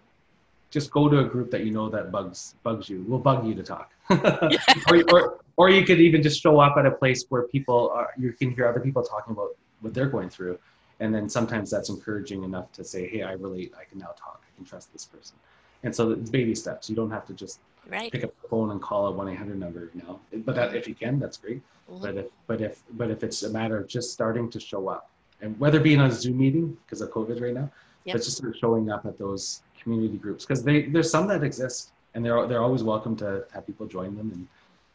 just 0.71 0.91
go 0.91 1.09
to 1.09 1.19
a 1.21 1.25
group 1.25 1.51
that 1.51 1.65
you 1.65 1.71
know 1.71 1.89
that 1.89 2.11
bugs 2.11 2.55
bugs 2.63 2.89
you. 2.89 3.03
Will 3.09 3.19
bug 3.19 3.47
you 3.47 3.55
to 3.55 3.63
talk, 3.63 3.93
or, 4.91 5.03
or 5.13 5.39
or 5.57 5.71
you 5.71 5.85
could 5.85 6.01
even 6.01 6.23
just 6.23 6.41
show 6.43 6.61
up 6.61 6.77
at 6.77 6.87
a 6.87 6.91
place 6.91 7.25
where 7.29 7.43
people 7.43 7.91
are. 7.95 8.11
You 8.19 8.33
can 8.33 8.51
hear 8.53 8.67
other 8.67 8.81
people 8.81 9.03
talking 9.03 9.33
about 9.33 9.51
what 9.81 9.95
they're 9.95 10.09
going 10.09 10.31
through, 10.31 10.59
and 11.01 11.15
then 11.15 11.29
sometimes 11.29 11.71
that's 11.71 11.89
encouraging 11.89 12.45
enough 12.45 12.73
to 12.73 12.85
say, 12.85 13.09
"Hey, 13.09 13.23
I 13.23 13.33
relate. 13.33 13.73
I 13.79 13.85
can 13.85 13.99
now 13.99 14.15
talk. 14.19 14.43
I 14.43 14.57
can 14.57 14.65
trust 14.65 14.93
this 14.93 15.05
person." 15.05 15.37
And 15.83 15.95
so 15.95 16.11
it's 16.13 16.31
baby 16.31 16.55
steps. 16.55 16.89
You 16.89 16.97
don't 16.97 17.11
have 17.11 17.27
to 17.27 17.35
just 17.35 17.61
right. 17.89 18.11
pick 18.11 18.25
up 18.25 18.33
the 18.41 18.49
phone 18.49 18.71
and 18.71 18.81
call 18.81 19.07
a 19.07 19.11
one 19.11 19.29
eight 19.29 19.37
hundred 19.37 19.59
number. 19.59 19.91
now. 19.95 20.21
but 20.45 20.55
that, 20.55 20.75
if 20.75 20.87
you 20.89 20.95
can, 20.95 21.19
that's 21.19 21.37
great. 21.37 21.61
Mm-hmm. 21.91 22.03
But 22.03 22.17
if 22.17 22.27
but 22.47 22.61
if 22.61 22.83
but 22.93 23.11
if 23.11 23.23
it's 23.25 23.43
a 23.43 23.51
matter 23.51 23.79
of 23.79 23.89
just 23.89 24.13
starting 24.13 24.49
to 24.51 24.61
show 24.61 24.89
up, 24.89 25.11
and 25.41 25.59
whether 25.59 25.81
being 25.81 26.01
on 26.01 26.11
a 26.11 26.13
Zoom 26.13 26.39
meeting 26.39 26.77
because 26.87 27.01
of 27.01 27.11
COVID 27.11 27.41
right 27.43 27.55
now, 27.55 27.71
yep. 28.05 28.15
but 28.15 28.23
just 28.23 28.39
sort 28.39 28.55
of 28.55 28.59
showing 28.59 28.91
up 28.91 29.05
at 29.05 29.19
those 29.19 29.63
community 29.81 30.17
groups 30.17 30.45
because 30.45 30.63
they 30.63 30.83
there's 30.83 31.11
some 31.11 31.27
that 31.27 31.43
exist 31.43 31.93
and 32.15 32.25
they're 32.25 32.47
they're 32.47 32.63
always 32.63 32.83
welcome 32.83 33.17
to 33.17 33.45
have 33.53 33.67
people 33.67 33.87
join 33.87 34.17
them 34.17 34.31
and 34.33 34.49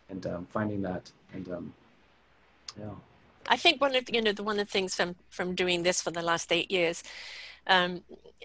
and 0.10 0.34
um, 0.34 0.48
finding 0.50 0.82
that 0.82 1.12
and 1.34 1.52
um, 1.52 1.74
yeah. 2.80 2.86
I 3.50 3.58
think 3.58 3.80
one 3.82 3.96
of 3.96 4.04
you 4.12 4.22
know 4.22 4.32
the 4.32 4.44
one 4.44 4.60
of 4.60 4.68
the 4.68 4.72
things 4.72 4.96
from 4.96 5.16
from 5.30 5.56
doing 5.56 5.84
this 5.84 6.02
for 6.02 6.12
the 6.12 6.22
last 6.22 6.52
eight 6.52 6.70
years, 6.70 7.04
um, 7.68 8.04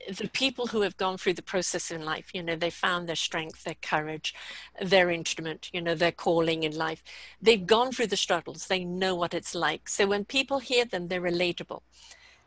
the 0.08 0.28
people 0.28 0.66
who 0.66 0.80
have 0.82 0.96
gone 0.96 1.18
through 1.18 1.34
the 1.34 1.42
process 1.42 1.90
in 1.90 2.04
life, 2.04 2.30
you 2.32 2.42
know, 2.42 2.56
they 2.56 2.70
found 2.70 3.08
their 3.08 3.16
strength, 3.16 3.64
their 3.64 3.76
courage, 3.82 4.34
their 4.80 5.10
instrument, 5.10 5.70
you 5.72 5.80
know, 5.80 5.94
their 5.94 6.12
calling 6.12 6.62
in 6.62 6.76
life. 6.76 7.02
They've 7.40 7.66
gone 7.66 7.92
through 7.92 8.08
the 8.08 8.16
struggles. 8.16 8.66
They 8.66 8.84
know 8.84 9.14
what 9.14 9.34
it's 9.34 9.54
like. 9.54 9.88
So 9.88 10.06
when 10.06 10.24
people 10.24 10.58
hear 10.58 10.84
them, 10.84 11.08
they're 11.08 11.20
relatable 11.20 11.82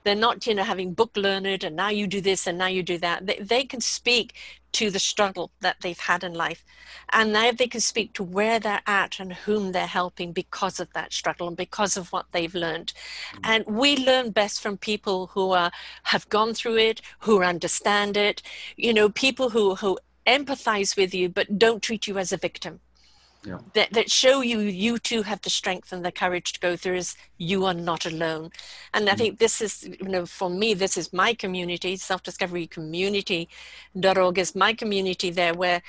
they're 0.05 0.15
not 0.15 0.47
you 0.47 0.55
know 0.55 0.63
having 0.63 0.93
book 0.93 1.17
learned 1.17 1.63
and 1.63 1.75
now 1.75 1.89
you 1.89 2.07
do 2.07 2.21
this 2.21 2.47
and 2.47 2.57
now 2.57 2.67
you 2.67 2.83
do 2.83 2.97
that. 2.99 3.25
They, 3.25 3.39
they 3.39 3.63
can 3.65 3.81
speak 3.81 4.35
to 4.73 4.89
the 4.89 4.99
struggle 4.99 5.51
that 5.61 5.77
they've 5.81 5.99
had 5.99 6.23
in 6.23 6.33
life. 6.33 6.63
And 7.11 7.31
now 7.31 7.51
they 7.51 7.67
can 7.67 7.79
speak 7.79 8.13
to 8.13 8.23
where 8.23 8.59
they're 8.59 8.81
at 8.85 9.19
and 9.21 9.31
whom 9.31 9.71
they're 9.71 9.87
helping 9.87 10.33
because 10.33 10.81
of 10.81 10.91
that 10.93 11.13
struggle 11.13 11.47
and 11.47 11.55
because 11.55 11.95
of 11.95 12.11
what 12.11 12.25
they've 12.31 12.53
learned. 12.53 12.93
Mm-hmm. 12.93 13.51
and 13.51 13.65
we 13.65 13.97
learn 13.97 14.31
best 14.31 14.61
from 14.61 14.77
people 14.77 15.27
who 15.27 15.51
are 15.51 15.71
have 16.03 16.27
gone 16.29 16.53
through 16.53 16.77
it 16.77 17.01
who 17.19 17.41
understand 17.41 18.15
it. 18.15 18.41
You 18.77 18.93
know 18.93 19.09
people 19.09 19.49
who 19.49 19.75
who 19.75 19.97
empathize 20.27 20.97
with 20.97 21.13
you 21.13 21.29
but 21.29 21.57
don't 21.57 21.81
treat 21.83 22.07
you 22.07 22.17
as 22.17 22.31
a 22.31 22.37
victim 22.37 22.79
yeah. 23.45 23.59
that, 23.73 23.91
that 23.93 24.09
show 24.09 24.41
you 24.41 24.59
you 24.59 24.97
too 24.97 25.21
have 25.21 25.41
the 25.41 25.49
strength 25.49 25.91
and 25.91 26.03
the 26.03 26.11
courage 26.11 26.53
to 26.53 26.59
go 26.59 26.75
through 26.75 26.95
is 26.95 27.15
you 27.37 27.65
are 27.65 27.73
not 27.73 28.05
alone 28.05 28.49
and 28.93 29.09
i 29.09 29.13
mm. 29.13 29.17
think 29.17 29.39
this 29.39 29.61
is 29.61 29.83
you 29.83 30.07
know 30.07 30.25
for 30.25 30.49
me 30.49 30.73
this 30.73 30.97
is 30.97 31.11
my 31.13 31.33
community 31.33 31.95
self-discovery 31.95 32.67
community.org 32.67 34.37
is 34.37 34.55
my 34.55 34.73
community 34.73 35.29
there 35.29 35.53
where 35.53 35.81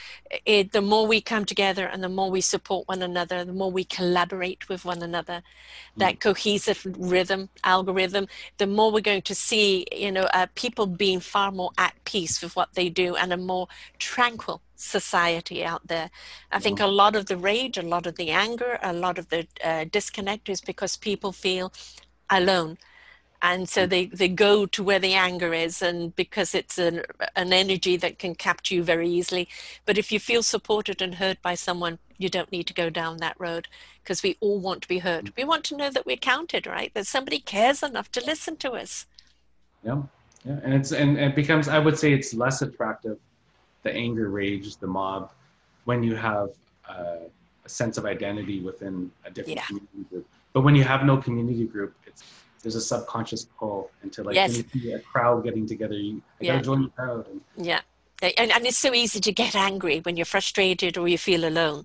it, 0.45 0.73
the 0.73 0.83
more 0.83 1.07
we 1.07 1.21
come 1.21 1.45
together 1.45 1.87
and 1.87 2.03
the 2.03 2.09
more 2.09 2.31
we 2.31 2.41
support 2.41 2.87
one 2.89 3.03
another 3.03 3.45
the 3.45 3.53
more 3.53 3.71
we 3.71 3.85
collaborate 3.85 4.69
with 4.69 4.85
one 4.85 5.03
another 5.03 5.43
that 5.97 6.17
mm. 6.17 6.21
cohesive 6.21 6.87
rhythm 6.99 7.49
algorithm 7.65 8.27
the 8.59 8.67
more 8.67 8.91
we're 8.93 9.01
going 9.01 9.23
to 9.23 9.35
see 9.35 9.87
you 9.93 10.13
know 10.13 10.29
uh, 10.35 10.47
people 10.55 10.87
being 10.87 11.21
far 11.21 11.51
more 11.51 11.71
at 11.79 11.95
peace 12.05 12.43
with 12.43 12.55
what 12.57 12.75
they 12.75 12.89
do 12.89 13.17
and 13.17 13.33
a 13.33 13.37
more 13.37 13.69
tranquil 13.99 14.61
society 14.77 15.65
out 15.65 15.87
there. 15.87 16.11
I 16.53 16.59
think 16.59 16.81
a 16.81 16.87
lot 16.87 17.17
of 17.17 17.27
the 17.27 17.37
rage, 17.37 17.79
a 17.79 17.83
lot 17.83 18.07
of 18.07 18.17
the 18.17 18.31
anger, 18.31 18.79
a 18.83 18.93
lot 18.93 19.19
of 19.19 19.29
the 19.29 19.47
uh, 19.65 19.85
disconnect 19.91 20.49
is 20.49 20.61
because 20.61 20.97
people 20.97 21.33
feel 21.33 21.73
alone. 22.31 22.79
And 23.43 23.69
so 23.69 23.87
mm. 23.87 23.91
they, 23.91 24.07
they 24.07 24.29
go 24.29 24.67
to 24.67 24.83
where 24.83 24.99
the 24.99 25.15
anger 25.15 25.53
is, 25.53 25.83
and 25.83 26.15
because 26.17 26.55
it's 26.55 26.79
an, 26.79 27.03
an 27.37 27.53
energy 27.53 27.97
that 27.99 28.19
can 28.19 28.35
capture 28.35 28.75
you 28.75 28.83
very 28.83 29.09
easily. 29.09 29.49
But 29.85 29.99
if 29.99 30.11
you 30.11 30.19
feel 30.19 30.43
supported 30.43 31.03
and 31.03 31.17
heard 31.17 31.41
by 31.43 31.55
someone, 31.55 31.99
you 32.19 32.29
don't 32.31 32.51
need 32.51 32.67
to 32.69 32.75
go 32.75 32.89
down 32.89 33.19
that 33.19 33.37
road 33.39 33.69
because 34.03 34.23
we 34.23 34.39
all 34.41 34.59
want 34.59 34.83
to 34.83 34.89
be 34.89 35.01
heard. 35.01 35.27
Mm. 35.27 35.37
We 35.37 35.45
want 35.45 35.65
to 35.65 35.77
know 35.77 35.91
that 35.91 36.07
we're 36.07 36.17
counted, 36.17 36.67
right? 36.67 36.93
That 36.95 37.07
somebody 37.07 37.39
cares 37.39 37.83
enough 37.83 38.11
to 38.13 38.25
listen 38.25 38.57
to 38.59 38.73
us. 38.73 39.07
Yeah, 39.85 40.03
yeah, 40.45 40.59
and 40.65 40.75
it's 40.75 40.93
and 40.93 41.19
it 41.19 41.37
becomes. 41.37 41.69
I 41.69 41.79
would 41.79 41.99
say 41.99 42.13
it's 42.13 42.33
less 42.33 42.63
attractive 42.63 43.19
the 43.87 43.95
anger, 43.95 44.29
rage, 44.29 44.77
the 44.77 44.87
mob, 44.87 45.31
when 45.85 46.03
you 46.03 46.17
have 46.17 46.51
uh, 46.89 47.29
a 47.65 47.69
sense 47.69 47.97
of 47.99 48.05
identity 48.05 48.61
within 48.61 49.11
a 49.25 49.31
different 49.31 49.59
yeah. 49.59 49.67
community 49.67 50.05
group. 50.11 50.27
But 50.53 50.63
when 50.63 50.75
you 50.75 50.85
have 50.85 51.05
no 51.05 51.17
community 51.17 51.67
group, 51.67 51.95
it's 52.07 52.23
there's 52.63 52.75
a 52.75 52.81
subconscious 52.81 53.45
pull 53.59 53.91
into 54.03 54.25
like 54.25 54.35
yes. 54.35 54.59
a 54.59 54.99
crowd 54.99 55.45
getting 55.45 55.67
together. 55.67 55.95
You 55.95 56.21
I 56.41 56.45
yeah. 56.45 56.53
gotta 56.53 56.65
join 56.65 56.83
the 56.83 56.89
crowd. 56.89 57.29
And, 57.29 57.41
yeah. 57.57 57.83
And, 58.23 58.51
and 58.51 58.67
it's 58.67 58.79
so 58.79 58.93
easy 58.93 59.21
to 59.21 59.31
get 59.31 59.55
angry 59.55 60.01
when 60.01 60.17
you're 60.17 60.27
frustrated 60.27 60.97
or 60.99 61.07
you 61.07 61.19
feel 61.19 61.45
alone 61.45 61.85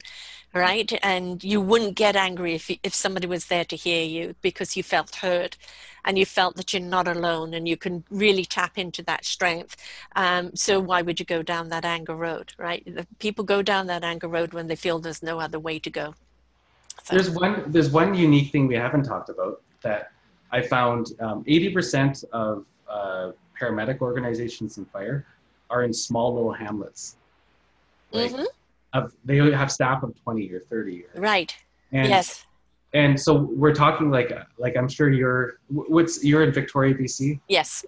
right 0.54 0.92
and 1.02 1.44
you 1.44 1.62
wouldn't 1.62 1.96
get 1.96 2.16
angry 2.16 2.56
if 2.56 2.70
if 2.84 2.94
somebody 2.94 3.28
was 3.28 3.46
there 3.46 3.64
to 3.64 3.76
hear 3.76 4.04
you 4.04 4.36
because 4.42 4.76
you 4.76 4.84
felt 4.84 5.16
heard 5.18 5.56
and 6.06 6.18
you 6.18 6.26
felt 6.26 6.56
that 6.56 6.74
you're 6.74 6.82
not 6.82 7.08
alone 7.08 7.54
and 7.54 7.68
you 7.68 7.78
can 7.78 8.04
really 8.10 8.46
tap 8.46 8.78
into 8.78 9.02
that 9.04 9.26
strength 9.26 9.76
um, 10.16 10.56
so 10.56 10.80
why 10.80 11.02
would 11.02 11.20
you 11.20 11.26
go 11.26 11.42
down 11.42 11.70
that 11.70 11.86
anger 11.86 12.16
road 12.16 12.54
right 12.58 12.84
the 12.86 13.06
people 13.20 13.44
go 13.44 13.62
down 13.62 13.88
that 13.88 14.04
anger 14.04 14.28
road 14.28 14.54
when 14.54 14.68
they 14.68 14.76
feel 14.76 15.00
there's 15.00 15.24
no 15.24 15.40
other 15.40 15.60
way 15.60 15.80
to 15.80 15.90
go 15.90 16.14
So, 17.04 17.16
There's 17.16 17.30
one. 17.32 17.64
There's 17.72 17.90
one 17.90 18.14
unique 18.14 18.52
thing 18.52 18.68
we 18.68 18.76
haven't 18.76 19.04
talked 19.04 19.30
about 19.30 19.62
that 19.82 20.12
I 20.52 20.62
found. 20.62 21.14
Um, 21.20 21.44
80% 21.46 22.24
of 22.32 22.66
uh, 22.88 23.32
paramedic 23.60 24.02
organizations 24.02 24.78
in 24.78 24.86
fire 24.86 25.26
are 25.70 25.84
in 25.84 25.94
small 25.94 26.34
little 26.36 26.52
hamlets. 26.52 27.16
Like, 28.12 28.32
Mhm. 28.32 28.46
of, 28.94 29.14
they 29.26 29.38
have 29.38 29.72
staff 29.72 30.04
of 30.04 30.14
20 30.24 30.52
or 30.52 30.60
30. 30.60 31.06
Or, 31.06 31.22
right. 31.22 31.56
and, 31.92 32.10
yes. 32.10 32.46
And 32.94 33.20
so 33.20 33.34
we're 33.36 33.74
talking 33.74 34.10
like 34.12 34.32
like 34.58 34.76
I'm 34.76 34.88
sure 34.90 35.10
you're 35.10 35.60
what's 35.70 36.24
you're 36.24 36.44
in 36.44 36.52
Victoria, 36.52 36.94
BC, 36.94 37.40
Yes. 37.48 37.86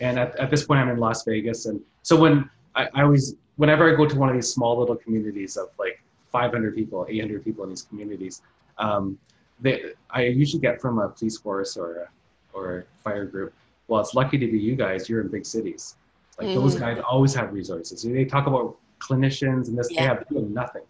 and 0.00 0.18
at, 0.18 0.34
at 0.38 0.50
this 0.50 0.64
point 0.64 0.80
I'm 0.80 0.88
in 0.88 0.98
Las 0.98 1.24
Vegas, 1.24 1.66
and 1.66 1.80
so 2.02 2.16
when 2.18 2.48
I, 2.74 2.88
I 2.94 3.02
always 3.02 3.34
whenever 3.56 3.92
I 3.92 3.96
go 3.96 4.06
to 4.06 4.16
one 4.18 4.28
of 4.30 4.34
these 4.34 4.50
small 4.50 4.78
little 4.78 4.96
communities 4.96 5.56
of 5.56 5.68
like 5.78 6.02
500 6.32 6.74
people, 6.74 7.06
800 7.08 7.44
people 7.44 7.64
in 7.64 7.70
these 7.70 7.82
communities, 7.82 8.42
um, 8.78 9.18
they 9.60 9.92
I 10.10 10.22
usually 10.24 10.60
get 10.62 10.80
from 10.80 10.98
a 11.00 11.08
police 11.10 11.36
force 11.36 11.76
or 11.76 11.96
a, 12.04 12.08
or 12.54 12.78
a 12.78 12.84
fire 13.02 13.26
group. 13.26 13.52
Well, 13.88 14.00
it's 14.00 14.14
lucky 14.14 14.38
to 14.38 14.46
be 14.50 14.58
you 14.58 14.74
guys. 14.74 15.08
You're 15.08 15.20
in 15.20 15.28
big 15.28 15.44
cities. 15.46 15.96
Like 16.38 16.54
those 16.54 16.76
Mhm. 16.76 16.80
guys 16.80 16.98
always 17.08 17.34
have 17.34 17.52
resources. 17.52 18.02
They 18.02 18.24
talk 18.24 18.46
about 18.46 18.76
clinicians 19.00 19.68
and 19.68 19.76
this. 19.78 19.88
They 19.88 19.94
Yeah. 19.96 20.08
have 20.14 20.24
they 20.30 20.40
have 20.40 20.50
nothing 20.50 20.82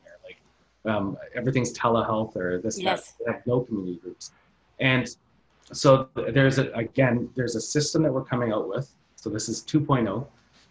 um, 0.86 1.16
everything's 1.34 1.72
telehealth 1.76 2.36
or 2.36 2.58
this. 2.58 2.78
Yes. 2.78 3.12
That. 3.12 3.24
They 3.26 3.32
have 3.32 3.46
no 3.46 3.60
community 3.60 3.98
groups, 4.02 4.32
and 4.80 5.08
so 5.72 6.08
there's 6.30 6.58
a 6.58 6.70
again 6.72 7.28
there's 7.34 7.56
a 7.56 7.60
system 7.60 8.02
that 8.04 8.12
we're 8.12 8.24
coming 8.24 8.52
out 8.52 8.68
with. 8.68 8.90
So 9.16 9.30
this 9.30 9.48
is 9.48 9.62
2.0. 9.62 10.26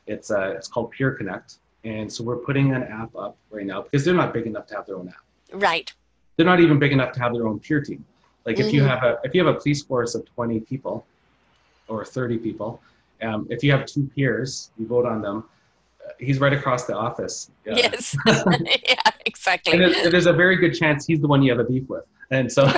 It's 0.08 0.32
uh, 0.32 0.54
it's 0.56 0.68
called 0.68 0.92
Peer 0.92 1.12
Connect, 1.12 1.58
and 1.84 2.12
so 2.12 2.24
we're 2.24 2.38
putting 2.38 2.74
an 2.74 2.84
app 2.84 3.16
up 3.16 3.38
right 3.50 3.66
now 3.66 3.82
because 3.82 4.06
they're 4.06 4.14
not 4.14 4.34
big 4.34 4.48
enough 4.48 4.68
to 4.68 4.76
have 4.76 4.86
their 4.86 4.98
own 4.98 5.10
app. 5.10 5.24
Right. 5.54 5.92
They're 6.38 6.46
not 6.46 6.60
even 6.60 6.80
big 6.80 6.92
enough 6.92 7.12
to 7.14 7.20
have 7.20 7.34
their 7.34 7.48
own 7.48 7.60
peer 7.60 7.82
team. 7.82 8.06
Like 8.46 8.60
if 8.60 8.72
you 8.72 8.82
Mhm. 8.82 8.88
have 8.90 9.04
a 9.04 9.20
if 9.24 9.34
you 9.34 9.46
have 9.46 9.54
a 9.56 9.60
police 9.60 9.84
force 9.84 10.16
of 10.16 10.26
20 10.36 10.60
people 10.62 11.06
or 11.88 12.06
30 12.06 12.38
people, 12.38 12.82
um, 13.22 13.48
if 13.50 13.64
you 13.64 13.72
have 13.72 13.86
two 13.86 14.10
peers, 14.16 14.72
you 14.78 14.88
vote 14.88 15.06
on 15.06 15.22
them. 15.22 15.46
He's 16.20 16.40
right 16.40 16.54
across 16.54 16.86
the 16.86 16.96
office. 16.96 17.52
Uh, 17.70 17.76
Yes. 17.76 18.16
yeah, 18.26 18.96
exactly. 19.26 19.74
And 19.74 19.82
there's, 19.82 20.12
there's 20.12 20.26
a 20.28 20.34
very 20.34 20.56
good 20.56 20.74
chance 20.74 21.06
he's 21.06 21.20
the 21.20 21.28
one 21.28 21.42
you 21.42 21.52
have 21.52 21.60
a 21.60 21.64
beef 21.70 21.88
with. 21.90 22.06
And 22.32 22.52
so, 22.52 22.66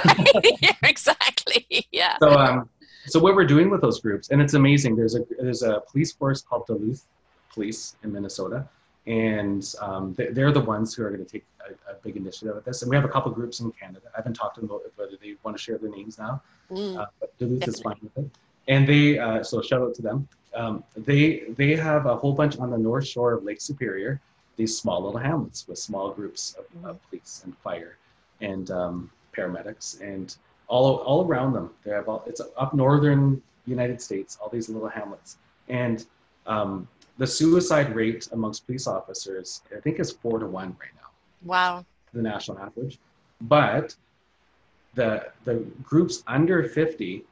yeah, 0.61 0.73
exactly. 0.83 1.87
Yeah. 1.91 2.17
so 2.19 2.31
um, 2.31 2.69
so 3.05 3.19
what 3.19 3.35
we're 3.35 3.45
doing 3.45 3.69
with 3.69 3.81
those 3.81 3.99
groups, 4.01 4.29
and 4.31 4.41
it's 4.41 4.53
amazing. 4.53 4.95
There's 4.97 5.15
a 5.15 5.21
there's 5.39 5.63
a 5.63 5.81
police 5.89 6.11
force 6.11 6.41
called 6.41 6.67
Duluth 6.67 7.05
Police 7.53 7.95
in 8.03 8.11
Minnesota, 8.11 8.67
and 9.05 9.63
um, 9.79 10.13
they, 10.15 10.27
they're 10.27 10.51
the 10.51 10.59
ones 10.59 10.93
who 10.93 11.03
are 11.05 11.09
going 11.09 11.23
to 11.25 11.31
take 11.31 11.45
a, 11.65 11.91
a 11.91 11.95
big 12.03 12.17
initiative 12.17 12.55
with 12.55 12.65
this. 12.65 12.81
And 12.81 12.89
we 12.89 12.95
have 12.97 13.05
a 13.05 13.09
couple 13.09 13.31
groups 13.31 13.61
in 13.61 13.71
Canada. 13.71 14.07
I 14.13 14.17
haven't 14.17 14.33
talked 14.33 14.55
to 14.55 14.61
them 14.61 14.69
about 14.69 14.81
whether 14.97 15.15
they 15.21 15.35
want 15.43 15.55
to 15.55 15.63
share 15.63 15.77
their 15.77 15.89
names 15.89 16.17
now, 16.17 16.41
Mm, 16.69 16.97
uh, 16.99 17.05
but 17.21 17.37
Duluth 17.37 17.65
is 17.65 17.79
fine 17.79 17.95
with 18.01 18.25
it. 18.25 18.29
And 18.67 18.87
they 18.87 19.17
uh, 19.17 19.43
so 19.43 19.61
shout 19.61 19.81
out 19.81 19.95
to 19.95 20.01
them. 20.01 20.27
Um, 20.53 20.83
they 20.95 21.43
they 21.55 21.75
have 21.75 22.05
a 22.05 22.15
whole 22.15 22.33
bunch 22.33 22.57
on 22.57 22.71
the 22.71 22.77
north 22.77 23.07
shore 23.07 23.33
of 23.33 23.43
Lake 23.43 23.61
Superior. 23.61 24.19
These 24.55 24.77
small 24.77 25.03
little 25.03 25.19
hamlets 25.19 25.67
with 25.67 25.77
small 25.77 26.11
groups 26.11 26.55
of, 26.57 26.85
of 26.85 27.09
police 27.09 27.41
and 27.45 27.55
fire 27.59 27.97
and 28.41 28.71
um, 28.71 29.11
paramedics 29.35 30.01
and 30.01 30.35
all 30.67 30.97
all 30.97 31.25
around 31.25 31.53
them. 31.53 31.69
They 31.83 31.91
have 31.91 32.09
all 32.09 32.23
it's 32.25 32.41
up 32.57 32.73
northern 32.73 33.41
United 33.65 34.01
States. 34.01 34.37
All 34.41 34.49
these 34.49 34.69
little 34.69 34.89
hamlets 34.89 35.37
and 35.69 36.05
um, 36.45 36.87
the 37.17 37.27
suicide 37.27 37.95
rate 37.95 38.27
amongst 38.31 38.65
police 38.65 38.87
officers 38.87 39.61
I 39.75 39.79
think 39.79 39.99
is 39.99 40.11
four 40.11 40.39
to 40.39 40.47
one 40.47 40.75
right 40.79 40.91
now 40.95 41.07
wow. 41.43 41.85
the 42.13 42.21
national 42.21 42.59
average. 42.59 42.99
But 43.41 43.95
the 44.95 45.27
the 45.43 45.65
groups 45.83 46.23
under 46.27 46.63
50 46.63 47.23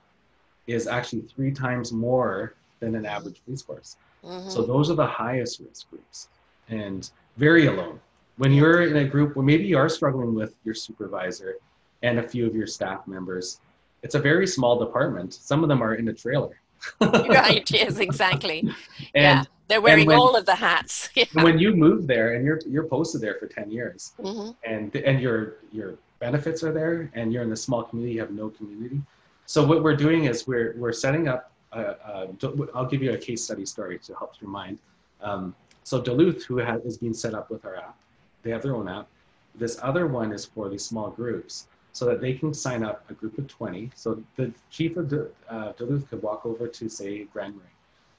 is 0.68 0.88
actually 0.88 1.22
three 1.22 1.51
times 1.51 1.91
more 1.91 2.55
than 2.80 2.95
an 2.95 3.05
average 3.05 3.41
police 3.45 3.61
force. 3.61 3.97
Mhm. 4.24 4.49
So 4.49 4.63
those 4.63 4.89
are 4.89 4.95
the 4.95 5.05
highest 5.05 5.59
risk 5.59 5.89
groups 5.89 6.30
and 6.70 7.09
very 7.38 7.68
alone. 7.68 7.99
When 8.38 8.51
you're 8.51 8.82
in 8.84 8.97
a 8.97 9.05
group 9.05 9.36
where 9.36 9.45
maybe 9.45 9.66
you 9.66 9.78
are 9.78 9.88
struggling 9.89 10.34
with 10.34 10.55
your 10.63 10.74
supervisor 10.76 11.55
and 12.03 12.20
a 12.20 12.24
few 12.28 12.45
of 12.45 12.55
your 12.55 12.68
staff 12.68 13.07
members, 13.07 13.59
it's 14.03 14.16
a 14.16 14.20
very 14.20 14.45
small 14.47 14.78
department. 14.80 15.34
Some 15.34 15.63
of 15.63 15.70
them 15.70 15.82
are 15.82 15.95
in 15.95 16.07
a 16.09 16.13
trailer. 16.13 16.59
right. 17.01 17.70
Yes. 17.72 17.99
Exactly. 17.99 18.59
And 18.59 18.76
yeah. 19.16 19.43
They're 19.68 19.82
wearing 19.82 20.05
when- 20.07 20.18
all 20.20 20.36
of 20.36 20.45
the 20.45 20.55
hats. 20.55 21.09
Yeah. 21.16 21.26
when 21.34 21.57
you 21.57 21.76
move 21.76 22.05
there 22.07 22.34
and 22.34 22.45
you're 22.45 22.59
you're 22.68 22.84
posted 22.88 23.22
there 23.22 23.36
for 23.39 23.47
10 23.47 23.72
years, 23.72 24.13
hmm 24.22 24.49
and 24.63 24.93
and 24.95 25.22
your 25.22 25.55
your 25.72 25.95
benefits 26.20 26.63
are 26.63 26.72
there 26.74 27.09
and 27.13 27.32
you're 27.32 27.43
in 27.43 27.51
a 27.51 27.55
small 27.55 27.84
community 27.84 28.16
you 28.16 28.22
have 28.22 28.32
no 28.32 28.49
community 28.49 29.01
so 29.46 29.66
what 29.66 29.84
we're 29.84 29.96
doing 29.96 30.26
is 30.26 30.48
we're 30.48 30.74
we're 30.78 30.93
setting 30.93 31.28
up 31.28 31.52
a, 31.72 31.82
a, 31.82 32.28
i'll 32.74 32.86
give 32.86 33.04
you 33.04 33.14
a 33.14 33.18
case 33.18 33.43
study 33.43 33.66
story 33.66 34.00
to 34.00 34.14
help 34.16 34.34
your 34.41 34.50
mind. 34.50 34.80
Um, 35.22 35.56
so 35.84 36.02
duluth 36.02 36.43
who 36.46 36.58
has, 36.58 36.82
is 36.84 36.98
being 36.98 37.14
set 37.14 37.34
up 37.34 37.50
with 37.50 37.66
our 37.66 37.76
app 37.76 37.98
they 38.43 38.52
have 38.52 38.62
their 38.62 38.76
own 38.76 38.88
app. 38.88 39.08
This 39.56 39.80
other 39.82 40.06
one 40.08 40.32
is 40.32 40.46
for 40.46 40.70
these 40.70 40.86
small 40.86 41.10
groups 41.10 41.68
so 41.93 42.06
that 42.06 42.22
they 42.22 42.34
can 42.34 42.54
sign 42.54 42.84
up 42.84 43.10
a 43.10 43.14
group 43.14 43.38
of 43.38 43.48
20 43.48 43.91
so 43.96 44.22
the 44.36 44.52
chief 44.70 44.98
of 44.98 45.12
uh, 45.50 45.72
duluth 45.74 46.10
could 46.10 46.22
walk 46.22 46.46
over 46.46 46.68
to 46.68 46.89
say 46.89 47.24
grand 47.26 47.56
marais 47.56 47.70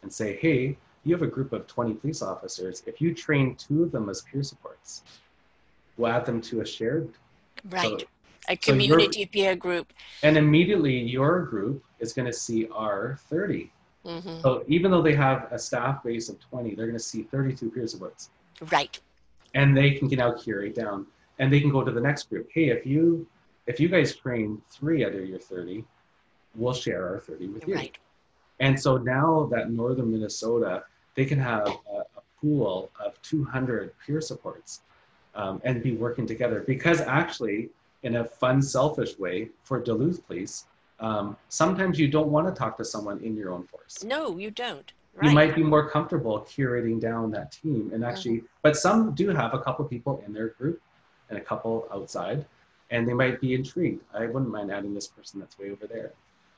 and 0.02 0.12
say 0.12 0.36
hey 0.36 0.76
you 1.04 1.14
have 1.14 1.22
a 1.22 1.26
group 1.26 1.52
of 1.52 1.68
20 1.68 1.94
police 1.94 2.20
officers. 2.20 2.82
If 2.84 3.00
you 3.00 3.14
train 3.14 3.54
two 3.54 3.84
of 3.84 3.92
them 3.92 4.08
as 4.08 4.22
peer 4.22 4.42
supports 4.42 5.02
we'll 5.96 6.10
add 6.12 6.26
them 6.26 6.40
to 6.42 6.60
a 6.60 6.66
shared 6.66 7.10
Right. 7.70 8.00
so- 8.00 8.06
a 8.48 8.56
so 8.60 8.72
community 8.72 9.26
peer 9.26 9.54
group. 9.56 9.92
and 10.22 10.36
immediately 10.36 10.96
your 10.98 11.42
group 11.42 11.82
is 12.00 12.12
going 12.12 12.26
to 12.26 12.32
see 12.32 12.68
our 12.72 13.18
30 13.28 13.70
hmm 14.04 14.40
so 14.42 14.62
even 14.68 14.90
though 14.90 15.02
they 15.02 15.14
have 15.14 15.48
a 15.50 15.58
staff 15.58 16.02
base 16.04 16.28
of 16.28 16.38
20 16.40 16.74
they're 16.74 16.86
going 16.86 16.98
to 16.98 17.08
see 17.12 17.22
32 17.24 17.70
peer 17.70 17.86
supports 17.86 18.30
Right. 18.70 18.98
and 19.54 19.76
they 19.76 19.90
can 19.92 20.08
now 20.08 20.32
curate 20.32 20.74
down 20.74 21.06
and 21.38 21.52
they 21.52 21.60
can 21.60 21.70
go 21.70 21.82
to 21.84 21.90
the 21.90 22.00
next 22.00 22.28
group 22.30 22.48
hey 22.52 22.68
if 22.76 22.86
you 22.86 23.26
if 23.66 23.80
you 23.80 23.88
guys 23.88 24.14
train 24.16 24.60
three 24.70 25.04
out 25.04 25.14
of 25.14 25.26
your 25.28 25.38
30 25.38 25.84
we'll 26.54 26.72
share 26.72 27.02
our 27.08 27.18
30 27.20 27.48
with 27.48 27.66
you 27.68 27.74
Right. 27.74 27.96
and 28.60 28.78
so 28.78 28.96
now 28.98 29.48
that 29.52 29.70
northern 29.70 30.10
minnesota 30.12 30.84
they 31.16 31.24
can 31.24 31.38
have 31.38 31.66
a, 31.96 31.98
a 32.20 32.22
pool 32.40 32.90
of 33.04 33.20
200 33.22 33.92
peer 34.04 34.20
supports 34.20 34.82
um, 35.34 35.60
and 35.64 35.82
be 35.82 35.92
working 35.92 36.26
together 36.26 36.60
because 36.66 37.00
actually 37.00 37.68
in 38.06 38.16
a 38.16 38.24
fun 38.24 38.62
selfish 38.62 39.12
way 39.18 39.36
for 39.64 39.76
duluth 39.88 40.18
police 40.26 40.56
um, 41.06 41.36
sometimes 41.48 41.98
you 42.02 42.08
don't 42.16 42.30
want 42.36 42.46
to 42.48 42.54
talk 42.62 42.74
to 42.78 42.84
someone 42.84 43.18
in 43.28 43.36
your 43.36 43.50
own 43.52 43.64
force 43.72 43.96
No, 44.14 44.38
you 44.44 44.50
don't. 44.50 44.88
you 44.92 45.20
Right. 45.20 45.26
Mm-hmm. 45.26 45.34
might 45.40 45.54
be 45.60 45.64
more 45.74 45.84
comfortable 45.96 46.36
curating 46.54 46.98
down 47.08 47.24
that 47.36 47.48
team 47.60 47.82
and 47.94 48.00
actually 48.10 48.38
but 48.64 48.72
some 48.86 48.98
do 49.20 49.26
have 49.42 49.52
a 49.58 49.60
couple 49.66 49.82
people 49.94 50.14
in 50.26 50.30
their 50.36 50.48
group 50.58 50.78
and 51.28 51.36
a 51.42 51.44
couple 51.50 51.74
outside 51.96 52.40
and 52.92 53.00
they 53.08 53.16
might 53.22 53.36
be 53.44 53.50
intrigued 53.60 54.02
i 54.20 54.24
wouldn't 54.32 54.52
mind 54.58 54.68
adding 54.78 54.92
this 54.98 55.08
person 55.16 55.34
that's 55.40 55.56
way 55.60 55.68
over 55.74 55.86
there 55.94 56.10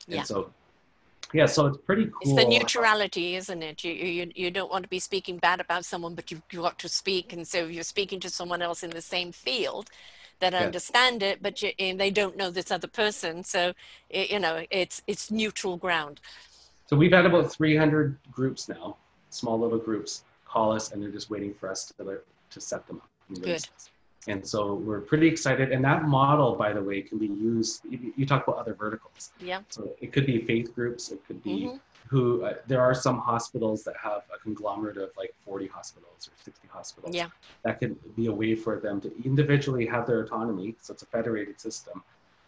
and 0.07 0.17
Yeah. 0.17 0.23
so 0.31 0.37
yeah 1.39 1.47
so 1.55 1.59
it's 1.69 1.81
pretty 1.89 2.05
cool 2.15 2.21
It's 2.23 2.35
the 2.41 2.47
neutrality, 2.55 3.27
isn't 3.41 3.61
it? 3.69 3.77
You, 3.85 3.93
you 4.17 4.23
you 4.43 4.49
don't 4.57 4.71
want 4.73 4.83
to 4.87 4.91
be 4.97 5.01
speaking 5.09 5.37
bad 5.47 5.59
about 5.65 5.83
someone, 5.91 6.13
but 6.19 6.25
you've 6.29 6.47
got 6.67 6.77
to 6.83 6.89
speak, 7.01 7.25
and 7.35 7.43
so 7.53 7.57
you're 7.75 7.91
speaking 7.95 8.19
to 8.25 8.29
someone 8.39 8.61
else 8.67 8.79
in 8.87 8.91
the 8.99 9.05
same 9.15 9.29
field 9.47 9.85
that 10.39 10.53
Yeah. 10.53 10.59
understand 10.59 11.21
it, 11.23 11.41
but 11.41 11.61
you, 11.61 11.71
and 11.79 11.99
they 11.99 12.09
don't 12.11 12.35
know 12.37 12.49
this 12.49 12.71
other 12.71 12.87
person. 12.87 13.43
So 13.43 13.73
it, 14.09 14.31
you 14.31 14.39
know, 14.39 14.65
it's 14.71 15.01
it's 15.07 15.29
neutral 15.31 15.77
ground. 15.77 16.19
so 16.87 16.95
we've 16.97 17.11
had 17.11 17.25
about 17.27 17.51
300 17.51 18.17
groups 18.31 18.67
now 18.67 18.97
small 19.29 19.59
little 19.59 19.77
groups 19.77 20.23
call 20.45 20.71
us 20.71 20.91
and 20.91 20.99
they're 20.99 21.11
just 21.11 21.29
waiting 21.29 21.53
for 21.53 21.69
us 21.69 21.85
to 21.85 22.19
to 22.49 22.59
set 22.59 22.87
them 22.87 22.97
up 22.97 23.09
and 23.29 23.43
Good. 23.43 23.63
and 24.27 24.41
so 24.47 24.73
we're 24.73 25.01
pretty 25.01 25.27
excited 25.27 25.71
and 25.71 25.85
that 25.85 26.01
model 26.05 26.55
by 26.55 26.73
the 26.73 26.81
way 26.81 26.99
can 27.03 27.19
be 27.19 27.27
used 27.27 27.85
you- 27.87 28.11
you 28.17 28.25
talk 28.25 28.47
about 28.47 28.57
other 28.63 28.73
verticals 28.73 29.29
Yeah. 29.39 29.61
So 29.69 29.95
it 30.01 30.11
could 30.13 30.25
be 30.25 30.41
faith 30.51 30.73
groups. 30.73 31.11
It 31.11 31.21
could 31.27 31.43
be 31.43 31.57
Mhm. 31.67 31.79
Who. 32.09 32.43
Uh, 32.43 32.55
there 32.67 32.81
are 32.81 32.93
some 32.93 33.19
hospitals 33.19 33.83
that 33.83 33.95
have 33.95 34.23
a 34.33 34.39
conglomerate 34.39 34.97
of 34.97 35.09
like 35.15 35.33
40 35.45 35.67
hospitals 35.67 36.27
or 36.27 36.31
60 36.43 36.67
hospitals. 36.67 37.15
Yeah. 37.15 37.27
That 37.63 37.79
could 37.79 37.97
be 38.15 38.25
a 38.27 38.31
way 38.31 38.55
for 38.55 38.79
them 38.79 38.99
to 39.01 39.11
individually 39.23 39.85
have 39.85 40.07
their 40.07 40.21
autonomy. 40.21 40.75
So 40.81 40.93
it's 40.93 41.03
a 41.03 41.05
federated 41.05 41.59
system. 41.61 42.03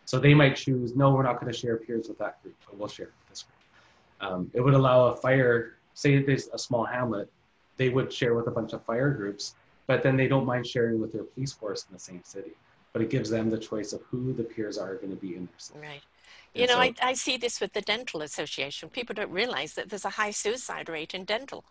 So 0.05 0.19
they 0.19 0.33
might 0.33 0.55
choose, 0.55 0.95
no, 0.95 1.11
we're 1.11 1.23
not 1.23 1.39
going 1.39 1.51
to 1.51 1.57
share 1.57 1.77
peers 1.77 2.07
with 2.09 2.17
that 2.17 2.41
group, 2.41 2.55
but 2.65 2.77
we'll 2.77 2.87
share 2.87 3.05
with 3.05 3.29
this 3.29 3.43
group. 3.43 4.31
Um, 4.31 4.51
it 4.53 4.61
would 4.61 4.73
allow 4.73 5.05
a 5.05 5.15
fire, 5.15 5.75
say 5.93 6.21
there's 6.21 6.47
a 6.53 6.57
small 6.57 6.83
hamlet, 6.83 7.31
they 7.77 7.89
would 7.89 8.11
share 8.11 8.33
with 8.33 8.47
a 8.47 8.51
bunch 8.51 8.73
of 8.73 8.83
fire 8.83 9.11
groups, 9.11 9.55
but 9.87 10.03
then 10.03 10.17
they 10.17 10.27
don't 10.27 10.45
mind 10.45 10.67
sharing 10.67 10.99
with 10.99 11.13
their 11.13 11.23
police 11.23 11.53
force 11.53 11.85
in 11.87 11.93
the 11.93 11.99
same 11.99 12.21
city. 12.23 12.51
But 12.93 13.01
it 13.01 13.09
gives 13.09 13.29
them 13.29 13.49
the 13.49 13.57
choice 13.57 13.93
of 13.93 14.01
who 14.09 14.33
the 14.33 14.43
peers 14.43 14.77
are 14.77 14.95
going 14.95 15.11
to 15.11 15.15
be 15.15 15.35
in 15.35 15.45
their 15.45 15.59
city. 15.59 15.79
Right. 15.79 16.01
You 16.53 16.63
And 16.63 16.69
know, 16.69 16.75
so- 16.75 16.81
I, 16.81 16.93
I 17.01 17.13
see 17.13 17.37
this 17.37 17.59
with 17.61 17.73
the 17.73 17.81
dental 17.81 18.21
association. 18.21 18.89
People 18.89 19.15
don't 19.15 19.31
realize 19.31 19.73
that 19.75 19.89
there's 19.89 20.05
a 20.05 20.09
high 20.09 20.31
suicide 20.31 20.89
rate 20.89 21.13
in 21.13 21.25
dental. 21.25 21.63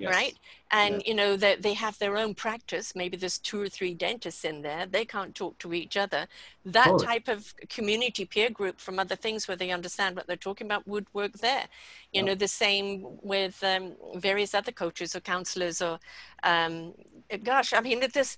Yes. 0.00 0.14
right? 0.14 0.38
And 0.70 0.94
Yeah. 0.96 1.08
you 1.08 1.14
know 1.14 1.36
that 1.36 1.62
they 1.62 1.74
have 1.74 1.98
their 1.98 2.16
own 2.16 2.32
practice. 2.36 2.94
Maybe 2.94 3.16
there's 3.16 3.36
two 3.36 3.60
or 3.60 3.68
three 3.68 3.94
dentists 3.94 4.44
in 4.44 4.62
there. 4.62 4.86
They 4.86 5.04
can't 5.04 5.34
talk 5.34 5.58
to 5.58 5.74
each 5.74 5.96
other. 5.96 6.28
That 6.64 7.00
type 7.02 7.26
of 7.26 7.52
community 7.68 8.24
peer 8.24 8.48
group 8.48 8.78
from 8.78 9.00
other 9.00 9.16
things 9.16 9.48
where 9.48 9.56
they 9.56 9.72
understand 9.72 10.14
what 10.14 10.28
they're 10.28 10.36
talking 10.36 10.68
about 10.68 10.86
would 10.86 11.06
work 11.12 11.38
there. 11.38 11.66
You 12.12 12.22
know, 12.22 12.36
the 12.36 12.46
same 12.46 13.18
with 13.22 13.60
um, 13.64 13.96
various 14.14 14.54
other 14.54 14.70
coaches 14.70 15.16
or 15.16 15.20
counselors 15.20 15.82
or, 15.82 15.98
um, 16.44 16.94
gosh, 17.42 17.72
I 17.72 17.80
mean, 17.80 17.98
this. 18.14 18.36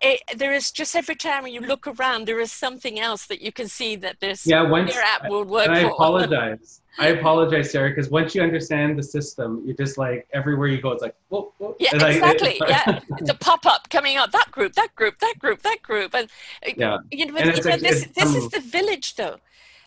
It, 0.00 0.20
there 0.36 0.52
is 0.52 0.72
just 0.72 0.96
every 0.96 1.14
time 1.14 1.46
you 1.46 1.60
look 1.60 1.86
around, 1.86 2.26
there 2.26 2.40
is 2.40 2.50
something 2.50 2.98
else 2.98 3.26
that 3.26 3.40
you 3.40 3.52
can 3.52 3.68
see 3.68 3.94
that 3.96 4.18
this 4.20 4.44
Yeah, 4.46 4.62
once 4.62 4.96
app 4.96 5.28
will 5.28 5.44
work 5.44 5.66
and 5.68 5.76
I 5.76 5.80
apologize. 5.80 6.80
I 6.98 7.08
apologize, 7.08 7.70
Sarah, 7.70 7.90
because 7.90 8.08
once 8.10 8.34
you 8.34 8.42
understand 8.42 8.98
the 8.98 9.02
system, 9.02 9.62
you're 9.66 9.76
just 9.76 9.98
like 9.98 10.26
everywhere 10.32 10.66
you 10.68 10.80
go, 10.80 10.92
it's 10.92 11.02
like 11.02 11.14
whoa, 11.28 11.52
whoa. 11.58 11.76
Yeah, 11.78 11.90
I- 12.00 12.10
exactly. 12.10 12.60
yeah, 12.68 13.00
it's 13.18 13.30
a 13.30 13.34
pop 13.34 13.64
up 13.66 13.88
coming 13.90 14.16
out. 14.16 14.32
That 14.32 14.50
group, 14.50 14.72
that 14.74 14.94
group, 14.96 15.18
that 15.20 15.34
group, 15.38 15.62
that 15.62 15.82
group, 15.82 16.14
and 16.14 16.28
uh, 16.66 16.70
Yeah. 16.76 16.98
you 17.12 17.26
know, 17.26 17.36
And 17.36 17.56
you 17.56 17.62
know 17.62 17.70
like- 17.70 17.80
this 17.80 18.06
this 18.14 18.34
is 18.34 18.48
the 18.48 18.60
village, 18.60 19.14
though. 19.14 19.36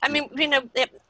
I 0.02 0.10
mean, 0.10 0.30
you 0.36 0.48
know, 0.48 0.62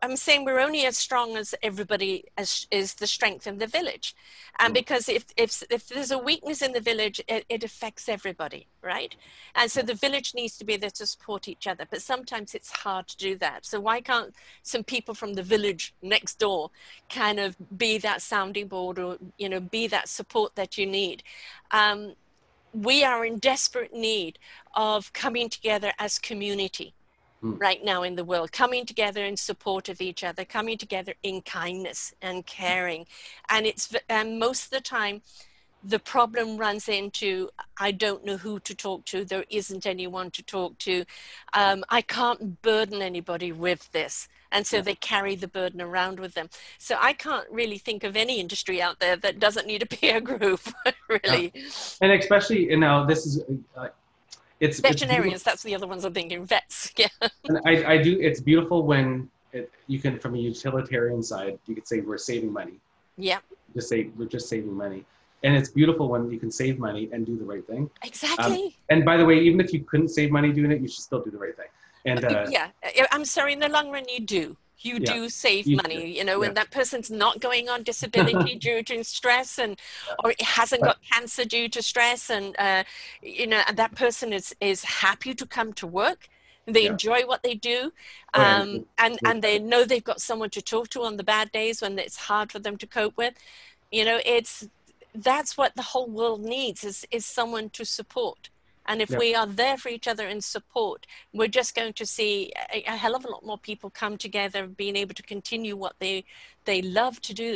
I'm 0.01 0.15
saying 0.15 0.45
we're 0.45 0.59
only 0.59 0.85
as 0.85 0.97
strong 0.97 1.37
as 1.37 1.53
everybody 1.61 2.25
as 2.37 2.67
is 2.71 2.95
the 2.95 3.07
strength 3.07 3.45
in 3.45 3.59
the 3.59 3.67
village, 3.67 4.15
and 4.59 4.71
Mm. 4.71 4.75
because 4.81 5.07
if 5.09 5.25
if 5.37 5.63
if 5.69 5.87
there's 5.87 6.11
a 6.11 6.17
weakness 6.17 6.61
in 6.61 6.73
the 6.73 6.81
village, 6.81 7.21
it, 7.27 7.45
it 7.49 7.63
affects 7.63 8.09
everybody, 8.09 8.67
right? 8.81 9.15
And 9.55 9.71
so 9.71 9.81
the 9.81 9.93
village 9.93 10.33
needs 10.33 10.57
to 10.57 10.65
be 10.65 10.77
there 10.77 10.89
to 10.91 11.05
support 11.05 11.47
each 11.47 11.67
other. 11.67 11.85
But 11.89 12.01
sometimes 12.01 12.55
it's 12.55 12.71
hard 12.71 13.07
to 13.09 13.17
do 13.17 13.37
that. 13.37 13.65
So 13.65 13.79
why 13.79 14.01
can't 14.01 14.33
some 14.63 14.83
people 14.83 15.13
from 15.13 15.33
the 15.33 15.43
village 15.43 15.93
next 16.01 16.39
door 16.39 16.71
kind 17.09 17.39
of 17.39 17.55
be 17.77 17.97
that 17.99 18.21
sounding 18.21 18.67
board 18.67 18.97
or 18.97 19.17
you 19.37 19.49
know 19.49 19.59
be 19.59 19.87
that 19.87 20.09
support 20.09 20.55
that 20.55 20.77
you 20.77 20.85
need? 20.85 21.23
Um, 21.71 22.15
we 22.73 23.03
are 23.03 23.25
in 23.25 23.39
desperate 23.39 23.93
need 23.93 24.37
of 24.75 25.11
coming 25.13 25.49
together 25.49 25.91
as 25.99 26.19
community 26.19 26.93
Hmm. 27.41 27.55
right 27.55 27.83
now 27.83 28.03
in 28.03 28.15
the 28.15 28.25
world 28.25 28.51
coming 28.51 28.85
together 28.85 29.23
in 29.23 29.37
support 29.37 29.87
of 29.87 30.01
each 30.01 30.25
other 30.25 30.43
coming 30.43 30.77
together 30.77 31.13
in 31.23 31.41
kindness 31.41 32.13
and 32.21 32.45
caring. 32.45 33.05
And 33.49 33.65
it's 33.65 33.95
and 34.09 34.39
most 34.39 34.65
of 34.65 34.71
the 34.71 34.81
time 34.81 35.21
the 35.81 35.99
problem 35.99 36.57
runs 36.57 36.89
into 36.89 37.49
i 37.79 37.89
don't 37.89 38.25
know 38.25 38.35
who 38.35 38.59
to 38.59 38.75
talk 38.75 39.05
to 39.05 39.23
there 39.23 39.45
isn't 39.49 39.85
anyone 39.85 40.29
to 40.31 40.43
talk 40.43 40.77
to. 40.79 41.05
Um, 41.53 41.85
i 41.89 42.01
can't 42.01 42.61
burden 42.61 43.01
anybody 43.01 43.51
with 43.53 43.89
this. 43.93 44.27
And 44.51 44.65
so 44.65 44.77
Yeah. 44.77 44.81
they 44.81 44.95
carry 44.95 45.35
the 45.35 45.47
burden 45.47 45.79
around 45.81 46.19
with 46.19 46.33
them. 46.33 46.49
So 46.77 46.97
i 46.99 47.13
can't 47.13 47.49
really 47.49 47.77
think 47.77 48.03
of 48.03 48.17
any 48.17 48.39
industry 48.41 48.81
out 48.81 48.99
there 48.99 49.15
that 49.15 49.39
doesn't 49.39 49.67
need 49.67 49.81
a 49.81 49.85
peer 49.85 50.19
group 50.19 50.61
really. 51.07 51.53
And 52.01 52.11
especially 52.11 52.69
you 52.71 52.77
know 52.77 53.05
this 53.05 53.25
is 53.25 53.41
uh, 53.77 53.87
it's 54.59 54.79
it's 54.79 54.79
veterinarians 54.79 55.43
that's 55.43 55.63
the 55.63 55.73
other 55.73 55.87
ones 55.87 56.03
i'm 56.05 56.13
thinking 56.13 56.45
vets 56.45 56.93
yeah. 56.97 57.07
And 57.45 57.59
I, 57.65 57.93
I 57.93 57.97
do 57.97 58.19
it's 58.19 58.41
beautiful 58.41 58.83
when 58.83 59.29
it, 59.53 59.71
you 59.87 59.99
can 59.99 60.19
from 60.19 60.35
a 60.35 60.37
utilitarian 60.37 61.23
side 61.23 61.57
you 61.65 61.75
could 61.75 61.87
say 61.87 62.01
we're 62.01 62.17
saving 62.17 62.53
money. 62.53 62.73
Yeah 63.17 63.39
just 63.73 63.89
say 63.89 64.09
we're 64.17 64.25
just 64.25 64.49
saving 64.49 64.73
money. 64.73 65.05
And 65.43 65.55
it's 65.55 65.69
beautiful 65.69 66.09
when 66.09 66.29
you 66.29 66.37
can 66.37 66.51
save 66.51 66.79
money 66.79 67.09
and 67.13 67.25
do 67.25 67.37
the 67.37 67.45
right 67.45 67.65
thing. 67.65 67.89
Exactly. 68.03 68.75
and 68.89 69.05
by 69.05 69.15
the 69.15 69.25
way 69.25 69.39
even 69.39 69.59
if 69.61 69.71
you 69.73 69.81
couldn't 69.81 70.09
save 70.09 70.31
money 70.31 70.51
doing 70.51 70.71
it 70.71 70.81
you 70.81 70.87
should 70.87 71.03
still 71.03 71.21
do 71.21 71.31
the 71.31 71.37
right 71.37 71.55
thing. 71.55 71.67
And 72.05 72.23
uh, 72.23 72.45
yeah 72.49 72.69
i'm 73.11 73.25
sorry 73.25 73.53
in 73.53 73.59
the 73.59 73.67
long 73.67 73.91
run 73.91 74.05
you 74.07 74.21
do 74.21 74.55
you 74.85 74.99
Yeah, 74.99 75.13
do 75.13 75.29
save 75.29 75.71
you 75.71 75.79
money 75.83 76.05
do. 76.05 76.07
you 76.17 76.23
know 76.23 76.39
Yeah. 76.39 76.39
when 76.39 76.53
that 76.53 76.71
person's 76.71 77.09
not 77.11 77.39
going 77.39 77.69
on 77.69 77.83
disability 77.83 78.55
due 78.59 78.83
to 78.83 79.03
stress 79.03 79.57
and 79.59 79.79
or 80.23 80.31
it 80.31 80.41
hasn't 80.41 80.83
got 80.85 80.97
cancer 81.11 81.45
due 81.45 81.69
to 81.69 81.81
stress 81.81 82.29
and 82.29 82.55
uh, 82.59 82.83
you 83.21 83.47
know 83.47 83.61
and 83.67 83.77
that 83.77 83.95
person 83.95 84.33
is 84.33 84.55
is 84.61 84.83
happy 84.83 85.33
to 85.33 85.45
come 85.45 85.73
to 85.73 85.87
work. 85.87 86.27
They 86.67 86.85
Yeah. 86.85 86.87
enjoy 86.87 87.25
what 87.25 87.41
they 87.43 87.55
do 87.55 87.91
Oh, 88.35 88.65
um, 88.73 88.85
and 88.97 89.19
and 89.25 89.41
they 89.43 89.57
know 89.59 89.85
they've 89.85 90.03
got 90.03 90.21
someone 90.21 90.51
to 90.51 90.61
talk 90.61 90.89
to 90.89 91.03
on 91.03 91.17
the 91.17 91.23
bad 91.23 91.51
days 91.51 91.81
when 91.81 91.97
it's 91.99 92.17
hard 92.17 92.51
for 92.51 92.59
them 92.59 92.77
to 92.77 92.87
cope 92.87 93.17
with. 93.17 93.33
You 93.91 94.05
know 94.05 94.19
it's 94.25 94.67
that's 95.13 95.57
what 95.57 95.75
the 95.75 95.81
whole 95.81 96.09
world 96.09 96.41
needs 96.41 96.83
is 96.83 97.05
is 97.11 97.25
someone 97.25 97.69
to 97.71 97.85
support 97.85 98.49
and 98.89 99.01
if 99.01 99.09
Yeah. 99.11 99.19
we 99.23 99.29
are 99.39 99.49
there 99.61 99.77
for 99.77 99.89
each 99.95 100.07
other 100.11 100.27
in 100.33 100.41
support 100.41 100.99
we're 101.37 101.55
just 101.59 101.71
going 101.79 101.93
to 102.01 102.05
see 102.17 102.51
a, 102.77 102.79
a 102.93 102.97
hell 103.03 103.15
of 103.15 103.23
a 103.25 103.31
lot 103.35 103.45
more 103.49 103.61
people 103.69 103.89
come 104.01 104.15
together 104.17 104.61
being 104.83 104.97
able 105.03 105.15
to 105.19 105.23
continue 105.35 105.75
what 105.83 105.95
they 106.03 106.25
they 106.65 106.81
love 106.81 107.15
to 107.29 107.33
do. 107.47 107.53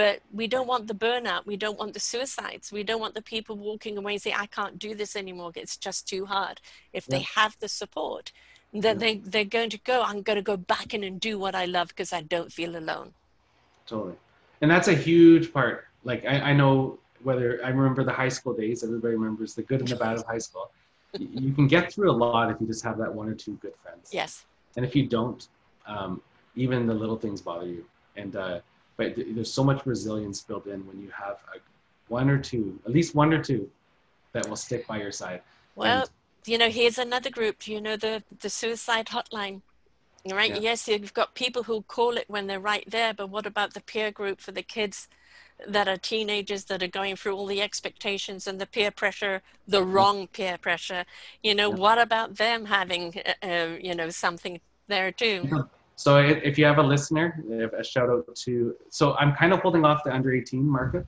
But 0.00 0.16
we 0.32 0.46
don't 0.54 0.66
want 0.72 0.86
the 0.86 0.94
burnout. 0.94 1.44
We 1.44 1.58
don't 1.64 1.78
want 1.78 1.92
the 1.92 2.00
suicides. 2.00 2.72
We 2.72 2.84
don't 2.88 3.02
want 3.04 3.14
the 3.14 3.20
people 3.34 3.54
walking 3.70 3.94
away 3.98 4.12
and 4.14 4.22
say 4.22 4.32
i 4.44 4.46
can't 4.58 4.78
do 4.86 4.90
this 5.00 5.12
anymore. 5.22 5.52
It's 5.62 5.76
just 5.76 6.00
too 6.12 6.24
hard. 6.34 6.56
If 6.98 7.04
they 7.12 7.22
have 7.38 7.52
the 7.60 7.68
support 7.68 8.26
then 8.72 8.82
Yeah. 8.82 8.94
they, 9.04 9.14
they're 9.32 9.52
going 9.58 9.70
to 9.76 9.78
go 9.92 9.96
i'm 10.08 10.22
going 10.28 10.40
to 10.42 10.42
go 10.52 10.56
back 10.74 10.88
in 10.96 11.04
and 11.08 11.16
do 11.20 11.38
what 11.38 11.54
i 11.62 11.64
love 11.76 11.88
because 11.92 12.12
i 12.12 12.22
don't 12.34 12.52
feel 12.58 12.72
alone. 12.82 13.08
Totally. 13.86 14.16
And 14.60 14.68
that's 14.72 14.88
a 14.88 14.94
huge 14.94 15.46
part. 15.52 15.76
Like 16.10 16.24
I, 16.24 16.36
I 16.50 16.52
know 16.60 16.98
whether 17.24 17.60
i 17.64 17.68
remember 17.68 18.04
the 18.04 18.12
high 18.12 18.28
school 18.28 18.54
days 18.54 18.84
everybody 18.84 19.14
remembers 19.14 19.54
the 19.54 19.62
good 19.62 19.80
and 19.80 19.88
the 19.88 19.96
bad 19.96 20.16
of 20.16 20.24
high 20.26 20.38
school. 20.38 20.70
You 21.18 21.52
can 21.52 21.68
get 21.68 21.92
through 21.92 22.10
a 22.10 22.16
lot 22.26 22.50
if 22.50 22.60
you 22.60 22.66
just 22.66 22.82
have 22.84 22.98
that 22.98 23.12
one 23.12 23.28
or 23.28 23.34
two 23.34 23.52
good 23.62 23.74
friends. 23.82 24.10
Yes. 24.12 24.44
And 24.76 24.84
if 24.84 24.96
you 24.96 25.06
don't 25.06 25.46
um, 25.86 26.20
even 26.56 26.86
the 26.86 26.94
little 26.94 27.16
things 27.16 27.40
bother 27.40 27.66
you. 27.66 27.84
And 28.16 28.34
uh, 28.36 28.60
but 28.96 29.14
th- 29.14 29.28
there's 29.30 29.52
so 29.52 29.64
much 29.64 29.86
resilience 29.86 30.42
built 30.42 30.66
in 30.66 30.86
when 30.86 31.00
you 31.00 31.10
have 31.10 31.36
a, 31.54 31.58
one 32.08 32.28
or 32.28 32.38
two 32.38 32.78
at 32.84 32.92
least 32.92 33.14
one 33.14 33.32
or 33.32 33.42
two 33.42 33.70
that 34.32 34.48
will 34.48 34.56
stick 34.56 34.86
by 34.86 34.98
your 34.98 35.12
side. 35.12 35.40
Well 35.76 36.00
And- 36.00 36.10
you 36.46 36.58
know 36.58 36.68
here's 36.68 36.98
another 36.98 37.30
group. 37.30 37.60
Do 37.60 37.72
you 37.72 37.80
know 37.80 37.96
the 37.96 38.22
the 38.40 38.50
suicide 38.50 39.06
hotline? 39.06 39.62
Right? 40.28 40.50
Yeah. 40.50 40.68
yes 40.68 40.88
you've 40.88 41.12
got 41.12 41.34
people 41.34 41.64
who 41.64 41.82
call 41.82 42.16
it 42.16 42.24
when 42.28 42.46
they're 42.46 42.58
right 42.58 42.88
there 42.90 43.12
but 43.12 43.28
what 43.28 43.44
about 43.44 43.74
the 43.74 43.82
peer 43.82 44.10
group 44.10 44.40
for 44.40 44.52
the 44.52 44.62
kids 44.62 45.06
that 45.66 45.88
are 45.88 45.96
teenagers 45.96 46.64
that 46.64 46.82
are 46.82 46.88
going 46.88 47.16
through 47.16 47.34
all 47.34 47.46
the 47.46 47.62
expectations 47.62 48.46
and 48.46 48.60
the 48.60 48.66
peer 48.66 48.90
pressure 48.90 49.42
the 49.68 49.82
wrong 49.82 50.26
peer 50.26 50.58
pressure 50.58 51.04
you 51.42 51.54
know 51.54 51.70
Yeah. 51.70 51.76
what 51.76 51.98
about 51.98 52.36
them 52.36 52.66
having 52.66 53.14
uh, 53.24 53.46
uh, 53.46 53.76
you 53.80 53.94
know 53.94 54.10
something 54.10 54.60
there 54.88 55.12
too 55.12 55.48
Yeah. 55.50 55.62
So 55.96 56.18
if, 56.18 56.42
if 56.42 56.58
you 56.58 56.64
have 56.64 56.78
a 56.78 56.82
listener, 56.82 57.40
if 57.48 57.72
a 57.72 57.84
shout 57.84 58.10
out 58.10 58.34
to. 58.34 58.74
So 58.90 59.14
I'm 59.14 59.32
kind 59.36 59.52
of 59.52 59.60
holding 59.60 59.84
off 59.84 60.02
the 60.02 60.12
under 60.12 60.34
18 60.34 60.68
market, 60.68 61.06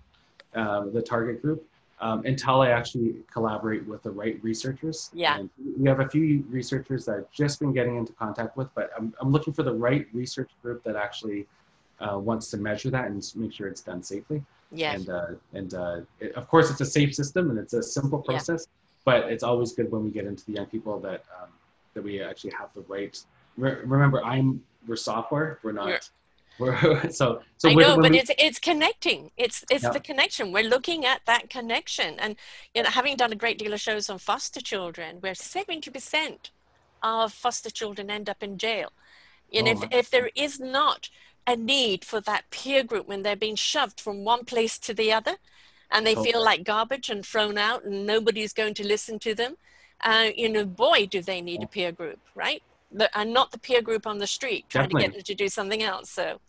um, 0.55 0.93
the 0.93 1.03
target 1.03 1.43
group, 1.43 1.67
um, 2.01 2.25
until 2.25 2.61
I 2.61 2.69
actually 2.71 3.17
collaborate 3.33 3.85
with 3.85 4.05
the 4.05 4.13
right 4.13 4.39
researchers. 4.45 5.11
Yeah. 5.13 5.39
And 5.39 5.51
we 5.77 5.89
have 5.89 5.99
a 5.99 6.09
few 6.09 6.45
researchers 6.49 7.05
that 7.07 7.17
I've 7.17 7.33
just 7.33 7.59
been 7.59 7.73
getting 7.73 7.97
into 7.97 8.13
contact 8.13 8.57
with, 8.57 8.69
but 8.77 8.91
I'm, 8.97 9.13
I'm 9.21 9.33
looking 9.33 9.53
for 9.53 9.65
the 9.65 9.75
right 9.75 10.07
research 10.13 10.51
group 10.63 10.85
that 10.85 10.95
actually 10.95 11.49
uh, 12.01 12.19
wants 12.19 12.51
to 12.51 12.57
measure 12.57 12.91
that 12.91 13.07
and 13.07 13.23
make 13.37 13.53
sure 13.53 13.69
it's 13.69 13.83
done 13.83 14.03
safely. 14.03 14.43
yeah 14.73 14.93
And 14.97 15.09
uh, 15.09 15.27
and 15.59 15.71
uh, 15.75 15.97
it, 16.21 16.31
of 16.41 16.45
course, 16.49 16.67
it's 16.71 16.81
a 16.81 16.91
safe 16.99 17.15
system 17.15 17.51
and 17.51 17.59
it's 17.59 17.75
a 17.75 17.83
simple 17.83 18.21
Yeah. 18.23 18.31
process. 18.31 18.67
But 19.05 19.21
it's 19.33 19.45
always 19.51 19.71
good 19.79 19.89
when 19.93 20.03
we 20.07 20.11
get 20.11 20.27
into 20.27 20.45
the 20.49 20.53
young 20.59 20.67
people 20.75 20.99
that 21.09 21.21
um, 21.37 21.51
that 21.95 22.03
we 22.09 22.21
actually 22.31 22.55
have 22.61 22.71
the 22.75 22.83
right. 22.95 23.15
Re- 23.57 23.81
remember, 23.95 24.19
I'm 24.25 24.47
we're 24.87 24.97
software. 25.13 25.49
We're 25.63 25.73
not. 25.83 25.89
Yeah. 25.89 25.99
We're 26.59 27.11
so 27.11 27.27
so. 27.59 27.69
I 27.69 27.75
know, 27.75 27.97
but 28.05 28.13
we- 28.13 28.19
it's 28.21 28.31
it's 28.47 28.59
connecting. 28.71 29.21
It's 29.45 29.59
it's 29.75 29.85
Yeah. 29.85 29.91
the 29.97 30.01
connection. 30.11 30.45
We're 30.57 30.71
looking 30.77 31.01
at 31.13 31.21
that 31.31 31.51
connection, 31.57 32.11
and 32.19 32.33
you 32.75 32.83
know, 32.83 32.89
having 32.99 33.15
done 33.23 33.31
a 33.31 33.37
great 33.43 33.59
deal 33.59 33.75
of 33.75 33.81
shows 33.89 34.09
on 34.13 34.17
foster 34.31 34.63
children, 34.73 35.11
where 35.21 35.35
seventy 35.35 35.91
percent 35.97 36.43
of 37.03 37.33
foster 37.45 37.71
children 37.81 38.11
end 38.11 38.27
up 38.33 38.43
in 38.43 38.57
jail. 38.67 38.91
And 39.57 39.69
Oh, 39.69 39.73
if 39.73 39.81
if 40.01 40.07
there 40.15 40.31
is 40.35 40.59
not 40.59 41.11
a 41.47 41.57
need 41.57 42.05
for 42.05 42.21
that 42.23 42.51
peer 42.51 42.83
group 42.83 43.07
when 43.07 43.23
they're 43.23 43.37
being 43.37 43.57
shoved 43.57 44.01
from 44.01 44.25
one 44.25 44.45
place 44.45 44.79
to 44.81 44.95
the 44.95 45.13
other, 45.13 45.37
and 45.91 46.07
they 46.07 46.15
feel 46.17 46.43
like 46.43 46.65
garbage 46.65 47.09
and 47.09 47.25
thrown 47.25 47.57
out, 47.57 47.85
and 47.85 48.07
nobody's 48.07 48.53
going 48.53 48.75
to 48.75 48.87
listen 48.87 49.19
to 49.21 49.35
them, 49.35 49.57
uh, 50.03 50.31
you 50.37 50.49
know, 50.49 50.65
boy, 50.65 51.07
do 51.07 51.23
they 51.23 51.41
need 51.41 51.63
a 51.63 51.67
peer 51.67 51.93
group, 51.93 52.19
right? 52.35 52.63
And 53.15 53.33
not 53.33 53.53
the 53.53 53.59
peer 53.59 53.83
group 53.83 54.07
on 54.07 54.19
the 54.19 54.27
street 54.27 54.67
trying 54.69 54.89
to 54.89 54.97
get 54.97 55.13
them 55.13 55.23
to 55.23 55.35
do 55.35 55.49
something 55.49 55.83
else. 55.83 56.11
So. 56.11 56.41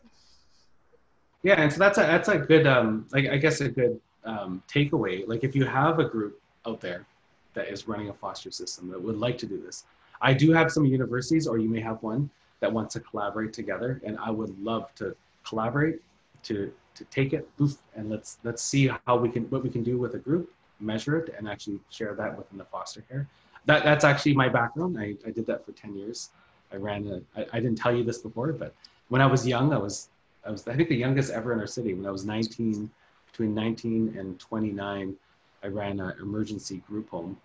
yeah, 1.43 1.61
and 1.61 1.71
so 1.71 1.79
that's 1.79 1.97
a 1.97 2.01
that's 2.01 2.27
a 2.29 2.37
good 2.37 2.67
um 2.67 3.05
like 3.11 3.27
I 3.27 3.37
guess 3.37 3.61
a 3.61 3.69
good 3.69 3.99
um 4.23 4.61
takeaway. 4.67 5.27
Like 5.27 5.43
if 5.43 5.55
you 5.55 5.65
have 5.65 5.99
a 5.99 6.05
group 6.05 6.39
out 6.65 6.81
there 6.81 7.05
that 7.53 7.69
is 7.69 7.87
running 7.87 8.09
a 8.09 8.13
foster 8.13 8.51
system 8.51 8.89
that 8.89 9.01
would 9.01 9.17
like 9.17 9.37
to 9.39 9.45
do 9.45 9.61
this, 9.61 9.85
I 10.21 10.33
do 10.33 10.51
have 10.51 10.71
some 10.71 10.85
universities, 10.85 11.47
or 11.47 11.57
you 11.57 11.69
may 11.69 11.79
have 11.81 12.01
one 12.03 12.29
that 12.59 12.71
wants 12.71 12.93
to 12.93 12.99
collaborate 12.99 13.53
together, 13.53 14.01
and 14.03 14.17
I 14.17 14.31
would 14.31 14.57
love 14.63 14.93
to 14.95 15.15
collaborate 15.43 16.01
to 16.43 16.71
to 16.95 17.03
take 17.05 17.33
it 17.33 17.47
and 17.95 18.09
let's 18.09 18.39
let's 18.43 18.63
see 18.63 18.89
how 19.05 19.17
we 19.17 19.29
can 19.29 19.43
what 19.45 19.63
we 19.63 19.69
can 19.69 19.83
do 19.83 19.97
with 19.97 20.15
a 20.15 20.17
group, 20.17 20.51
measure 20.79 21.17
it, 21.19 21.33
and 21.37 21.47
actually 21.47 21.79
share 21.89 22.13
that 22.15 22.37
within 22.37 22.57
the 22.57 22.65
foster 22.65 23.01
care. 23.01 23.27
That 23.65 23.83
that's 23.83 24.03
actually 24.03 24.33
my 24.33 24.49
background. 24.49 24.97
I, 24.99 25.15
I 25.25 25.31
did 25.31 25.45
that 25.47 25.65
for 25.65 25.71
ten 25.73 25.95
years. 25.95 26.29
I 26.71 26.77
ran 26.77 27.07
a. 27.07 27.39
I, 27.39 27.45
I 27.53 27.59
didn't 27.59 27.77
tell 27.77 27.95
you 27.95 28.03
this 28.03 28.19
before, 28.19 28.51
but 28.51 28.73
when 29.09 29.21
I 29.21 29.25
was 29.25 29.45
young, 29.47 29.73
I 29.73 29.77
was 29.77 30.09
I 30.45 30.51
was 30.51 30.67
I 30.67 30.75
think 30.75 30.89
the 30.89 30.95
youngest 30.95 31.31
ever 31.31 31.53
in 31.53 31.59
our 31.59 31.67
city. 31.67 31.93
When 31.93 32.05
I 32.05 32.11
was 32.11 32.25
19, 32.25 32.89
between 33.31 33.53
19 33.53 34.15
and 34.17 34.39
29, 34.39 35.15
I 35.63 35.67
ran 35.67 35.99
an 35.99 36.13
emergency 36.21 36.77
group 36.87 37.09
home 37.09 37.37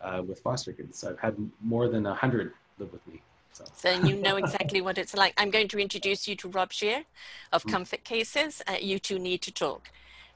uh, 0.00 0.22
with 0.26 0.40
foster 0.40 0.72
kids. 0.72 1.04
I've 1.04 1.18
had 1.18 1.36
more 1.60 1.88
than 1.88 2.04
100 2.04 2.52
live 2.78 2.92
with 2.92 3.06
me. 3.06 3.22
So. 3.56 3.64
so 3.74 3.90
you 4.06 4.16
know 4.16 4.36
exactly 4.36 4.80
what 4.82 4.98
it's 4.98 5.14
like. 5.14 5.32
I'm 5.38 5.50
going 5.50 5.68
to 5.68 5.78
introduce 5.78 6.28
you 6.28 6.36
to 6.36 6.48
Rob 6.48 6.72
Scheer 6.72 7.04
of 7.52 7.64
mm. 7.64 7.70
Comfort 7.70 8.04
Cases. 8.04 8.62
Uh, 8.66 8.76
you 8.80 8.98
two 8.98 9.18
need 9.18 9.40
to 9.42 9.50
talk 9.50 9.88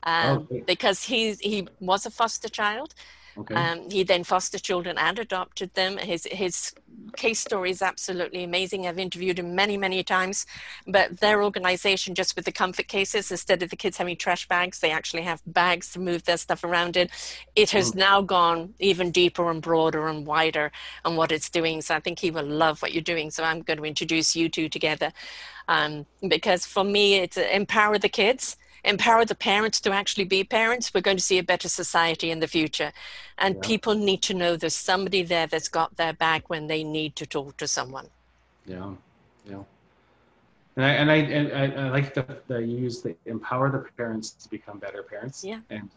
um, 0.05 0.49
oh, 0.51 0.61
because 0.67 1.05
he 1.05 1.35
he 1.35 1.69
was 1.81 2.07
a 2.07 2.11
foster 2.11 2.49
child. 2.49 2.95
Okay. 3.41 3.55
Um, 3.55 3.91
he 3.91 4.03
then 4.03 4.25
fostered 4.25 4.63
children 4.63 4.99
and 4.99 5.19
adopted 5.19 5.75
them. 5.75 5.97
His 5.97 6.27
his 6.31 6.75
case 7.17 7.41
story 7.41 7.71
is 7.71 7.83
absolutely 7.83 8.45
amazing. 8.45 8.87
I've 8.87 8.99
interviewed 8.99 9.39
him 9.39 9.55
many 9.55 9.77
many 9.77 10.03
times, 10.03 10.47
but 10.87 11.21
their 11.21 11.43
organization 11.43 12.15
just 12.15 12.37
with 12.37 12.45
the 12.45 12.53
comfort 12.53 12.89
cases, 12.89 13.31
instead 13.31 13.63
of 13.63 13.71
the 13.71 13.77
kids 13.77 13.97
having 13.97 14.17
trash 14.17 14.47
bags, 14.49 14.81
they 14.81 14.91
actually 14.91 15.23
have 15.23 15.41
bags 15.47 15.93
to 15.93 16.01
move 16.01 16.25
their 16.25 16.37
stuff 16.37 16.65
around 16.65 16.97
in. 16.97 17.09
It 17.57 17.71
has 17.71 17.93
mm. 17.93 17.97
now 17.97 18.23
gone 18.23 18.75
even 18.79 19.11
deeper 19.11 19.51
and 19.51 19.63
broader 19.63 20.09
and 20.09 20.27
wider 20.27 20.71
on 21.05 21.17
what 21.17 21.33
it's 21.33 21.51
doing. 21.51 21.83
So 21.83 21.95
I 21.95 22.01
think 22.01 22.19
he 22.19 22.31
will 22.31 22.47
love 22.47 22.83
what 22.83 22.93
you're 22.93 23.03
doing. 23.03 23.31
So 23.31 23.45
I'm 23.45 23.63
going 23.63 23.79
to 23.79 23.85
introduce 23.85 24.37
you 24.37 24.49
two 24.49 24.69
together, 24.69 25.13
um, 25.69 26.07
because 26.29 26.67
for 26.67 26.85
me 26.85 27.17
it's 27.17 27.39
uh, 27.39 27.49
empower 27.53 27.99
the 27.99 28.09
kids 28.09 28.57
empower 28.85 29.25
the 29.25 29.35
parents 29.35 29.81
to 29.81 29.93
actually 29.93 30.25
be 30.25 30.45
parents, 30.45 30.93
we're 30.93 31.01
going 31.01 31.17
to 31.17 31.23
see 31.23 31.39
a 31.39 31.43
better 31.43 31.69
society 31.69 32.31
in 32.31 32.41
the 32.41 32.49
future. 32.49 32.93
And 33.39 33.57
yeah. 33.57 33.61
people 33.63 33.95
need 33.95 34.23
to 34.23 34.35
know 34.35 34.57
there's 34.57 34.75
somebody 34.75 35.23
there 35.23 35.47
that's 35.47 35.69
got 35.69 35.97
their 35.97 36.13
back 36.13 36.51
when 36.51 36.67
they 36.67 36.85
need 36.85 37.17
to 37.17 37.27
talk 37.27 37.57
to 37.59 37.69
someone. 37.69 38.09
Yeah, 38.67 38.93
yeah. 39.49 39.63
And 40.77 40.85
I 40.85 40.91
and 40.91 41.11
I 41.11 41.17
and 41.17 41.53
I, 41.53 41.87
I 41.87 41.91
like 41.91 42.15
that 42.15 42.43
you 42.49 42.77
use 42.77 43.03
the 43.03 43.17
empower 43.27 43.71
the 43.71 43.85
parents 43.97 44.31
to 44.31 44.49
become 44.49 44.79
better 44.79 45.03
parents. 45.03 45.45
Yeah. 45.45 45.61
And 45.71 45.91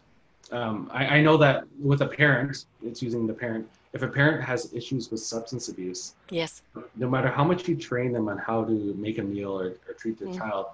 um, 0.52 0.90
I, 0.92 1.06
I 1.06 1.22
know 1.22 1.36
that 1.38 1.64
with 1.80 2.02
a 2.02 2.06
parent, 2.06 2.66
it's 2.82 3.00
using 3.02 3.26
the 3.26 3.32
parent. 3.32 3.68
If 3.92 4.02
a 4.02 4.08
parent 4.08 4.42
has 4.42 4.74
issues 4.74 5.10
with 5.10 5.20
substance 5.20 5.68
abuse, 5.68 6.14
yes, 6.28 6.62
no 6.96 7.08
matter 7.08 7.28
how 7.28 7.44
much 7.44 7.68
you 7.68 7.76
train 7.76 8.12
them 8.12 8.28
on 8.28 8.38
how 8.38 8.64
to 8.64 8.94
make 8.98 9.18
a 9.18 9.22
meal 9.22 9.52
or, 9.58 9.74
or 9.88 9.94
treat 9.96 10.18
their 10.18 10.28
mm. 10.28 10.36
child, 10.36 10.66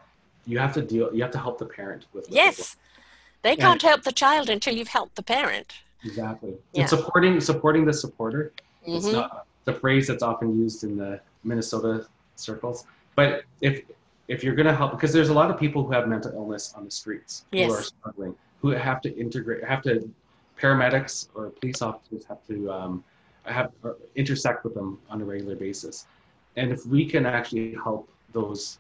you 0.47 0.59
have 0.59 0.73
to 0.75 0.83
deal 0.83 1.13
you 1.15 1.23
have 1.23 1.31
to 1.31 1.39
help 1.39 1.59
the 1.59 1.67
parent 1.67 2.07
with 2.13 2.27
yes 2.29 2.77
they 3.43 3.57
can't 3.57 3.83
help 3.83 4.03
the 4.03 4.13
child 4.13 4.51
until 4.51 4.75
you've 4.75 4.89
helped 4.89 5.17
the 5.17 5.23
parent 5.23 5.75
exactly 6.05 6.55
yeah. 6.73 6.83
and 6.83 6.91
supporting 6.91 7.41
supporting 7.41 7.85
the 7.85 7.93
supporter 7.93 8.53
mm-hmm. 8.87 8.97
it's 8.97 9.07
not 9.07 9.47
the 9.65 9.73
phrase 9.73 10.07
that's 10.07 10.23
often 10.23 10.59
used 10.59 10.85
in 10.85 10.97
the 10.97 11.21
minnesota 11.45 12.07
circles 12.37 12.85
but 13.15 13.45
if 13.61 13.83
if 14.29 14.45
you're 14.45 14.55
going 14.55 14.67
to 14.67 14.75
help 14.75 14.93
because 14.93 15.13
there's 15.13 15.29
a 15.29 15.35
lot 15.35 15.51
of 15.51 15.59
people 15.59 15.85
who 15.85 15.93
have 15.93 16.09
mental 16.09 16.33
illness 16.33 16.73
on 16.77 16.85
the 16.85 16.91
streets 16.91 17.45
yes. 17.53 17.69
who 17.69 17.75
are 17.75 17.83
struggling 17.83 18.35
who 18.63 18.71
have 18.71 19.01
to 19.01 19.15
integrate 19.19 19.65
have 19.65 19.83
to 19.83 20.09
paramedics 20.59 21.29
or 21.35 21.51
police 21.51 21.83
officers 21.83 22.25
have 22.27 22.45
to 22.47 22.71
um, 22.71 23.05
have 23.45 23.73
intersect 24.17 24.65
with 24.65 24.75
them 24.75 24.99
on 25.09 25.21
a 25.23 25.25
regular 25.25 25.57
basis 25.57 26.07
and 26.57 26.71
if 26.71 26.87
we 26.87 27.07
can 27.07 27.27
actually 27.27 27.75
help 27.75 28.09
those 28.33 28.79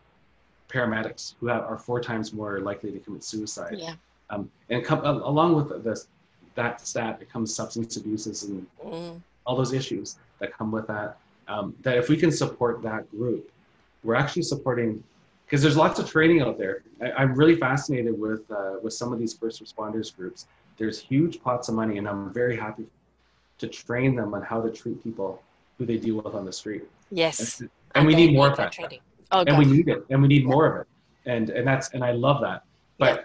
paramedics 0.70 1.34
who 1.40 1.46
have, 1.48 1.62
are 1.62 1.78
four 1.78 2.00
times 2.00 2.32
more 2.32 2.60
likely 2.60 2.92
to 2.92 2.98
commit 2.98 3.24
suicide. 3.24 3.76
Yeah. 3.78 3.94
Um, 4.30 4.50
and 4.68 4.84
come, 4.84 5.00
uh, 5.04 5.12
along 5.12 5.56
with 5.56 5.82
this, 5.82 6.08
that 6.54 6.80
stat, 6.86 7.18
it 7.20 7.30
comes 7.30 7.54
substance 7.54 7.96
abuses 7.96 8.44
and 8.44 8.66
mm. 8.84 9.20
all 9.44 9.56
those 9.56 9.72
issues 9.72 10.16
that 10.38 10.52
come 10.52 10.70
with 10.70 10.86
that. 10.86 11.18
Um, 11.48 11.74
that 11.82 11.98
if 11.98 12.08
we 12.08 12.16
can 12.16 12.30
support 12.30 12.80
that 12.82 13.10
group, 13.10 13.50
we're 14.04 14.14
actually 14.14 14.42
supporting 14.42 15.02
because 15.44 15.62
there's 15.62 15.76
lots 15.76 15.98
of 15.98 16.08
training 16.08 16.42
out 16.42 16.58
there. 16.58 16.82
I, 17.02 17.24
am 17.24 17.34
really 17.34 17.56
fascinated 17.56 18.18
with 18.18 18.48
uh, 18.52 18.74
with 18.82 18.92
some 18.92 19.12
of 19.12 19.18
these 19.18 19.34
first 19.34 19.62
responders 19.62 20.14
groups. 20.14 20.46
There's 20.76 21.00
huge 21.00 21.42
pots 21.42 21.68
of 21.68 21.74
money, 21.74 21.98
and 21.98 22.08
I'm 22.08 22.32
very 22.32 22.56
happy 22.56 22.86
to 23.58 23.66
train 23.66 24.14
them 24.14 24.32
on 24.32 24.42
how 24.42 24.62
to 24.62 24.70
treat 24.70 25.02
people 25.02 25.42
who 25.76 25.86
they 25.86 25.96
deal 25.96 26.16
with 26.16 26.34
on 26.34 26.44
the 26.44 26.52
street. 26.52 26.84
Yes, 27.10 27.60
and, 27.60 27.70
and 27.96 28.06
we 28.06 28.14
need 28.14 28.32
more 28.32 28.48
of 28.48 28.56
that. 28.58 28.70
Training. 28.70 29.00
Oh, 29.32 29.44
and 29.46 29.58
we 29.58 29.64
need 29.64 29.88
it, 29.88 30.04
and 30.10 30.20
we 30.20 30.28
need 30.28 30.44
more 30.44 30.66
of 30.66 30.80
it, 30.80 30.86
and 31.26 31.50
and 31.50 31.66
that's 31.66 31.90
and 31.90 32.04
I 32.04 32.12
love 32.12 32.40
that. 32.40 32.64
But 32.98 33.20
yeah. 33.20 33.24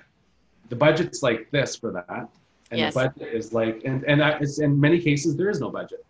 the 0.69 0.75
budget's 0.75 1.23
like 1.23 1.49
this 1.51 1.75
for 1.75 1.91
that, 1.91 2.29
and 2.71 2.79
yes. 2.79 2.93
the 2.93 3.09
budget 3.09 3.33
is 3.33 3.53
like, 3.53 3.81
and 3.85 4.03
and 4.05 4.23
I, 4.23 4.37
it's 4.39 4.59
in 4.59 4.79
many 4.79 4.99
cases 4.99 5.35
there 5.35 5.49
is 5.49 5.59
no 5.59 5.69
budget. 5.69 6.05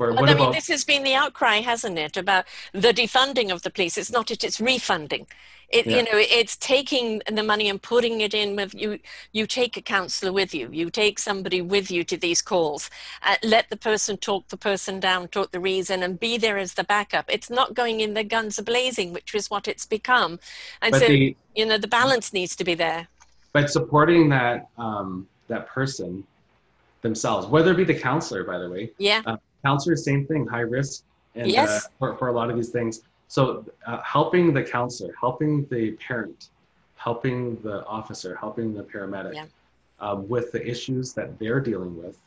For 0.00 0.14
well, 0.14 0.30
I 0.30 0.32
mean, 0.32 0.50
this 0.52 0.68
has 0.68 0.82
been 0.82 1.02
the 1.02 1.12
outcry, 1.12 1.56
hasn't 1.56 1.98
it, 1.98 2.16
about 2.16 2.46
the 2.72 2.94
defunding 2.94 3.52
of 3.52 3.60
the 3.60 3.68
police? 3.68 3.98
It's 3.98 4.10
not 4.10 4.30
it; 4.30 4.42
it's 4.42 4.58
refunding. 4.58 5.26
It, 5.68 5.86
yeah. 5.86 5.98
You 5.98 6.02
know, 6.04 6.10
it's 6.14 6.56
taking 6.56 7.20
the 7.30 7.42
money 7.42 7.68
and 7.68 7.82
putting 7.82 8.22
it 8.22 8.32
in 8.32 8.56
with 8.56 8.74
you. 8.74 8.98
You 9.32 9.46
take 9.46 9.76
a 9.76 9.82
counsellor 9.82 10.32
with 10.32 10.54
you. 10.54 10.70
You 10.72 10.88
take 10.88 11.18
somebody 11.18 11.60
with 11.60 11.90
you 11.90 12.02
to 12.04 12.16
these 12.16 12.40
calls. 12.40 12.88
Uh, 13.22 13.34
let 13.42 13.68
the 13.68 13.76
person 13.76 14.16
talk 14.16 14.48
the 14.48 14.56
person 14.56 15.00
down, 15.00 15.28
talk 15.28 15.50
the 15.50 15.60
reason, 15.60 16.02
and 16.02 16.18
be 16.18 16.38
there 16.38 16.56
as 16.56 16.72
the 16.72 16.84
backup. 16.84 17.26
It's 17.28 17.50
not 17.50 17.74
going 17.74 18.00
in 18.00 18.14
the 18.14 18.24
guns 18.24 18.58
a 18.58 18.62
blazing, 18.62 19.12
which 19.12 19.34
is 19.34 19.50
what 19.50 19.68
it's 19.68 19.84
become. 19.84 20.40
And 20.80 20.92
but 20.92 21.00
so, 21.02 21.08
the, 21.08 21.36
you 21.54 21.66
know, 21.66 21.76
the 21.76 21.88
balance 21.88 22.32
needs 22.32 22.56
to 22.56 22.64
be 22.64 22.72
there. 22.72 23.08
But 23.52 23.68
supporting 23.68 24.30
that 24.30 24.70
um, 24.78 25.28
that 25.48 25.66
person 25.66 26.24
themselves, 27.02 27.46
whether 27.48 27.72
it 27.72 27.76
be 27.76 27.84
the 27.84 28.00
counselor, 28.00 28.44
by 28.44 28.56
the 28.56 28.70
way. 28.70 28.92
Yeah. 28.96 29.20
Uh, 29.26 29.36
counselor, 29.62 29.96
same 29.96 30.26
thing, 30.26 30.46
high 30.46 30.60
risk, 30.60 31.04
and 31.34 31.46
uh, 31.46 31.48
yes. 31.48 31.86
uh, 31.86 31.88
for, 31.98 32.16
for 32.16 32.28
a 32.28 32.32
lot 32.32 32.50
of 32.50 32.56
these 32.56 32.70
things. 32.70 33.02
So 33.28 33.64
uh, 33.86 34.00
helping 34.02 34.52
the 34.52 34.62
counselor, 34.62 35.14
helping 35.18 35.64
the 35.66 35.92
parent, 35.92 36.48
helping 36.96 37.56
the 37.62 37.86
officer, 37.86 38.34
helping 38.34 38.74
the 38.74 38.82
paramedic 38.82 39.34
yeah. 39.34 39.46
um, 40.00 40.28
with 40.28 40.52
the 40.52 40.66
issues 40.66 41.12
that 41.14 41.38
they're 41.38 41.60
dealing 41.60 41.96
with 41.96 42.18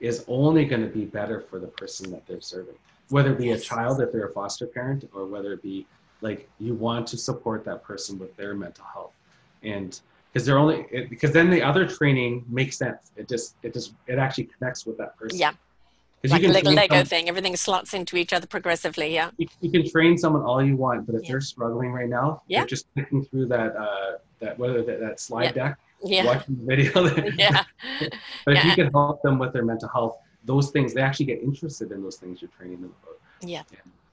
is 0.00 0.24
only 0.26 0.64
going 0.64 0.82
to 0.82 0.88
be 0.88 1.04
better 1.04 1.40
for 1.40 1.60
the 1.60 1.68
person 1.68 2.10
that 2.10 2.26
they're 2.26 2.40
serving. 2.40 2.74
Whether 3.10 3.32
it 3.32 3.38
be 3.38 3.46
yes. 3.46 3.60
a 3.60 3.64
child 3.64 4.00
if 4.00 4.10
they're 4.10 4.26
a 4.26 4.32
foster 4.32 4.66
parent, 4.66 5.08
or 5.14 5.26
whether 5.26 5.52
it 5.52 5.62
be 5.62 5.86
like 6.22 6.48
you 6.58 6.74
want 6.74 7.06
to 7.08 7.16
support 7.16 7.64
that 7.64 7.84
person 7.84 8.18
with 8.18 8.34
their 8.36 8.54
mental 8.54 8.84
health, 8.92 9.12
and 9.62 10.00
because 10.32 10.46
they're 10.46 10.58
only 10.58 10.86
it, 10.90 11.10
because 11.10 11.30
then 11.30 11.50
the 11.50 11.62
other 11.62 11.86
training 11.86 12.44
makes 12.48 12.78
sense. 12.78 13.12
It 13.16 13.28
just 13.28 13.56
it 13.62 13.74
just 13.74 13.92
it 14.06 14.18
actually 14.18 14.44
connects 14.44 14.86
with 14.86 14.96
that 14.98 15.16
person. 15.16 15.38
Yeah 15.38 15.52
like 16.30 16.44
a 16.44 16.48
little 16.48 16.72
Lego 16.72 16.96
some, 16.96 17.06
thing. 17.06 17.28
Everything 17.28 17.56
slots 17.56 17.94
into 17.94 18.16
each 18.16 18.32
other 18.32 18.46
progressively. 18.46 19.12
Yeah. 19.12 19.30
You, 19.38 19.48
you, 19.60 19.70
can 19.70 19.90
train 19.90 20.16
someone 20.16 20.42
all 20.42 20.62
you 20.62 20.76
want, 20.76 21.06
but 21.06 21.16
if 21.16 21.22
yeah. 21.24 21.32
they're 21.32 21.40
struggling 21.40 21.92
right 21.92 22.08
now, 22.08 22.42
yeah. 22.46 22.60
they're 22.60 22.68
just 22.68 22.86
clicking 22.94 23.24
through 23.24 23.46
that 23.46 23.74
uh, 23.76 24.18
that 24.40 24.58
whether 24.58 24.82
that, 24.82 25.00
that 25.00 25.20
slide 25.20 25.44
yeah. 25.44 25.52
deck, 25.52 25.78
yeah. 26.04 26.24
watching 26.24 26.56
the 26.56 26.64
video. 26.64 27.16
yeah. 27.38 27.64
but 28.44 28.56
if 28.56 28.64
you 28.64 28.74
can 28.74 28.92
help 28.92 29.22
them 29.22 29.38
with 29.38 29.52
their 29.52 29.64
mental 29.64 29.88
health, 29.88 30.18
those 30.44 30.70
things 30.70 30.94
they 30.94 31.00
actually 31.00 31.26
get 31.26 31.42
interested 31.42 31.90
in 31.90 32.02
those 32.02 32.16
things 32.16 32.40
you're 32.40 32.50
training 32.50 32.80
them 32.80 32.94
about. 33.02 33.48
Yeah. 33.48 33.62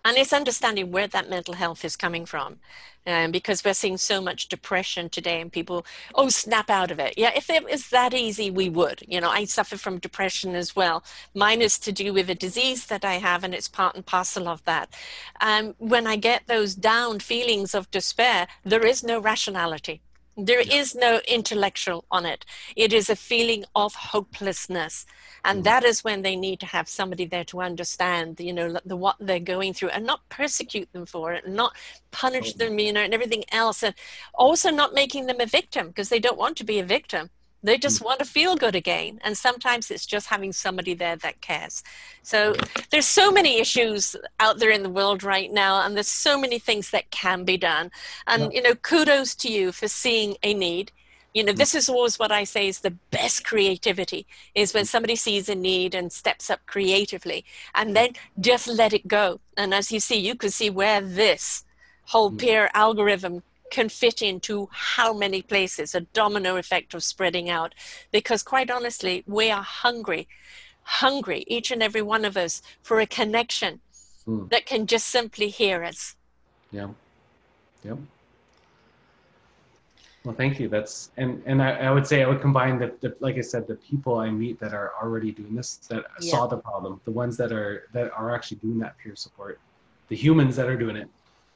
And 0.05 0.17
it's 0.17 0.33
understanding 0.33 0.91
where 0.91 1.07
that 1.07 1.29
mental 1.29 1.55
health 1.55 1.83
is 1.83 1.95
coming 1.95 2.25
from 2.25 2.57
um, 3.05 3.31
because 3.31 3.63
we're 3.63 3.73
seeing 3.73 3.97
so 3.97 4.21
much 4.21 4.47
depression 4.47 5.09
today 5.09 5.41
and 5.41 5.51
people 5.51 5.85
oh 6.15 6.29
snap 6.29 6.69
out 6.69 6.91
of 6.91 6.99
it. 6.99 7.13
Yeah 7.17 7.31
if 7.35 7.49
it 7.49 7.65
was 7.65 7.89
that 7.89 8.13
easy 8.13 8.49
we 8.51 8.69
would. 8.69 9.03
You 9.07 9.21
know 9.21 9.29
i 9.29 9.45
suffer 9.45 9.77
from 9.77 9.99
depression 9.99 10.55
as 10.55 10.75
well. 10.75 11.03
Mine 11.33 11.61
is 11.61 11.77
to 11.79 11.91
do 11.91 12.13
with 12.13 12.29
a 12.29 12.35
disease 12.35 12.85
that 12.87 13.05
i 13.05 13.15
have 13.15 13.43
and 13.43 13.53
it's 13.53 13.67
part 13.67 13.95
and 13.95 14.05
parcel 14.05 14.47
of 14.47 14.63
that. 14.65 14.93
Um, 15.41 15.75
when 15.77 16.07
i 16.07 16.15
get 16.15 16.47
those 16.47 16.75
down 16.75 17.19
feelings 17.19 17.73
of 17.75 17.89
despair 17.91 18.47
there 18.63 18.85
is 18.85 19.03
no 19.03 19.19
rationality 19.19 20.01
there 20.45 20.59
is 20.59 20.95
no 20.95 21.21
intellectual 21.27 22.05
on 22.11 22.25
it. 22.25 22.45
It 22.75 22.93
is 22.93 23.09
a 23.09 23.15
feeling 23.15 23.65
of 23.75 23.93
hopelessness. 23.93 25.05
And 25.45 25.61
mm. 25.61 25.63
that 25.65 25.83
is 25.83 26.03
when 26.03 26.21
they 26.21 26.35
need 26.35 26.59
to 26.61 26.65
have 26.65 26.87
somebody 26.89 27.25
there 27.25 27.45
to 27.45 27.61
understand, 27.61 28.39
you 28.39 28.53
know, 28.53 28.77
the, 28.85 28.95
what 28.95 29.15
they're 29.19 29.39
going 29.39 29.73
through 29.73 29.89
and 29.89 30.05
not 30.05 30.27
persecute 30.29 30.91
them 30.93 31.05
for 31.05 31.33
it, 31.33 31.45
and 31.45 31.55
not 31.55 31.75
punish 32.11 32.53
them, 32.53 32.79
you 32.79 32.93
know, 32.93 33.01
and 33.01 33.13
everything 33.13 33.43
else. 33.51 33.83
And 33.83 33.95
also 34.33 34.69
not 34.69 34.93
making 34.93 35.25
them 35.25 35.39
a 35.39 35.45
victim 35.45 35.87
because 35.87 36.09
they 36.09 36.19
don't 36.19 36.37
want 36.37 36.57
to 36.57 36.63
be 36.63 36.79
a 36.79 36.85
victim. 36.85 37.29
They 37.61 37.77
just 37.77 38.01
mm. 38.01 38.05
want 38.05 38.19
to 38.19 38.25
feel 38.25 38.55
good 38.55 38.75
again. 38.75 39.19
And 39.23 39.37
sometimes 39.37 39.91
it's 39.91 40.05
just 40.05 40.27
having 40.27 40.53
somebody 40.53 40.93
there 40.93 41.15
that 41.17 41.41
cares. 41.41 41.83
So 42.23 42.55
there's 42.91 43.07
so 43.07 43.31
many 43.31 43.59
issues 43.59 44.15
out 44.39 44.59
there 44.59 44.71
in 44.71 44.83
the 44.83 44.89
world 44.89 45.23
right 45.23 45.51
now, 45.51 45.85
and 45.85 45.95
there's 45.95 46.07
so 46.07 46.39
many 46.39 46.59
things 46.59 46.91
that 46.91 47.11
can 47.11 47.43
be 47.43 47.57
done. 47.57 47.91
And, 48.27 48.53
you 48.53 48.61
know, 48.61 48.75
kudos 48.75 49.35
to 49.35 49.51
you 49.51 49.71
for 49.71 49.87
seeing 49.87 50.37
a 50.43 50.53
need. 50.53 50.91
You 51.33 51.43
know, 51.43 51.53
mm. 51.53 51.57
this 51.57 51.75
is 51.75 51.89
always 51.89 52.17
what 52.17 52.31
I 52.31 52.43
say 52.43 52.67
is 52.67 52.79
the 52.79 52.95
best 53.11 53.45
creativity 53.45 54.25
is 54.55 54.73
when 54.73 54.85
mm. 54.85 54.87
somebody 54.87 55.15
sees 55.15 55.47
a 55.49 55.55
need 55.55 55.93
and 55.93 56.11
steps 56.11 56.49
up 56.49 56.65
creatively 56.65 57.45
and 57.75 57.95
then 57.95 58.13
just 58.39 58.67
let 58.67 58.93
it 58.93 59.07
go. 59.07 59.39
And 59.55 59.73
as 59.73 59.91
you 59.91 59.99
see, 59.99 60.17
you 60.17 60.35
could 60.35 60.53
see 60.53 60.69
where 60.69 61.01
this 61.01 61.65
whole 62.05 62.31
peer 62.31 62.71
algorithm 62.73 63.43
can 63.71 63.89
fit 63.89 64.21
into 64.21 64.69
how 64.71 65.13
many 65.13 65.41
places, 65.41 65.95
a 65.95 66.01
domino 66.01 66.57
effect 66.57 66.93
of 66.93 67.03
spreading 67.03 67.49
out. 67.49 67.75
Because 68.11 68.43
quite 68.43 68.69
honestly, 68.71 69.23
we 69.25 69.51
are 69.51 69.63
hungry, 69.63 70.27
hungry, 70.83 71.43
each 71.47 71.71
and 71.71 71.83
every 71.83 72.01
one 72.01 72.25
of 72.25 72.37
us, 72.37 72.61
for 72.81 72.99
a 72.99 73.05
connection 73.05 73.81
mm. 74.27 74.49
that 74.49 74.65
can 74.65 74.87
just 74.87 75.07
simply 75.07 75.49
hear 75.49 75.83
us. 75.83 76.15
Yeah. 76.71 76.89
Yeah. 77.83 77.95
Well, 80.25 80.35
thank 80.35 80.59
you. 80.59 80.67
That's 80.67 81.11
and 81.17 81.41
and 81.45 81.61
I, 81.61 81.71
I 81.71 81.91
would 81.91 82.05
say 82.05 82.23
I 82.23 82.27
would 82.27 82.41
combine 82.41 82.77
the, 82.77 82.93
the 82.99 83.15
like 83.19 83.37
I 83.37 83.41
said 83.41 83.67
the 83.67 83.75
people 83.75 84.17
I 84.17 84.29
meet 84.29 84.59
that 84.59 84.73
are 84.73 84.91
already 85.01 85.31
doing 85.31 85.55
this 85.55 85.77
that 85.89 86.05
Yeah. 86.19 86.31
saw 86.31 86.47
the 86.47 86.57
problem, 86.57 86.99
the 87.05 87.11
ones 87.11 87.37
that 87.37 87.51
are 87.51 87.87
that 87.93 88.11
are 88.11 88.35
actually 88.35 88.57
doing 88.57 88.79
that 88.79 88.97
peer 88.97 89.15
support, 89.15 89.59
the 90.09 90.15
humans 90.15 90.55
that 90.57 90.67
are 90.67 90.75
doing 90.77 90.97
it. 90.97 91.07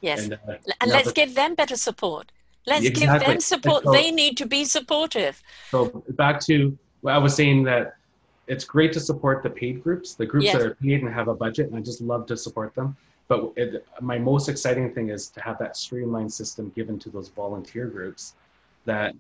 Yes. 0.03 0.25
And, 0.25 0.33
uh, 0.33 0.55
and 0.81 0.91
let's 0.91 1.13
give 1.13 1.33
them 1.33 1.55
better 1.55 1.77
support. 1.77 2.31
Let's 2.67 2.89
give 2.89 3.09
them 3.09 3.39
support. 3.39 3.83
so- 3.85 3.91
they 3.91 4.11
need 4.11 4.37
to 4.37 4.45
be 4.45 4.65
supportive. 4.65 5.41
So 5.71 6.03
back 6.09 6.39
to 6.41 6.77
what 7.01 7.13
I 7.13 7.17
was 7.17 7.33
saying 7.35 7.63
that 7.63 7.95
it's 8.47 8.65
great 8.65 8.91
to 8.93 8.99
support 8.99 9.41
the 9.43 9.49
paid 9.49 9.81
groups, 9.81 10.15
the 10.15 10.25
groups 10.25 10.45
Yes. 10.45 10.57
that 10.57 10.65
are 10.67 10.75
paid 10.75 11.01
and 11.01 11.11
have 11.13 11.29
a 11.29 11.33
budget, 11.33 11.67
and 11.69 11.75
I 11.77 11.81
just 11.81 12.01
love 12.01 12.25
to 12.27 12.35
support 12.37 12.75
them. 12.75 12.95
But 13.29 13.53
it, 13.55 13.85
my 14.01 14.17
most 14.19 14.49
exciting 14.49 14.93
thing 14.93 15.09
is 15.09 15.29
to 15.29 15.41
have 15.41 15.57
that 15.59 15.77
streamlined 15.77 16.31
system 16.31 16.69
given 16.75 16.99
to 16.99 17.09
those 17.09 17.29
volunteer 17.29 17.87
groups 17.87 18.33
that 18.83 19.15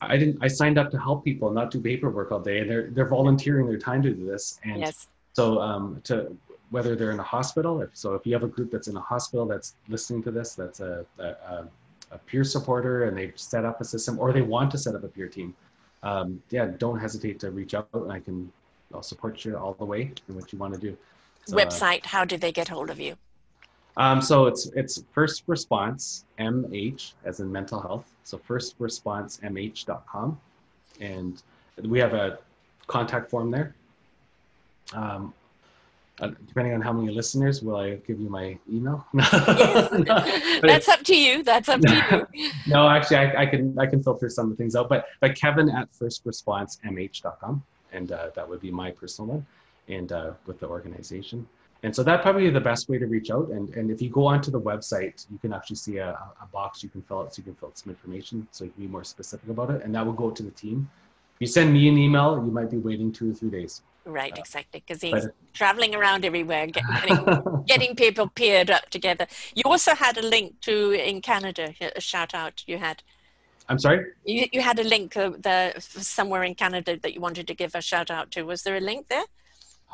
I 0.00 0.16
didn't 0.16 0.38
I 0.42 0.48
signed 0.48 0.78
up 0.78 0.90
to 0.90 0.98
help 0.98 1.24
people, 1.24 1.52
not 1.52 1.70
do 1.70 1.80
paperwork 1.80 2.32
all 2.32 2.40
day. 2.40 2.58
And 2.58 2.68
they're 2.68 2.88
they're 2.90 3.06
volunteering 3.08 3.66
their 3.68 3.78
time 3.78 4.02
to 4.02 4.10
do 4.10 4.26
this. 4.26 4.58
And 4.64 4.80
Yes. 4.80 5.06
so 5.32 5.60
um, 5.60 6.00
to 6.04 6.36
whether 6.72 6.96
they're 6.96 7.12
in 7.12 7.20
a 7.20 7.30
hospital, 7.36 7.82
if 7.82 7.90
so, 7.92 8.14
if 8.14 8.26
you 8.26 8.32
have 8.32 8.42
a 8.42 8.48
group 8.48 8.70
that's 8.72 8.88
in 8.88 8.96
a 8.96 9.00
hospital 9.00 9.44
that's 9.46 9.74
listening 9.88 10.22
to 10.24 10.30
this, 10.30 10.54
that's 10.54 10.80
a, 10.80 11.04
a, 11.18 11.24
a, 11.24 11.68
a 12.12 12.18
peer 12.18 12.42
supporter, 12.42 13.04
and 13.04 13.16
they've 13.16 13.38
set 13.38 13.64
up 13.64 13.80
a 13.80 13.84
system, 13.84 14.18
or 14.18 14.32
they 14.32 14.40
want 14.42 14.70
to 14.70 14.78
set 14.78 14.94
up 14.94 15.04
a 15.04 15.08
peer 15.08 15.28
team, 15.28 15.54
um, 16.02 16.42
yeah, 16.50 16.66
don't 16.78 16.98
hesitate 16.98 17.38
to 17.40 17.50
reach 17.50 17.74
out, 17.74 17.88
and 17.92 18.10
I 18.10 18.20
can 18.20 18.50
I'll 18.94 19.02
support 19.02 19.44
you 19.44 19.56
all 19.56 19.74
the 19.74 19.84
way 19.84 20.12
in 20.28 20.34
what 20.34 20.52
you 20.52 20.58
want 20.58 20.74
to 20.74 20.80
do. 20.80 20.96
So, 21.46 21.56
uh, 21.56 21.64
Website, 21.64 22.06
how 22.06 22.24
do 22.24 22.36
they 22.36 22.52
get 22.52 22.68
hold 22.68 22.90
of 22.90 22.98
you? 22.98 23.16
um, 23.98 24.22
so 24.22 24.46
it's 24.46 24.66
it's 24.74 25.04
first 25.12 25.42
response 25.46 26.24
MH 26.38 27.12
as 27.24 27.40
in 27.40 27.52
mental 27.52 27.80
health. 27.80 28.06
So 28.24 28.38
first 28.38 28.76
response 28.78 29.40
MH.com, 29.44 30.40
and 31.00 31.42
we 31.82 31.98
have 31.98 32.14
a 32.14 32.38
contact 32.86 33.28
form 33.28 33.50
there. 33.50 33.74
Um, 34.94 35.34
uh, 36.22 36.30
depending 36.46 36.72
on 36.72 36.80
how 36.80 36.92
many 36.92 37.12
listeners, 37.12 37.62
will 37.62 37.76
I 37.76 37.96
give 37.96 38.20
you 38.20 38.30
my 38.30 38.56
email? 38.72 39.04
Yes. 39.14 40.60
That's 40.62 40.88
up 40.88 41.02
to 41.02 41.16
you. 41.16 41.42
That's 41.42 41.68
up 41.68 41.80
to 41.80 42.28
you. 42.32 42.50
no, 42.66 42.88
actually, 42.88 43.16
I, 43.16 43.42
I 43.42 43.46
can 43.46 43.78
I 43.78 43.86
can 43.86 44.02
filter 44.02 44.28
some 44.28 44.46
of 44.46 44.50
the 44.50 44.56
things 44.56 44.76
out, 44.76 44.88
but 44.88 45.06
but 45.20 45.34
Kevin 45.34 45.68
at 45.68 45.92
firstresponsemh.com, 45.92 47.62
and 47.92 48.12
uh, 48.12 48.30
that 48.34 48.48
would 48.48 48.60
be 48.60 48.70
my 48.70 48.90
personal 48.90 49.32
one, 49.32 49.46
and 49.88 50.12
uh, 50.12 50.32
with 50.46 50.60
the 50.60 50.68
organization. 50.68 51.46
And 51.82 51.94
so 51.94 52.04
that 52.04 52.22
probably 52.22 52.48
the 52.50 52.60
best 52.60 52.88
way 52.88 52.98
to 52.98 53.06
reach 53.06 53.30
out. 53.30 53.48
And 53.48 53.68
and 53.74 53.90
if 53.90 54.00
you 54.00 54.08
go 54.08 54.26
onto 54.26 54.50
the 54.50 54.60
website, 54.60 55.26
you 55.30 55.38
can 55.38 55.52
actually 55.52 55.76
see 55.76 55.98
a, 55.98 56.10
a 56.10 56.46
box 56.52 56.82
you 56.82 56.88
can 56.88 57.02
fill 57.02 57.20
out, 57.20 57.34
so 57.34 57.40
you 57.40 57.44
can 57.44 57.54
fill 57.54 57.68
out 57.68 57.78
some 57.78 57.90
information, 57.90 58.46
so 58.52 58.64
you 58.64 58.70
can 58.70 58.84
be 58.84 58.88
more 58.88 59.04
specific 59.04 59.48
about 59.50 59.70
it, 59.70 59.82
and 59.82 59.94
that 59.94 60.06
will 60.06 60.12
go 60.24 60.30
to 60.30 60.42
the 60.42 60.52
team. 60.52 60.88
If 61.36 61.40
you 61.40 61.46
send 61.48 61.72
me 61.72 61.88
an 61.88 61.98
email, 61.98 62.36
you 62.44 62.52
might 62.52 62.70
be 62.70 62.78
waiting 62.78 63.12
two 63.12 63.30
or 63.30 63.34
three 63.34 63.50
days. 63.50 63.82
Right, 64.04 64.36
exactly. 64.36 64.82
Because 64.86 65.00
he's 65.02 65.12
But- 65.12 65.34
traveling 65.52 65.94
around 65.94 66.24
everywhere, 66.24 66.66
getting, 66.78 67.64
getting 67.66 67.96
people 67.96 68.28
paired 68.28 68.70
up 68.70 68.90
together. 68.90 69.26
You 69.54 69.62
also 69.64 69.94
had 69.94 70.18
a 70.18 70.22
link 70.22 70.60
to 70.62 70.90
in 70.90 71.20
Canada, 71.20 71.74
a 71.94 72.00
shout 72.00 72.34
out 72.34 72.64
you 72.66 72.78
had. 72.78 73.02
I'm 73.68 73.78
sorry. 73.78 74.06
You, 74.24 74.46
you 74.52 74.60
had 74.60 74.78
a 74.78 74.84
link 74.84 75.16
uh, 75.16 75.30
there 75.38 75.74
somewhere 75.78 76.42
in 76.42 76.54
Canada 76.54 76.98
that 77.00 77.14
you 77.14 77.20
wanted 77.20 77.46
to 77.46 77.54
give 77.54 77.74
a 77.74 77.80
shout 77.80 78.10
out 78.10 78.30
to. 78.32 78.42
Was 78.42 78.64
there 78.64 78.76
a 78.76 78.80
link 78.80 79.08
there? 79.08 79.24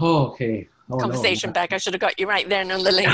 Oh, 0.01 0.29
okay. 0.29 0.69
Oh, 0.91 0.97
no. 0.97 1.03
Conversation 1.03 1.53
back. 1.53 1.73
I 1.73 1.79
should 1.79 1.93
have 1.93 2.01
got 2.01 2.19
you 2.19 2.27
right 2.27 2.49
there 2.49 2.63
and 2.63 2.73
on 2.73 2.83
the 2.83 2.93
link. 2.93 3.09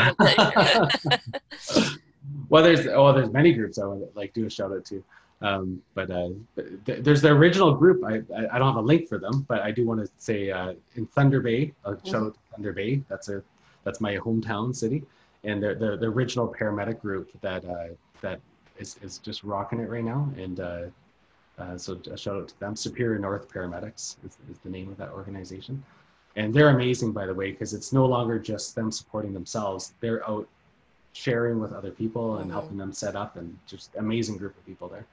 well, 2.49 2.63
there's 2.63 2.87
oh, 2.87 3.13
there's 3.13 3.31
many 3.31 3.53
groups 3.53 3.79
I 3.79 3.87
would 3.87 4.09
like 4.15 4.33
do 4.33 4.47
a 4.47 4.51
shout 4.51 4.71
out 4.71 4.85
to, 4.87 5.03
um, 5.43 5.83
but 5.95 6.11
uh, 6.11 6.31
th- 6.87 7.01
there's 7.03 7.21
the 7.23 7.31
original 7.31 7.75
group. 7.75 8.05
I, 8.05 8.23
I 8.37 8.47
I 8.53 8.59
don't 8.59 8.69
have 8.69 8.77
a 8.77 8.87
link 8.87 9.09
for 9.09 9.19
them, 9.19 9.45
but 9.49 9.61
I 9.63 9.71
do 9.71 9.85
want 9.87 10.01
to 10.05 10.11
say 10.19 10.51
uh, 10.51 10.75
in 10.95 11.07
Thunder 11.07 11.41
Bay. 11.41 11.73
A 11.85 11.97
shout 12.05 12.23
out 12.23 12.35
to 12.35 12.41
Thunder 12.53 12.73
Bay. 12.73 13.03
That's 13.09 13.29
a 13.29 13.43
that's 13.85 14.01
my 14.01 14.17
hometown 14.17 14.75
city, 14.75 15.03
and 15.45 15.63
the 15.63 15.75
the, 15.75 15.97
the 15.97 16.07
original 16.07 16.49
paramedic 16.49 17.01
group 17.01 17.31
that 17.41 17.65
uh, 17.65 17.89
that 18.21 18.41
is 18.79 18.97
is 19.03 19.19
just 19.19 19.45
rocking 19.45 19.81
it 19.81 19.89
right 19.89 20.05
now, 20.05 20.31
and. 20.37 20.61
Uh, 20.61 20.83
uh, 21.57 21.79
so 21.79 21.97
a 22.11 22.17
shout 22.17 22.35
out 22.35 22.49
to 22.49 22.59
them. 22.59 22.75
Superior 22.75 23.17
North 23.17 23.49
Paramedics 23.49 24.17
is, 24.27 24.39
is 24.51 24.59
the 24.65 24.69
name 24.69 24.89
of 24.89 24.97
that 24.97 25.11
organization, 25.11 25.85
and 26.35 26.53
they're 26.53 26.71
amazing, 26.71 27.13
by 27.13 27.27
the 27.27 27.35
way, 27.35 27.53
because 27.53 27.75
it's 27.75 27.93
no 27.93 28.07
longer 28.07 28.41
just 28.41 28.75
them 28.75 28.91
supporting 28.91 29.33
themselves. 29.33 29.93
They're 30.01 30.29
out 30.29 30.49
sharing 31.13 31.61
with 31.61 31.73
other 31.73 31.93
people 31.93 32.39
and 32.39 32.51
Mhm. 32.51 32.55
helping 32.55 32.77
them 32.77 32.93
set 32.93 33.15
up 33.15 33.37
and 33.37 33.57
just 33.69 33.95
amazing 33.95 34.37
group 34.37 34.57
of 34.59 34.67
people 34.67 34.89
there 34.89 35.07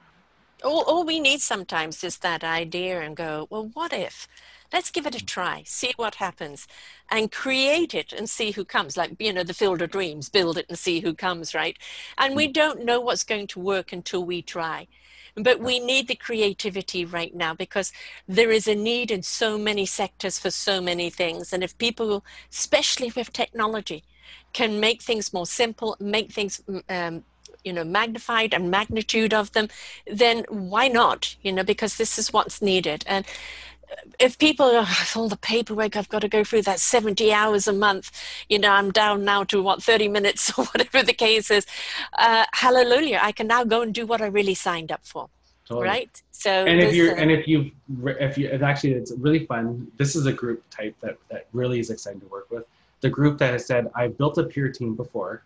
all, 0.64 0.82
all 0.82 1.04
we 1.04 1.20
need 1.20 1.40
sometimes 1.40 2.02
is 2.04 2.18
that 2.18 2.44
idea 2.44 3.00
and 3.00 3.16
go, 3.16 3.46
well, 3.50 3.70
what 3.74 3.92
if? 3.92 4.28
Let's 4.72 4.90
give 4.90 5.06
it 5.06 5.14
a 5.14 5.24
try, 5.24 5.64
see 5.66 5.92
what 5.96 6.14
happens, 6.14 6.66
and 7.10 7.30
create 7.30 7.94
it 7.94 8.12
and 8.12 8.28
see 8.28 8.52
who 8.52 8.64
comes. 8.64 8.96
Like, 8.96 9.16
you 9.18 9.32
know, 9.32 9.42
the 9.42 9.52
field 9.52 9.82
of 9.82 9.90
dreams, 9.90 10.30
build 10.30 10.56
it 10.56 10.66
and 10.68 10.78
see 10.78 11.00
who 11.00 11.12
comes, 11.12 11.54
right? 11.54 11.76
And 12.16 12.34
we 12.34 12.48
don't 12.48 12.84
know 12.84 13.00
what's 13.00 13.24
going 13.24 13.48
to 13.48 13.60
work 13.60 13.92
until 13.92 14.24
we 14.24 14.40
try. 14.40 14.88
But 15.34 15.60
we 15.60 15.78
need 15.78 16.08
the 16.08 16.14
creativity 16.14 17.04
right 17.04 17.34
now 17.34 17.54
because 17.54 17.92
there 18.28 18.50
is 18.50 18.66
a 18.66 18.74
need 18.74 19.10
in 19.10 19.22
so 19.22 19.58
many 19.58 19.86
sectors 19.86 20.38
for 20.38 20.50
so 20.50 20.80
many 20.80 21.10
things. 21.10 21.52
And 21.52 21.62
if 21.62 21.76
people, 21.78 22.24
especially 22.50 23.12
with 23.14 23.32
technology, 23.32 24.04
can 24.52 24.80
make 24.80 25.02
things 25.02 25.32
more 25.32 25.46
simple, 25.46 25.96
make 26.00 26.32
things 26.32 26.62
mm, 26.68 26.82
um, 26.88 27.24
you 27.64 27.72
know 27.72 27.84
magnified 27.84 28.54
and 28.54 28.70
magnitude 28.70 29.32
of 29.32 29.52
them 29.52 29.68
then 30.06 30.44
why 30.48 30.88
not 30.88 31.36
you 31.42 31.52
know 31.52 31.62
because 31.62 31.96
this 31.96 32.18
is 32.18 32.32
what's 32.32 32.60
needed. 32.62 33.04
And 33.06 33.24
if 34.18 34.38
people 34.38 34.66
are 34.66 34.86
all 35.14 35.28
the 35.28 35.36
paperwork 35.36 35.96
i've 35.96 36.08
got 36.08 36.20
to 36.20 36.28
go 36.28 36.42
through 36.42 36.62
that 36.62 36.80
70 36.80 37.30
hours 37.30 37.68
a 37.68 37.74
month 37.74 38.10
you 38.48 38.58
know 38.58 38.70
i'm 38.70 38.90
down 38.90 39.22
now 39.22 39.44
to 39.44 39.62
what 39.62 39.82
30 39.82 40.08
minutes 40.08 40.50
or 40.58 40.64
whatever 40.64 41.02
the 41.02 41.12
case 41.12 41.50
is 41.50 41.66
uh, 42.18 42.46
hallelujah 42.54 43.20
i 43.22 43.32
can 43.32 43.46
now 43.46 43.64
go 43.64 43.82
and 43.82 43.92
do 43.92 44.06
what 44.06 44.22
i 44.22 44.26
really 44.26 44.54
signed 44.54 44.90
up 44.90 45.04
for 45.04 45.28
Totally. 45.72 45.88
right? 45.88 46.22
So 46.32 46.50
and 46.50 46.80
if 46.80 46.94
you're 46.94 47.12
uh, 47.12 47.20
and 47.20 47.30
if 47.30 47.46
you've, 47.46 47.70
if 48.04 48.36
you 48.36 48.50
and 48.50 48.62
actually 48.62 48.92
it's 48.92 49.12
really 49.12 49.46
fun. 49.46 49.90
This 49.96 50.16
is 50.16 50.26
a 50.26 50.32
group 50.32 50.62
type 50.70 50.94
that 51.00 51.16
that 51.30 51.46
really 51.52 51.78
is 51.78 51.90
exciting 51.90 52.20
to 52.20 52.26
work 52.26 52.50
with. 52.50 52.64
The 53.00 53.08
group 53.08 53.38
that 53.38 53.52
has 53.52 53.66
said 53.66 53.90
i've 53.94 54.16
built 54.18 54.38
a 54.38 54.44
peer 54.44 54.70
team 54.70 54.94
before 54.94 55.42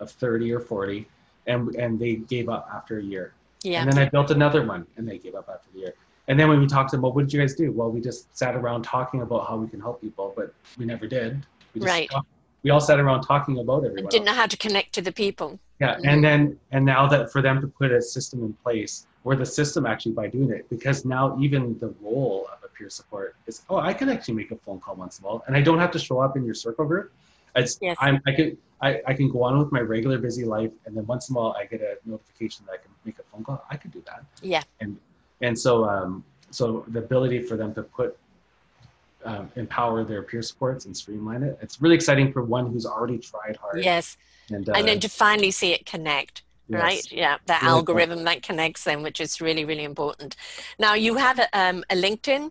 of 0.00 0.10
30 0.10 0.52
or 0.52 0.60
40 0.60 1.06
and 1.46 1.74
and 1.76 1.98
they 1.98 2.16
gave 2.16 2.48
up 2.48 2.68
after 2.72 2.98
a 2.98 3.02
year 3.02 3.32
yeah 3.62 3.82
And 3.82 3.92
then 3.92 3.98
I 3.98 4.08
built 4.08 4.30
another 4.30 4.64
one 4.66 4.86
and 4.96 5.06
they 5.08 5.18
gave 5.18 5.34
up 5.34 5.48
after 5.54 5.68
the 5.74 5.80
year. 5.80 5.94
And 6.28 6.38
then 6.38 6.48
when 6.48 6.60
we 6.60 6.66
talked 6.66 6.90
to 6.90 6.96
them, 6.96 7.02
well, 7.02 7.12
what 7.12 7.22
did 7.24 7.32
you 7.32 7.40
guys 7.40 7.54
do? 7.54 7.72
Well, 7.72 7.90
we 7.90 8.00
just 8.00 8.20
sat 8.36 8.54
around 8.54 8.82
talking 8.84 9.20
about 9.22 9.48
how 9.48 9.56
we 9.56 9.68
can 9.68 9.80
help 9.80 10.00
people, 10.00 10.32
but 10.36 10.54
we 10.78 10.84
never 10.86 11.06
did. 11.08 11.44
We 11.74 11.80
just 11.80 11.90
Right. 11.92 12.08
talked- 12.08 12.28
we 12.62 12.70
all 12.70 12.80
sat 12.80 13.00
around 13.00 13.22
talking 13.22 13.58
about 13.58 13.84
everyone. 13.84 14.10
didn't 14.10 14.28
else. 14.28 14.36
know 14.36 14.40
how 14.40 14.46
to 14.46 14.56
connect 14.56 14.92
to 14.94 15.02
the 15.02 15.12
people 15.12 15.58
Yeah, 15.80 15.94
mm-hmm. 15.96 16.08
and 16.10 16.24
then 16.24 16.40
and 16.72 16.84
now 16.84 17.06
that 17.12 17.32
for 17.32 17.40
them 17.42 17.60
to 17.60 17.66
put 17.80 17.90
a 17.90 18.00
system 18.00 18.38
in 18.44 18.52
place, 18.64 19.06
or 19.24 19.34
the 19.34 19.44
system 19.60 19.82
actually 19.86 20.12
by 20.12 20.28
doing 20.28 20.50
it, 20.58 20.68
because 20.74 21.04
now 21.16 21.36
even 21.40 21.78
the 21.84 21.92
role 22.00 22.46
of 22.52 22.58
a 22.64 22.68
peer 22.68 22.88
support 22.90 23.34
is, 23.46 23.56
oh, 23.70 23.78
I 23.90 23.92
can 23.92 24.08
actually 24.08 24.34
make 24.40 24.50
a 24.52 24.56
phone 24.64 24.78
call 24.80 24.94
once 25.04 25.18
in 25.18 25.24
a 25.24 25.28
while, 25.28 25.42
and 25.46 25.52
I 25.56 25.62
don't 25.68 25.78
have 25.84 25.90
to 25.96 25.98
show 25.98 26.18
up 26.20 26.32
in 26.38 26.42
your 26.44 26.54
circle 26.66 26.84
group. 26.86 27.06
It's 27.56 27.78
Yes. 27.80 27.96
I'm 28.00 28.20
I 28.26 28.32
can 28.32 28.56
I, 28.82 29.00
I 29.06 29.14
can 29.14 29.30
go 29.30 29.42
on 29.42 29.58
with 29.58 29.70
my 29.72 29.80
regular 29.80 30.18
busy 30.18 30.44
life, 30.44 30.70
and 30.86 30.96
then 30.96 31.06
once 31.06 31.28
in 31.28 31.36
a 31.36 31.38
while 31.38 31.54
I 31.58 31.66
get 31.66 31.82
a 31.82 31.96
notification 32.08 32.64
that 32.66 32.72
I 32.72 32.76
can 32.78 32.90
make 33.04 33.18
a 33.18 33.22
phone 33.24 33.44
call. 33.44 33.62
I 33.70 33.76
could 33.76 33.92
do 33.92 34.02
that. 34.06 34.24
yeah 34.42 34.62
And 35.42 35.58
so 35.58 35.84
um, 35.84 36.24
so 36.50 36.84
the 36.88 36.98
ability 37.00 37.40
for 37.42 37.56
them 37.56 37.74
to 37.74 37.82
put 37.82 38.16
um, 39.24 39.50
empower 39.56 40.02
their 40.04 40.22
peer 40.22 40.42
supports 40.42 40.86
and 40.86 40.96
streamline 40.96 41.42
it. 41.42 41.58
It's 41.60 41.80
really 41.82 41.94
exciting 41.94 42.32
for 42.32 42.42
one 42.42 42.70
who's 42.70 42.86
already 42.86 43.18
tried 43.18 43.56
hard. 43.56 43.84
yes 43.84 44.16
And, 44.50 44.68
uh, 44.68 44.72
and 44.76 44.88
then 44.88 44.98
to 45.00 45.08
finally 45.08 45.50
see 45.50 45.72
it 45.72 45.84
connect 45.84 46.42
yes. 46.68 46.80
right 46.82 47.12
yeah 47.12 47.36
the 47.46 47.52
Really 47.52 47.60
cool. 47.60 47.70
algorithm 47.76 48.24
that 48.24 48.42
connects 48.42 48.84
them 48.84 49.02
which 49.02 49.20
is 49.20 49.40
really 49.40 49.64
really 49.64 49.84
important 49.84 50.36
now 50.78 50.94
you 50.94 51.16
have 51.16 51.38
a, 51.38 51.48
um, 51.58 51.84
a 51.90 51.94
linkedin 51.94 52.50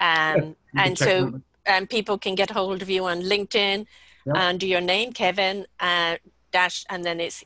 um, 0.00 0.54
and 0.76 0.96
so 0.98 1.40
um, 1.66 1.86
people 1.86 2.16
can 2.18 2.34
get 2.34 2.50
hold 2.50 2.82
of 2.82 2.88
you 2.90 3.04
on 3.06 3.20
linkedin 3.22 3.86
Yeah. 4.26 4.48
under 4.48 4.66
your 4.66 4.80
name 4.80 5.12
kevin 5.12 5.66
uh, 5.80 6.16
dash 6.52 6.84
and 6.90 7.04
then 7.04 7.20
it's 7.20 7.44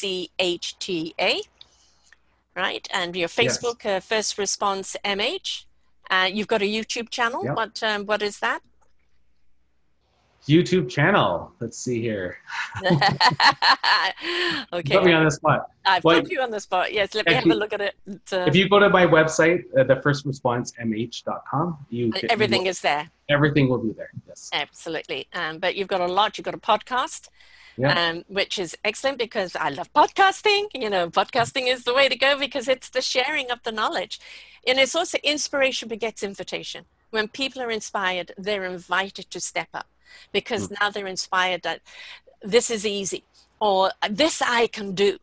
k-u-c-h-t-a 0.00 1.32
right 2.56 2.88
and 2.92 3.14
your 3.16 3.28
Yes. 3.28 3.36
facebook 3.40 3.86
uh, 3.86 4.00
first 4.00 4.36
response 4.38 4.96
mh 5.04 5.64
uh, 6.10 6.28
you've 6.32 6.48
got 6.48 6.62
a 6.62 6.70
youtube 6.76 7.08
channel 7.10 7.44
Yep. 7.44 7.56
what 7.56 7.82
um, 7.82 8.06
what 8.06 8.22
is 8.22 8.40
that 8.40 8.60
YouTube 10.46 10.88
channel. 10.88 11.52
Let's 11.60 11.78
see 11.78 12.00
here. 12.00 12.38
okay. 14.72 14.94
Put 14.96 15.04
me 15.04 15.12
on 15.12 15.24
the 15.24 15.30
spot. 15.30 15.70
I've 15.86 16.04
Well, 16.04 16.20
put 16.22 16.30
you 16.30 16.40
on 16.40 16.50
the 16.50 16.60
spot. 16.60 16.92
Yes, 16.92 17.14
let 17.14 17.26
me 17.26 17.34
have 17.34 17.46
you- 17.46 17.52
a 17.52 17.54
look 17.54 17.72
at 17.72 17.80
it. 17.80 17.94
Uh, 18.32 18.44
If 18.46 18.54
you 18.56 18.68
go 18.68 18.78
to 18.78 18.88
my 18.88 19.06
website, 19.06 19.64
uh, 19.78 19.84
the 19.84 19.96
first 20.02 20.24
response 20.26 20.72
mh.com, 20.82 21.78
you 21.90 22.12
everything 22.28 22.66
is 22.66 22.80
there. 22.80 23.10
everything 23.28 23.68
will 23.68 23.78
be 23.78 23.92
there. 23.92 24.10
Yes. 24.28 24.50
Absolutely. 24.52 25.28
Um, 25.34 25.58
but 25.58 25.74
you've 25.76 25.88
got 25.88 26.00
a 26.00 26.06
lot. 26.06 26.36
You've 26.38 26.44
got 26.44 26.54
a 26.54 26.58
podcast, 26.58 27.28
Yeah. 27.76 28.08
um, 28.10 28.24
which 28.28 28.58
is 28.58 28.76
excellent 28.84 29.18
because 29.18 29.56
I 29.56 29.70
love 29.70 29.92
podcasting. 29.92 30.66
You 30.74 30.90
know, 30.90 31.08
podcasting 31.10 31.66
is 31.68 31.84
the 31.84 31.94
way 31.94 32.08
to 32.08 32.16
go 32.16 32.38
because 32.38 32.68
it's 32.68 32.88
the 32.90 33.02
sharing 33.02 33.50
of 33.50 33.62
the 33.62 33.72
knowledge. 33.72 34.20
And 34.66 34.78
it's 34.78 34.94
also 34.94 35.18
inspiration 35.22 35.88
begets 35.88 36.22
invitation. 36.22 36.84
When 37.10 37.26
people 37.28 37.60
are 37.62 37.70
inspired, 37.70 38.32
they're 38.38 38.64
invited 38.64 39.30
to 39.30 39.40
step 39.40 39.68
up 39.74 39.86
because 40.32 40.68
Hmm. 40.68 40.74
now 40.80 40.90
they're 40.90 41.06
inspired 41.06 41.62
that 41.62 41.80
this 42.42 42.70
is 42.70 42.86
easy 42.86 43.24
or 43.60 43.92
this 44.08 44.42
I 44.42 44.66
can 44.66 44.94
do. 44.94 45.18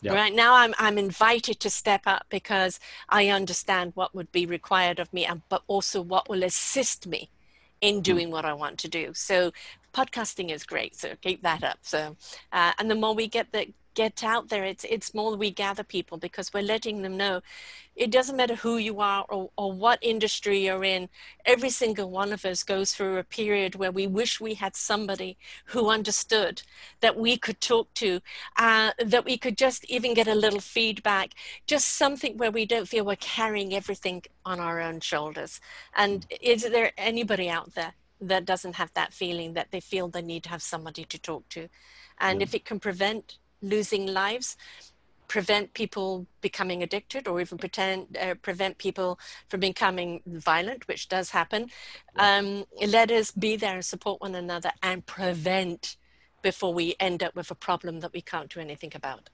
Yeah. 0.00 0.14
Right 0.14 0.34
now, 0.34 0.54
I'm, 0.54 0.74
I'm 0.78 0.98
invited 0.98 1.60
to 1.60 1.70
step 1.70 2.02
up 2.06 2.26
because 2.28 2.80
I 3.08 3.28
understand 3.28 3.92
what 3.94 4.14
would 4.14 4.32
be 4.32 4.46
required 4.46 4.98
of 4.98 5.12
me, 5.12 5.24
and, 5.24 5.42
but 5.48 5.62
also 5.68 6.02
what 6.02 6.28
will 6.28 6.42
assist 6.42 7.06
me 7.06 7.30
in 7.80 8.00
doing 8.00 8.30
what 8.30 8.44
I 8.44 8.52
want 8.52 8.78
to 8.80 8.88
do. 8.88 9.12
So 9.14 9.52
podcasting 9.92 10.50
is 10.50 10.64
great. 10.64 10.96
So 10.96 11.14
keep 11.20 11.42
that 11.42 11.62
up. 11.62 11.78
So 11.82 12.16
uh, 12.52 12.72
and 12.78 12.90
the 12.90 12.94
more 12.94 13.14
we 13.14 13.28
get 13.28 13.52
that 13.52 13.68
get 13.94 14.22
out 14.24 14.48
there, 14.48 14.64
it's 14.64 14.84
it's 14.84 15.14
more 15.14 15.36
we 15.36 15.50
gather 15.50 15.84
people 15.84 16.18
because 16.18 16.52
we're 16.52 16.62
letting 16.62 17.02
them 17.02 17.16
know 17.16 17.40
it 17.94 18.10
doesn't 18.10 18.36
matter 18.36 18.54
who 18.54 18.78
you 18.78 19.00
are 19.00 19.24
or, 19.28 19.50
or 19.56 19.72
what 19.72 19.98
industry 20.00 20.64
you're 20.64 20.84
in. 20.84 21.08
Every 21.44 21.68
single 21.70 22.10
one 22.10 22.32
of 22.32 22.44
us 22.44 22.62
goes 22.62 22.92
through 22.94 23.18
a 23.18 23.24
period 23.24 23.74
where 23.74 23.92
we 23.92 24.06
wish 24.06 24.40
we 24.40 24.54
had 24.54 24.74
somebody 24.74 25.36
who 25.66 25.90
understood 25.90 26.62
that 27.00 27.18
we 27.18 27.36
could 27.36 27.60
talk 27.60 27.92
to, 27.94 28.20
uh, 28.56 28.92
that 28.98 29.24
we 29.24 29.36
could 29.36 29.58
just 29.58 29.84
even 29.90 30.14
get 30.14 30.26
a 30.26 30.34
little 30.34 30.60
feedback, 30.60 31.32
just 31.66 31.88
something 31.88 32.38
where 32.38 32.50
we 32.50 32.64
don't 32.64 32.88
feel 32.88 33.04
we're 33.04 33.16
carrying 33.16 33.74
everything 33.74 34.22
on 34.44 34.58
our 34.58 34.80
own 34.80 35.00
shoulders. 35.00 35.60
And 35.94 36.26
is 36.40 36.62
there 36.62 36.92
anybody 36.96 37.50
out 37.50 37.74
there 37.74 37.92
that 38.20 38.44
doesn't 38.46 38.76
have 38.76 38.92
that 38.94 39.12
feeling 39.12 39.52
that 39.54 39.70
they 39.70 39.80
feel 39.80 40.08
they 40.08 40.22
need 40.22 40.44
to 40.44 40.48
have 40.50 40.62
somebody 40.62 41.04
to 41.04 41.18
talk 41.18 41.48
to? 41.50 41.68
And 42.18 42.40
Yeah. 42.40 42.44
if 42.44 42.54
it 42.54 42.64
can 42.64 42.80
prevent 42.80 43.38
losing 43.62 44.06
lives, 44.06 44.56
prevent 45.28 45.72
people 45.72 46.26
becoming 46.40 46.82
addicted 46.82 47.26
or 47.26 47.40
even 47.40 47.56
pretend, 47.56 48.16
uh, 48.20 48.34
prevent 48.42 48.76
people 48.78 49.18
from 49.48 49.60
becoming 49.60 50.20
violent, 50.26 50.86
which 50.88 51.08
does 51.08 51.30
happen. 51.30 51.68
Um, 52.18 52.64
let 52.86 53.10
us 53.10 53.30
be 53.30 53.56
there 53.56 53.74
and 53.74 53.84
support 53.84 54.20
one 54.20 54.34
another 54.34 54.72
and 54.82 55.06
prevent 55.06 55.96
before 56.42 56.74
we 56.74 56.96
end 57.00 57.22
up 57.22 57.34
with 57.34 57.50
a 57.50 57.54
problem 57.54 58.00
that 58.00 58.12
we 58.12 58.20
can't 58.20 58.50
do 58.50 58.60
anything 58.60 58.92
about. 58.94 59.30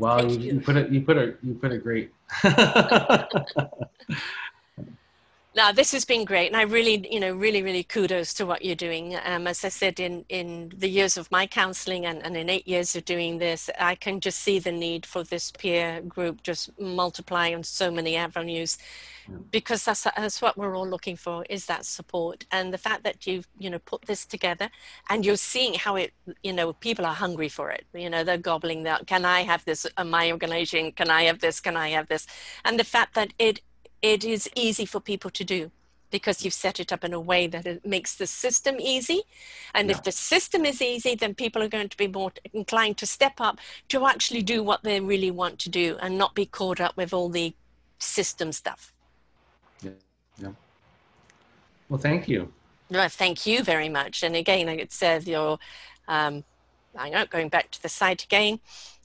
Well, 0.00 0.16
Thank 0.20 0.40
you, 0.40 0.46
you. 0.46 0.52
you 0.54 0.60
put 0.60 0.76
it. 0.76 0.90
You 0.90 1.00
put 1.02 1.18
it. 1.18 1.38
You 1.42 1.54
put 1.54 1.72
it 1.72 1.82
great. 1.82 2.10
Now, 5.52 5.72
this 5.72 5.90
has 5.90 6.04
been 6.04 6.24
great, 6.24 6.46
and 6.46 6.56
I 6.56 6.62
really, 6.62 7.08
you 7.10 7.18
know, 7.18 7.34
really, 7.34 7.60
really 7.60 7.82
kudos 7.82 8.32
to 8.34 8.46
what 8.46 8.64
you're 8.64 8.76
doing. 8.76 9.16
Um, 9.24 9.48
as 9.48 9.64
I 9.64 9.68
said, 9.68 9.98
in 9.98 10.24
in 10.28 10.70
the 10.76 10.88
years 10.88 11.16
of 11.16 11.28
my 11.32 11.48
counselling 11.48 12.06
and, 12.06 12.24
and 12.24 12.36
in 12.36 12.48
eight 12.48 12.68
years 12.68 12.94
of 12.94 13.04
doing 13.04 13.38
this, 13.38 13.68
I 13.76 13.96
can 13.96 14.20
just 14.20 14.38
see 14.38 14.60
the 14.60 14.70
need 14.70 15.04
for 15.04 15.24
this 15.24 15.50
peer 15.50 16.02
group 16.02 16.44
just 16.44 16.70
multiply 16.78 17.52
on 17.52 17.64
so 17.64 17.90
many 17.90 18.14
avenues, 18.14 18.78
because 19.50 19.84
that's 19.84 20.04
that's 20.04 20.40
what 20.40 20.56
we're 20.56 20.76
all 20.76 20.88
looking 20.88 21.16
for 21.16 21.44
is 21.50 21.66
that 21.66 21.84
support, 21.84 22.46
and 22.52 22.72
the 22.72 22.78
fact 22.78 23.02
that 23.02 23.26
you've 23.26 23.48
you 23.58 23.70
know 23.70 23.80
put 23.80 24.02
this 24.02 24.24
together, 24.24 24.70
and 25.08 25.26
you're 25.26 25.34
seeing 25.34 25.74
how 25.74 25.96
it, 25.96 26.12
you 26.44 26.52
know, 26.52 26.72
people 26.74 27.04
are 27.04 27.14
hungry 27.14 27.48
for 27.48 27.70
it. 27.72 27.86
You 27.92 28.08
know, 28.08 28.22
they're 28.22 28.38
gobbling 28.38 28.84
that. 28.84 29.08
Can 29.08 29.24
I 29.24 29.42
have 29.42 29.64
this? 29.64 29.84
in 29.98 30.10
my 30.10 30.30
organization? 30.30 30.92
Can 30.92 31.10
I 31.10 31.24
have 31.24 31.40
this? 31.40 31.60
Can 31.60 31.76
I 31.76 31.88
have 31.88 32.06
this? 32.06 32.28
And 32.64 32.78
the 32.78 32.84
fact 32.84 33.14
that 33.14 33.32
it 33.36 33.60
it 34.02 34.24
is 34.24 34.48
easy 34.54 34.86
for 34.86 35.00
people 35.00 35.30
to 35.30 35.44
do 35.44 35.70
because 36.10 36.44
you've 36.44 36.54
set 36.54 36.80
it 36.80 36.92
up 36.92 37.04
in 37.04 37.12
a 37.12 37.20
way 37.20 37.46
that 37.46 37.66
it 37.66 37.86
makes 37.86 38.16
the 38.16 38.26
system 38.26 38.76
easy. 38.80 39.22
And 39.74 39.88
Yeah. 39.88 39.96
if 39.96 40.02
the 40.02 40.12
system 40.12 40.64
is 40.66 40.82
easy, 40.82 41.14
then 41.14 41.34
people 41.34 41.62
are 41.62 41.68
going 41.68 41.88
to 41.88 41.96
be 41.96 42.08
more 42.08 42.32
inclined 42.52 42.98
to 42.98 43.06
step 43.06 43.40
up 43.40 43.58
to 43.88 44.06
actually 44.06 44.42
do 44.42 44.62
what 44.62 44.82
they 44.82 45.00
really 45.00 45.30
want 45.30 45.58
to 45.60 45.68
do 45.68 45.96
and 46.00 46.18
not 46.18 46.34
be 46.34 46.46
caught 46.46 46.80
up 46.80 46.96
with 46.96 47.12
all 47.12 47.28
the 47.28 47.54
system 47.98 48.50
stuff. 48.52 48.92
Yeah. 49.82 50.52
Well, 51.88 52.00
thank 52.00 52.28
you. 52.28 52.52
No, 52.88 53.08
thank 53.08 53.46
you 53.46 53.62
very 53.62 53.88
much. 53.88 54.22
And 54.22 54.34
again, 54.34 54.66
like 54.66 54.80
it 54.80 54.92
says, 54.92 55.28
your, 55.28 55.58
um, 56.08 56.44
on, 56.98 57.26
going 57.30 57.48
back 57.48 57.70
to 57.70 57.82
the 57.82 57.88
site 57.88 58.24
again 58.24 58.58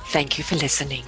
Thank 0.06 0.39
you 0.39 0.44
for 0.44 0.56
listening. 0.56 1.05